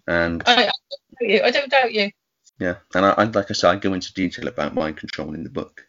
And 0.07 0.43
I, 0.47 0.53
I, 0.53 0.57
don't 0.65 1.31
you. 1.31 1.43
I 1.43 1.51
don't 1.51 1.71
doubt 1.71 1.93
you. 1.93 2.11
Yeah, 2.59 2.77
and 2.95 3.07
I, 3.07 3.25
like 3.25 3.51
I 3.51 3.55
said, 3.55 3.71
I 3.71 3.77
go 3.77 3.95
into 3.95 4.13
detail 4.13 4.49
about 4.49 4.75
mind 4.75 4.99
control 4.99 5.35
in 5.35 5.45
the 5.45 5.51
book. 5.51 5.87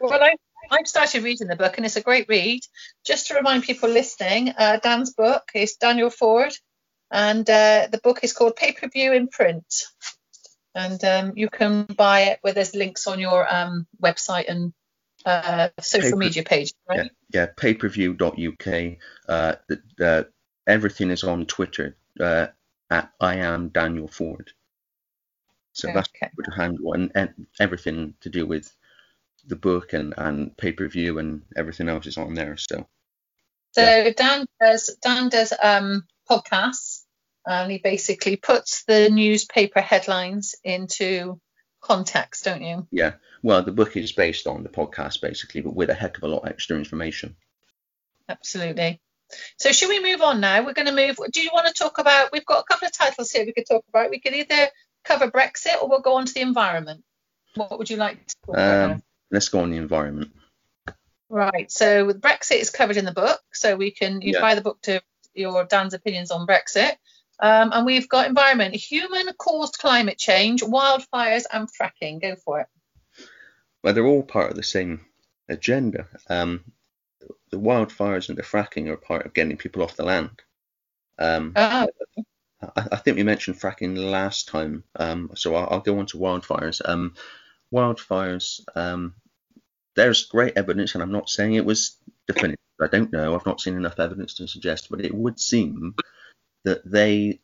Well, 0.00 0.22
I, 0.22 0.34
I've 0.70 0.86
started 0.86 1.22
reading 1.22 1.46
the 1.46 1.56
book, 1.56 1.76
and 1.76 1.86
it's 1.86 1.96
a 1.96 2.02
great 2.02 2.28
read. 2.28 2.60
Just 3.04 3.28
to 3.28 3.34
remind 3.34 3.62
people 3.64 3.88
listening, 3.88 4.50
uh, 4.58 4.78
Dan's 4.82 5.14
book 5.14 5.42
is 5.54 5.76
Daniel 5.76 6.10
Ford, 6.10 6.52
and 7.10 7.48
uh, 7.48 7.88
the 7.90 8.00
book 8.02 8.20
is 8.22 8.32
called 8.32 8.56
Pay 8.56 8.72
Per 8.72 8.88
View 8.88 9.12
in 9.12 9.28
Print. 9.28 9.84
And 10.74 11.02
um, 11.04 11.32
you 11.34 11.48
can 11.48 11.84
buy 11.84 12.20
it 12.22 12.38
where 12.42 12.52
there's 12.52 12.74
links 12.74 13.06
on 13.08 13.18
your 13.18 13.52
um, 13.52 13.86
website 14.00 14.48
and 14.48 14.72
uh, 15.26 15.68
social 15.80 16.16
media 16.16 16.44
page, 16.44 16.72
right? 16.88 17.10
Yeah, 17.32 17.40
yeah 17.40 17.46
payperview.uk. 17.56 18.98
Uh, 19.28 19.54
the, 19.68 19.82
the, 19.98 20.28
everything 20.66 21.10
is 21.10 21.24
on 21.24 21.46
Twitter 21.46 21.96
uh, 22.20 22.48
at 22.88 23.12
I 23.20 23.36
am 23.36 23.68
Daniel 23.68 24.06
Ford. 24.06 24.52
So 25.72 25.88
okay. 25.88 25.94
that's 25.94 26.08
Twitter 26.34 26.52
handle 26.56 26.92
and, 26.92 27.10
and 27.14 27.46
everything 27.58 28.14
to 28.20 28.28
do 28.28 28.46
with 28.46 28.72
the 29.46 29.56
book 29.56 29.92
and, 29.92 30.14
and 30.16 30.56
pay 30.56 30.72
per 30.72 30.88
view 30.88 31.18
and 31.18 31.42
everything 31.56 31.88
else 31.88 32.06
is 32.06 32.18
on 32.18 32.34
there. 32.34 32.56
So. 32.56 32.86
So 33.72 33.82
yeah. 33.82 34.10
Dan 34.16 34.46
does 34.60 34.96
Dan 35.00 35.28
does 35.28 35.52
um, 35.62 36.04
podcasts 36.28 36.89
and 37.46 37.70
he 37.70 37.78
basically 37.78 38.36
puts 38.36 38.84
the 38.84 39.10
newspaper 39.10 39.80
headlines 39.80 40.54
into 40.62 41.40
context, 41.80 42.44
don't 42.44 42.62
you? 42.62 42.86
Yeah. 42.90 43.14
Well, 43.42 43.62
the 43.62 43.72
book 43.72 43.96
is 43.96 44.12
based 44.12 44.46
on 44.46 44.62
the 44.62 44.68
podcast 44.68 45.20
basically, 45.20 45.62
but 45.62 45.74
with 45.74 45.90
a 45.90 45.94
heck 45.94 46.18
of 46.18 46.24
a 46.24 46.28
lot 46.28 46.46
extra 46.46 46.76
information. 46.76 47.36
Absolutely. 48.28 49.00
So 49.58 49.72
should 49.72 49.88
we 49.88 50.02
move 50.02 50.22
on 50.22 50.40
now? 50.40 50.64
We're 50.64 50.74
going 50.74 50.86
to 50.86 50.94
move. 50.94 51.16
Do 51.32 51.40
you 51.40 51.50
want 51.52 51.66
to 51.68 51.72
talk 51.72 51.98
about? 51.98 52.32
We've 52.32 52.44
got 52.44 52.60
a 52.60 52.64
couple 52.64 52.86
of 52.86 52.92
titles 52.92 53.30
here 53.30 53.44
we 53.44 53.52
could 53.52 53.66
talk 53.66 53.84
about. 53.88 54.10
We 54.10 54.20
could 54.20 54.34
either 54.34 54.68
cover 55.04 55.30
Brexit 55.30 55.80
or 55.80 55.88
we'll 55.88 56.00
go 56.00 56.16
on 56.16 56.26
to 56.26 56.34
the 56.34 56.40
environment. 56.40 57.04
What 57.54 57.78
would 57.78 57.90
you 57.90 57.96
like 57.96 58.26
to 58.26 58.34
talk 58.46 58.58
um, 58.58 58.90
about? 58.90 59.02
Let's 59.30 59.48
go 59.48 59.60
on 59.60 59.70
the 59.70 59.76
environment. 59.76 60.32
Right. 61.28 61.70
So 61.70 62.12
Brexit 62.12 62.60
is 62.60 62.70
covered 62.70 62.96
in 62.96 63.04
the 63.04 63.12
book, 63.12 63.40
so 63.52 63.76
we 63.76 63.92
can 63.92 64.20
you 64.20 64.32
yeah. 64.34 64.40
buy 64.40 64.56
the 64.56 64.62
book 64.62 64.80
to 64.82 65.00
your 65.32 65.64
Dan's 65.64 65.94
opinions 65.94 66.30
on 66.30 66.46
Brexit. 66.46 66.96
Um, 67.40 67.72
and 67.72 67.86
we've 67.86 68.08
got 68.08 68.28
environment, 68.28 68.74
human-caused 68.74 69.78
climate 69.78 70.18
change, 70.18 70.62
wildfires, 70.62 71.44
and 71.52 71.68
fracking. 71.68 72.20
Go 72.20 72.36
for 72.36 72.60
it. 72.60 72.66
Well, 73.82 73.94
they're 73.94 74.06
all 74.06 74.22
part 74.22 74.50
of 74.50 74.56
the 74.56 74.62
same 74.62 75.06
agenda. 75.48 76.06
Um, 76.28 76.64
the 77.50 77.58
wildfires 77.58 78.28
and 78.28 78.36
the 78.36 78.42
fracking 78.42 78.88
are 78.88 78.96
part 78.96 79.26
of 79.26 79.34
getting 79.34 79.56
people 79.56 79.82
off 79.82 79.96
the 79.96 80.04
land. 80.04 80.42
Um, 81.18 81.52
oh. 81.56 81.88
I, 82.62 82.86
I, 82.92 82.96
think 82.96 83.16
we 83.16 83.22
mentioned 83.22 83.58
fracking 83.58 83.96
last 83.96 84.48
time, 84.48 84.84
um, 84.96 85.30
so 85.34 85.54
I'll, 85.54 85.68
I'll, 85.70 85.80
go 85.80 85.98
on 85.98 86.06
to 86.06 86.18
wildfires. 86.18 86.80
Um, 86.84 87.14
wildfires, 87.72 88.60
um, 88.74 89.14
there's 89.96 90.26
great 90.26 90.56
evidence, 90.56 90.94
and 90.94 91.02
I'm 91.02 91.12
not 91.12 91.28
saying 91.28 91.54
it 91.54 91.64
was 91.64 91.96
definitive. 92.26 92.58
I 92.80 92.86
don't 92.86 93.12
know. 93.12 93.34
I've 93.34 93.46
not 93.46 93.60
seen 93.60 93.76
enough 93.76 93.98
evidence 93.98 94.34
to 94.34 94.48
suggest, 94.48 94.88
but 94.90 95.04
it 95.04 95.14
would 95.14 95.38
seem 95.38 95.94
that 96.64 96.82
they 96.84 97.40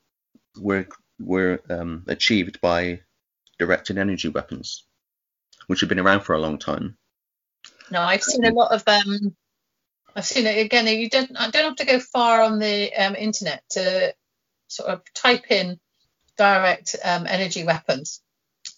were 0.58 0.86
were 1.18 1.60
um, 1.70 2.04
achieved 2.06 2.60
by 2.60 3.00
directed 3.58 3.98
energy 3.98 4.28
weapons, 4.28 4.84
which 5.66 5.80
have 5.80 5.88
been 5.88 5.98
around 5.98 6.22
for 6.22 6.34
a 6.34 6.40
long 6.40 6.58
time. 6.58 6.96
No, 7.90 8.00
I've 8.00 8.22
seen 8.22 8.44
a 8.44 8.52
lot 8.52 8.72
of. 8.72 8.82
Um, 8.86 9.34
I've 10.14 10.26
seen 10.26 10.46
it 10.46 10.58
again. 10.64 10.86
You 10.86 11.08
don't. 11.08 11.36
I 11.36 11.50
don't 11.50 11.64
have 11.64 11.76
to 11.76 11.86
go 11.86 12.00
far 12.00 12.42
on 12.42 12.58
the 12.58 12.92
um, 12.94 13.14
internet 13.14 13.62
to 13.70 14.14
sort 14.68 14.90
of 14.90 15.02
type 15.14 15.50
in 15.50 15.78
direct 16.36 16.96
um, 17.04 17.26
energy 17.26 17.64
weapons, 17.64 18.22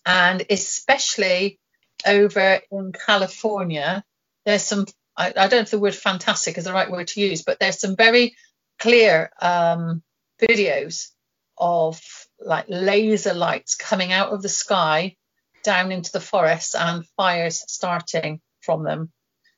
and 0.04 0.44
especially 0.50 1.58
over 2.06 2.60
in 2.70 2.92
California, 2.92 4.04
there's 4.44 4.62
some. 4.62 4.86
I, 5.16 5.28
I, 5.28 5.32
don't 5.32 5.52
know 5.52 5.58
if 5.60 5.70
the 5.70 5.80
word 5.80 5.96
fantastic 5.96 6.58
is 6.58 6.64
the 6.64 6.72
right 6.72 6.90
word 6.90 7.08
to 7.08 7.20
use, 7.20 7.42
but 7.42 7.58
there's 7.58 7.80
some 7.80 7.96
very 7.96 8.36
clear 8.78 9.30
um, 9.40 10.02
videos 10.40 11.08
of 11.56 12.00
like 12.40 12.66
laser 12.68 13.34
lights 13.34 13.74
coming 13.74 14.12
out 14.12 14.30
of 14.30 14.42
the 14.42 14.48
sky 14.48 15.16
down 15.64 15.92
into 15.92 16.12
the 16.12 16.20
forest 16.20 16.74
and 16.74 17.06
fires 17.16 17.64
starting 17.66 18.40
from 18.60 18.84
them. 18.84 19.10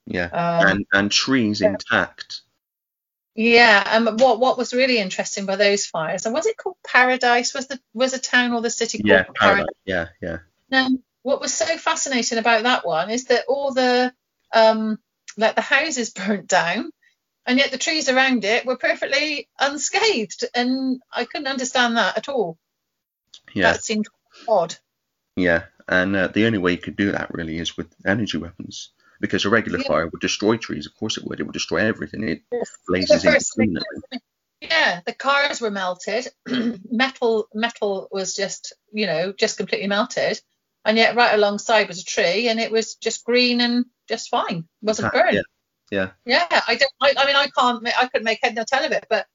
Yeah, 0.06 0.24
um, 0.26 0.66
and 0.66 0.86
and 0.92 1.12
trees 1.12 1.60
yeah. 1.60 1.68
intact. 1.68 2.42
Yeah, 3.34 3.82
and 3.86 4.20
what 4.20 4.40
what 4.40 4.58
was 4.58 4.74
really 4.74 4.98
interesting 4.98 5.46
by 5.46 5.56
those 5.56 5.86
fires, 5.86 6.26
and 6.26 6.34
was 6.34 6.46
it 6.46 6.56
called 6.56 6.76
Paradise? 6.84 7.54
Was 7.54 7.68
the 7.68 7.78
was 7.94 8.12
a 8.12 8.18
town 8.18 8.52
or 8.52 8.60
the 8.60 8.70
city 8.70 8.98
called 8.98 9.08
yeah, 9.08 9.24
Paradise? 9.34 9.66
Yeah, 9.84 10.08
yeah. 10.20 10.38
Now, 10.70 10.88
what 11.22 11.40
was 11.40 11.54
so 11.54 11.78
fascinating 11.78 12.38
about 12.38 12.64
that 12.64 12.84
one 12.84 13.10
is 13.10 13.26
that 13.26 13.44
all 13.46 13.72
the 13.72 14.12
um 14.52 14.98
like 15.36 15.54
the 15.54 15.60
houses 15.60 16.10
burnt 16.14 16.48
down, 16.48 16.90
and 17.46 17.58
yet 17.58 17.70
the 17.70 17.78
trees 17.78 18.08
around 18.08 18.44
it 18.44 18.66
were 18.66 18.76
perfectly 18.76 19.48
unscathed, 19.58 20.44
and 20.54 21.00
I 21.12 21.24
couldn't 21.24 21.46
understand 21.48 21.96
that 21.96 22.16
at 22.16 22.28
all. 22.28 22.58
Yeah, 23.54 23.72
that 23.72 23.84
seemed 23.84 24.06
odd. 24.48 24.76
Yeah, 25.36 25.64
and 25.88 26.14
uh, 26.14 26.28
the 26.28 26.46
only 26.46 26.58
way 26.58 26.72
you 26.72 26.78
could 26.78 26.96
do 26.96 27.12
that 27.12 27.32
really 27.32 27.58
is 27.58 27.76
with 27.76 27.88
energy 28.06 28.38
weapons 28.38 28.90
because 29.20 29.44
a 29.44 29.50
regular 29.50 29.78
yeah. 29.78 29.88
fire 29.88 30.06
would 30.06 30.20
destroy 30.20 30.56
trees. 30.56 30.86
Of 30.86 30.96
course 30.96 31.16
it 31.16 31.24
would. 31.24 31.40
It 31.40 31.44
would 31.44 31.52
destroy 31.52 31.78
everything. 31.78 32.28
It 32.28 32.42
blazes 32.86 33.24
indiscriminately. 33.24 34.20
Yeah, 34.60 35.00
the 35.06 35.14
cars 35.14 35.60
were 35.60 35.70
melted. 35.70 36.28
metal 36.90 37.48
metal 37.54 38.08
was 38.10 38.34
just 38.34 38.74
you 38.92 39.06
know 39.06 39.32
just 39.32 39.56
completely 39.56 39.88
melted, 39.88 40.40
and 40.84 40.98
yet 40.98 41.16
right 41.16 41.34
alongside 41.34 41.88
was 41.88 42.00
a 42.00 42.04
tree, 42.04 42.48
and 42.48 42.60
it 42.60 42.70
was 42.70 42.96
just 42.96 43.24
green 43.24 43.60
and 43.60 43.86
just 44.08 44.28
fine. 44.28 44.58
It 44.58 44.86
wasn't 44.86 45.12
burned. 45.12 45.36
Yeah. 45.36 45.42
Yeah. 45.90 46.10
Yeah. 46.24 46.46
I 46.50 46.76
don't. 46.76 46.92
I, 47.00 47.14
I 47.16 47.26
mean, 47.26 47.36
I 47.36 47.48
can't. 47.48 47.86
I 47.86 48.06
couldn't 48.06 48.24
make 48.24 48.40
head 48.42 48.54
nor 48.54 48.64
tail 48.64 48.84
of 48.84 48.92
it, 48.92 49.06
but 49.08 49.26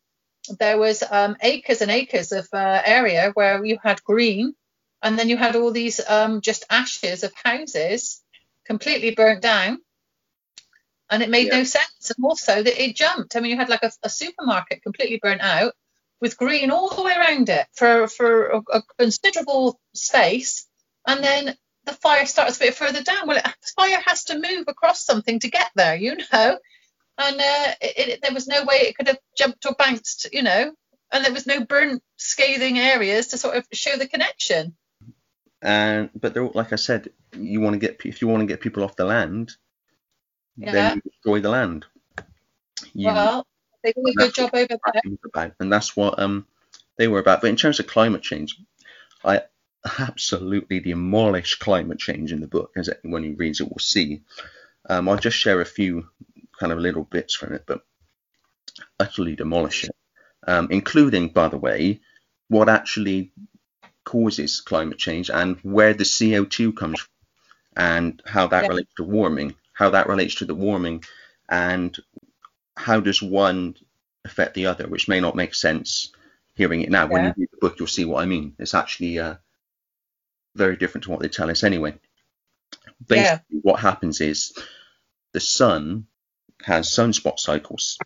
there 0.59 0.77
was 0.77 1.03
um, 1.09 1.35
acres 1.41 1.81
and 1.81 1.91
acres 1.91 2.31
of 2.31 2.47
uh, 2.53 2.81
area 2.85 3.31
where 3.33 3.63
you 3.65 3.77
had 3.83 4.03
green, 4.03 4.55
and 5.01 5.17
then 5.17 5.29
you 5.29 5.37
had 5.37 5.55
all 5.55 5.71
these 5.71 5.99
um, 6.07 6.41
just 6.41 6.65
ashes 6.69 7.23
of 7.23 7.33
houses 7.43 8.21
completely 8.65 9.11
burnt 9.11 9.41
down 9.41 9.79
and 11.09 11.21
it 11.21 11.29
made 11.29 11.47
yeah. 11.47 11.57
no 11.57 11.63
sense. 11.63 12.11
And 12.15 12.25
also 12.25 12.63
that 12.63 12.83
it 12.83 12.95
jumped. 12.95 13.35
I 13.35 13.39
mean, 13.39 13.51
you 13.51 13.57
had 13.57 13.69
like 13.69 13.83
a, 13.83 13.91
a, 14.03 14.09
supermarket 14.09 14.83
completely 14.83 15.19
burnt 15.21 15.41
out 15.41 15.73
with 16.19 16.37
green 16.37 16.71
all 16.71 16.89
the 16.89 17.03
way 17.03 17.13
around 17.13 17.49
it 17.49 17.67
for 17.73 18.07
for 18.07 18.47
a, 18.47 18.61
a 18.73 18.83
considerable 18.97 19.79
space, 19.93 20.67
and 21.07 21.23
then 21.23 21.55
the 21.85 21.93
fire 21.93 22.25
starts 22.25 22.57
a 22.57 22.59
bit 22.59 22.75
further 22.75 23.03
down. 23.03 23.27
Well, 23.27 23.37
it, 23.37 23.47
fire 23.75 24.01
has 24.05 24.25
to 24.25 24.39
move 24.39 24.65
across 24.67 25.05
something 25.05 25.39
to 25.39 25.49
get 25.49 25.69
there, 25.75 25.95
you 25.95 26.17
know. 26.31 26.57
And 27.17 27.35
uh, 27.39 27.71
it, 27.81 28.07
it, 28.09 28.19
there 28.21 28.33
was 28.33 28.47
no 28.47 28.63
way 28.65 28.77
it 28.77 28.97
could 28.97 29.07
have 29.07 29.19
jumped 29.37 29.65
or 29.65 29.75
bounced, 29.77 30.27
you 30.33 30.43
know. 30.43 30.73
And 31.11 31.23
there 31.23 31.33
was 31.33 31.47
no 31.47 31.63
burnt, 31.63 32.01
scathing 32.17 32.77
areas 32.77 33.27
to 33.27 33.37
sort 33.37 33.55
of 33.55 33.65
show 33.71 33.95
the 33.97 34.07
connection. 34.07 34.75
And 35.61 36.09
but 36.13 36.35
like 36.55 36.73
I 36.73 36.75
said, 36.75 37.09
you 37.33 37.61
want 37.61 37.73
to 37.73 37.79
get 37.79 38.01
if 38.05 38.21
you 38.21 38.27
want 38.27 38.41
to 38.41 38.47
get 38.47 38.61
people 38.61 38.83
off 38.83 38.95
the 38.95 39.05
land, 39.05 39.55
yeah. 40.57 40.71
then 40.71 40.95
you 40.95 41.11
destroy 41.11 41.39
the 41.39 41.49
land. 41.49 41.85
You, 42.93 43.07
well, 43.07 43.47
they 43.83 43.93
do 43.93 44.03
a 44.05 44.13
good 44.13 44.33
job 44.33 44.49
over 44.53 44.67
there. 44.67 45.01
About, 45.25 45.51
and 45.59 45.71
that's 45.71 45.95
what 45.95 46.19
um 46.19 46.45
they 46.97 47.07
were 47.07 47.19
about. 47.19 47.41
But 47.41 47.49
in 47.49 47.55
terms 47.55 47.79
of 47.79 47.87
climate 47.87 48.21
change, 48.21 48.59
I 49.23 49.43
absolutely 49.99 50.79
demolish 50.79 51.59
climate 51.59 51.99
change 51.99 52.31
in 52.31 52.41
the 52.41 52.47
book, 52.47 52.71
as 52.75 52.89
anyone 53.03 53.23
who 53.23 53.35
reads 53.35 53.61
it, 53.61 53.69
will 53.69 53.79
see. 53.79 54.21
Um, 54.89 55.09
I'll 55.09 55.17
just 55.17 55.37
share 55.37 55.61
a 55.61 55.65
few 55.65 56.07
kind 56.59 56.71
of 56.71 56.79
little 56.79 57.03
bits 57.03 57.33
from 57.33 57.53
it, 57.53 57.63
but 57.65 57.81
utterly 58.99 59.35
demolish 59.35 59.85
it, 59.85 59.95
um, 60.47 60.67
including, 60.71 61.29
by 61.29 61.47
the 61.47 61.57
way, 61.57 62.01
what 62.47 62.69
actually 62.69 63.31
causes 64.03 64.61
climate 64.61 64.97
change 64.97 65.29
and 65.29 65.57
where 65.63 65.93
the 65.93 66.03
CO2 66.03 66.75
comes 66.75 66.99
from 66.99 67.09
and 67.75 68.21
how 68.25 68.47
that 68.47 68.63
yeah. 68.63 68.69
relates 68.69 68.93
to 68.95 69.03
warming, 69.03 69.55
how 69.73 69.89
that 69.89 70.07
relates 70.07 70.35
to 70.35 70.45
the 70.45 70.55
warming, 70.55 71.03
and 71.49 71.97
how 72.77 72.99
does 72.99 73.21
one 73.21 73.75
affect 74.23 74.53
the 74.53 74.67
other, 74.67 74.87
which 74.87 75.07
may 75.07 75.19
not 75.19 75.35
make 75.35 75.53
sense 75.53 76.11
hearing 76.55 76.81
it 76.81 76.89
now. 76.89 77.03
Yeah. 77.03 77.11
When 77.11 77.25
you 77.25 77.33
read 77.37 77.49
the 77.51 77.57
book, 77.59 77.79
you'll 77.79 77.87
see 77.87 78.05
what 78.05 78.21
I 78.21 78.25
mean. 78.25 78.55
It's 78.59 78.73
actually 78.73 79.19
uh, 79.19 79.35
very 80.55 80.75
different 80.77 81.03
to 81.03 81.11
what 81.11 81.19
they 81.19 81.29
tell 81.29 81.49
us 81.49 81.63
anyway. 81.63 81.93
Basically, 83.05 83.43
yeah. 83.49 83.59
what 83.61 83.79
happens 83.79 84.21
is 84.21 84.53
the 85.33 85.39
sun 85.39 86.07
has 86.63 86.89
sunspot 86.89 87.39
cycles, 87.39 87.97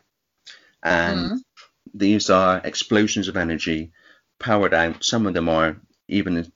and 0.84 1.20
mm-hmm. 1.20 1.36
these 1.94 2.30
are 2.30 2.62
explosions 2.64 3.28
of 3.28 3.38
energy 3.38 3.92
powered 4.40 4.74
out. 4.74 5.04
Some 5.04 5.28
of 5.28 5.34
them 5.34 5.48
are 5.48 5.80
even 6.08 6.52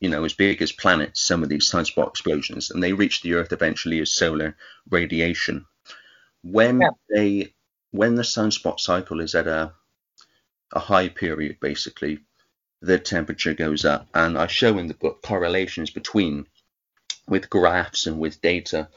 you 0.00 0.08
know 0.10 0.24
as 0.24 0.34
big 0.34 0.60
as 0.60 0.72
planets. 0.72 1.20
Some 1.20 1.42
of 1.42 1.48
these 1.48 1.70
sunspot 1.70 2.08
explosions, 2.08 2.70
and 2.70 2.82
they 2.82 2.92
reach 2.92 3.22
the 3.22 3.34
Earth 3.34 3.52
eventually 3.52 4.00
as 4.00 4.12
solar 4.12 4.56
radiation. 4.90 5.66
When 6.42 6.80
yeah. 6.80 6.90
they 7.08 7.54
when 7.92 8.16
the 8.16 8.22
sunspot 8.22 8.80
cycle 8.80 9.20
is 9.20 9.34
at 9.34 9.46
a 9.46 9.72
a 10.72 10.80
high 10.80 11.08
period, 11.08 11.58
basically, 11.60 12.18
the 12.80 12.98
temperature 12.98 13.54
goes 13.54 13.84
up. 13.84 14.08
And 14.14 14.36
I 14.38 14.46
show 14.46 14.78
in 14.78 14.86
the 14.86 14.94
book 14.94 15.22
correlations 15.22 15.90
between, 15.90 16.46
with 17.26 17.50
graphs 17.50 18.06
and 18.06 18.18
with 18.18 18.40
data, 18.40 18.88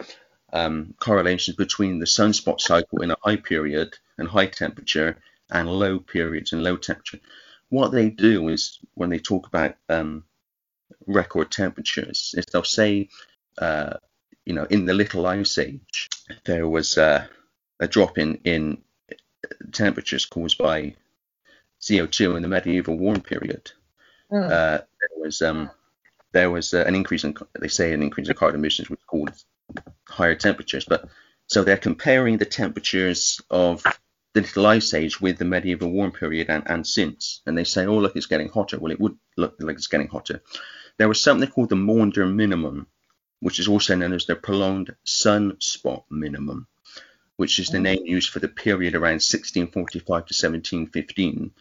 um, 0.52 0.94
correlations 1.00 1.56
between 1.56 2.00
the 2.00 2.06
sunspot 2.06 2.60
cycle 2.60 3.02
in 3.02 3.12
a 3.12 3.18
high 3.24 3.38
period 3.38 3.98
and 4.18 4.28
high 4.28 4.48
temperature 4.48 5.18
and 5.50 5.70
low 5.70 6.00
periods 6.00 6.54
and 6.54 6.64
low 6.64 6.78
temperature. 6.78 7.20
What 7.70 7.92
they 7.92 8.10
do 8.10 8.50
is 8.50 8.80
when 8.96 9.10
they 9.10 9.20
talk 9.20 9.48
about 9.48 9.76
um, 9.90 10.24
record 11.06 11.52
temperatures, 11.52 12.34
is 12.38 12.46
they'll 12.46 12.64
say, 12.64 13.10
uh, 13.58 13.94
you 14.46 14.54
know, 14.54 14.66
in 14.66 14.86
the 14.86 14.94
Little 14.94 15.26
Ice 15.28 15.58
Age, 15.58 16.10
there 16.46 16.68
was 16.68 16.98
uh, 16.98 17.28
a 17.80 17.88
drop 17.88 18.18
in, 18.18 18.40
in 18.44 18.82
temperatures 19.72 20.26
caused 20.26 20.58
by 20.58 20.96
CO2 21.82 22.36
in 22.36 22.42
the 22.42 22.48
medieval 22.48 22.98
warm 22.98 23.22
period. 23.22 23.72
Mm. 24.32 24.46
Uh, 24.46 24.82
there 24.82 25.24
was 25.24 25.42
um, 25.42 25.72
there 26.32 26.52
was 26.52 26.74
uh, 26.74 26.84
an 26.86 26.96
increase 26.96 27.24
in 27.24 27.36
they 27.60 27.68
say 27.68 27.94
an 27.94 28.04
increase 28.04 28.30
in 28.30 28.36
carbon 28.36 28.60
emissions, 28.60 28.90
which 28.90 29.00
caused 29.08 29.46
higher 30.08 30.36
temperatures. 30.36 30.86
But 30.86 31.10
so 31.48 31.64
they're 31.64 31.78
comparing 31.78 32.38
the 32.38 32.46
temperatures 32.46 33.42
of 33.50 33.84
the 34.34 34.42
Little 34.42 34.68
Ice 34.68 34.94
Age 34.94 35.20
with 35.20 35.38
the 35.38 35.46
medieval 35.46 35.92
warm 35.92 36.12
period 36.12 36.50
and, 36.50 36.64
and 36.68 36.86
since, 36.86 37.42
and 37.46 37.58
they 37.58 37.64
say, 37.64 37.86
oh 37.88 37.98
look, 37.98 38.16
it's 38.16 38.28
getting 38.28 38.50
hotter. 38.50 38.78
Well, 38.80 38.92
it 38.92 39.00
would 39.00 39.18
look 39.38 39.56
like 39.60 39.76
it's 39.76 39.88
getting 39.88 40.08
hotter. 40.08 40.42
There 40.98 41.08
was 41.08 41.22
something 41.22 41.50
called 41.50 41.70
the 41.70 41.76
Maunder 41.76 42.28
minimum, 42.28 42.88
which 43.40 43.60
is 43.60 43.68
also 43.68 43.96
known 43.96 44.14
as 44.14 44.26
the 44.26 44.36
prolonged 44.36 44.96
sunspot 45.06 46.04
minimum, 46.12 46.68
which 47.38 47.58
is 47.58 47.70
the 47.70 47.78
mm. 47.80 47.84
name 47.84 48.06
used 48.06 48.30
for 48.30 48.40
the 48.40 48.48
period 48.48 48.94
around 48.94 49.24
1645 49.24 50.06
to 50.06 50.14
1715, 50.14 51.52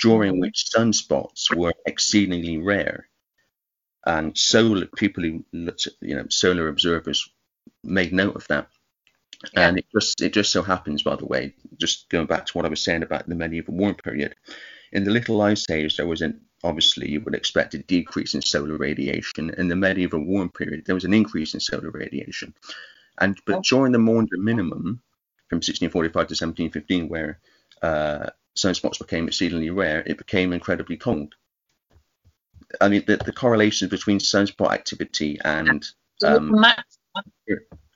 during 0.00 0.40
which 0.40 0.66
sunspots 0.74 1.54
were 1.54 1.74
exceedingly 1.86 2.58
rare. 2.58 3.08
And 4.04 4.36
solar 4.36 4.86
people 4.86 5.24
who 5.24 5.44
looked 5.52 5.86
at, 5.86 5.94
you 6.00 6.14
know, 6.14 6.26
solar 6.28 6.68
observers 6.68 7.28
made 7.82 8.12
note 8.12 8.36
of 8.36 8.46
that. 8.48 8.68
Yeah. 9.52 9.68
And 9.68 9.78
it 9.78 9.86
just 9.92 10.20
it 10.20 10.32
just 10.32 10.52
so 10.52 10.62
happens, 10.62 11.02
by 11.02 11.16
the 11.16 11.26
way, 11.26 11.54
just 11.78 12.08
going 12.08 12.26
back 12.26 12.46
to 12.46 12.52
what 12.52 12.64
I 12.64 12.68
was 12.68 12.82
saying 12.82 13.02
about 13.02 13.28
the 13.28 13.34
medieval 13.34 13.74
warm 13.74 13.94
period, 13.94 14.34
in 14.92 15.04
the 15.04 15.10
Little 15.10 15.42
Ice 15.42 15.68
Age 15.70 15.96
there 15.96 16.06
was 16.06 16.22
an 16.22 16.40
obviously 16.64 17.10
you 17.10 17.20
would 17.20 17.34
expect 17.34 17.74
a 17.74 17.78
decrease 17.78 18.34
in 18.34 18.42
solar 18.42 18.76
radiation. 18.76 19.50
In 19.50 19.68
the 19.68 19.76
medieval 19.76 20.20
warm 20.20 20.50
period 20.50 20.84
there 20.86 20.94
was 20.94 21.04
an 21.04 21.12
increase 21.12 21.52
in 21.54 21.60
solar 21.60 21.90
radiation, 21.90 22.54
and 23.18 23.38
but 23.44 23.56
oh. 23.56 23.62
during 23.62 23.92
the 23.92 23.98
Maunder 23.98 24.38
minimum 24.38 25.02
from 25.48 25.56
1645 25.56 26.12
to 26.12 26.18
1715, 26.18 27.08
where 27.08 27.38
uh, 27.82 28.30
sunspots 28.56 28.98
became 28.98 29.28
exceedingly 29.28 29.70
rare, 29.70 30.02
it 30.06 30.18
became 30.18 30.52
incredibly 30.52 30.96
cold. 30.96 31.34
I 32.80 32.88
mean, 32.88 33.04
the, 33.06 33.16
the 33.18 33.32
correlation 33.32 33.88
between 33.88 34.18
sunspot 34.18 34.72
activity 34.72 35.38
and 35.44 35.86
um, 36.24 36.64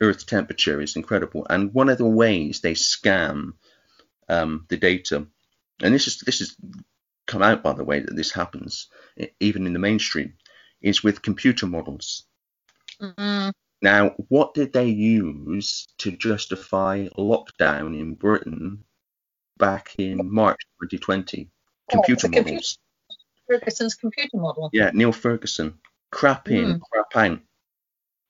Earth 0.01 0.27
temperature 0.27 0.81
is 0.81 0.97
incredible. 0.97 1.47
And 1.51 1.75
one 1.75 1.89
of 1.89 1.99
the 1.99 2.07
ways 2.07 2.61
they 2.61 2.75
scam 2.75 3.55
um, 4.29 4.67
the 4.69 4.77
data, 4.77 5.27
and 5.83 5.95
this 5.95 6.07
is 6.07 6.21
this 6.21 6.39
has 6.39 6.57
come 7.27 7.43
out 7.43 7.63
by 7.63 7.73
the 7.73 7.85
way 7.85 8.01
that 8.01 8.15
this 8.15 8.33
happens 8.33 8.89
even 9.41 9.67
in 9.67 9.73
the 9.73 9.79
mainstream, 9.79 10.35
is 10.81 11.03
with 11.03 11.23
computer 11.23 11.67
models. 11.67 12.25
Mm-hmm. 13.01 13.51
Now, 13.83 14.15
what 14.29 14.55
did 14.55 14.73
they 14.73 14.89
use 14.89 15.89
to 15.99 16.13
justify 16.13 17.09
lockdown 17.19 17.99
in 17.99 18.15
Britain 18.15 18.85
back 19.61 19.95
in 19.99 20.19
March 20.33 20.61
2020? 20.83 21.49
Computer 21.91 22.29
oh, 22.29 22.31
models. 22.31 22.79
Ferguson's 23.49 23.95
computer 23.95 24.37
model. 24.37 24.71
Yeah, 24.73 24.91
Neil 24.93 25.13
Ferguson. 25.13 25.75
Crap 26.11 26.49
in, 26.49 26.75
mm. 26.75 26.81
crap 26.91 27.17
out. 27.17 27.41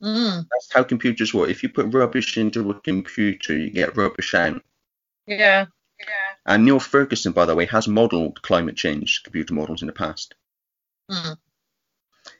Mm. 0.03 0.47
That's 0.51 0.73
how 0.73 0.83
computers 0.83 1.35
work. 1.35 1.51
If 1.51 1.63
you 1.63 1.69
put 1.69 1.93
rubbish 1.93 2.37
into 2.39 2.71
a 2.71 2.81
computer, 2.81 3.57
you 3.57 3.71
get 3.71 3.97
rubbish 3.97 4.35
out. 4.35 4.63
Yeah. 5.27 5.67
Yeah. 5.99 6.07
And 6.47 6.65
Neil 6.65 6.81
Ferguson, 6.81 7.33
by 7.33 7.45
the 7.45 7.55
way, 7.55 7.67
has 7.67 7.87
modelled 7.87 8.41
climate 8.43 8.77
change 8.77 9.23
computer 9.23 9.55
models 9.55 9.83
in 9.83 9.87
the 9.87 9.93
past. 9.93 10.35
Mm. 11.11 11.37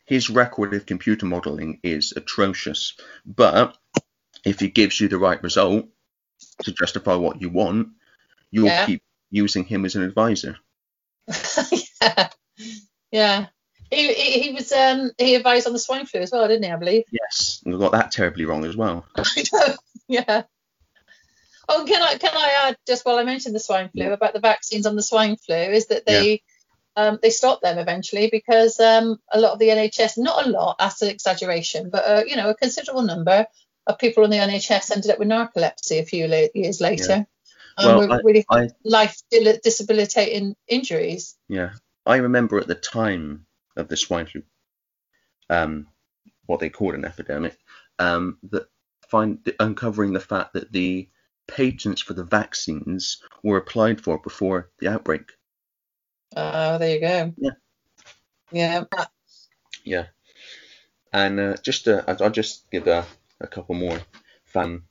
His 0.07 0.31
record 0.31 0.75
of 0.75 0.87
computer 0.87 1.27
modelling 1.27 1.81
is 1.83 2.13
atrocious. 2.17 2.95
But 3.27 3.77
if 4.45 4.61
he 4.61 4.69
gives 4.69 5.01
you 5.01 5.09
the 5.09 5.19
right 5.19 5.43
result 5.43 5.87
to 6.63 6.73
justify 6.73 7.15
what 7.15 7.41
you 7.43 7.51
want, 7.51 7.89
you'll 8.51 8.67
yeah. 8.67 8.87
keep 8.87 9.03
using 9.31 9.65
him 9.65 9.85
as 9.85 9.95
an 9.95 10.03
advisor. 10.03 10.59
yeah. 12.03 12.29
Yeah. 13.13 13.47
He, 13.91 14.15
he, 14.15 14.41
he, 14.43 14.53
was 14.53 14.71
um, 14.73 15.11
he 15.19 15.35
advised 15.35 15.67
on 15.67 15.73
the 15.73 15.79
swine 15.79 16.07
flu 16.07 16.21
as 16.21 16.31
well, 16.31 16.47
didn't 16.47 16.63
he? 16.63 16.71
I 16.71 16.77
believe. 16.77 17.05
Yes, 17.11 17.61
we 17.65 17.77
got 17.77 17.93
that 17.93 18.13
terribly 18.13 18.45
wrong 18.45 18.65
as 18.65 18.77
well. 18.77 19.05
yeah. 20.09 20.43
Oh, 21.69 21.85
can 21.87 22.01
I 22.01 22.17
can 22.17 22.33
I 22.35 22.69
add 22.69 22.77
just 22.87 23.05
while 23.05 23.19
I 23.19 23.25
mentioned 23.25 23.55
the 23.55 23.61
swine 23.61 23.89
flu 23.89 24.13
about 24.13 24.33
the 24.33 24.41
vaccines 24.41 24.87
on 24.87 24.95
the 24.95 25.03
swine 25.03 25.37
flu 25.37 25.57
is 25.57 25.87
that 25.87 26.07
they 26.07 26.43
yeah. 26.97 27.05
um, 27.05 27.19
they 27.21 27.31
stopped 27.31 27.63
them 27.63 27.79
eventually 27.79 28.29
because 28.31 28.79
um, 28.79 29.19
a 29.33 29.41
lot 29.41 29.53
of 29.53 29.59
the 29.59 29.69
NHS, 29.69 30.19
not 30.19 30.47
a 30.47 30.51
lot, 30.51 30.77
that's 30.79 31.03
an 31.03 31.11
exaggeration, 31.11 31.91
but 31.91 32.05
uh, 32.05 32.23
you 32.27 32.37
know 32.37 32.49
a 32.49 32.55
considerable 32.55 33.03
number 33.03 33.47
of 33.87 33.99
people 33.99 34.25
in 34.25 34.31
the 34.31 34.37
NHS 34.37 34.93
ended 34.93 35.11
up 35.11 35.19
with 35.19 35.29
narcolepsy 35.29 36.01
a 36.01 36.05
few 36.05 36.29
la- 36.29 36.47
years 36.55 36.81
later. 36.81 37.17
Yeah. 37.19 37.25
Um, 37.81 37.97
well, 37.97 38.13
I, 38.13 38.21
really 38.23 38.45
I, 38.51 38.69
life 38.85 39.21
debilitating 39.31 40.55
injuries. 40.69 41.37
Yeah, 41.49 41.71
I 42.05 42.17
remember 42.17 42.59
at 42.59 42.67
the 42.67 42.75
time 42.75 43.47
of 43.77 43.89
the 43.89 43.97
swine 43.97 44.27
flu, 44.27 44.43
um, 45.49 45.87
what 46.47 46.61
they 46.61 46.69
called 46.69 46.95
an 46.95 47.05
epidemic, 47.05 47.57
um, 47.99 48.39
that 48.51 48.69
find 49.09 49.39
uncovering 49.59 50.13
the 50.13 50.21
fact 50.21 50.55
that 50.55 50.73
the 50.73 51.09
patents 51.47 52.01
for 52.01 52.15
the 52.15 52.25
vaccines 52.25 53.23
were 53.43 53.57
applied 53.57 54.01
for 54.01 54.19
before 54.19 54.71
the 54.79 54.89
outbreak. 54.89 55.33
Oh, 56.37 56.79
there 56.79 56.95
you 56.95 57.01
go. 57.01 57.35
Yeah. 57.37 57.51
Yeah. 58.53 58.85
Yeah. 59.85 60.07
And 61.13 61.41
uh, 61.41 61.57
just 61.63 61.89
uh, 61.89 62.03
I'll 62.07 62.31
just 62.31 62.71
give 62.71 62.87
a, 62.87 63.05
a 63.41 63.47
couple 63.47 63.75
more. 63.75 63.99
Fun. 64.45 64.83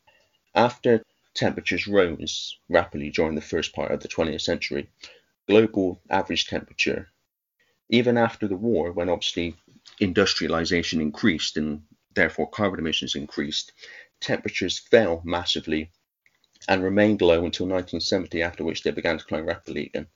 After 0.54 1.04
temperatures 1.36 1.88
rose 1.88 2.58
rapidly 2.70 3.10
during 3.10 3.36
the 3.36 3.42
first 3.42 3.74
part 3.74 3.92
of 3.92 4.00
the 4.02 4.08
20th 4.08 4.42
century, 4.42 4.90
global 5.48 6.02
average 6.10 6.48
temperature 6.48 7.10
even 7.90 8.18
after 8.18 8.48
the 8.48 8.56
war, 8.56 8.92
when 8.92 9.10
obviously 9.10 9.56
industrialization 10.00 11.02
increased 11.02 11.58
and 11.58 11.82
therefore 12.14 12.50
carbon 12.50 12.80
emissions 12.80 13.16
increased, 13.16 13.72
temperatures 14.22 14.78
fell 14.78 15.22
massively 15.26 15.90
and 16.68 16.84
remained 16.84 17.22
low 17.22 17.46
until 17.46 17.66
1970, 17.66 18.44
after 18.44 18.64
which 18.64 18.84
they 18.84 18.92
began 18.92 19.18
to 19.18 19.26
climb 19.26 19.46
rapidly 19.46 19.88
again. 19.88 20.08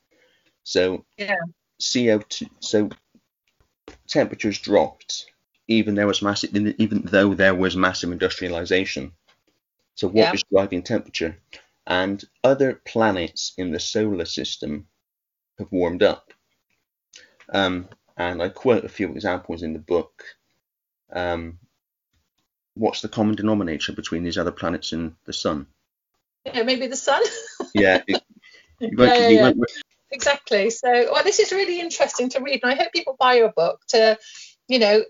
So 0.64 1.06
yeah. 1.18 1.36
CO2, 1.82 2.48
so 2.60 2.90
temperatures 4.08 4.60
dropped, 4.60 5.26
even 5.68 5.96
there 5.96 6.08
was 6.08 6.22
massive, 6.22 6.56
even 6.56 7.02
though 7.04 7.34
there 7.34 7.56
was 7.56 7.76
massive 7.76 8.12
industrialization. 8.12 9.14
So 9.96 10.08
what 10.08 10.16
yeah. 10.16 10.32
was 10.32 10.44
driving 10.52 10.84
temperature? 10.84 11.38
And 11.86 12.24
other 12.44 12.82
planets 12.86 13.54
in 13.58 13.72
the 13.72 13.80
solar 13.80 14.26
system 14.26 14.88
have 15.60 15.72
warmed 15.72 16.04
up. 16.04 16.34
Um, 17.50 17.90
and 18.18 18.42
I 18.42 18.50
quote 18.50 18.86
a 18.86 18.90
few 18.90 19.12
examples 19.12 19.64
in 19.64 19.74
the 19.74 19.80
book. 19.80 20.24
Um, 21.12 21.60
what's 22.76 23.02
the 23.02 23.10
common 23.10 23.36
denominator 23.36 23.94
between 23.94 24.24
these 24.24 24.38
other 24.38 24.52
planets 24.52 24.92
and 24.94 25.16
the 25.26 25.34
sun? 25.34 25.68
Yeah, 26.46 26.64
maybe 26.64 26.88
the 26.88 26.96
sun. 26.96 27.22
yeah. 27.74 28.02
It, 28.08 28.24
yeah, 28.80 29.30
yeah, 29.30 29.30
yeah. 29.30 29.52
Exactly. 30.12 30.70
So, 30.70 31.12
well, 31.12 31.24
this 31.24 31.40
is 31.40 31.52
really 31.52 31.80
interesting 31.80 32.30
to 32.30 32.40
read, 32.42 32.60
and 32.64 32.72
I 32.72 32.76
hope 32.76 32.92
people 32.94 33.16
buy 33.20 33.36
your 33.36 33.52
book 33.52 33.82
to, 33.90 34.18
you 34.68 34.80
know, 34.80 35.04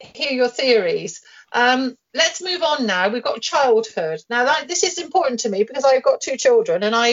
hear 0.00 0.32
your 0.32 0.48
theories. 0.48 1.20
Um, 1.52 1.96
let's 2.14 2.42
move 2.42 2.62
on 2.62 2.86
now. 2.86 3.08
We've 3.08 3.22
got 3.22 3.40
childhood. 3.40 4.20
Now, 4.28 4.44
that, 4.44 4.68
this 4.68 4.84
is 4.84 4.98
important 4.98 5.40
to 5.40 5.48
me 5.48 5.64
because 5.64 5.84
I've 5.84 6.02
got 6.02 6.20
two 6.20 6.36
children, 6.36 6.82
and 6.82 6.94
I, 6.94 7.08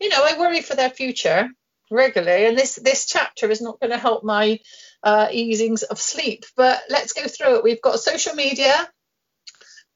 you 0.00 0.08
know, 0.08 0.24
I 0.24 0.38
worry 0.38 0.62
for 0.62 0.74
their 0.74 0.90
future 0.90 1.48
regularly. 1.90 2.46
And 2.46 2.58
this 2.58 2.76
this 2.76 3.06
chapter 3.06 3.50
is 3.50 3.60
not 3.60 3.80
going 3.80 3.90
to 3.90 3.98
help 3.98 4.24
my 4.24 4.60
uh, 5.02 5.28
easings 5.30 5.82
of 5.82 5.98
sleep. 5.98 6.44
But 6.56 6.82
let's 6.88 7.12
go 7.12 7.26
through 7.26 7.56
it. 7.56 7.64
We've 7.64 7.82
got 7.82 8.00
social 8.00 8.34
media, 8.34 8.88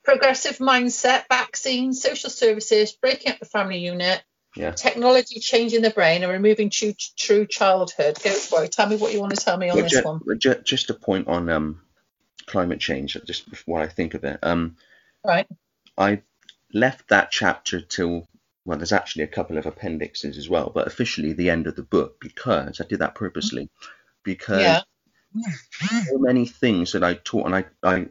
progressive 0.04 0.58
mindset, 0.58 1.24
vaccines, 1.28 2.02
social 2.02 2.30
services, 2.30 2.92
breaking 2.92 3.32
up 3.32 3.38
the 3.38 3.46
family 3.46 3.78
unit, 3.78 4.22
yeah. 4.54 4.70
technology 4.70 5.40
changing 5.40 5.82
the 5.82 5.90
brain, 5.90 6.22
and 6.22 6.32
removing 6.32 6.70
true, 6.70 6.94
true 7.18 7.46
childhood. 7.46 8.18
Go 8.22 8.30
for 8.30 8.64
it. 8.64 8.72
Tell 8.72 8.88
me 8.88 8.96
what 8.96 9.12
you 9.12 9.20
want 9.20 9.34
to 9.34 9.44
tell 9.44 9.56
me 9.56 9.68
on 9.68 9.76
well, 9.76 9.84
this 9.84 9.92
just, 9.92 10.04
one. 10.04 10.20
Just 10.64 10.90
a 10.90 10.94
point 10.94 11.28
on 11.28 11.48
um, 11.48 11.82
climate 12.46 12.80
change, 12.80 13.16
just 13.26 13.46
what 13.66 13.82
I 13.82 13.88
think 13.88 14.14
of 14.14 14.24
it. 14.24 14.38
Um, 14.42 14.76
right. 15.24 15.46
I 15.98 16.22
left 16.72 17.08
that 17.08 17.30
chapter 17.30 17.80
till 17.80 18.28
well, 18.64 18.78
there's 18.78 18.92
actually 18.92 19.22
a 19.22 19.28
couple 19.28 19.58
of 19.58 19.66
appendixes 19.66 20.36
as 20.36 20.48
well, 20.48 20.72
but 20.74 20.88
officially 20.88 21.32
the 21.32 21.50
end 21.50 21.68
of 21.68 21.76
the 21.76 21.84
book 21.84 22.16
because 22.20 22.80
I 22.80 22.84
did 22.84 22.98
that 22.98 23.14
purposely 23.14 23.70
because 24.24 24.60
yeah. 24.60 24.80
so 26.04 26.18
many 26.18 26.46
things 26.46 26.92
that 26.92 27.04
I 27.04 27.14
taught 27.14 27.46
and 27.46 27.54
I 27.54 27.64
I, 27.82 28.06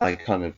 I 0.00 0.14
kind 0.14 0.44
of 0.44 0.54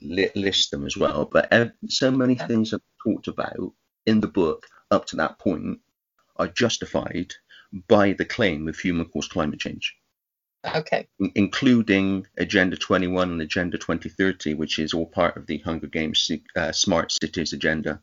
list 0.00 0.70
them 0.70 0.86
as 0.86 0.96
well, 0.96 1.24
but 1.24 1.52
so 1.88 2.10
many 2.10 2.36
things 2.36 2.72
I've 2.72 2.80
talked 3.02 3.28
about 3.28 3.72
in 4.06 4.20
the 4.20 4.28
book 4.28 4.66
up 4.90 5.06
to 5.06 5.16
that 5.16 5.38
point 5.38 5.80
are 6.36 6.48
justified 6.48 7.34
by 7.88 8.12
the 8.12 8.24
claim 8.24 8.68
of 8.68 8.78
human 8.78 9.06
caused 9.06 9.30
climate 9.30 9.60
change. 9.60 9.96
Okay. 10.74 11.06
Including 11.34 12.26
Agenda 12.36 12.76
21 12.76 13.30
and 13.30 13.40
Agenda 13.40 13.78
2030, 13.78 14.54
which 14.54 14.78
is 14.78 14.94
all 14.94 15.06
part 15.06 15.36
of 15.36 15.46
the 15.46 15.58
Hunger 15.58 15.86
Games 15.86 16.30
uh, 16.56 16.72
Smart 16.72 17.12
Cities 17.12 17.52
agenda. 17.52 18.00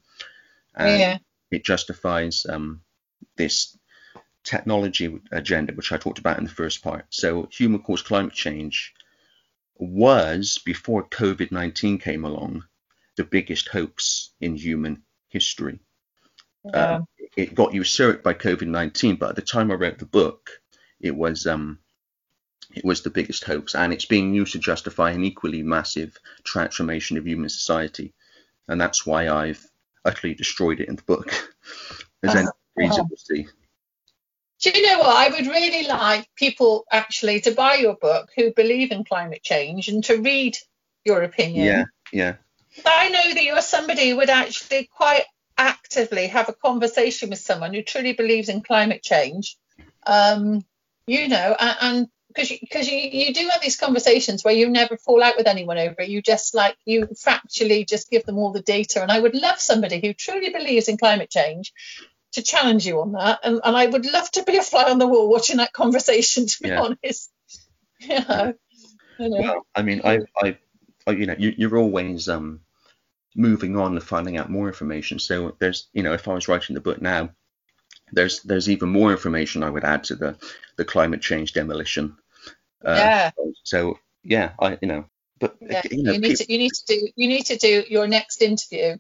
And 0.76 1.00
yeah. 1.00 1.18
It 1.52 1.64
justifies 1.64 2.46
um, 2.50 2.82
this 3.38 3.78
technology 4.44 5.20
agenda, 5.32 5.74
which 5.74 5.92
I 5.92 5.98
talked 5.98 6.20
about 6.20 6.38
in 6.38 6.46
the 6.46 6.50
first 6.50 6.84
part. 6.84 7.06
So, 7.10 7.48
human 7.52 7.82
caused 7.82 8.06
climate 8.06 8.34
change 8.34 8.94
was, 9.76 10.60
before 10.66 11.08
COVID 11.08 11.52
19 11.52 12.00
came 12.00 12.26
along, 12.26 12.64
the 13.18 13.24
biggest 13.24 13.70
hoax 13.70 14.32
in 14.42 14.56
human 14.56 15.04
history. 15.30 15.80
Yeah. 16.66 16.96
Um, 16.96 17.08
it 17.36 17.56
got 17.56 17.74
usurped 17.74 18.24
by 18.24 18.34
COVID 18.34 18.68
19, 18.68 19.18
but 19.18 19.30
at 19.30 19.36
the 19.36 19.42
time 19.42 19.72
I 19.72 19.76
wrote 19.76 20.00
the 20.00 20.06
book, 20.06 20.50
it 21.00 21.16
was 21.16 21.46
um, 21.46 21.80
it 22.74 22.86
was 22.86 23.02
the 23.02 23.10
biggest 23.10 23.44
hoax, 23.44 23.76
and 23.76 23.94
it's 23.94 24.06
being 24.06 24.34
used 24.34 24.54
to 24.54 24.60
justify 24.60 25.12
an 25.12 25.24
equally 25.24 25.64
massive 25.64 26.18
transformation 26.44 27.18
of 27.18 27.28
human 27.28 27.50
society, 27.50 28.14
and 28.68 28.80
that's 28.80 29.06
why 29.06 29.30
I've 29.30 29.66
utterly 30.06 30.34
destroyed 30.34 30.80
it 30.80 30.90
in 30.90 30.96
the 30.96 31.04
book. 31.04 31.32
As 32.24 32.36
uh, 32.36 32.46
reason 32.76 33.08
to 33.10 33.18
see. 33.18 33.48
Do 34.62 34.72
you 34.74 34.88
know 34.88 35.00
what? 35.00 35.08
I 35.08 35.30
would 35.30 35.48
really 35.48 35.88
like 35.88 36.28
people 36.36 36.86
actually 36.90 37.42
to 37.42 37.52
buy 37.52 37.76
your 37.76 37.96
book 37.96 38.30
who 38.36 38.54
believe 38.54 38.92
in 38.92 39.04
climate 39.04 39.44
change 39.44 39.90
and 39.90 40.04
to 40.06 40.22
read 40.22 40.58
your 41.04 41.24
opinion. 41.24 41.66
Yeah, 41.66 41.84
yeah. 42.14 42.36
I 42.86 43.10
know 43.10 43.34
that 43.34 43.44
you're 43.44 43.62
somebody 43.62 44.10
who 44.10 44.18
would 44.18 44.30
actually 44.30 44.90
quite 44.96 45.26
actively 45.58 46.28
have 46.28 46.50
a 46.50 46.54
conversation 46.54 47.30
with 47.30 47.40
someone 47.40 47.74
who 47.74 47.82
truly 47.82 48.14
believes 48.14 48.50
in 48.50 48.62
climate 48.62 49.04
change. 49.04 49.58
Um, 50.06 50.66
you 51.08 51.28
know, 51.28 51.56
and, 51.60 51.78
and 51.82 52.08
because 52.34 52.52
you, 52.52 52.58
cause 52.72 52.88
you, 52.88 52.98
you 52.98 53.34
do 53.34 53.48
have 53.50 53.62
these 53.62 53.78
conversations 53.78 54.44
where 54.44 54.54
you 54.54 54.70
never 54.70 54.98
fall 54.98 55.22
out 55.22 55.38
with 55.38 55.48
anyone 55.48 55.78
over 55.78 56.02
it. 56.02 56.10
You 56.10 56.22
just 56.22 56.54
like 56.54 56.76
you 56.86 57.08
factually 57.08 57.88
just 57.88 58.10
give 58.10 58.26
them 58.26 58.38
all 58.38 58.52
the 58.52 58.62
data. 58.62 59.02
And 59.02 59.12
I 59.12 59.20
would 59.20 59.36
love 59.36 59.60
somebody 59.60 60.02
who 60.02 60.14
truly 60.14 60.50
believes 60.50 60.88
in 60.88 60.98
climate 60.98 61.30
change 61.30 61.74
to 62.34 62.42
challenge 62.42 62.86
you 62.86 63.02
on 63.02 63.14
that. 63.14 63.40
And, 63.44 63.62
and 63.64 63.76
I 63.76 63.86
would 63.86 64.06
love 64.06 64.30
to 64.32 64.44
be 64.44 64.58
a 64.58 64.64
fly 64.64 64.90
on 64.90 65.00
the 65.00 65.08
wall 65.08 65.30
watching 65.30 65.58
that 65.58 65.74
conversation. 65.74 66.48
To 66.48 66.58
be 66.62 66.70
yeah. 66.70 66.82
honest, 66.82 67.32
yeah. 68.00 68.26
I 68.28 68.54
well, 69.20 69.66
I 69.76 69.82
mean, 69.84 70.02
I, 70.04 70.20
I, 70.36 70.58
I 71.06 71.12
you 71.12 71.28
know, 71.28 71.36
you, 71.38 71.54
you're 71.58 71.78
always 71.78 72.28
um 72.30 72.62
moving 73.36 73.78
on 73.78 73.94
and 73.94 74.04
finding 74.04 74.38
out 74.38 74.50
more 74.50 74.68
information. 74.68 75.20
So 75.20 75.56
there's, 75.60 75.88
you 75.94 76.04
know, 76.04 76.14
if 76.14 76.28
I 76.28 76.34
was 76.34 76.48
writing 76.48 76.74
the 76.74 76.82
book 76.82 77.02
now, 77.02 77.30
there's 78.12 78.42
there's 78.44 78.70
even 78.70 78.90
more 78.90 79.12
information 79.12 79.64
I 79.64 79.70
would 79.70 79.84
add 79.84 80.04
to 80.06 80.16
the 80.16 80.38
the 80.78 80.86
climate 80.86 81.22
change 81.22 81.54
demolition 81.54 82.18
uh, 82.86 82.96
yeah. 82.96 83.32
So 83.64 84.00
yeah, 84.24 84.52
I 84.60 84.78
you 84.82 84.88
know, 84.88 85.06
but 85.40 85.56
yeah. 85.62 85.82
you, 85.90 86.04
know, 86.04 86.14
you 86.14 86.20
need 86.20 86.38
people... 86.38 86.46
to 86.46 86.52
you 86.52 86.58
need 86.58 86.72
to 86.74 86.86
do 86.86 87.08
you 87.16 87.28
need 87.28 87.46
to 87.46 87.58
do 87.58 87.84
your 87.90 88.08
next 88.08 88.42
interview 88.42 88.98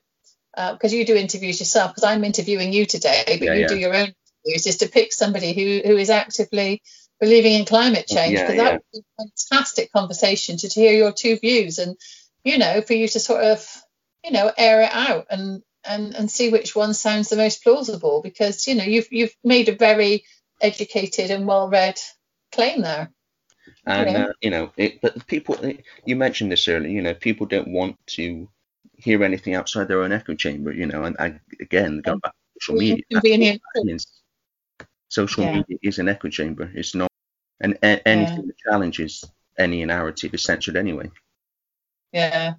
because 0.55 0.93
uh, 0.93 0.95
you 0.95 1.05
do 1.05 1.15
interviews 1.15 1.60
yourself. 1.60 1.91
Because 1.91 2.03
I'm 2.03 2.23
interviewing 2.23 2.73
you 2.73 2.85
today, 2.85 3.23
but 3.27 3.41
yeah, 3.41 3.53
you 3.53 3.61
yeah. 3.61 3.68
do 3.68 3.77
your 3.77 3.95
own 3.95 4.14
interviews. 4.45 4.68
Is 4.68 4.77
to 4.77 4.89
pick 4.89 5.14
somebody 5.14 5.53
who 5.53 5.88
who 5.88 5.97
is 5.97 6.10
actively 6.10 6.81
believing 7.19 7.53
in 7.53 7.65
climate 7.65 8.05
change 8.07 8.38
because 8.38 8.57
that 8.57 8.73
would 8.73 8.81
be 8.91 8.99
a 8.99 9.23
fantastic 9.23 9.91
conversation 9.93 10.57
to, 10.57 10.68
to 10.68 10.80
hear 10.80 10.93
your 10.93 11.14
two 11.14 11.38
views 11.38 11.80
and 11.80 11.95
you 12.43 12.57
know 12.57 12.81
for 12.81 12.93
you 12.93 13.07
to 13.07 13.19
sort 13.19 13.41
of 13.41 13.65
you 14.26 14.31
know 14.31 14.51
air 14.57 14.81
it 14.81 14.89
out 14.91 15.27
and 15.30 15.61
and 15.85 16.15
and 16.15 16.30
see 16.30 16.49
which 16.49 16.76
one 16.76 16.93
sounds 16.93 17.30
the 17.30 17.38
most 17.38 17.64
plausible 17.64 18.22
because 18.22 18.68
you 18.68 18.76
know 18.76 18.84
you've 18.84 19.07
you've 19.11 19.34
made 19.43 19.69
a 19.69 19.76
very 19.76 20.26
educated 20.61 21.31
and 21.31 21.47
well 21.47 21.69
read 21.69 21.97
claim 22.51 22.81
there 22.81 23.10
and 23.85 24.18
uh, 24.18 24.34
you 24.41 24.49
know, 24.49 24.72
it, 24.77 25.02
but 25.02 25.26
people, 25.27 25.57
you 26.06 26.15
mentioned 26.15 26.52
this 26.52 26.68
earlier. 26.68 26.90
You 26.90 27.02
know, 27.02 27.14
people 27.14 27.45
don't 27.45 27.68
want 27.68 27.98
to 28.07 28.48
hear 28.98 29.23
anything 29.23 29.56
outside 29.56 29.88
their 29.88 30.03
own 30.03 30.11
echo 30.11 30.35
chamber. 30.35 30.72
You 30.72 30.85
know, 30.85 31.03
and, 31.03 31.15
and 31.19 31.40
again, 31.60 31.99
going 31.99 32.19
back 32.19 32.34
to 32.34 32.60
social 32.60 32.76
media, 32.76 33.60
social 35.10 35.44
yeah. 35.44 35.56
media 35.56 35.77
is 35.81 35.99
an 35.99 36.10
echo 36.10 36.30
chamber. 36.30 36.72
It's 36.73 36.95
not, 36.95 37.11
and 37.60 37.77
a, 37.84 38.07
anything 38.07 38.35
yeah. 38.35 38.48
that 38.48 38.72
challenges 38.72 39.23
any 39.57 39.85
narrative 39.85 40.34
is 40.34 40.44
censored 40.44 40.77
anyway. 40.77 41.11
Yeah, 42.11 42.53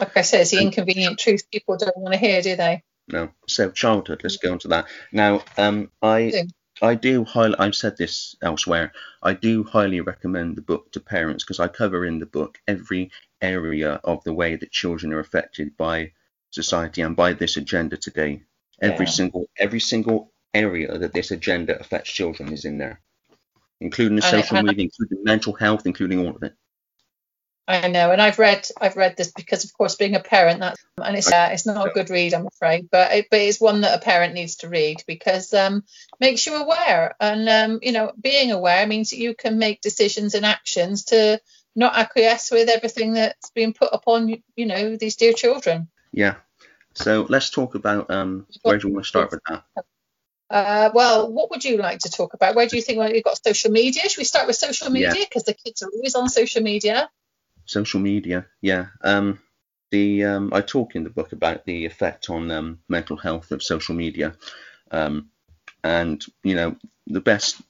like 0.00 0.16
I 0.16 0.22
said, 0.22 0.42
it's 0.42 0.50
the 0.50 0.60
inconvenient 0.60 1.18
truth 1.18 1.50
people 1.50 1.76
don't 1.76 1.96
want 1.96 2.14
to 2.14 2.18
hear, 2.18 2.42
do 2.42 2.56
they? 2.56 2.82
No. 3.08 3.30
So 3.46 3.70
childhood. 3.70 4.20
Let's 4.22 4.38
go 4.38 4.52
on 4.52 4.58
to 4.60 4.68
that. 4.68 4.86
Now, 5.12 5.42
um, 5.58 5.90
I 6.00 6.46
I 6.82 6.94
do 6.94 7.24
highly, 7.24 7.54
I've 7.58 7.74
said 7.74 7.96
this 7.96 8.34
elsewhere, 8.42 8.92
I 9.22 9.34
do 9.34 9.64
highly 9.64 10.00
recommend 10.00 10.56
the 10.56 10.62
book 10.62 10.90
to 10.92 11.00
parents 11.00 11.44
because 11.44 11.60
I 11.60 11.68
cover 11.68 12.04
in 12.04 12.18
the 12.18 12.26
book 12.26 12.58
every 12.66 13.10
area 13.40 14.00
of 14.02 14.24
the 14.24 14.32
way 14.32 14.56
that 14.56 14.72
children 14.72 15.12
are 15.12 15.20
affected 15.20 15.76
by 15.76 16.12
society 16.50 17.02
and 17.02 17.14
by 17.14 17.32
this 17.32 17.56
agenda 17.56 17.96
today. 17.96 18.42
Every 18.80 19.06
yeah. 19.06 19.12
single 19.12 19.48
every 19.58 19.80
single 19.80 20.32
area 20.52 20.98
that 20.98 21.12
this 21.12 21.30
agenda 21.30 21.78
affects 21.78 22.10
children 22.10 22.52
is 22.52 22.64
in 22.64 22.78
there, 22.78 23.00
including 23.80 24.16
the 24.16 24.22
social 24.22 24.62
media, 24.62 24.84
including 24.84 25.24
mental 25.24 25.52
health, 25.52 25.86
including 25.86 26.26
all 26.26 26.34
of 26.34 26.42
it. 26.42 26.54
I 27.66 27.88
know, 27.88 28.10
and 28.10 28.20
I've 28.20 28.38
read 28.38 28.68
I've 28.78 28.96
read 28.96 29.16
this 29.16 29.32
because, 29.32 29.64
of 29.64 29.72
course, 29.72 29.94
being 29.94 30.14
a 30.14 30.20
parent, 30.20 30.60
that 30.60 30.76
and 31.02 31.16
it's 31.16 31.32
uh, 31.32 31.48
it's 31.50 31.64
not 31.64 31.86
a 31.86 31.92
good 31.92 32.10
read, 32.10 32.34
I'm 32.34 32.46
afraid, 32.46 32.90
but 32.90 33.12
it, 33.12 33.28
but 33.30 33.40
it's 33.40 33.60
one 33.60 33.80
that 33.80 33.98
a 33.98 34.02
parent 34.02 34.34
needs 34.34 34.56
to 34.56 34.68
read 34.68 35.02
because 35.06 35.54
um, 35.54 35.82
makes 36.20 36.46
you 36.46 36.56
aware, 36.56 37.14
and 37.20 37.48
um, 37.48 37.78
you 37.80 37.92
know, 37.92 38.12
being 38.20 38.52
aware 38.52 38.86
means 38.86 39.10
that 39.10 39.18
you 39.18 39.34
can 39.34 39.58
make 39.58 39.80
decisions 39.80 40.34
and 40.34 40.44
actions 40.44 41.04
to 41.06 41.40
not 41.74 41.96
acquiesce 41.96 42.50
with 42.50 42.68
everything 42.68 43.14
that's 43.14 43.50
being 43.50 43.72
put 43.72 43.88
upon 43.92 44.28
you 44.56 44.66
know 44.66 44.96
these 44.96 45.16
dear 45.16 45.32
children. 45.32 45.88
Yeah. 46.12 46.34
So 46.92 47.26
let's 47.28 47.50
talk 47.50 47.74
about 47.74 48.10
um, 48.10 48.46
where 48.62 48.78
do 48.78 48.88
you 48.88 48.94
want 48.94 49.04
to 49.04 49.08
start 49.08 49.30
with 49.30 49.40
that? 49.48 49.64
Uh, 50.50 50.90
well, 50.94 51.32
what 51.32 51.50
would 51.50 51.64
you 51.64 51.78
like 51.78 52.00
to 52.00 52.10
talk 52.10 52.34
about? 52.34 52.54
Where 52.54 52.66
do 52.66 52.76
you 52.76 52.82
think 52.82 52.98
well, 52.98 53.12
you've 53.12 53.24
got 53.24 53.42
social 53.42 53.70
media? 53.70 54.08
Should 54.08 54.18
we 54.18 54.24
start 54.24 54.46
with 54.46 54.56
social 54.56 54.90
media 54.90 55.14
because 55.18 55.44
yeah. 55.46 55.54
the 55.54 55.54
kids 55.54 55.82
are 55.82 55.90
always 55.92 56.14
on 56.14 56.28
social 56.28 56.62
media? 56.62 57.08
Social 57.64 58.00
media. 58.00 58.46
Yeah. 58.60 58.86
Um, 59.02 59.40
the 59.90 60.24
um, 60.24 60.52
I 60.52 60.60
talk 60.60 60.96
in 60.96 61.04
the 61.04 61.10
book 61.10 61.32
about 61.32 61.64
the 61.64 61.86
effect 61.86 62.30
on 62.30 62.50
um, 62.50 62.80
mental 62.88 63.16
health 63.16 63.52
of 63.52 63.62
social 63.62 63.94
media, 63.94 64.34
um, 64.90 65.30
and 65.84 66.24
you 66.42 66.56
know 66.56 66.76
the 67.06 67.20
best 67.20 67.62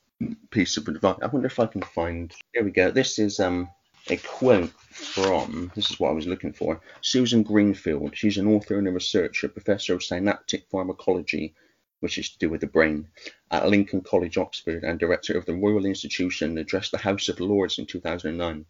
piece 0.50 0.76
of 0.76 0.88
advice. 0.88 1.18
I 1.22 1.26
wonder 1.26 1.46
if 1.46 1.60
I 1.60 1.66
can 1.66 1.82
find. 1.82 2.32
Here 2.52 2.64
we 2.64 2.70
go. 2.70 2.90
This 2.90 3.18
is 3.18 3.40
um, 3.40 3.68
a 4.08 4.16
quote 4.16 4.72
from. 4.90 5.70
This 5.74 5.90
is 5.90 6.00
what 6.00 6.10
I 6.10 6.14
was 6.14 6.26
looking 6.26 6.52
for. 6.52 6.80
Susan 7.02 7.42
Greenfield. 7.42 8.16
She's 8.16 8.38
an 8.38 8.46
author 8.46 8.78
and 8.78 8.88
a 8.88 8.92
researcher, 8.92 9.48
professor 9.48 9.94
of 9.94 10.02
synaptic 10.02 10.66
pharmacology 10.70 11.54
which 12.00 12.18
is 12.18 12.28
to 12.28 12.38
do 12.38 12.50
with 12.50 12.60
the 12.60 12.66
brain, 12.66 13.08
at 13.50 13.66
Lincoln 13.66 14.02
College, 14.02 14.36
Oxford, 14.36 14.84
and 14.84 14.98
director 14.98 15.38
of 15.38 15.46
the 15.46 15.54
Royal 15.54 15.86
Institution, 15.86 16.58
addressed 16.58 16.90
the 16.90 16.98
House 16.98 17.30
of 17.30 17.40
Lords 17.40 17.78
in 17.78 17.86
2009 17.86 18.66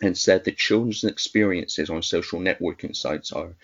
and 0.00 0.16
said 0.16 0.44
that 0.44 0.56
children's 0.56 1.04
experiences 1.04 1.90
on 1.90 2.02
social 2.02 2.40
networking 2.40 2.94
sites 2.94 3.32
are 3.32 3.56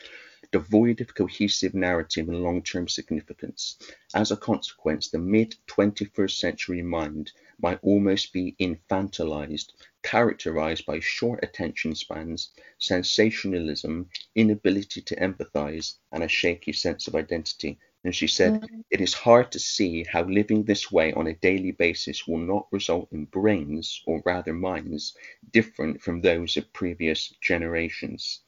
devoid 0.55 1.01
of 1.01 1.15
cohesive 1.15 1.75
narrative 1.75 2.29
and 2.29 2.43
long 2.43 2.63
term 2.63 2.87
significance. 2.87 3.77
As 4.15 4.31
a 4.31 4.37
consequence, 4.37 5.11
the 5.11 5.19
mid 5.19 5.57
21st 5.67 6.37
century 6.37 6.83
mind 6.83 7.33
might 7.61 7.81
almost 7.83 8.33
be 8.33 8.55
infantilized, 8.61 9.73
characterized 10.03 10.87
by 10.87 11.01
short 11.01 11.41
attention 11.43 11.95
spans, 11.95 12.51
sensationalism, 12.79 14.09
inability 14.35 15.01
to 15.03 15.17
empathize, 15.17 15.95
and 16.13 16.23
a 16.23 16.29
shaky 16.29 16.73
sense 16.73 17.09
of 17.09 17.17
identity. 17.17 17.79
And 18.05 18.15
she 18.15 18.27
said, 18.27 18.61
mm-hmm. 18.61 18.81
It 18.91 19.01
is 19.01 19.15
hard 19.15 19.51
to 19.53 19.59
see 19.59 20.05
how 20.05 20.25
living 20.25 20.63
this 20.63 20.93
way 20.93 21.13
on 21.15 21.27
a 21.27 21.35
daily 21.35 21.73
basis 21.73 22.29
will 22.29 22.39
not 22.39 22.67
result 22.71 23.09
in 23.13 23.25
brains, 23.25 24.03
or 24.07 24.23
rather 24.25 24.53
minds, 24.53 25.17
different 25.53 26.03
from 26.03 26.21
those 26.21 26.57
of 26.57 26.71
previous 26.73 27.33
generations. 27.41 28.41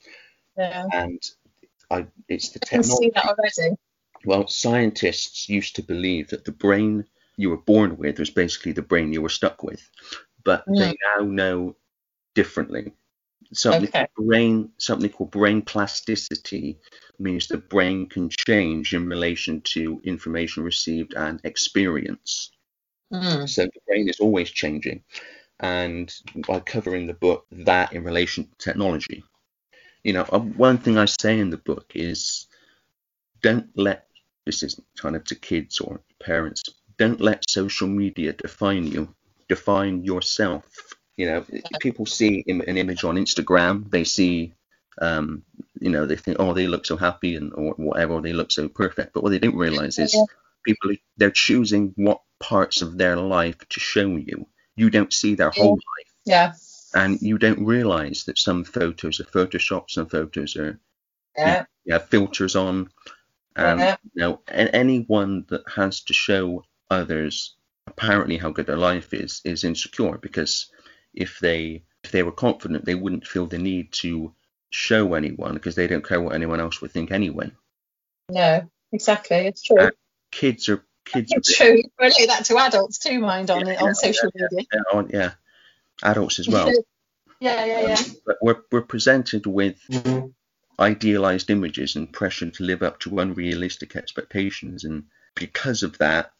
Yeah. 0.56 0.86
And 0.92 1.22
I, 1.90 2.06
it's 2.28 2.50
the 2.50 2.60
technology. 2.60 3.10
Well, 4.24 4.46
scientists 4.46 5.48
used 5.48 5.76
to 5.76 5.82
believe 5.82 6.28
that 6.28 6.44
the 6.44 6.52
brain 6.52 7.04
you 7.36 7.50
were 7.50 7.56
born 7.56 7.96
with 7.96 8.18
was 8.18 8.30
basically 8.30 8.72
the 8.72 8.82
brain 8.82 9.12
you 9.12 9.22
were 9.22 9.28
stuck 9.28 9.62
with, 9.62 9.88
but 10.44 10.66
mm. 10.66 10.78
they 10.78 10.96
now 11.16 11.24
know 11.24 11.76
differently. 12.34 12.92
Something 13.52 13.88
okay. 13.88 14.06
brain, 14.16 14.70
something 14.78 15.10
called 15.10 15.30
brain 15.30 15.62
plasticity 15.62 16.78
means 17.18 17.46
the 17.46 17.58
brain 17.58 18.08
can 18.08 18.28
change 18.28 18.94
in 18.94 19.08
relation 19.08 19.60
to 19.62 20.00
information 20.04 20.64
received 20.64 21.14
and 21.14 21.40
experience. 21.44 22.50
Mm. 23.12 23.48
So 23.48 23.64
the 23.64 23.80
brain 23.86 24.08
is 24.08 24.20
always 24.20 24.50
changing. 24.50 25.02
And 25.60 26.12
by 26.46 26.60
covering 26.60 27.06
the 27.06 27.14
book 27.14 27.46
that 27.50 27.92
in 27.92 28.04
relation 28.04 28.44
to 28.44 28.50
technology, 28.58 29.24
you 30.04 30.12
know, 30.12 30.26
uh, 30.30 30.40
one 30.40 30.78
thing 30.78 30.98
I 30.98 31.06
say 31.06 31.38
in 31.38 31.50
the 31.50 31.56
book 31.56 31.92
is 31.94 32.46
don't 33.42 33.68
let 33.76 34.06
this 34.44 34.62
is 34.62 34.80
kind 34.96 35.16
of 35.16 35.24
to 35.24 35.34
kids 35.34 35.80
or 35.80 36.00
parents. 36.20 36.62
Don't 36.98 37.20
let 37.20 37.48
social 37.48 37.88
media 37.88 38.32
define 38.32 38.86
you. 38.86 39.14
Define 39.48 40.04
yourself. 40.04 40.64
You 41.16 41.26
know, 41.26 41.44
people 41.80 42.06
see 42.06 42.44
an 42.46 42.60
image 42.62 43.04
on 43.04 43.16
Instagram, 43.16 43.90
they 43.90 44.04
see, 44.04 44.52
um, 45.00 45.42
you 45.80 45.90
know, 45.90 46.04
they 46.04 46.16
think, 46.16 46.36
oh, 46.38 46.52
they 46.52 46.66
look 46.66 46.84
so 46.84 46.96
happy 46.96 47.36
and 47.36 47.52
or 47.54 47.72
whatever, 47.74 48.20
they 48.20 48.34
look 48.34 48.50
so 48.50 48.68
perfect. 48.68 49.14
But 49.14 49.22
what 49.22 49.30
they 49.30 49.38
don't 49.38 49.56
realize 49.56 49.98
is 49.98 50.16
people 50.64 50.92
they're 51.16 51.30
choosing 51.30 51.94
what 51.96 52.20
parts 52.38 52.82
of 52.82 52.98
their 52.98 53.16
life 53.16 53.56
to 53.70 53.80
show 53.80 54.16
you. 54.16 54.46
You 54.76 54.90
don't 54.90 55.12
see 55.12 55.34
their 55.34 55.50
whole 55.50 55.74
life. 55.74 56.12
Yeah. 56.26 56.52
And 56.94 57.20
you 57.22 57.38
don't 57.38 57.64
realize 57.64 58.24
that 58.24 58.38
some 58.38 58.64
photos 58.64 59.20
are 59.20 59.24
photoshopped, 59.24 59.90
some 59.90 60.06
photos 60.06 60.56
are 60.56 60.78
yeah, 61.36 61.64
you 61.84 61.92
have 61.92 62.08
filters 62.08 62.56
on. 62.56 62.90
Um, 63.56 63.78
yeah. 63.78 63.96
You 64.14 64.20
know, 64.20 64.40
and 64.48 64.70
anyone 64.72 65.46
that 65.48 65.62
has 65.74 66.02
to 66.02 66.12
show 66.12 66.64
others 66.90 67.54
apparently 67.86 68.36
how 68.36 68.50
good 68.50 68.66
their 68.66 68.76
life 68.76 69.14
is 69.14 69.40
is 69.44 69.64
insecure 69.64 70.18
because 70.18 70.70
if 71.16 71.38
they 71.40 71.82
if 72.04 72.12
they 72.12 72.22
were 72.22 72.32
confident 72.32 72.84
they 72.84 72.94
wouldn't 72.94 73.26
feel 73.26 73.46
the 73.46 73.58
need 73.58 73.92
to 73.92 74.32
show 74.70 75.14
anyone 75.14 75.54
because 75.54 75.74
they 75.74 75.86
don't 75.86 76.06
care 76.06 76.20
what 76.20 76.34
anyone 76.34 76.60
else 76.60 76.80
would 76.80 76.92
think 76.92 77.10
anyway. 77.10 77.50
No, 78.28 78.68
exactly, 78.92 79.38
it's 79.38 79.62
true. 79.62 79.78
Uh, 79.78 79.90
kids 80.30 80.68
are 80.68 80.84
kids. 81.04 81.32
It's 81.32 81.60
are, 81.60 81.64
true. 81.64 81.82
Relate 81.98 82.26
that 82.26 82.44
to 82.46 82.58
adults 82.58 82.98
too, 82.98 83.20
mind 83.20 83.50
on 83.50 83.66
yeah, 83.66 83.72
it 83.72 83.80
on 83.80 83.88
yeah, 83.88 83.92
social 83.92 84.30
yeah, 84.34 84.46
media. 84.50 84.66
Yeah, 84.72 84.98
on, 84.98 85.10
yeah, 85.12 85.30
adults 86.02 86.38
as 86.38 86.48
well. 86.48 86.72
yeah, 87.40 87.64
yeah, 87.64 87.80
yeah. 87.88 87.94
Um, 87.94 88.16
but 88.26 88.36
we're 88.42 88.62
we're 88.70 88.82
presented 88.82 89.46
with 89.46 89.80
mm-hmm 89.90 90.26
idealized 90.78 91.50
images 91.50 91.96
and 91.96 92.12
pressure 92.12 92.50
to 92.50 92.64
live 92.64 92.82
up 92.82 93.00
to 93.00 93.18
unrealistic 93.18 93.96
expectations. 93.96 94.84
And 94.84 95.04
because 95.34 95.82
of 95.82 95.98
that, 95.98 96.32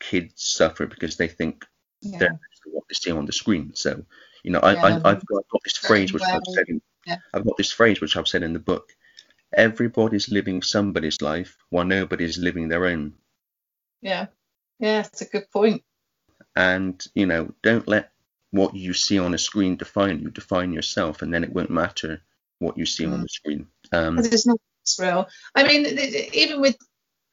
kids 0.00 0.42
suffer 0.42 0.86
because 0.86 1.16
they 1.16 1.28
think 1.28 1.64
yeah. 2.00 2.18
they're 2.18 2.40
what 2.70 2.84
they 2.88 2.94
see 2.94 3.10
on 3.10 3.26
the 3.26 3.32
screen. 3.32 3.72
So, 3.74 4.04
you 4.42 4.50
know, 4.50 4.60
I, 4.60 4.74
yeah. 4.74 4.84
I, 4.84 4.90
have 4.90 5.02
got, 5.02 5.38
I've 5.44 5.48
got 5.48 5.62
this 5.64 5.76
phrase 5.76 6.12
which 6.12 6.22
I've 6.22 6.42
said 6.52 6.68
in, 6.68 6.82
yeah. 7.06 7.16
I've 7.32 7.44
got 7.44 7.56
this 7.56 7.72
phrase 7.72 8.00
which 8.00 8.16
I've 8.16 8.28
said 8.28 8.42
in 8.42 8.52
the 8.52 8.58
book. 8.58 8.94
Everybody's 9.52 10.28
living 10.28 10.62
somebody's 10.62 11.22
life 11.22 11.56
while 11.70 11.84
nobody's 11.84 12.38
living 12.38 12.68
their 12.68 12.84
own. 12.86 13.14
Yeah, 14.02 14.26
yeah, 14.78 15.02
that's 15.02 15.22
a 15.22 15.24
good 15.24 15.50
point. 15.50 15.82
And 16.54 17.02
you 17.14 17.26
know, 17.26 17.54
don't 17.62 17.88
let 17.88 18.12
what 18.50 18.74
you 18.74 18.92
see 18.92 19.18
on 19.18 19.34
a 19.34 19.38
screen 19.38 19.76
define 19.76 20.20
you. 20.20 20.30
Define 20.30 20.72
yourself, 20.72 21.22
and 21.22 21.32
then 21.32 21.44
it 21.44 21.52
won't 21.52 21.70
matter 21.70 22.20
what 22.58 22.76
you 22.76 22.84
see 22.84 23.04
mm. 23.04 23.14
on 23.14 23.22
the 23.22 23.28
screen. 23.28 23.66
Um, 23.90 24.18
it's 24.18 24.46
not 24.46 24.60
real. 24.98 25.28
I 25.54 25.64
mean, 25.64 25.86
even 26.32 26.60
with, 26.60 26.76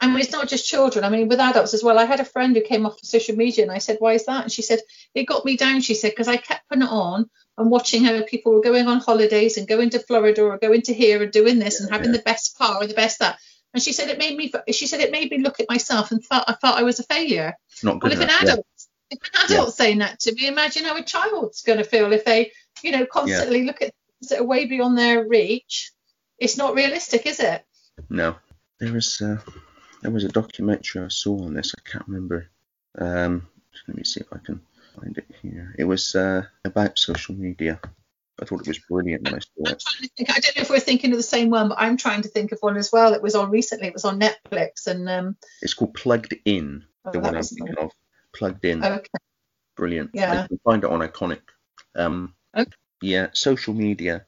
Mean, 0.08 0.20
it's 0.20 0.32
not 0.32 0.48
just 0.48 0.68
children. 0.68 1.06
I 1.06 1.10
mean, 1.10 1.28
with 1.28 1.40
adults 1.40 1.74
as 1.74 1.84
well. 1.84 2.00
I 2.00 2.06
had 2.06 2.20
a 2.20 2.26
friend 2.26 2.56
who 2.56 2.62
came 2.62 2.86
off 2.86 3.02
of 3.02 3.08
social 3.08 3.36
media, 3.36 3.64
and 3.64 3.72
I 3.72 3.80
said, 3.80 3.98
"Why 4.00 4.14
is 4.14 4.26
that?" 4.26 4.44
And 4.44 4.52
she 4.52 4.62
said, 4.62 4.80
"It 5.14 5.26
got 5.26 5.46
me 5.46 5.58
down." 5.58 5.82
She 5.82 5.96
said, 5.96 6.12
"Because 6.12 6.28
I 6.28 6.38
kept 6.38 6.68
putting 6.70 6.84
it 6.84 6.90
on 6.90 7.30
and 7.58 7.72
watching 7.72 8.04
how 8.04 8.22
people 8.24 8.54
were 8.54 8.62
going 8.62 8.88
on 8.88 9.00
holidays 9.00 9.58
and 9.58 9.68
going 9.68 9.92
to 9.92 10.00
Florida 10.00 10.44
or 10.44 10.58
going 10.58 10.82
to 10.84 10.94
here 10.94 11.22
and 11.24 11.32
doing 11.32 11.60
this 11.60 11.80
yeah, 11.80 11.86
and 11.86 11.94
having 11.94 12.12
yeah. 12.12 12.18
the 12.18 12.24
best 12.24 12.58
car 12.58 12.82
or 12.82 12.88
the 12.88 12.94
best 12.94 13.20
that." 13.20 13.38
And 13.74 13.84
she 13.84 13.94
said 13.94 14.10
it 14.10 14.20
made 14.20 14.38
me. 14.38 14.52
She 14.72 14.88
said 14.88 15.02
it 15.02 15.12
made 15.12 15.32
me 15.32 15.40
look 15.40 15.60
at 15.60 15.70
myself 15.70 16.12
and 16.12 16.24
thought 16.24 16.46
I 16.48 16.54
thought 16.54 16.80
I 16.80 16.84
was 16.84 17.00
a 17.00 17.04
failure. 17.04 17.56
It's 17.72 17.84
not 17.84 18.00
good 18.00 18.12
well, 18.12 18.22
enough, 18.22 18.36
if 18.36 18.42
an 18.42 18.48
adult, 18.48 18.66
yeah. 19.12 19.18
if 19.18 19.34
an 19.34 19.46
adult 19.46 19.74
saying 19.76 19.98
that 20.00 20.20
to 20.22 20.34
me, 20.34 20.48
imagine 20.48 20.86
how 20.86 20.96
a 20.96 21.04
child's 21.04 21.62
going 21.62 21.80
to 21.80 21.84
feel 21.84 22.14
if 22.14 22.24
they, 22.26 22.52
you 22.82 22.92
know, 22.92 23.06
constantly 23.06 23.64
look 23.64 23.82
at 23.82 23.94
things 24.20 24.30
that 24.30 24.40
are 24.40 24.46
way 24.46 24.66
beyond 24.66 24.98
their 24.98 25.28
reach, 25.28 25.92
it's 26.38 26.58
not 26.58 26.76
realistic, 26.76 27.26
is 27.26 27.40
it? 27.40 27.66
No. 28.10 28.36
There 28.80 28.92
was 28.92 29.22
uh, 29.22 29.38
there 30.06 30.14
was 30.14 30.24
a 30.24 30.30
documentary 30.30 31.04
I 31.04 31.08
saw 31.08 31.44
on 31.44 31.56
this. 31.56 31.74
I 31.76 31.90
can't 31.90 32.08
remember. 32.08 32.48
Um, 32.96 33.48
let 33.88 33.98
me 33.98 34.04
see 34.04 34.20
if 34.20 34.28
I 34.32 34.38
can 34.38 34.62
find 34.96 35.18
it 35.18 35.26
here. 35.42 35.74
It 35.80 35.86
was 35.86 36.14
uh, 36.14 36.44
about 36.64 37.00
social 37.00 37.34
media. 37.34 37.80
I 38.40 38.46
thought 38.46 38.62
it 38.62 38.68
was 38.68 38.78
brilliant 38.78 39.24
when 39.24 39.34
I 39.34 39.40
saw 39.40 39.74
it. 39.74 39.84
Think, 40.16 40.30
I 40.30 40.40
don't 40.40 40.56
know 40.56 40.62
if 40.62 40.70
we're 40.70 40.80
thinking 40.80 41.10
of 41.10 41.18
the 41.18 41.24
same 41.24 41.50
one, 41.50 41.70
but 41.70 41.80
I'm 41.80 41.98
trying 41.98 42.22
to 42.22 42.30
think 42.30 42.52
of 42.52 42.60
one 42.60 42.78
as 42.78 42.92
well. 42.92 43.16
It 43.16 43.22
was 43.24 43.34
on 43.34 43.50
recently. 43.50 43.88
It 43.88 43.94
was 43.94 44.06
on 44.06 44.20
Netflix, 44.20 44.86
and 44.86 45.10
um, 45.10 45.38
it's 45.64 45.74
called 45.74 45.96
Plugged 45.96 46.36
In. 46.46 46.86
Oh, 47.04 47.12
the 47.12 47.20
one 47.20 47.36
I'm 47.36 47.42
thinking 47.42 47.78
of. 47.80 47.92
Plugged 48.32 48.64
In. 48.64 48.84
Okay. 48.86 49.10
Brilliant. 49.76 50.12
Yeah. 50.14 50.44
You 50.44 50.48
can 50.50 50.60
find 50.60 50.84
it 50.84 50.92
on 50.92 51.00
Ickonic. 51.00 51.42
Um, 51.96 52.36
okay 52.56 52.70
yeah, 53.02 53.28
social 53.34 53.74
media 53.74 54.26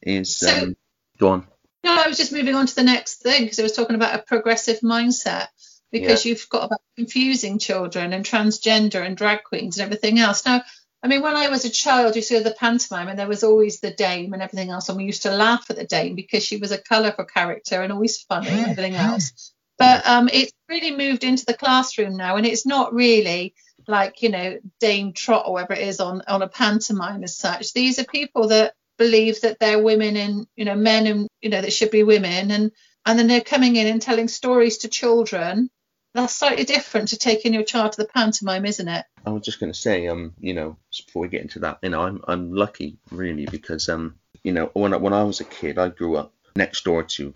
is. 0.00 0.38
So, 0.38 0.50
um, 0.50 0.76
go 1.18 1.28
on. 1.30 1.46
No, 1.88 2.02
I 2.02 2.08
was 2.08 2.18
just 2.18 2.32
moving 2.32 2.54
on 2.54 2.66
to 2.66 2.74
the 2.74 2.82
next 2.82 3.22
thing 3.22 3.44
because 3.44 3.58
I 3.58 3.62
was 3.62 3.72
talking 3.72 3.96
about 3.96 4.14
a 4.14 4.22
progressive 4.22 4.80
mindset 4.80 5.46
because 5.90 6.24
yeah. 6.24 6.30
you've 6.30 6.48
got 6.50 6.64
about 6.64 6.82
confusing 6.96 7.58
children 7.58 8.12
and 8.12 8.24
transgender 8.24 9.04
and 9.04 9.16
drag 9.16 9.42
queens 9.44 9.78
and 9.78 9.86
everything 9.86 10.18
else. 10.18 10.44
Now, 10.44 10.62
I 11.02 11.06
mean, 11.06 11.22
when 11.22 11.34
I 11.34 11.48
was 11.48 11.64
a 11.64 11.70
child, 11.70 12.14
you 12.14 12.22
see 12.22 12.38
the 12.40 12.50
pantomime, 12.50 13.08
and 13.08 13.18
there 13.18 13.28
was 13.28 13.42
always 13.42 13.80
the 13.80 13.90
dame 13.90 14.34
and 14.34 14.42
everything 14.42 14.70
else, 14.70 14.88
and 14.88 14.98
we 14.98 15.04
used 15.04 15.22
to 15.22 15.30
laugh 15.30 15.64
at 15.70 15.76
the 15.76 15.84
dame 15.84 16.14
because 16.14 16.44
she 16.44 16.56
was 16.58 16.72
a 16.72 16.78
colourful 16.78 17.24
character 17.24 17.80
and 17.80 17.92
always 17.92 18.20
funny 18.20 18.48
and 18.48 18.70
everything 18.70 18.94
else. 18.94 19.54
But 19.78 20.06
um, 20.06 20.28
it's 20.32 20.52
really 20.68 20.94
moved 20.94 21.22
into 21.24 21.46
the 21.46 21.54
classroom 21.54 22.16
now, 22.16 22.36
and 22.36 22.44
it's 22.44 22.66
not 22.66 22.92
really 22.92 23.54
like 23.86 24.22
you 24.22 24.28
know 24.28 24.58
Dame 24.80 25.12
Trot 25.12 25.44
or 25.46 25.54
whatever 25.54 25.72
it 25.72 25.86
is 25.86 26.00
on 26.00 26.22
on 26.26 26.42
a 26.42 26.48
pantomime 26.48 27.22
as 27.22 27.36
such. 27.36 27.72
These 27.72 27.98
are 27.98 28.04
people 28.04 28.48
that 28.48 28.74
believe 28.98 29.40
that 29.42 29.58
they're 29.58 29.82
women 29.82 30.16
and 30.16 30.46
you 30.56 30.64
know 30.64 30.74
men 30.74 31.06
and 31.06 31.28
you 31.40 31.50
know 31.50 31.60
that 31.60 31.72
should 31.72 31.90
be 31.90 32.02
women 32.02 32.50
and 32.50 32.72
and 33.06 33.18
then 33.18 33.26
they're 33.26 33.40
coming 33.40 33.76
in 33.76 33.86
and 33.86 34.02
telling 34.02 34.28
stories 34.28 34.78
to 34.78 34.88
children. 34.88 35.70
That's 36.14 36.36
slightly 36.36 36.64
different 36.64 37.08
to 37.08 37.18
taking 37.18 37.54
your 37.54 37.62
child 37.62 37.92
to 37.92 38.02
the 38.02 38.08
pantomime, 38.08 38.66
isn't 38.66 38.88
it? 38.88 39.04
I 39.24 39.30
was 39.30 39.42
just 39.42 39.60
going 39.60 39.72
to 39.72 39.78
say, 39.78 40.08
um, 40.08 40.34
you 40.40 40.52
know, 40.52 40.76
before 41.06 41.22
we 41.22 41.28
get 41.28 41.42
into 41.42 41.60
that, 41.60 41.78
you 41.82 41.90
know, 41.90 42.02
I'm 42.02 42.22
I'm 42.26 42.52
lucky 42.52 42.98
really 43.10 43.46
because 43.46 43.88
um, 43.88 44.16
you 44.42 44.52
know, 44.52 44.70
when 44.74 44.94
I, 44.94 44.96
when 44.96 45.12
I 45.12 45.22
was 45.22 45.40
a 45.40 45.44
kid, 45.44 45.78
I 45.78 45.88
grew 45.88 46.16
up 46.16 46.32
next 46.56 46.84
door 46.84 47.02
to 47.02 47.32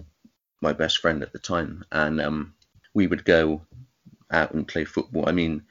my 0.60 0.72
best 0.72 0.98
friend 0.98 1.22
at 1.22 1.32
the 1.32 1.38
time, 1.38 1.84
and 1.92 2.20
um, 2.20 2.54
we 2.94 3.06
would 3.06 3.24
go 3.24 3.62
out 4.30 4.52
and 4.52 4.66
play 4.66 4.84
football. 4.84 5.28
I 5.28 5.32
mean, 5.32 5.62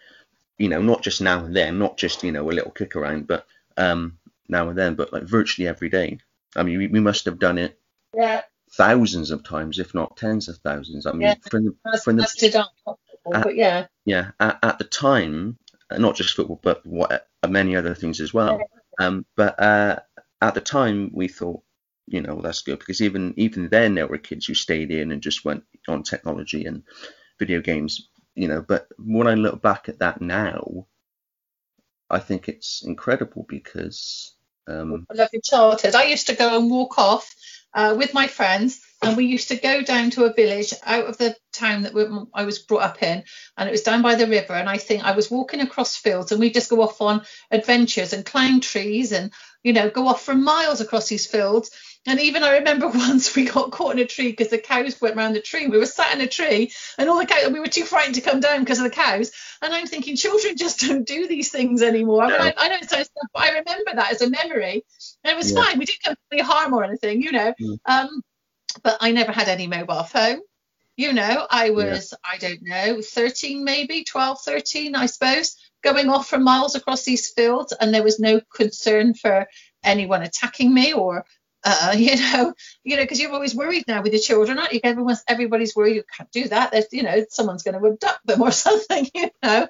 you 0.57 0.69
know, 0.69 0.81
not 0.81 1.01
just 1.01 1.22
now 1.22 1.43
and 1.43 1.55
then, 1.55 1.80
not 1.80 1.97
just, 1.97 2.23
you 2.23 2.31
know, 2.31 2.49
a 2.49 2.53
little 2.53 2.72
kick 2.72 2.95
around, 2.95 3.27
but 3.27 3.45
um, 3.77 4.18
now 4.52 4.69
and 4.69 4.78
then, 4.78 4.95
but 4.95 5.11
like 5.14 5.23
virtually 5.23 5.68
every 5.68 5.90
day. 5.90 6.19
I 6.56 6.64
mean, 6.64 6.78
we, 6.78 6.88
we 6.88 6.99
must 6.99 7.26
have 7.26 7.40
done 7.40 7.57
it 7.57 7.80
yeah. 8.15 8.41
thousands 8.73 9.32
of 9.32 9.44
times, 9.44 9.80
if 9.80 9.94
not 9.94 10.18
tens 10.18 10.49
of 10.49 10.57
thousands. 10.57 11.06
I 11.06 11.11
mean, 11.14 11.22
yeah, 11.22 11.36
from 11.49 11.65
the, 11.65 12.02
from 12.03 12.18
the, 12.18 12.65
at, 13.34 13.44
but 13.44 13.56
yeah. 13.56 13.88
Yeah, 14.06 14.32
at, 14.40 14.60
at, 14.61 14.78
the 14.78 14.84
time, 14.84 15.57
not 15.91 16.15
just 16.15 16.36
football, 16.36 16.60
but 16.61 16.86
what 16.86 17.28
many 17.48 17.76
other 17.76 17.95
things 17.95 18.19
as 18.19 18.34
well. 18.34 18.60
Yeah. 18.60 19.07
Um, 19.07 19.26
but 19.36 19.60
uh, 19.60 19.99
at 20.41 20.53
the 20.53 20.61
time, 20.61 21.11
we 21.14 21.28
thought, 21.28 21.64
you 22.07 22.22
know, 22.22 22.41
that's 22.41 22.64
good 22.64 22.80
because 22.80 23.02
even 23.02 23.34
even 23.38 23.69
then 23.69 23.95
there 23.95 24.07
were 24.07 24.18
kids 24.18 24.45
who 24.45 24.53
stayed 24.53 24.91
in 24.91 25.11
and 25.11 25.22
just 25.22 25.45
went 25.45 25.64
on 25.88 26.03
technology 26.03 26.65
and 26.65 26.84
video 27.40 27.61
games 27.61 28.10
you 28.36 28.48
know, 28.48 28.61
but 28.61 28.88
when 28.98 29.28
I 29.28 29.34
look 29.34 29.61
back 29.61 29.90
at 29.90 29.99
that 29.99 30.22
now, 30.22 30.88
I 32.10 32.19
think 32.19 32.48
it's 32.48 32.84
incredible 32.84 33.45
because. 33.48 34.34
Um, 34.67 35.05
I 35.09 35.15
love 35.15 35.29
your 35.33 35.41
childhood. 35.41 35.95
I 35.95 36.05
used 36.05 36.27
to 36.27 36.35
go 36.35 36.57
and 36.57 36.69
walk 36.69 36.97
off 36.97 37.33
uh, 37.73 37.95
with 37.97 38.13
my 38.13 38.27
friends, 38.27 38.81
and 39.01 39.17
we 39.17 39.25
used 39.25 39.47
to 39.47 39.55
go 39.55 39.81
down 39.81 40.11
to 40.11 40.25
a 40.25 40.33
village 40.33 40.73
out 40.83 41.05
of 41.05 41.17
the 41.17 41.35
town 41.53 41.83
that 41.83 42.27
I 42.33 42.43
was 42.43 42.59
brought 42.59 42.83
up 42.83 43.01
in, 43.01 43.23
and 43.57 43.69
it 43.69 43.71
was 43.71 43.83
down 43.83 44.01
by 44.01 44.15
the 44.15 44.27
river. 44.27 44.53
And 44.53 44.69
I 44.69 44.77
think 44.77 45.03
I 45.03 45.13
was 45.13 45.31
walking 45.31 45.61
across 45.61 45.95
fields, 45.95 46.31
and 46.31 46.39
we 46.39 46.51
just 46.51 46.69
go 46.69 46.81
off 46.81 47.01
on 47.01 47.23
adventures 47.49 48.13
and 48.13 48.25
climb 48.25 48.59
trees, 48.59 49.11
and 49.11 49.31
you 49.63 49.73
know, 49.73 49.89
go 49.89 50.07
off 50.07 50.23
for 50.23 50.35
miles 50.35 50.81
across 50.81 51.07
these 51.07 51.27
fields 51.27 51.71
and 52.07 52.19
even 52.19 52.44
I 52.44 52.57
remember 52.57 52.88
once 52.94 53.36
we 53.36 53.45
got 53.45 53.72
caught 53.72 53.94
in 53.94 53.99
a 53.99 54.06
tree 54.06 54.30
because 54.30 54.49
the 54.49 54.57
cows 54.57 54.99
went 54.99 55.15
around 55.15 55.34
the 55.34 55.41
tree. 55.41 55.68
We 55.68 55.78
were 55.78 55.86
sat 55.86 56.15
in 56.15 56.22
a 56.22 56.28
tree 56.28 56.72
and 56.98 57.10
all 57.10 57.18
the 57.18 57.26
cows, 57.26 57.52
we 57.52 57.60
were 57.60 57.68
too 57.68 57.86
frightened 57.86 58.15
to 58.15 58.22
come 58.22 58.40
down 58.40 58.61
because 58.61 58.80
of 58.80 58.86
the 58.86 58.90
cows. 58.90 59.32
And 59.61 59.73
I'm 59.73 59.88
thinking, 59.88 60.15
children 60.15 60.57
just 60.57 60.80
don't 60.88 61.06
do 61.06 61.28
these 61.28 61.52
things 61.52 61.82
anymore. 61.82 62.28
No. 62.28 62.38
I, 62.38 62.44
mean, 62.44 62.53
I, 62.57 62.65
I 62.65 62.68
know 62.69 62.78
it's 62.82 62.88
stuff, 62.88 63.07
but 63.34 63.44
I 63.44 63.49
remember 63.49 63.91
that 63.95 64.11
as 64.11 64.22
a 64.22 64.30
memory. 64.30 64.84
And 65.23 65.34
it 65.34 65.38
was 65.38 65.52
yeah. 65.52 65.64
fine. 65.64 65.80
We 65.80 65.86
didn't 65.86 66.03
come 66.03 66.15
to 66.15 66.22
any 66.32 66.41
harm 66.41 66.73
or 66.73 66.84
anything, 66.84 67.22
you 67.22 67.32
know. 67.32 67.53
Mm. 67.61 67.78
Um, 67.86 68.22
but 68.84 68.98
I 69.02 69.11
never 69.11 69.32
had 69.32 69.48
any 69.48 69.68
mobile 69.68 70.03
phone. 70.03 70.40
You 70.98 71.14
know, 71.14 71.48
I 71.49 71.69
was, 71.69 72.14
yeah. 72.14 72.32
I 72.34 72.38
don't 72.38 72.61
know, 72.64 73.02
13 73.02 73.64
maybe, 73.64 74.03
12, 74.03 74.41
13, 74.41 74.95
I 74.95 75.06
suppose, 75.06 75.56
going 75.82 76.10
off 76.10 76.28
for 76.28 76.38
miles 76.38 76.76
across 76.76 77.03
these 77.03 77.30
fields. 77.30 77.73
And 77.80 77.94
there 77.94 78.03
was 78.03 78.19
no 78.19 78.41
concern 78.53 79.14
for 79.14 79.48
anyone 79.84 80.22
attacking 80.22 80.72
me 80.72 80.94
or 80.94 81.26
uh, 81.63 81.93
you 81.97 82.15
know, 82.15 82.53
you 82.83 82.95
know, 82.95 83.03
because 83.03 83.19
you're 83.19 83.31
always 83.31 83.55
worried 83.55 83.85
now 83.88 84.01
with 84.01 84.13
your 84.13 84.21
children, 84.21 84.59
aren't 84.59 84.73
you? 84.73 84.79
Everyone's, 84.83 85.23
everybody's 85.27 85.75
worried 85.75 85.95
you 85.95 86.03
can't 86.17 86.31
do 86.31 86.47
that. 86.49 86.71
There's, 86.71 86.88
you 86.91 87.03
know, 87.03 87.25
someone's 87.29 87.63
going 87.63 87.79
to 87.79 87.88
abduct 87.88 88.25
them 88.25 88.41
or 88.41 88.51
something, 88.51 89.07
you 89.13 89.29
know. 89.43 89.67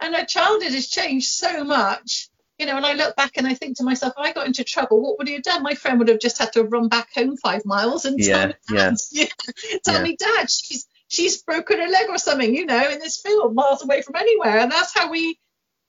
And 0.00 0.14
our 0.14 0.24
childhood 0.24 0.72
has 0.72 0.88
changed 0.88 1.28
so 1.28 1.64
much, 1.64 2.28
you 2.58 2.66
know. 2.66 2.76
And 2.76 2.86
I 2.86 2.94
look 2.94 3.16
back 3.16 3.32
and 3.36 3.46
I 3.46 3.54
think 3.54 3.78
to 3.78 3.84
myself, 3.84 4.14
if 4.16 4.24
I 4.24 4.32
got 4.32 4.46
into 4.46 4.64
trouble, 4.64 5.02
what 5.02 5.18
would 5.18 5.28
he 5.28 5.34
have 5.34 5.42
done? 5.42 5.62
My 5.62 5.74
friend 5.74 5.98
would 5.98 6.08
have 6.08 6.20
just 6.20 6.38
had 6.38 6.52
to 6.54 6.64
run 6.64 6.88
back 6.88 7.08
home 7.14 7.36
five 7.36 7.64
miles 7.64 8.04
and 8.04 8.18
yeah, 8.18 8.52
tell, 8.68 8.90
me, 8.90 8.96
yeah. 9.12 9.26
tell 9.84 9.96
yeah. 9.96 10.02
me, 10.02 10.16
Dad, 10.16 10.50
she's 10.50 10.86
she's 11.08 11.42
broken 11.42 11.78
her 11.78 11.88
leg 11.88 12.08
or 12.08 12.18
something, 12.18 12.54
you 12.54 12.66
know, 12.66 12.90
in 12.90 12.98
this 12.98 13.20
field 13.20 13.54
miles 13.54 13.82
away 13.84 14.02
from 14.02 14.16
anywhere. 14.16 14.58
And 14.58 14.72
that's 14.72 14.94
how 14.94 15.10
we 15.10 15.38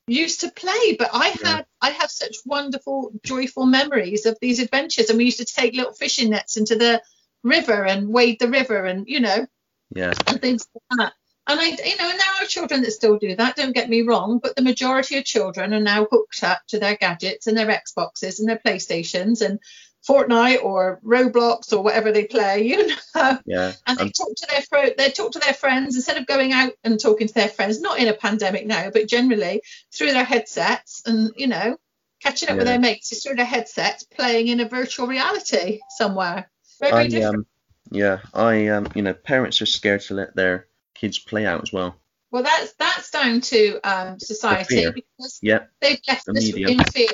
used 0.07 0.41
to 0.41 0.51
play. 0.51 0.95
But 0.97 1.09
I 1.13 1.29
had 1.29 1.41
yeah. 1.41 1.63
I 1.81 1.89
have 1.91 2.11
such 2.11 2.37
wonderful, 2.45 3.11
joyful 3.23 3.65
memories 3.65 4.25
of 4.25 4.37
these 4.41 4.59
adventures. 4.59 5.09
And 5.09 5.17
we 5.17 5.25
used 5.25 5.39
to 5.39 5.45
take 5.45 5.73
little 5.73 5.93
fishing 5.93 6.29
nets 6.29 6.57
into 6.57 6.75
the 6.75 7.01
river 7.43 7.85
and 7.85 8.09
wade 8.09 8.39
the 8.39 8.49
river 8.49 8.85
and 8.85 9.07
you 9.07 9.19
know 9.19 9.45
yeah 9.91 10.13
and 10.27 10.41
things 10.41 10.67
like 10.73 10.99
that. 10.99 11.13
And 11.47 11.59
I, 11.59 11.65
you 11.65 11.97
know, 11.97 12.09
and 12.09 12.19
there 12.19 12.43
are 12.43 12.47
children 12.47 12.81
that 12.81 12.91
still 12.91 13.19
do 13.19 13.35
that. 13.35 13.55
Don't 13.55 13.75
get 13.75 13.87
me 13.87 14.01
wrong, 14.01 14.39
but 14.41 14.55
the 14.55 14.63
majority 14.63 15.17
of 15.17 15.25
children 15.25 15.75
are 15.75 15.79
now 15.79 16.07
hooked 16.09 16.43
up 16.43 16.61
to 16.69 16.79
their 16.79 16.95
gadgets 16.95 17.45
and 17.45 17.55
their 17.55 17.67
Xboxes 17.67 18.39
and 18.39 18.49
their 18.49 18.59
PlayStations 18.65 19.45
and 19.45 19.59
Fortnite 20.07 20.63
or 20.63 20.99
Roblox 21.03 21.73
or 21.73 21.81
whatever 21.81 22.11
they 22.11 22.25
play, 22.25 22.63
you 22.63 22.87
know. 22.87 23.39
Yeah. 23.45 23.73
And 23.87 23.97
they 23.97 24.09
talk 24.09 24.35
to 24.35 24.47
their 24.49 24.93
they 24.97 25.11
talk 25.11 25.31
to 25.33 25.39
their 25.39 25.53
friends 25.53 25.95
instead 25.95 26.17
of 26.17 26.27
going 26.27 26.51
out 26.51 26.73
and 26.83 26.99
talking 26.99 27.27
to 27.27 27.33
their 27.33 27.49
friends, 27.49 27.81
not 27.81 27.99
in 27.99 28.07
a 28.07 28.13
pandemic 28.13 28.65
now, 28.65 28.89
but 28.91 29.07
generally 29.07 29.61
through 29.93 30.11
their 30.11 30.23
headsets 30.23 31.01
and 31.05 31.31
you 31.35 31.47
know 31.47 31.77
catching 32.21 32.49
up 32.49 32.53
yeah. 32.53 32.57
with 32.57 32.67
their 32.67 32.79
mates 32.79 33.11
is 33.11 33.23
through 33.23 33.35
their 33.35 33.45
headsets, 33.45 34.03
playing 34.03 34.47
in 34.47 34.59
a 34.59 34.67
virtual 34.67 35.07
reality 35.07 35.79
somewhere. 35.97 36.49
Very, 36.79 36.91
very 36.91 37.03
I, 37.03 37.07
different. 37.07 37.35
Um, 37.35 37.45
yeah, 37.91 38.19
I 38.33 38.67
um, 38.67 38.87
you 38.95 39.01
know, 39.01 39.13
parents 39.13 39.61
are 39.61 39.67
scared 39.67 40.01
to 40.01 40.15
let 40.15 40.35
their 40.35 40.67
kids 40.93 41.19
play 41.19 41.45
out 41.45 41.61
as 41.61 41.71
well. 41.71 41.95
Well, 42.35 42.43
that's 42.43 42.73
that's 42.73 43.11
down 43.11 43.39
to 43.39 43.79
um, 43.89 44.19
society 44.19 44.91
because 44.91 45.39
yeah. 45.41 45.67
they've 45.79 46.01
left 46.05 46.25
the 46.25 46.33
us 46.33 46.49
in 46.49 46.83
fear. 46.83 47.07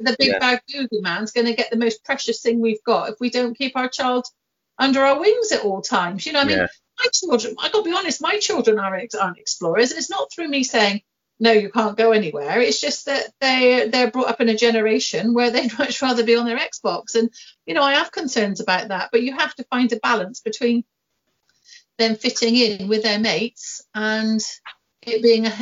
The, 0.00 0.16
big 0.18 0.30
yeah. 0.30 0.38
bad 0.40 0.62
Google 0.68 1.00
man's 1.00 1.30
going 1.30 1.46
to 1.46 1.54
get 1.54 1.70
the 1.70 1.76
most 1.76 2.02
precious 2.02 2.40
thing 2.40 2.58
we've 2.58 2.82
got 2.82 3.10
if 3.10 3.14
we 3.20 3.30
don't 3.30 3.56
keep 3.56 3.76
our 3.76 3.88
child 3.88 4.26
under 4.76 5.02
our 5.02 5.20
wings 5.20 5.52
at 5.52 5.60
all 5.60 5.80
times. 5.80 6.26
You 6.26 6.32
know, 6.32 6.40
I 6.40 6.44
mean, 6.44 6.58
yeah. 6.58 6.66
my 6.98 7.06
children. 7.12 7.54
I 7.60 7.68
got 7.68 7.84
to 7.84 7.88
be 7.88 7.96
honest, 7.96 8.20
my 8.20 8.40
children 8.40 8.80
aren't 8.80 9.14
aren't 9.14 9.38
explorers, 9.38 9.92
and 9.92 9.98
it's 9.98 10.10
not 10.10 10.32
through 10.32 10.48
me 10.48 10.64
saying 10.64 11.02
no, 11.38 11.52
you 11.52 11.70
can't 11.70 11.96
go 11.96 12.10
anywhere. 12.10 12.60
It's 12.60 12.80
just 12.80 13.06
that 13.06 13.32
they 13.40 13.88
they're 13.88 14.10
brought 14.10 14.26
up 14.26 14.40
in 14.40 14.48
a 14.48 14.56
generation 14.56 15.34
where 15.34 15.52
they'd 15.52 15.78
much 15.78 16.02
rather 16.02 16.24
be 16.24 16.34
on 16.34 16.46
their 16.46 16.58
Xbox, 16.58 17.14
and 17.14 17.30
you 17.64 17.74
know, 17.74 17.82
I 17.84 17.94
have 17.94 18.10
concerns 18.10 18.58
about 18.58 18.88
that. 18.88 19.10
But 19.12 19.22
you 19.22 19.36
have 19.36 19.54
to 19.54 19.64
find 19.70 19.92
a 19.92 20.00
balance 20.00 20.40
between 20.40 20.82
them 21.98 22.16
fitting 22.16 22.56
in 22.56 22.88
with 22.88 23.02
their 23.02 23.18
mates 23.18 23.82
and 23.94 24.40
it 25.02 25.22
being 25.22 25.46
a, 25.46 25.54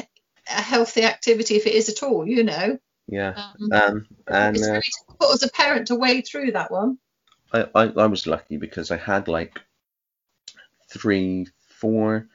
a 0.48 0.62
healthy 0.62 1.04
activity 1.04 1.56
if 1.56 1.66
it 1.66 1.74
is 1.74 1.88
at 1.88 2.02
all, 2.02 2.26
you 2.26 2.44
know. 2.44 2.78
Yeah. 3.08 3.34
Um, 3.36 3.72
um, 3.72 4.06
and 4.26 4.56
it's 4.56 4.66
really 4.66 4.78
uh, 4.78 4.80
difficult 4.80 5.34
as 5.34 5.42
a 5.42 5.50
parent 5.50 5.88
to 5.88 5.96
wade 5.96 6.26
through 6.26 6.52
that 6.52 6.70
one. 6.70 6.98
I, 7.52 7.66
I, 7.74 7.82
I 7.88 8.06
was 8.06 8.26
lucky 8.26 8.56
because 8.56 8.90
I 8.90 8.96
had 8.96 9.28
like 9.28 9.60
three, 10.88 11.48
four 11.68 12.28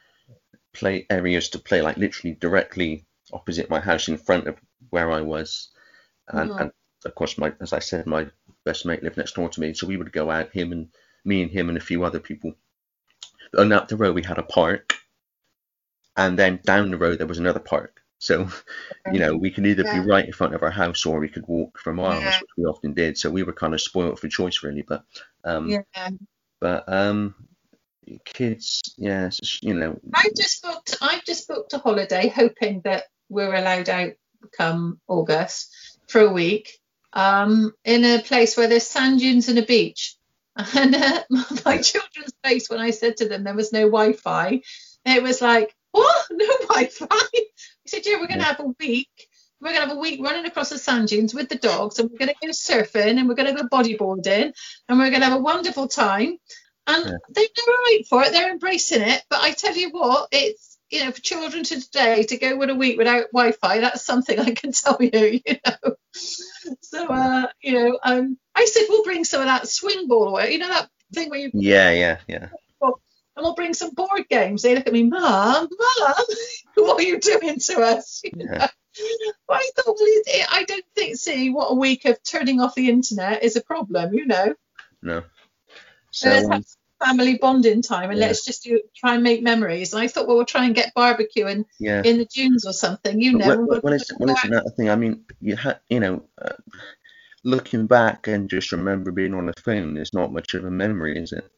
play 0.73 1.05
areas 1.09 1.49
to 1.49 1.59
play, 1.59 1.81
like 1.81 1.97
literally 1.97 2.35
directly 2.39 3.05
opposite 3.33 3.69
my 3.69 3.79
house 3.79 4.07
in 4.07 4.17
front 4.17 4.47
of 4.47 4.57
where 4.89 5.11
I 5.11 5.21
was. 5.21 5.69
And, 6.27 6.51
mm-hmm. 6.51 6.61
and 6.61 6.71
of 7.05 7.15
course, 7.15 7.37
my 7.37 7.53
as 7.59 7.73
I 7.73 7.79
said, 7.79 8.05
my 8.05 8.27
best 8.63 8.85
mate 8.85 9.03
lived 9.03 9.17
next 9.17 9.35
door 9.35 9.49
to 9.49 9.61
me, 9.61 9.73
so 9.73 9.87
we 9.87 9.97
would 9.97 10.11
go 10.11 10.29
out, 10.29 10.51
him 10.51 10.71
and 10.71 10.89
me 11.25 11.41
and 11.41 11.51
him 11.51 11.69
and 11.69 11.77
a 11.77 11.81
few 11.81 12.03
other 12.03 12.19
people. 12.19 12.53
And 13.53 13.73
up 13.73 13.87
the 13.87 13.97
road 13.97 14.15
we 14.15 14.23
had 14.23 14.37
a 14.37 14.43
park, 14.43 14.95
and 16.15 16.37
then 16.37 16.59
down 16.63 16.91
the 16.91 16.97
road 16.97 17.19
there 17.19 17.27
was 17.27 17.39
another 17.39 17.59
park. 17.59 18.01
So, 18.19 18.49
you 19.11 19.19
know, 19.19 19.35
we 19.35 19.51
could 19.51 19.67
either 19.67 19.83
yeah. 19.83 20.01
be 20.01 20.07
right 20.07 20.25
in 20.25 20.33
front 20.33 20.55
of 20.55 20.63
our 20.63 20.71
house 20.71 21.05
or 21.05 21.19
we 21.19 21.29
could 21.29 21.47
walk 21.47 21.77
for 21.77 21.93
miles, 21.93 22.23
yeah. 22.23 22.39
which 22.39 22.49
we 22.57 22.65
often 22.65 22.93
did. 22.93 23.17
So 23.17 23.29
we 23.29 23.43
were 23.43 23.53
kind 23.53 23.75
of 23.75 23.81
spoiled 23.81 24.19
for 24.19 24.27
choice, 24.27 24.63
really. 24.63 24.81
But, 24.81 25.03
um, 25.43 25.69
yeah. 25.69 26.09
but 26.59 26.91
um, 26.91 27.35
kids, 28.25 28.81
yeah, 28.97 29.29
you 29.61 29.75
know. 29.75 29.99
I 30.15 30.29
just 30.35 30.63
booked. 30.63 30.97
I've 30.99 31.25
just 31.25 31.47
booked 31.47 31.73
a 31.73 31.77
holiday, 31.77 32.27
hoping 32.27 32.81
that 32.85 33.03
we're 33.29 33.53
allowed 33.53 33.89
out 33.89 34.13
come 34.57 34.99
August 35.07 35.75
for 36.07 36.21
a 36.21 36.31
week, 36.31 36.71
um, 37.13 37.71
in 37.85 38.03
a 38.03 38.21
place 38.21 38.57
where 38.57 38.67
there's 38.67 38.87
sand 38.87 39.19
dunes 39.19 39.47
and 39.49 39.59
a 39.59 39.63
beach. 39.63 40.16
And 40.75 40.95
uh, 40.95 41.23
my 41.65 41.77
children's 41.77 42.34
face 42.43 42.69
when 42.69 42.79
I 42.79 42.91
said 42.91 43.17
to 43.17 43.27
them 43.27 43.43
there 43.43 43.53
was 43.53 43.71
no 43.71 43.81
Wi-Fi, 43.81 44.61
it 45.05 45.23
was 45.23 45.41
like, 45.41 45.75
what? 45.91 46.25
No 46.31 46.47
Wi-Fi? 46.69 47.27
We 47.34 47.49
said, 47.85 48.05
yeah, 48.05 48.19
we're 48.19 48.27
going 48.27 48.39
to 48.39 48.45
have 48.45 48.59
a 48.59 48.73
week. 48.79 49.09
We're 49.61 49.69
going 49.69 49.81
to 49.81 49.88
have 49.88 49.97
a 49.97 49.99
week 49.99 50.21
running 50.21 50.45
across 50.45 50.69
the 50.69 50.77
sand 50.77 51.07
dunes 51.07 51.34
with 51.34 51.49
the 51.49 51.55
dogs, 51.55 51.97
and 51.97 52.09
we're 52.11 52.17
going 52.17 52.29
to 52.29 52.47
go 52.47 52.51
surfing, 52.51 53.17
and 53.17 53.27
we're 53.27 53.35
going 53.35 53.55
to 53.55 53.61
go 53.61 53.67
bodyboarding, 53.69 54.53
and 54.88 54.99
we're 54.99 55.09
going 55.09 55.21
to 55.21 55.27
have 55.27 55.39
a 55.39 55.41
wonderful 55.41 55.88
time. 55.88 56.38
And 56.85 57.05
yeah. 57.05 57.17
they're 57.29 57.47
right 57.67 58.03
for 58.09 58.23
it. 58.23 58.31
They're 58.31 58.51
embracing 58.51 59.01
it. 59.01 59.23
But 59.29 59.41
I 59.41 59.51
tell 59.51 59.75
you 59.75 59.89
what, 59.89 60.29
it's 60.31 60.66
you 60.89 61.03
know, 61.03 61.11
for 61.11 61.22
children 61.22 61.64
today 61.64 62.23
to 62.23 62.38
go 62.38 62.57
with 62.57 62.69
a 62.69 62.76
week 62.76 62.97
without 62.97 63.31
Wi-Fi, 63.34 63.80
that's 63.80 64.05
something 64.05 64.39
I 64.39 64.51
can 64.51 64.72
tell 64.73 64.97
you, 64.99 65.41
you 65.45 65.55
know. 65.65 65.95
So, 66.81 67.07
uh, 67.07 67.47
you 67.61 67.73
know, 67.73 67.99
um, 68.03 68.38
I 68.55 68.65
said 68.65 68.85
we'll 68.89 69.03
bring 69.03 69.23
some 69.23 69.41
of 69.41 69.47
that 69.47 69.68
swing 69.68 70.07
ball 70.07 70.30
away, 70.30 70.53
you 70.53 70.59
know, 70.59 70.69
that 70.69 70.89
thing 71.14 71.30
where 71.30 71.39
you. 71.39 71.51
Yeah, 71.53 71.91
yeah, 71.91 72.18
yeah 72.27 72.49
and 73.38 73.45
we'll 73.45 73.53
bring 73.53 73.76
some 73.76 73.93
board 73.93 74.27
games. 74.30 74.64
They 74.64 74.76
look 74.76 74.88
at 74.88 74.93
me, 74.93 75.03
Mum, 75.03 75.22
Mum, 75.22 75.69
what 76.76 76.99
are 76.99 77.03
you 77.03 77.19
doing 77.19 77.59
to 77.59 77.81
us? 77.81 78.22
You 78.34 78.47
yeah. 78.51 78.68
I 79.47 79.69
thought, 79.76 79.95
well, 79.99 80.45
I 80.51 80.64
don't 80.64 80.84
think, 80.95 81.18
see, 81.18 81.51
what 81.51 81.68
a 81.68 81.76
week 81.76 82.05
of 82.05 82.18
turning 82.23 82.59
off 82.59 82.73
the 82.73 82.89
internet 82.89 83.43
is 83.43 83.55
a 83.55 83.61
problem, 83.61 84.15
you 84.15 84.26
know. 84.26 84.55
No. 85.03 85.23
So, 86.09 86.30
let's 86.30 86.49
have 86.49 86.65
family 87.03 87.37
bonding 87.37 87.81
time 87.81 88.09
and 88.09 88.19
yeah. 88.19 88.27
let's 88.27 88.45
just 88.45 88.63
do, 88.63 88.81
try 88.95 89.15
and 89.15 89.23
make 89.23 89.43
memories. 89.43 89.93
And 89.93 90.01
I 90.01 90.07
thought, 90.07 90.27
well, 90.27 90.37
we'll 90.37 90.45
try 90.45 90.65
and 90.65 90.75
get 90.75 90.93
barbecuing 90.95 91.65
yeah. 91.79 92.01
in 92.03 92.17
the 92.17 92.25
dunes 92.25 92.65
or 92.65 92.73
something, 92.73 93.21
you 93.21 93.33
know. 93.33 93.47
Well, 93.47 93.65
well, 93.67 93.81
well, 93.83 93.93
it's, 93.93 94.11
another 94.11 94.69
thing. 94.71 94.89
I 94.89 94.95
mean, 94.95 95.23
you 95.39 95.55
had, 95.55 95.79
you 95.89 95.99
know, 95.99 96.23
uh, 96.41 96.53
looking 97.43 97.87
back 97.87 98.27
and 98.27 98.49
just 98.49 98.71
remember 98.71 99.11
being 99.11 99.33
on 99.33 99.45
the 99.45 99.53
phone 99.63 99.97
is 99.97 100.13
not 100.13 100.33
much 100.33 100.53
of 100.53 100.65
a 100.65 100.71
memory, 100.71 101.17
is 101.17 101.31
it? 101.31 101.49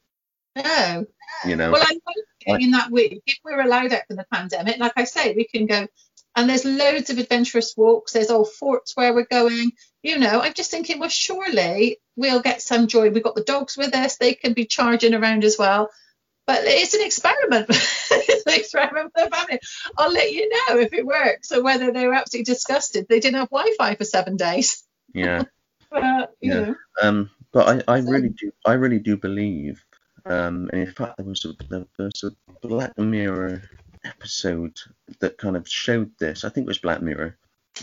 No. 0.55 1.05
You 1.45 1.55
know. 1.55 1.71
Well, 1.71 1.85
I'm 1.87 1.99
hoping 2.05 2.65
in 2.65 2.71
that 2.71 2.91
week, 2.91 3.21
if 3.25 3.37
we're 3.43 3.61
allowed 3.61 3.93
out 3.93 4.07
from 4.07 4.17
the 4.17 4.25
pandemic, 4.31 4.77
like 4.77 4.93
I 4.95 5.03
say, 5.05 5.33
we 5.35 5.45
can 5.45 5.65
go. 5.65 5.87
And 6.39 6.49
there's 6.49 6.63
loads 6.63 7.09
of 7.09 7.17
adventurous 7.17 7.75
walks. 7.75 8.13
There's 8.13 8.29
old 8.29 8.49
forts 8.49 8.95
where 8.95 9.13
we're 9.13 9.25
going. 9.25 9.73
You 10.01 10.17
know, 10.17 10.39
I'm 10.39 10.53
just 10.53 10.71
thinking, 10.71 10.97
well, 10.97 11.09
surely 11.09 11.97
we'll 12.15 12.41
get 12.41 12.61
some 12.61 12.87
joy. 12.87 13.09
We've 13.09 13.21
got 13.21 13.35
the 13.35 13.43
dogs 13.43 13.75
with 13.75 13.93
us. 13.93 14.15
They 14.15 14.35
can 14.35 14.53
be 14.53 14.65
charging 14.65 15.13
around 15.13 15.43
as 15.43 15.57
well. 15.57 15.89
But 16.47 16.61
it's 16.63 16.93
an 16.93 17.05
experiment. 17.05 17.65
it's 17.69 18.45
an 18.45 18.53
experiment 18.53 19.11
for 19.13 19.25
the 19.25 19.35
family. 19.35 19.59
I'll 19.97 20.13
let 20.13 20.31
you 20.31 20.49
know 20.49 20.79
if 20.79 20.93
it 20.93 21.05
works 21.05 21.51
or 21.51 21.61
whether 21.61 21.91
they 21.91 22.07
were 22.07 22.13
absolutely 22.13 22.45
disgusted. 22.53 23.07
They 23.09 23.19
didn't 23.19 23.39
have 23.39 23.49
Wi-Fi 23.49 23.95
for 23.95 24.05
seven 24.05 24.37
days. 24.37 24.81
Yeah. 25.13 25.43
but, 25.91 26.35
yeah. 26.39 26.53
Know. 26.53 26.75
Um, 27.01 27.29
but 27.51 27.83
I, 27.89 27.95
I 27.95 27.99
really 27.99 28.29
do 28.29 28.51
I 28.65 28.73
really 28.73 28.99
do 28.99 29.17
believe 29.17 29.83
um, 30.25 30.69
and 30.71 30.81
in 30.81 30.91
fact, 30.93 31.17
there 31.17 31.25
was 31.25 31.43
a 31.45 31.53
there 31.69 31.85
was 31.97 32.23
a 32.23 32.67
Black 32.67 32.97
Mirror 32.97 33.63
episode 34.09 34.79
that 35.19 35.37
kind 35.37 35.55
of 35.55 35.67
showed 35.67 36.11
this. 36.19 36.43
I 36.43 36.49
think 36.49 36.65
it 36.65 36.67
was 36.67 36.79
Black 36.79 37.01
Mirror, 37.01 37.37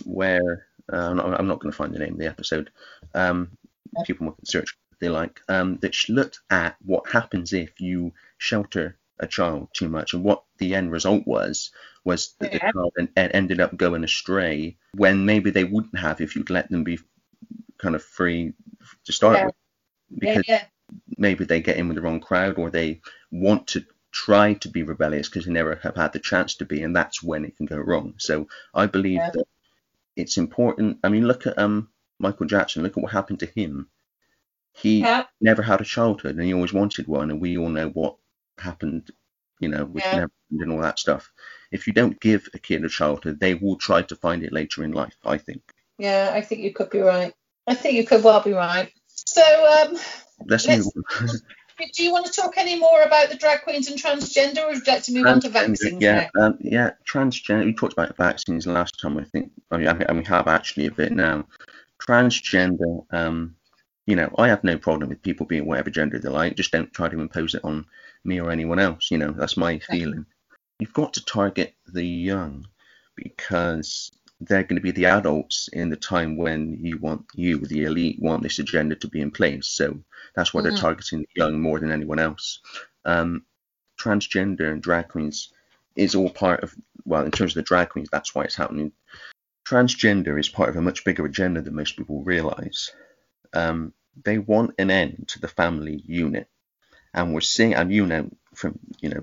where 0.05 0.67
uh, 0.93 1.11
I'm 1.11 1.17
not, 1.17 1.45
not 1.45 1.61
going 1.61 1.73
to 1.73 1.77
find 1.77 1.95
the 1.95 1.99
name 1.99 2.15
of 2.15 2.19
the 2.19 2.27
episode. 2.27 2.71
Um, 3.15 3.57
people 4.05 4.33
can 4.33 4.47
search 4.47 4.77
if 4.93 4.99
they 4.99 5.09
like. 5.09 5.41
Um, 5.49 5.79
that 5.79 6.09
looked 6.09 6.41
at 6.51 6.77
what 6.85 7.11
happens 7.11 7.53
if 7.53 7.81
you 7.81 8.13
shelter 8.39 8.97
a 9.19 9.27
child 9.27 9.69
too 9.73 9.89
much, 9.89 10.15
and 10.15 10.23
what 10.23 10.45
the 10.59 10.75
end 10.75 10.93
result 10.93 11.27
was 11.27 11.71
was 12.05 12.35
that 12.39 12.53
yeah. 12.53 12.67
the 12.67 12.73
child 12.73 12.93
en- 12.99 13.33
ended 13.33 13.61
up 13.61 13.77
going 13.77 14.05
astray 14.05 14.77
when 14.95 15.27
maybe 15.27 15.51
they 15.51 15.65
wouldn't 15.65 15.99
have 15.99 16.21
if 16.21 16.37
you'd 16.37 16.51
let 16.51 16.71
them 16.71 16.85
be 16.85 16.99
kind 17.79 17.95
of 17.95 18.03
free 18.03 18.53
to 19.05 19.13
start 19.13 19.39
yeah. 19.39 19.45
with. 19.47 19.55
Because 20.19 20.45
yeah, 20.47 20.65
maybe 21.19 21.45
they 21.45 21.61
get 21.61 21.77
in 21.77 21.89
with 21.89 21.97
the 21.97 22.03
wrong 22.03 22.21
crowd 22.21 22.59
or 22.59 22.71
they 22.71 23.01
want 23.33 23.67
to 23.69 23.85
try 24.17 24.55
to 24.55 24.69
be 24.71 24.83
rebellious 24.83 25.29
because 25.29 25.45
they 25.45 25.53
never 25.53 25.79
have 25.83 25.95
had 25.95 26.15
the 26.15 26.19
chance 26.19 26.55
to 26.57 26.65
be, 26.65 26.83
and 26.83 26.97
that's 26.97 27.23
when 27.23 27.45
it 27.45 27.55
can 27.57 27.67
go 27.67 27.77
wrong. 27.77 28.15
So 28.17 28.49
I 28.73 28.87
believe 28.87 29.19
yeah. 29.19 29.31
that 29.31 29.45
it's 30.17 30.39
important. 30.39 30.99
I 31.05 31.11
mean, 31.11 31.29
look 31.29 31.47
at 31.47 31.59
um 31.59 31.91
Michael 32.19 32.47
Jackson. 32.47 32.83
Look 32.83 32.97
at 32.97 33.03
what 33.03 33.13
happened 33.13 33.41
to 33.41 33.47
him. 33.47 33.89
He 34.73 35.01
yeah. 35.01 35.25
never 35.41 35.63
had 35.63 35.83
a 35.83 35.85
childhood, 35.85 36.37
and 36.37 36.45
he 36.45 36.55
always 36.55 36.73
wanted 36.73 37.07
one, 37.07 37.31
and 37.31 37.43
we 37.43 37.59
all 37.59 37.69
know 37.69 37.91
what 37.91 38.17
happened. 38.59 39.11
You 39.61 39.69
know, 39.69 39.85
with 39.85 40.05
yeah. 40.05 40.27
and 40.51 40.73
all 40.73 40.81
that 40.81 40.99
stuff. 40.99 41.31
If 41.71 41.87
you 41.87 41.93
don't 41.93 42.21
give 42.21 42.49
a 42.55 42.59
kid 42.59 42.85
a 42.85 42.89
childhood, 42.89 43.41
they 43.41 43.55
will 43.55 43.77
try 43.77 44.03
to 44.03 44.17
find 44.17 44.43
it 44.43 44.53
later 44.53 44.83
in 44.83 44.93
life. 44.93 45.17
I 45.25 45.37
think. 45.37 45.63
Yeah, 45.99 46.31
I 46.33 46.41
think 46.41 46.63
you 46.63 46.73
could 46.73 46.91
be 46.91 47.01
right. 47.01 47.35
I 47.67 47.75
think 47.75 47.95
you 47.97 48.07
could 48.07 48.25
well 48.25 48.43
be 48.43 48.53
right. 48.53 48.91
So 49.09 49.43
um, 49.43 49.99
let's, 50.47 50.67
let's 50.67 50.91
do 51.93 52.03
you 52.03 52.13
want 52.13 52.27
to 52.27 52.33
talk 52.33 52.57
any 52.57 52.79
more 52.79 53.03
about 53.03 53.29
the 53.29 53.37
drag 53.37 53.63
queens 53.63 53.89
and 53.89 53.99
transgender, 53.99 54.65
or 54.65 54.69
would 54.69 54.87
you 54.87 54.93
like 54.93 55.03
to 55.05 55.13
move 55.13 55.27
on 55.27 55.41
to 55.41 55.49
vaccines? 55.49 56.03
Yeah, 56.03 56.29
um, 56.41 56.59
yeah, 56.61 56.93
transgender. 57.11 57.65
We 57.65 57.75
talked 57.75 57.93
about 57.93 58.17
vaccines 58.17 58.67
last 58.67 59.01
time, 59.01 59.19
I 59.19 59.25
think. 59.25 59.53
I 59.71 59.77
mean, 59.79 59.87
and 59.87 60.19
we 60.19 60.25
have 60.25 60.49
actually 60.49 60.87
a 60.87 60.91
bit 60.91 61.13
now. 61.13 61.47
Transgender. 62.01 63.05
Um, 63.13 63.57
you 64.07 64.17
know, 64.17 64.33
I 64.39 64.49
have 64.49 64.65
no 64.65 64.79
problem 64.79 65.11
with 65.11 65.23
people 65.23 65.47
being 65.47 65.67
whatever 65.67 65.91
gender 65.91 66.19
they 66.19 66.29
like. 66.29 66.57
Just 66.57 66.71
don't 66.71 66.93
try 66.93 67.09
to 67.09 67.21
impose 67.21 67.55
it 67.55 67.65
on 67.65 67.87
me 68.25 68.41
or 68.41 68.51
anyone 68.51 68.79
else. 68.79 69.11
You 69.11 69.19
know, 69.19 69.33
that's 69.33 69.57
my 69.57 69.79
feeling. 69.79 70.27
You've 70.79 70.93
got 70.93 71.15
to 71.15 71.25
target 71.25 71.75
the 71.87 72.05
young 72.05 72.67
because 73.17 74.11
they're 74.41 74.65
going 74.65 74.77
to 74.77 74.83
be 74.83 74.91
the 74.91 75.07
adults 75.07 75.69
in 75.73 75.89
the 75.89 75.97
time 75.97 76.37
when 76.37 76.79
you 76.81 76.99
want 76.99 77.27
you, 77.35 77.59
the 77.59 77.85
elite, 77.85 78.19
want 78.21 78.43
this 78.43 78.59
agenda 78.59 78.95
to 78.97 79.09
be 79.09 79.21
in 79.21 79.31
place. 79.31 79.67
So 79.67 80.01
that's 80.35 80.53
why 80.53 80.61
mm-hmm. 80.61 80.71
they're 80.71 80.79
targeting 80.79 81.21
the 81.21 81.29
young 81.35 81.61
more 81.61 81.81
than 81.81 81.91
anyone 81.91 82.19
else. 82.19 82.61
Um, 83.05 83.45
transgender 83.99 84.71
and 84.71 84.83
drag 84.83 85.09
queens 85.09 85.53
is 85.95 86.15
all 86.15 86.29
part 86.29 86.63
of 86.63 86.75
well, 87.05 87.25
in 87.25 87.31
terms 87.31 87.53
of 87.53 87.57
the 87.57 87.63
drag 87.63 87.91
queens, 87.91 88.09
that's 88.11 88.35
why 88.35 88.43
it's 88.43 88.57
happening. 88.57 88.93
Transgender 89.67 90.39
is 90.39 90.49
part 90.49 90.69
of 90.69 90.77
a 90.77 90.83
much 90.83 91.05
bigger 91.05 91.25
agenda 91.25 91.63
than 91.63 91.75
most 91.75 91.97
people 91.97 92.23
realise. 92.23 92.93
Um, 93.53 93.93
they 94.25 94.39
want 94.39 94.75
an 94.79 94.91
end 94.91 95.29
to 95.29 95.41
the 95.41 95.49
family 95.49 96.03
unit, 96.05 96.49
and 97.15 97.33
we're 97.33 97.41
seeing, 97.41 97.75
and 97.75 97.93
you 97.93 98.07
know, 98.07 98.31
from 98.55 98.79
you 99.01 99.11
know, 99.11 99.23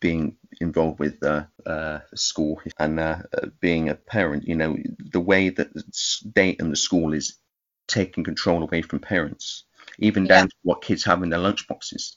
being 0.00 0.36
involved 0.60 0.98
with 0.98 1.22
uh, 1.22 1.44
uh, 1.66 2.00
school 2.14 2.60
and 2.78 3.00
uh, 3.00 3.18
being 3.60 3.88
a 3.88 3.94
parent, 3.94 4.46
you 4.46 4.56
know, 4.56 4.76
the 4.98 5.20
way 5.20 5.48
that 5.48 5.72
the 5.72 5.84
state 5.92 6.60
and 6.60 6.70
the 6.72 6.76
school 6.76 7.12
is 7.12 7.38
taking 7.86 8.24
control 8.24 8.62
away 8.62 8.82
from 8.82 8.98
parents, 8.98 9.64
even 9.98 10.24
yeah. 10.24 10.40
down 10.40 10.48
to 10.48 10.56
what 10.62 10.82
kids 10.82 11.04
have 11.04 11.22
in 11.22 11.30
their 11.30 11.40
lunchboxes. 11.40 12.16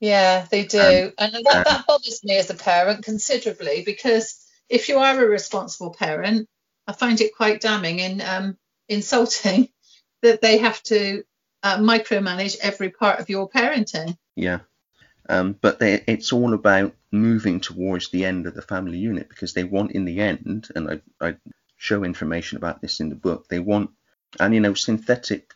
Yeah, 0.00 0.46
they 0.50 0.64
do. 0.64 0.80
Um, 0.80 1.12
and 1.18 1.44
that, 1.44 1.64
that 1.66 1.86
bothers 1.86 2.22
me 2.22 2.36
as 2.36 2.50
a 2.50 2.54
parent 2.54 3.04
considerably 3.04 3.82
because 3.84 4.44
if 4.68 4.88
you 4.88 4.98
are 4.98 5.22
a 5.22 5.28
responsible 5.28 5.94
parent, 5.94 6.48
I 6.86 6.92
find 6.92 7.20
it 7.20 7.36
quite 7.36 7.60
damning 7.60 8.00
and 8.00 8.22
um, 8.22 8.58
insulting 8.88 9.68
that 10.22 10.40
they 10.40 10.58
have 10.58 10.82
to 10.84 11.24
uh, 11.62 11.78
micromanage 11.78 12.56
every 12.60 12.90
part 12.90 13.20
of 13.20 13.28
your 13.28 13.48
parenting. 13.48 14.16
Yeah. 14.36 14.60
Um, 15.28 15.56
but 15.60 15.78
they, 15.78 16.02
it's 16.06 16.32
all 16.32 16.54
about 16.54 16.94
moving 17.10 17.60
towards 17.60 18.10
the 18.10 18.24
end 18.24 18.46
of 18.46 18.54
the 18.54 18.62
family 18.62 18.98
unit 18.98 19.28
because 19.28 19.54
they 19.54 19.64
want, 19.64 19.92
in 19.92 20.04
the 20.04 20.20
end, 20.20 20.68
and 20.74 20.90
I, 20.90 21.26
I 21.26 21.36
show 21.76 22.04
information 22.04 22.58
about 22.58 22.80
this 22.80 23.00
in 23.00 23.08
the 23.08 23.14
book, 23.14 23.48
they 23.48 23.60
want, 23.60 23.90
and 24.40 24.54
you 24.54 24.60
know, 24.60 24.74
synthetic 24.74 25.54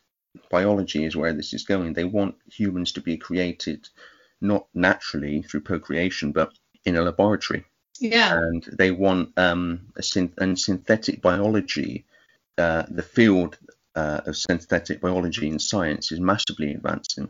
biology 0.51 1.05
is 1.05 1.16
where 1.16 1.33
this 1.33 1.53
is 1.53 1.65
going. 1.65 1.93
They 1.93 2.05
want 2.05 2.37
humans 2.51 2.93
to 2.93 3.01
be 3.01 3.16
created 3.16 3.89
not 4.41 4.66
naturally 4.74 5.43
through 5.43 5.61
procreation, 5.61 6.33
but 6.33 6.53
in 6.85 6.97
a 6.97 7.03
laboratory. 7.03 7.65
Yeah. 8.01 8.37
And 8.37 8.65
they 8.65 8.91
want 8.91 9.33
um, 9.37 9.93
a 9.97 10.01
synth- 10.01 10.39
and 10.39 10.59
synthetic 10.59 11.23
biology, 11.23 12.05
uh, 12.59 12.85
the 12.89 13.03
field 13.03 13.59
uh, 13.95 14.23
of 14.27 14.37
synthetic 14.37 15.01
biology 15.01 15.49
and 15.49 15.61
science 15.61 16.11
is 16.12 16.20
massively 16.20 16.73
advancing. 16.73 17.29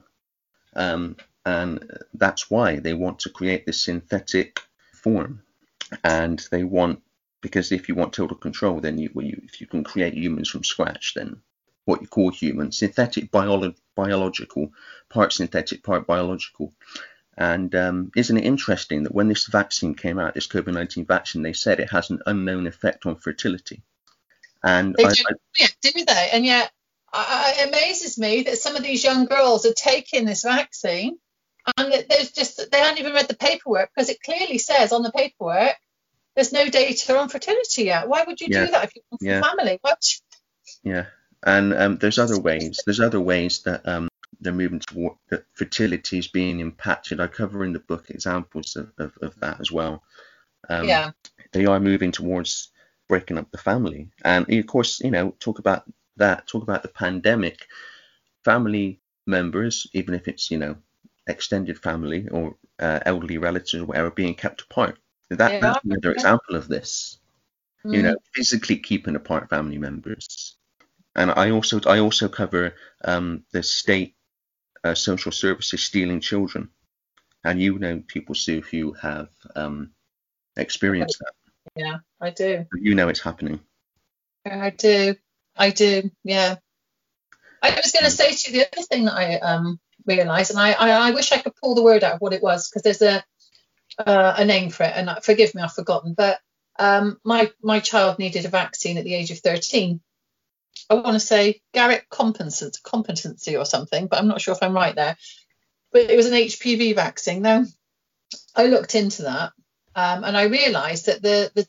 Um, 0.74 1.16
and 1.44 1.98
that's 2.14 2.51
why 2.51 2.78
they 2.78 2.94
want 2.94 3.20
to 3.20 3.31
create 3.31 3.66
this 3.66 3.82
synthetic 3.82 4.60
form. 4.93 5.43
And 6.05 6.44
they 6.51 6.64
want, 6.64 7.02
because 7.40 7.73
if 7.73 7.89
you 7.89 7.94
want 7.94 8.12
total 8.12 8.36
control, 8.36 8.81
then 8.81 8.98
you, 8.98 9.10
well, 9.12 9.27
you 9.27 9.40
if 9.44 9.60
you 9.60 9.66
can 9.66 9.85
create 9.85 10.14
humans 10.14 10.48
from 10.48 10.64
scratch, 10.64 11.14
then 11.14 11.43
what 11.85 12.01
you 12.01 12.06
call 12.06 12.31
human, 12.31 12.73
synthetic 12.73 13.31
biolo- 13.31 13.77
biological, 13.97 14.73
part 15.09 15.32
synthetic, 15.32 15.82
part 15.82 16.06
biological. 16.06 16.73
And 17.36 17.74
um, 17.74 18.12
isn't 18.14 18.36
it 18.36 18.44
interesting 18.44 19.02
that 19.02 19.14
when 19.14 19.28
this 19.28 19.47
vaccine 19.47 19.94
came 19.94 20.19
out, 20.19 20.35
this 20.35 20.47
COVID 20.47 20.73
19 20.73 21.06
vaccine, 21.06 21.43
they 21.43 21.55
said 21.55 21.81
it 21.81 21.90
has 21.90 22.10
an 22.10 22.20
unknown 22.27 22.66
effect 22.66 23.05
on 23.06 23.16
fertility? 23.16 23.82
And 24.62 24.94
they 24.94 25.05
I, 25.05 25.12
do, 25.12 25.23
I, 25.28 25.32
yeah, 25.59 25.66
do 25.81 26.05
they? 26.05 26.31
And 26.32 26.47
yet, 26.47 26.70
I, 27.12 27.55
it 27.59 27.69
amazes 27.69 28.16
me 28.16 28.44
that 28.44 28.59
some 28.59 28.77
of 28.77 28.82
these 28.82 29.02
young 29.02 29.24
girls 29.27 29.66
are 29.66 29.74
taking 29.74 30.24
this 30.24 30.44
vaccine 30.44 31.19
and 31.76 32.05
there's 32.09 32.32
just 32.32 32.70
they 32.70 32.78
haven't 32.78 32.98
even 32.98 33.12
read 33.12 33.28
the 33.28 33.36
paperwork 33.36 33.90
because 33.94 34.09
it 34.09 34.22
clearly 34.22 34.59
says 34.59 34.93
on 34.93 35.02
the 35.02 35.12
paperwork 35.12 35.76
there's 36.34 36.52
no 36.52 36.68
data 36.68 37.18
on 37.18 37.28
fertility 37.28 37.84
yet. 37.84 38.09
Why 38.09 38.24
would 38.26 38.40
you 38.40 38.48
yeah. 38.51 38.66
do 38.66 38.72
that 38.72 38.84
if 38.84 38.97
you 38.97 39.02
want 39.10 39.22
yeah. 39.22 39.43
family? 39.43 39.78
What? 39.82 40.02
Yeah, 40.82 41.06
and 41.43 41.74
um, 41.74 41.97
there's 41.98 42.18
other 42.18 42.40
ways. 42.40 42.80
There's 42.84 43.01
other 43.01 43.20
ways 43.20 43.62
that 43.62 43.86
um, 43.86 44.09
they're 44.40 44.52
moving 44.52 44.80
toward 44.80 45.14
that 45.28 45.44
fertility 45.55 46.18
is 46.18 46.28
being 46.28 46.60
impacted. 46.60 47.20
I 47.20 47.26
cover 47.26 47.64
in 47.64 47.72
the 47.72 47.80
book 47.80 48.06
examples 48.09 48.76
of, 48.76 48.93
of, 48.98 49.16
of 49.20 49.39
that 49.40 49.60
as 49.60 49.70
well. 49.70 50.02
Um, 50.68 50.89
yeah. 50.89 51.10
They 51.52 51.66
are 51.66 51.80
moving 51.80 52.12
towards 52.12 52.70
breaking 53.09 53.39
up 53.39 53.51
the 53.51 53.59
family, 53.59 54.10
and 54.24 54.51
of 54.51 54.66
course, 54.66 55.01
you 55.01 55.10
know, 55.10 55.34
talk 55.39 55.59
about 55.59 55.84
that. 56.16 56.47
Talk 56.47 56.62
about 56.62 56.82
the 56.82 56.89
pandemic. 56.89 57.66
Family 58.44 59.01
members, 59.26 59.86
even 59.93 60.14
if 60.14 60.26
it's 60.26 60.51
you 60.51 60.59
know 60.59 60.76
extended 61.27 61.78
family 61.78 62.28
or 62.28 62.57
uh, 62.78 63.01
elderly 63.05 63.39
relatives 63.39 63.82
or 63.82 63.86
whatever, 63.86 64.11
being 64.11 64.35
kept 64.35 64.62
apart. 64.62 64.99
That, 65.31 65.53
yeah. 65.53 65.61
That's 65.61 65.85
another 65.85 66.12
example 66.12 66.57
of 66.57 66.69
this. 66.69 67.19
Mm. 67.85 67.94
You 67.94 68.03
know, 68.03 68.16
physically 68.35 68.77
keeping 68.77 69.16
apart 69.16 69.49
family 69.49 69.78
members 69.78 70.57
and 71.15 71.31
I 71.31 71.51
also 71.51 71.81
I 71.86 71.99
also 71.99 72.28
cover 72.28 72.74
um, 73.05 73.44
the 73.53 73.62
state 73.62 74.15
uh, 74.85 74.94
social 74.94 75.32
services 75.32 75.82
stealing 75.82 76.20
children, 76.20 76.70
and 77.44 77.61
you 77.61 77.78
know 77.78 78.03
people 78.07 78.35
Sue 78.35 78.62
who 78.62 78.93
have 78.94 79.28
um, 79.55 79.90
experienced 80.57 81.19
that. 81.20 81.32
Yeah, 81.77 81.99
I 82.20 82.31
do. 82.31 82.66
You 82.74 82.94
know 82.94 83.09
it's 83.09 83.20
happening. 83.20 83.61
I 84.44 84.70
do. 84.70 85.15
I 85.57 85.70
do. 85.70 86.11
Yeah. 86.24 86.57
I 87.65 87.70
was 87.77 87.93
going 87.93 88.05
to 88.05 88.11
say 88.11 88.32
to 88.32 88.51
you 88.51 88.59
the 88.59 88.66
other 88.73 88.82
thing 88.82 89.05
that 89.05 89.15
I 89.15 89.36
um, 89.36 89.78
realised, 90.06 90.50
and 90.50 90.60
I, 90.60 90.72
I, 90.72 91.08
I 91.08 91.10
wish 91.12 91.32
I 91.32 91.38
could 91.38 91.56
pull 91.56 91.74
the 91.74 91.82
word 91.82 92.04
out 92.04 92.14
of 92.14 92.20
what 92.20 92.32
it 92.32 92.42
was 92.42 92.68
because 92.68 92.82
there's 92.82 93.02
a 93.02 93.24
uh, 93.98 94.34
a 94.38 94.44
name 94.44 94.70
for 94.70 94.84
it, 94.84 94.92
and 94.94 95.10
forgive 95.22 95.54
me, 95.54 95.62
I've 95.62 95.72
forgotten. 95.72 96.14
But 96.14 96.38
um, 96.78 97.18
my 97.24 97.50
my 97.62 97.80
child 97.80 98.18
needed 98.18 98.44
a 98.44 98.48
vaccine 98.48 98.98
at 98.98 99.04
the 99.04 99.14
age 99.14 99.30
of 99.30 99.38
13, 99.38 100.00
I 100.88 100.94
want 100.94 101.14
to 101.14 101.20
say 101.20 101.60
Garrett 101.72 102.08
competency, 102.10 102.70
competency 102.82 103.56
or 103.56 103.64
something, 103.64 104.06
but 104.06 104.18
I'm 104.18 104.28
not 104.28 104.40
sure 104.40 104.54
if 104.54 104.62
I'm 104.62 104.74
right 104.74 104.94
there. 104.94 105.16
But 105.92 106.10
it 106.10 106.16
was 106.16 106.26
an 106.26 106.34
HPV 106.34 106.94
vaccine. 106.94 107.42
Now, 107.42 107.64
I 108.54 108.66
looked 108.66 108.94
into 108.94 109.22
that 109.22 109.52
um, 109.94 110.24
and 110.24 110.36
I 110.36 110.44
realised 110.44 111.06
that 111.06 111.22
the, 111.22 111.50
the 111.54 111.66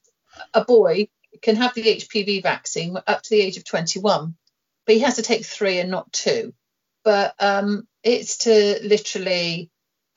a 0.53 0.65
boy 0.65 1.07
can 1.41 1.55
have 1.57 1.73
the 1.73 1.83
HPV 1.83 2.43
vaccine 2.43 2.97
up 3.07 3.21
to 3.21 3.29
the 3.29 3.41
age 3.41 3.57
of 3.57 3.65
21, 3.65 4.35
but 4.85 4.95
he 4.95 5.01
has 5.01 5.15
to 5.15 5.21
take 5.21 5.45
three 5.45 5.79
and 5.79 5.91
not 5.91 6.11
two. 6.11 6.53
But 7.03 7.35
um, 7.39 7.87
it's 8.03 8.39
to 8.39 8.79
literally 8.83 9.69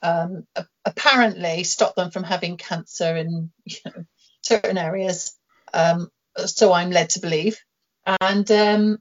um, 0.02 0.46
apparently 0.84 1.64
stop 1.64 1.94
them 1.94 2.10
from 2.10 2.24
having 2.24 2.56
cancer 2.56 3.16
in 3.16 3.50
you 3.64 3.76
know, 3.84 4.04
certain 4.42 4.78
areas. 4.78 5.36
Um, 5.72 6.10
so 6.36 6.72
I'm 6.72 6.90
led 6.90 7.10
to 7.10 7.20
believe 7.20 7.58
and 8.20 8.50
um, 8.50 8.98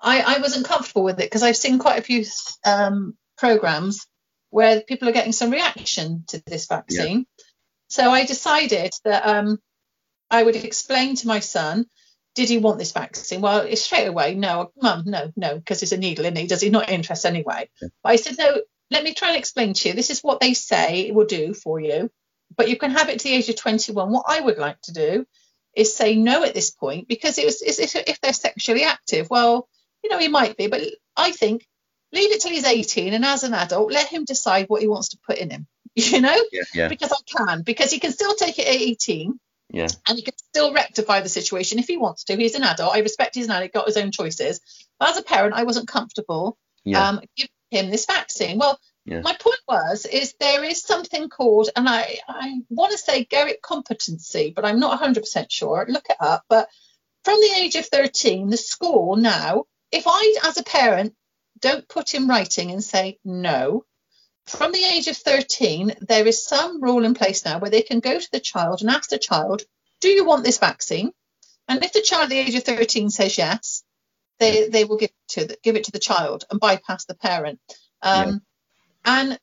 I, 0.00 0.36
I, 0.36 0.38
wasn't 0.40 0.66
comfortable 0.66 1.04
with 1.04 1.20
it 1.20 1.24
because 1.24 1.42
I've 1.42 1.56
seen 1.56 1.78
quite 1.78 1.98
a 1.98 2.02
few 2.02 2.24
um, 2.64 3.16
programs 3.36 4.06
where 4.50 4.80
people 4.80 5.08
are 5.08 5.12
getting 5.12 5.32
some 5.32 5.50
reaction 5.50 6.24
to 6.28 6.42
this 6.46 6.66
vaccine. 6.66 7.18
Yeah. 7.18 7.44
So 7.88 8.10
I 8.10 8.24
decided 8.24 8.94
that 9.04 9.26
um, 9.26 9.58
I 10.30 10.42
would 10.42 10.56
explain 10.56 11.16
to 11.16 11.28
my 11.28 11.40
son, 11.40 11.86
did 12.36 12.50
he 12.50 12.58
want 12.58 12.78
this 12.78 12.92
vaccine? 12.92 13.40
Well, 13.40 13.74
straight 13.76 14.06
away, 14.06 14.34
no, 14.34 14.70
mum, 14.80 15.04
no, 15.06 15.32
no, 15.34 15.56
because 15.56 15.82
it's 15.82 15.92
a 15.92 15.96
needle 15.96 16.26
in 16.26 16.36
it. 16.36 16.48
Does 16.48 16.60
he 16.60 16.68
not 16.68 16.90
interest 16.90 17.24
anyway? 17.24 17.68
Yeah. 17.80 17.88
But 18.02 18.10
I 18.10 18.16
said, 18.16 18.36
no, 18.38 18.60
let 18.90 19.02
me 19.02 19.14
try 19.14 19.28
and 19.28 19.38
explain 19.38 19.72
to 19.72 19.88
you. 19.88 19.94
This 19.94 20.10
is 20.10 20.20
what 20.20 20.38
they 20.38 20.52
say 20.52 21.00
it 21.00 21.14
will 21.14 21.24
do 21.24 21.54
for 21.54 21.80
you, 21.80 22.10
but 22.54 22.68
you 22.68 22.76
can 22.76 22.90
have 22.92 23.08
it 23.08 23.18
to 23.18 23.24
the 23.24 23.34
age 23.34 23.48
of 23.48 23.56
21. 23.56 24.12
What 24.12 24.26
I 24.28 24.38
would 24.38 24.58
like 24.58 24.80
to 24.82 24.92
do 24.92 25.26
is 25.74 25.96
say 25.96 26.14
no 26.14 26.44
at 26.44 26.54
this 26.54 26.70
point 26.70 27.08
because 27.08 27.38
it 27.38 27.46
was 27.46 27.62
if 27.62 28.20
they're 28.20 28.32
sexually 28.32 28.84
active. 28.84 29.28
Well, 29.30 29.66
you 30.04 30.10
know, 30.10 30.18
he 30.18 30.28
might 30.28 30.58
be, 30.58 30.66
but 30.66 30.82
I 31.16 31.32
think 31.32 31.66
leave 32.12 32.32
it 32.32 32.42
till 32.42 32.52
he's 32.52 32.64
18 32.66 33.14
and 33.14 33.24
as 33.24 33.44
an 33.44 33.54
adult, 33.54 33.90
let 33.90 34.08
him 34.08 34.24
decide 34.24 34.66
what 34.68 34.82
he 34.82 34.88
wants 34.88 35.10
to 35.10 35.18
put 35.26 35.38
in 35.38 35.50
him. 35.50 35.66
You 35.98 36.20
know, 36.20 36.36
yeah, 36.52 36.62
yeah. 36.74 36.88
because 36.88 37.10
I 37.10 37.16
can, 37.24 37.62
because 37.62 37.90
he 37.90 37.98
can 37.98 38.12
still 38.12 38.34
take 38.34 38.58
it 38.58 38.66
at 38.66 38.74
18. 38.74 39.40
Yeah. 39.70 39.88
And 40.08 40.16
he 40.16 40.22
can 40.22 40.36
still 40.36 40.72
rectify 40.72 41.20
the 41.20 41.28
situation 41.28 41.78
if 41.78 41.86
he 41.86 41.96
wants 41.96 42.24
to. 42.24 42.36
He's 42.36 42.54
an 42.54 42.62
adult. 42.62 42.94
I 42.94 43.00
respect 43.00 43.34
he's 43.34 43.46
an 43.46 43.52
adult, 43.52 43.72
got 43.72 43.86
his 43.86 43.96
own 43.96 44.12
choices. 44.12 44.60
But 44.98 45.10
as 45.10 45.18
a 45.18 45.22
parent, 45.22 45.54
I 45.54 45.64
wasn't 45.64 45.88
comfortable 45.88 46.56
yeah. 46.84 47.08
um, 47.08 47.20
giving 47.36 47.50
him 47.70 47.90
this 47.90 48.06
vaccine. 48.06 48.58
Well, 48.58 48.78
yeah. 49.04 49.20
My 49.20 49.36
point 49.38 49.60
was, 49.68 50.04
is 50.04 50.34
there 50.40 50.64
is 50.64 50.82
something 50.82 51.28
called, 51.28 51.70
and 51.76 51.88
I, 51.88 52.18
I 52.28 52.60
want 52.70 52.90
to 52.90 52.98
say 52.98 53.24
Garrett 53.24 53.62
competency, 53.62 54.52
but 54.54 54.64
I'm 54.64 54.80
not 54.80 55.00
100% 55.00 55.46
sure. 55.48 55.86
Look 55.88 56.06
it 56.10 56.16
up. 56.18 56.42
But 56.48 56.68
from 57.24 57.40
the 57.40 57.54
age 57.56 57.76
of 57.76 57.86
13, 57.86 58.50
the 58.50 58.56
school 58.56 59.14
now, 59.14 59.64
if 59.92 60.04
I, 60.08 60.36
as 60.44 60.58
a 60.58 60.64
parent, 60.64 61.14
don't 61.60 61.88
put 61.88 62.14
in 62.14 62.26
writing 62.26 62.72
and 62.72 62.82
say 62.82 63.18
no, 63.24 63.84
from 64.46 64.72
the 64.72 64.84
age 64.84 65.08
of 65.08 65.16
13, 65.16 65.94
there 66.00 66.26
is 66.26 66.44
some 66.44 66.82
rule 66.82 67.04
in 67.04 67.14
place 67.14 67.44
now 67.44 67.58
where 67.58 67.70
they 67.70 67.82
can 67.82 68.00
go 68.00 68.18
to 68.18 68.28
the 68.32 68.40
child 68.40 68.80
and 68.80 68.90
ask 68.90 69.10
the 69.10 69.18
child, 69.18 69.62
do 70.00 70.08
you 70.08 70.24
want 70.24 70.44
this 70.44 70.58
vaccine? 70.58 71.10
And 71.68 71.82
if 71.84 71.92
the 71.92 72.02
child 72.02 72.24
at 72.24 72.28
the 72.30 72.38
age 72.38 72.54
of 72.54 72.64
13 72.64 73.10
says 73.10 73.36
yes, 73.36 73.82
they, 74.38 74.68
they 74.68 74.84
will 74.84 74.98
give 74.98 75.10
it 75.10 75.28
to 75.30 75.46
the, 75.46 75.56
give 75.62 75.76
it 75.76 75.84
to 75.84 75.92
the 75.92 75.98
child 75.98 76.44
and 76.50 76.60
bypass 76.60 77.06
the 77.06 77.14
parent. 77.14 77.58
Um, 78.02 78.28
yeah. 79.04 79.20
And 79.20 79.38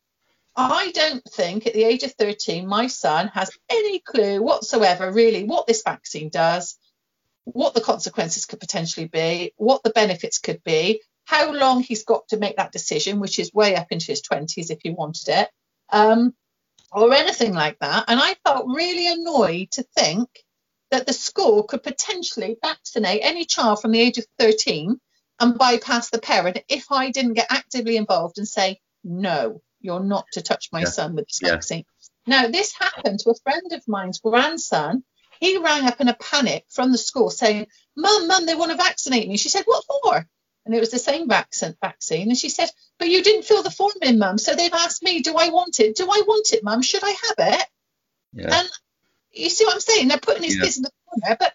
I 0.55 0.91
don't 0.91 1.23
think 1.25 1.67
at 1.67 1.73
the 1.73 1.84
age 1.84 2.03
of 2.03 2.13
13 2.13 2.67
my 2.67 2.88
son 2.88 3.27
has 3.30 3.51
any 3.69 3.99
clue 3.99 4.41
whatsoever 4.41 5.11
really 5.11 5.43
what 5.45 5.67
this 5.67 5.81
vaccine 5.84 6.30
does, 6.30 6.77
what 7.43 7.73
the 7.73 7.81
consequences 7.81 8.45
could 8.45 8.59
potentially 8.59 9.07
be, 9.07 9.53
what 9.57 9.84
the 9.84 9.89
benefits 9.89 10.38
could 10.38 10.63
be, 10.63 11.01
how 11.25 11.51
long 11.51 11.81
he's 11.81 12.03
got 12.03 12.27
to 12.29 12.37
make 12.37 12.57
that 12.57 12.71
decision, 12.71 13.19
which 13.19 13.39
is 13.39 13.53
way 13.53 13.75
up 13.75 13.87
into 13.91 14.07
his 14.07 14.21
20s 14.21 14.69
if 14.69 14.79
he 14.81 14.91
wanted 14.91 15.29
it, 15.29 15.49
um, 15.91 16.33
or 16.91 17.13
anything 17.13 17.53
like 17.53 17.79
that. 17.79 18.05
And 18.07 18.19
I 18.19 18.35
felt 18.45 18.67
really 18.67 19.07
annoyed 19.07 19.71
to 19.71 19.83
think 19.95 20.29
that 20.91 21.07
the 21.07 21.13
school 21.13 21.63
could 21.63 21.81
potentially 21.81 22.57
vaccinate 22.61 23.21
any 23.23 23.45
child 23.45 23.81
from 23.81 23.91
the 23.91 24.01
age 24.01 24.17
of 24.17 24.25
13 24.37 24.99
and 25.39 25.57
bypass 25.57 26.09
the 26.09 26.19
parent 26.19 26.59
if 26.69 26.91
I 26.91 27.09
didn't 27.09 27.33
get 27.33 27.47
actively 27.49 27.97
involved 27.97 28.37
and 28.37 28.47
say, 28.47 28.79
no, 29.03 29.61
you're 29.81 30.03
not 30.03 30.25
to 30.33 30.41
touch 30.41 30.69
my 30.71 30.81
yeah. 30.81 30.85
son 30.85 31.15
with 31.15 31.27
this 31.27 31.39
yeah. 31.41 31.51
vaccine. 31.51 31.85
Now, 32.25 32.47
this 32.47 32.73
happened 32.73 33.19
to 33.19 33.31
a 33.31 33.35
friend 33.43 33.71
of 33.71 33.87
mine's 33.87 34.19
grandson. 34.19 35.03
He 35.39 35.57
rang 35.57 35.85
up 35.87 35.99
in 35.99 36.07
a 36.07 36.13
panic 36.13 36.65
from 36.69 36.91
the 36.91 36.97
school 36.97 37.29
saying, 37.29 37.67
Mum, 37.97 38.27
Mum, 38.27 38.45
they 38.45 38.55
want 38.55 38.71
to 38.71 38.77
vaccinate 38.77 39.27
me. 39.27 39.37
She 39.37 39.49
said, 39.49 39.63
What 39.65 39.83
for? 40.03 40.27
And 40.65 40.73
it 40.73 40.80
was 40.80 40.91
the 40.91 40.99
same 40.99 41.27
vaccine. 41.27 41.76
vaccine. 41.81 42.30
And 42.30 42.38
she 42.38 42.49
said, 42.49 42.69
But 42.98 43.10
you 43.10 43.22
didn't 43.22 43.44
fill 43.44 43.64
the 43.64 43.72
form 43.72 43.94
in, 44.02 44.18
Mum. 44.18 44.38
So 44.38 44.56
they've 44.56 44.73
asked 44.73 45.03
me, 45.03 45.22
Do 45.22 45.35
I 45.35 45.49
want 45.49 45.80
it? 45.80 45.95
Do 45.95 46.06
I 46.06 46.23
want 46.26 46.53
it, 46.53 46.64
Mum? 46.64 46.81
Should 46.81 47.03
I 47.03 47.10
have 47.10 47.53
it? 47.53 47.65
Yeah. 48.34 48.60
And 48.60 48.69
you 49.31 49.49
see 49.49 49.65
what 49.65 49.76
I'm 49.76 49.81
saying? 49.81 50.07
They're 50.07 50.19
putting 50.19 50.41
these 50.41 50.57
yeah. 50.57 50.64
kids 50.64 50.77
in 50.77 50.84
the 50.84 50.91
corner. 51.10 51.38
But 51.40 51.53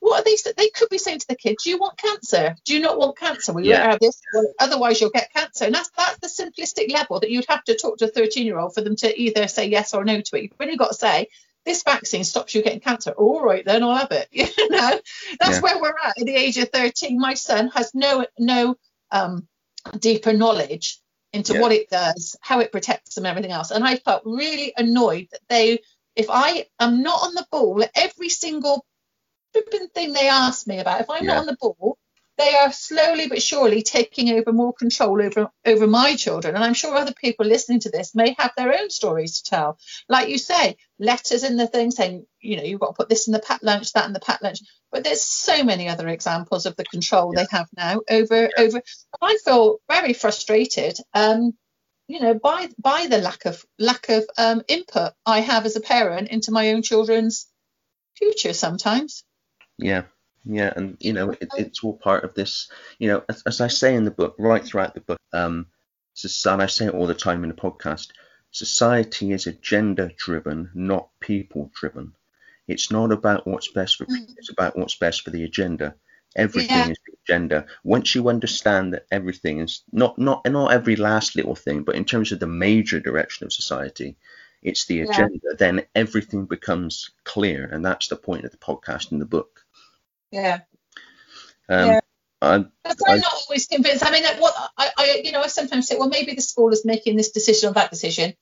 what 0.00 0.20
are 0.20 0.24
they? 0.24 0.36
They 0.56 0.70
could 0.70 0.88
be 0.88 0.98
saying 0.98 1.20
to 1.20 1.28
the 1.28 1.36
kids, 1.36 1.64
"Do 1.64 1.70
you 1.70 1.78
want 1.78 1.98
cancer? 1.98 2.56
Do 2.64 2.74
you 2.74 2.80
not 2.80 2.98
want 2.98 3.18
cancer? 3.18 3.52
Well, 3.52 3.64
you 3.64 3.70
yeah. 3.70 3.90
have 3.90 4.00
this. 4.00 4.20
Well, 4.34 4.52
otherwise, 4.58 5.00
you'll 5.00 5.10
get 5.10 5.32
cancer." 5.32 5.66
And 5.66 5.74
that's 5.74 5.90
that's 5.96 6.18
the 6.18 6.42
simplistic 6.42 6.90
level 6.90 7.20
that 7.20 7.30
you'd 7.30 7.46
have 7.48 7.62
to 7.64 7.76
talk 7.76 7.98
to 7.98 8.06
a 8.06 8.08
13 8.08 8.46
year 8.46 8.58
old 8.58 8.74
for 8.74 8.80
them 8.80 8.96
to 8.96 9.20
either 9.20 9.46
say 9.46 9.68
yes 9.68 9.92
or 9.92 10.04
no 10.04 10.20
to 10.20 10.36
it. 10.36 10.42
You've 10.42 10.52
really 10.58 10.78
got 10.78 10.88
to 10.88 10.94
say, 10.94 11.28
"This 11.70 11.84
vaccine 11.84 12.24
stops 12.24 12.54
you 12.54 12.62
getting 12.62 12.80
cancer." 12.80 13.12
All 13.12 13.40
right, 13.40 13.64
then 13.64 13.84
I'll 13.84 13.94
have 13.94 14.10
it. 14.10 14.28
You 14.32 14.68
know, 14.70 15.00
that's 15.40 15.56
yeah. 15.56 15.60
where 15.60 15.80
we're 15.80 15.94
at 16.02 16.18
at 16.18 16.26
the 16.26 16.34
age 16.34 16.58
of 16.58 16.70
13. 16.70 17.18
My 17.18 17.34
son 17.34 17.68
has 17.68 17.94
no 17.94 18.26
no 18.38 18.74
um, 19.12 19.46
deeper 19.98 20.32
knowledge 20.32 20.98
into 21.32 21.54
yeah. 21.54 21.60
what 21.60 21.72
it 21.72 21.88
does, 21.88 22.36
how 22.40 22.58
it 22.58 22.72
protects 22.72 23.14
them, 23.14 23.26
everything 23.26 23.52
else. 23.52 23.70
And 23.70 23.84
I 23.84 23.96
felt 23.96 24.22
really 24.24 24.72
annoyed 24.76 25.28
that 25.30 25.40
they, 25.48 25.78
if 26.16 26.26
I 26.28 26.66
am 26.80 27.02
not 27.02 27.22
on 27.22 27.34
the 27.34 27.46
ball 27.52 27.84
every 27.94 28.28
single 28.28 28.84
flipping 29.52 29.88
thing 29.88 30.12
they 30.12 30.28
ask 30.28 30.66
me 30.66 30.78
about. 30.78 31.00
If 31.02 31.10
I'm 31.10 31.24
yeah. 31.24 31.34
not 31.34 31.40
on 31.40 31.46
the 31.46 31.56
ball, 31.60 31.98
they 32.40 32.54
are 32.54 32.72
slowly 32.72 33.28
but 33.28 33.42
surely 33.42 33.82
taking 33.82 34.30
over 34.30 34.52
more 34.52 34.72
control 34.72 35.20
over 35.20 35.50
over 35.66 35.86
my 35.86 36.16
children. 36.16 36.54
And 36.54 36.64
I'm 36.64 36.74
sure 36.74 36.94
other 36.94 37.12
people 37.12 37.44
listening 37.44 37.80
to 37.80 37.90
this 37.90 38.14
may 38.14 38.34
have 38.38 38.52
their 38.56 38.78
own 38.80 38.88
stories 38.88 39.40
to 39.40 39.50
tell. 39.50 39.78
Like 40.08 40.28
you 40.28 40.38
say, 40.38 40.76
letters 40.98 41.44
in 41.44 41.56
the 41.56 41.66
thing 41.66 41.90
saying, 41.90 42.26
you 42.40 42.56
know, 42.56 42.62
you've 42.62 42.80
got 42.80 42.88
to 42.88 42.94
put 42.94 43.08
this 43.10 43.26
in 43.26 43.32
the 43.32 43.40
packed 43.40 43.62
lunch, 43.62 43.92
that 43.92 44.06
in 44.06 44.14
the 44.14 44.20
packed 44.20 44.42
lunch. 44.42 44.60
But 44.90 45.04
there's 45.04 45.22
so 45.22 45.62
many 45.64 45.88
other 45.88 46.08
examples 46.08 46.64
of 46.64 46.76
the 46.76 46.84
control 46.84 47.32
yeah. 47.34 47.42
they 47.42 47.56
have 47.56 47.68
now 47.76 48.00
over 48.10 48.42
yeah. 48.42 48.48
over. 48.56 48.82
I 49.20 49.38
feel 49.44 49.78
very 49.88 50.14
frustrated. 50.14 50.96
Um, 51.12 51.52
you 52.08 52.20
know, 52.20 52.34
by 52.34 52.70
by 52.78 53.06
the 53.06 53.18
lack 53.18 53.44
of 53.44 53.62
lack 53.78 54.08
of 54.08 54.24
um, 54.38 54.62
input 54.66 55.12
I 55.26 55.40
have 55.40 55.66
as 55.66 55.76
a 55.76 55.80
parent 55.80 56.28
into 56.28 56.52
my 56.52 56.70
own 56.70 56.82
children's 56.82 57.46
future 58.16 58.54
sometimes. 58.54 59.24
Yeah, 59.78 60.04
yeah, 60.44 60.72
and 60.74 60.96
you 61.00 61.12
know 61.12 61.30
it, 61.30 61.48
it's 61.56 61.84
all 61.84 61.96
part 61.96 62.24
of 62.24 62.34
this. 62.34 62.70
You 62.98 63.08
know, 63.08 63.24
as, 63.28 63.42
as, 63.46 63.60
I 63.60 63.68
say 63.68 63.94
in 63.94 64.04
the 64.04 64.10
book, 64.10 64.34
right 64.38 64.64
throughout 64.64 64.94
the 64.94 65.00
book, 65.00 65.20
um, 65.32 65.66
and 66.24 66.62
I 66.62 66.66
say 66.66 66.86
it 66.86 66.94
all 66.94 67.06
the 67.06 67.14
time 67.14 67.42
in 67.44 67.50
the 67.50 67.56
podcast. 67.56 68.08
Society 68.52 69.32
is 69.32 69.46
agenda-driven, 69.46 70.70
not 70.74 71.08
people-driven. 71.20 72.14
It's 72.66 72.90
not 72.90 73.12
about 73.12 73.46
what's 73.46 73.68
best 73.68 73.96
for 73.96 74.06
people; 74.06 74.34
it's 74.38 74.50
about 74.50 74.76
what's 74.76 74.96
best 74.96 75.22
for 75.22 75.30
the 75.30 75.44
agenda. 75.44 75.94
Everything 76.36 76.76
yeah. 76.76 76.88
is 76.90 76.98
the 77.06 77.16
agenda. 77.24 77.66
Once 77.82 78.14
you 78.14 78.28
understand 78.28 78.94
that 78.94 79.06
everything 79.10 79.58
is 79.58 79.82
not 79.92 80.18
not 80.18 80.46
not 80.46 80.72
every 80.72 80.96
last 80.96 81.36
little 81.36 81.56
thing, 81.56 81.82
but 81.82 81.96
in 81.96 82.04
terms 82.04 82.32
of 82.32 82.38
the 82.38 82.46
major 82.46 83.00
direction 83.00 83.46
of 83.46 83.52
society, 83.52 84.16
it's 84.62 84.86
the 84.86 85.00
agenda. 85.00 85.40
Yeah. 85.42 85.56
Then 85.58 85.82
everything 85.94 86.46
becomes 86.46 87.10
clear, 87.24 87.66
and 87.66 87.84
that's 87.84 88.08
the 88.08 88.16
point 88.16 88.44
of 88.44 88.52
the 88.52 88.58
podcast 88.58 89.10
and 89.10 89.20
the 89.20 89.26
book. 89.26 89.64
Yeah. 90.30 90.60
Um, 91.68 91.86
yeah. 91.86 92.00
I'm, 92.42 92.72
I'm 92.84 93.20
not 93.20 93.34
always 93.46 93.66
convinced. 93.66 94.04
I 94.04 94.10
mean, 94.10 94.24
what 94.38 94.54
I, 94.76 94.90
I, 94.96 95.20
you 95.24 95.32
know, 95.32 95.42
I 95.42 95.48
sometimes 95.48 95.86
say, 95.86 95.98
well, 95.98 96.08
maybe 96.08 96.34
the 96.34 96.40
school 96.40 96.72
is 96.72 96.86
making 96.86 97.16
this 97.16 97.32
decision 97.32 97.70
or 97.70 97.72
that 97.74 97.90
decision 97.90 98.34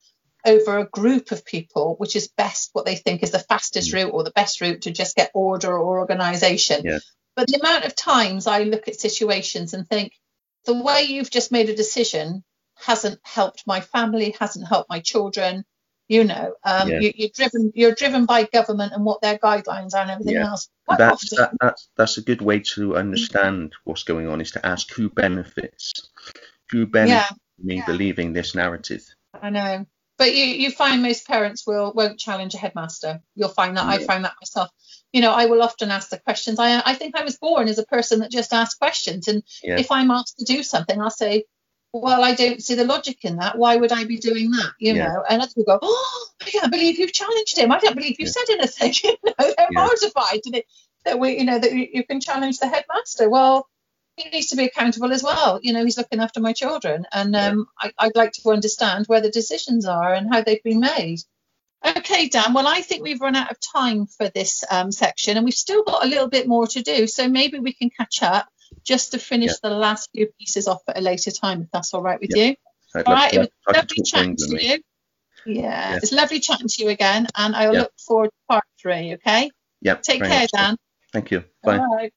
over 0.46 0.78
a 0.78 0.86
group 0.86 1.32
of 1.32 1.44
people, 1.44 1.96
which 1.98 2.14
is 2.14 2.28
best 2.28 2.70
what 2.72 2.86
they 2.86 2.94
think 2.94 3.22
is 3.22 3.32
the 3.32 3.40
fastest 3.40 3.90
mm. 3.90 3.94
route 3.94 4.12
or 4.12 4.22
the 4.22 4.30
best 4.30 4.60
route 4.60 4.82
to 4.82 4.92
just 4.92 5.16
get 5.16 5.32
order 5.34 5.76
or 5.76 5.98
organisation. 5.98 6.82
Yeah. 6.84 6.98
But 7.34 7.48
the 7.48 7.58
amount 7.58 7.84
of 7.84 7.96
times 7.96 8.46
I 8.46 8.62
look 8.62 8.88
at 8.88 9.00
situations 9.00 9.74
and 9.74 9.86
think, 9.86 10.12
the 10.64 10.80
way 10.80 11.04
you've 11.04 11.30
just 11.30 11.50
made 11.50 11.68
a 11.68 11.76
decision 11.76 12.44
hasn't 12.76 13.18
helped 13.24 13.64
my 13.66 13.80
family, 13.80 14.34
hasn't 14.38 14.68
helped 14.68 14.90
my 14.90 15.00
children, 15.00 15.64
you 16.08 16.24
know 16.24 16.54
um, 16.64 16.88
yeah. 16.88 17.00
you, 17.00 17.26
are 17.26 17.30
driven 17.34 17.72
you're 17.74 17.94
driven 17.94 18.26
by 18.26 18.44
government 18.44 18.92
and 18.94 19.04
what 19.04 19.20
their 19.20 19.38
guidelines 19.38 19.94
are 19.94 20.02
and 20.02 20.10
everything 20.10 20.34
yeah. 20.34 20.48
else. 20.48 20.68
That's, 20.96 21.30
that, 21.36 21.52
that's 21.60 21.88
that's 21.96 22.16
a 22.16 22.22
good 22.22 22.40
way 22.40 22.60
to 22.60 22.96
understand 22.96 23.74
what's 23.84 24.04
going 24.04 24.26
on 24.26 24.40
is 24.40 24.52
to 24.52 24.66
ask 24.66 24.90
who 24.92 25.10
benefits. 25.10 25.92
Who 26.70 26.86
benefits 26.86 27.30
yeah. 27.58 27.76
me 27.76 27.82
believing 27.86 28.32
this 28.32 28.54
narrative? 28.54 29.04
I 29.40 29.50
know. 29.50 29.86
But 30.16 30.34
you 30.34 30.44
you 30.44 30.70
find 30.70 31.02
most 31.02 31.26
parents 31.26 31.66
will 31.66 31.92
won't 31.94 32.18
challenge 32.18 32.54
a 32.54 32.58
headmaster. 32.58 33.20
You'll 33.36 33.50
find 33.50 33.76
that 33.76 33.86
i 33.86 33.98
find 34.04 34.24
that 34.24 34.34
myself. 34.40 34.70
You 35.12 35.20
know 35.20 35.32
i 35.32 35.46
will 35.46 35.62
often 35.62 35.90
ask 35.90 36.08
the 36.08 36.18
questions. 36.18 36.58
I 36.58 36.82
i 36.84 36.94
think 36.94 37.16
i 37.16 37.22
was 37.22 37.38
born 37.38 37.68
as 37.68 37.78
a 37.78 37.86
person 37.86 38.20
that 38.20 38.30
just 38.30 38.52
asked 38.52 38.78
questions. 38.78 39.28
And 39.28 39.42
if 39.62 39.92
i'm 39.92 40.10
asked 40.10 40.38
to 40.38 40.44
do 40.44 40.62
something 40.62 41.00
i'll 41.00 41.10
say 41.10 41.44
well, 41.92 42.22
I 42.22 42.34
don't 42.34 42.62
see 42.62 42.74
the 42.74 42.84
logic 42.84 43.24
in 43.24 43.36
that. 43.36 43.56
Why 43.56 43.76
would 43.76 43.92
I 43.92 44.04
be 44.04 44.18
doing 44.18 44.50
that? 44.50 44.72
You 44.78 44.94
yeah. 44.94 45.08
know, 45.08 45.24
and 45.28 45.40
other 45.40 45.50
people 45.54 45.64
go, 45.64 45.78
oh, 45.80 46.26
I 46.42 46.50
can't 46.50 46.70
believe 46.70 46.98
you've 46.98 47.12
challenged 47.12 47.56
him. 47.56 47.72
I 47.72 47.78
don't 47.78 47.94
believe 47.96 48.16
you've 48.18 48.32
yeah. 48.36 48.44
said 48.44 48.58
anything. 48.58 48.94
you 49.04 49.16
know, 49.24 49.54
they're 49.56 49.68
yeah. 49.70 49.84
mortified 49.84 50.40
that, 50.52 50.64
that 51.04 51.18
we, 51.18 51.38
you 51.38 51.44
know, 51.44 51.58
that 51.58 51.72
you, 51.72 51.88
you 51.92 52.04
can 52.04 52.20
challenge 52.20 52.58
the 52.58 52.68
headmaster. 52.68 53.30
Well, 53.30 53.68
he 54.16 54.28
needs 54.30 54.48
to 54.48 54.56
be 54.56 54.64
accountable 54.64 55.12
as 55.12 55.22
well. 55.22 55.60
You 55.62 55.72
know, 55.72 55.84
he's 55.84 55.96
looking 55.96 56.20
after 56.20 56.40
my 56.40 56.52
children, 56.52 57.06
and 57.12 57.34
um, 57.36 57.66
I, 57.78 57.92
I'd 57.98 58.16
like 58.16 58.32
to 58.32 58.50
understand 58.50 59.06
where 59.06 59.20
the 59.20 59.30
decisions 59.30 59.86
are 59.86 60.12
and 60.12 60.32
how 60.32 60.42
they've 60.42 60.62
been 60.62 60.80
made. 60.80 61.20
Okay, 61.86 62.28
Dan. 62.28 62.52
Well, 62.52 62.66
I 62.66 62.80
think 62.80 63.02
we've 63.02 63.20
run 63.20 63.36
out 63.36 63.52
of 63.52 63.58
time 63.60 64.06
for 64.06 64.28
this 64.28 64.64
um, 64.70 64.90
section, 64.90 65.36
and 65.36 65.44
we've 65.44 65.54
still 65.54 65.84
got 65.84 66.04
a 66.04 66.08
little 66.08 66.28
bit 66.28 66.48
more 66.48 66.66
to 66.66 66.82
do. 66.82 67.06
So 67.06 67.28
maybe 67.28 67.60
we 67.60 67.72
can 67.72 67.90
catch 67.90 68.22
up 68.22 68.48
just 68.84 69.12
to 69.12 69.18
finish 69.18 69.58
the 69.62 69.70
last 69.70 70.10
few 70.14 70.26
pieces 70.38 70.68
off 70.68 70.82
at 70.88 70.98
a 70.98 71.00
later 71.00 71.30
time, 71.30 71.62
if 71.62 71.70
that's 71.70 71.94
all 71.94 72.02
right 72.02 72.20
with 72.20 72.34
you. 72.34 72.54
I'd 72.94 73.06
all 73.06 73.14
right, 73.14 73.32
it 73.32 73.38
was 73.38 73.48
lovely 73.72 74.02
chatting 74.04 74.36
to 74.36 74.64
you. 74.64 74.78
Yeah, 75.46 75.96
it's 75.96 76.12
lovely 76.12 76.40
chatting 76.40 76.68
to 76.68 76.82
you 76.82 76.88
again, 76.90 77.26
and 77.36 77.54
I 77.54 77.70
look 77.70 77.92
forward 77.98 78.28
to 78.28 78.36
part 78.48 78.64
three. 78.80 79.14
Okay. 79.14 79.50
Yep. 79.82 80.02
Take 80.02 80.24
care, 80.24 80.46
Dan. 80.52 80.76
Thank 81.12 81.30
you. 81.30 81.44
Bye. 81.62 82.10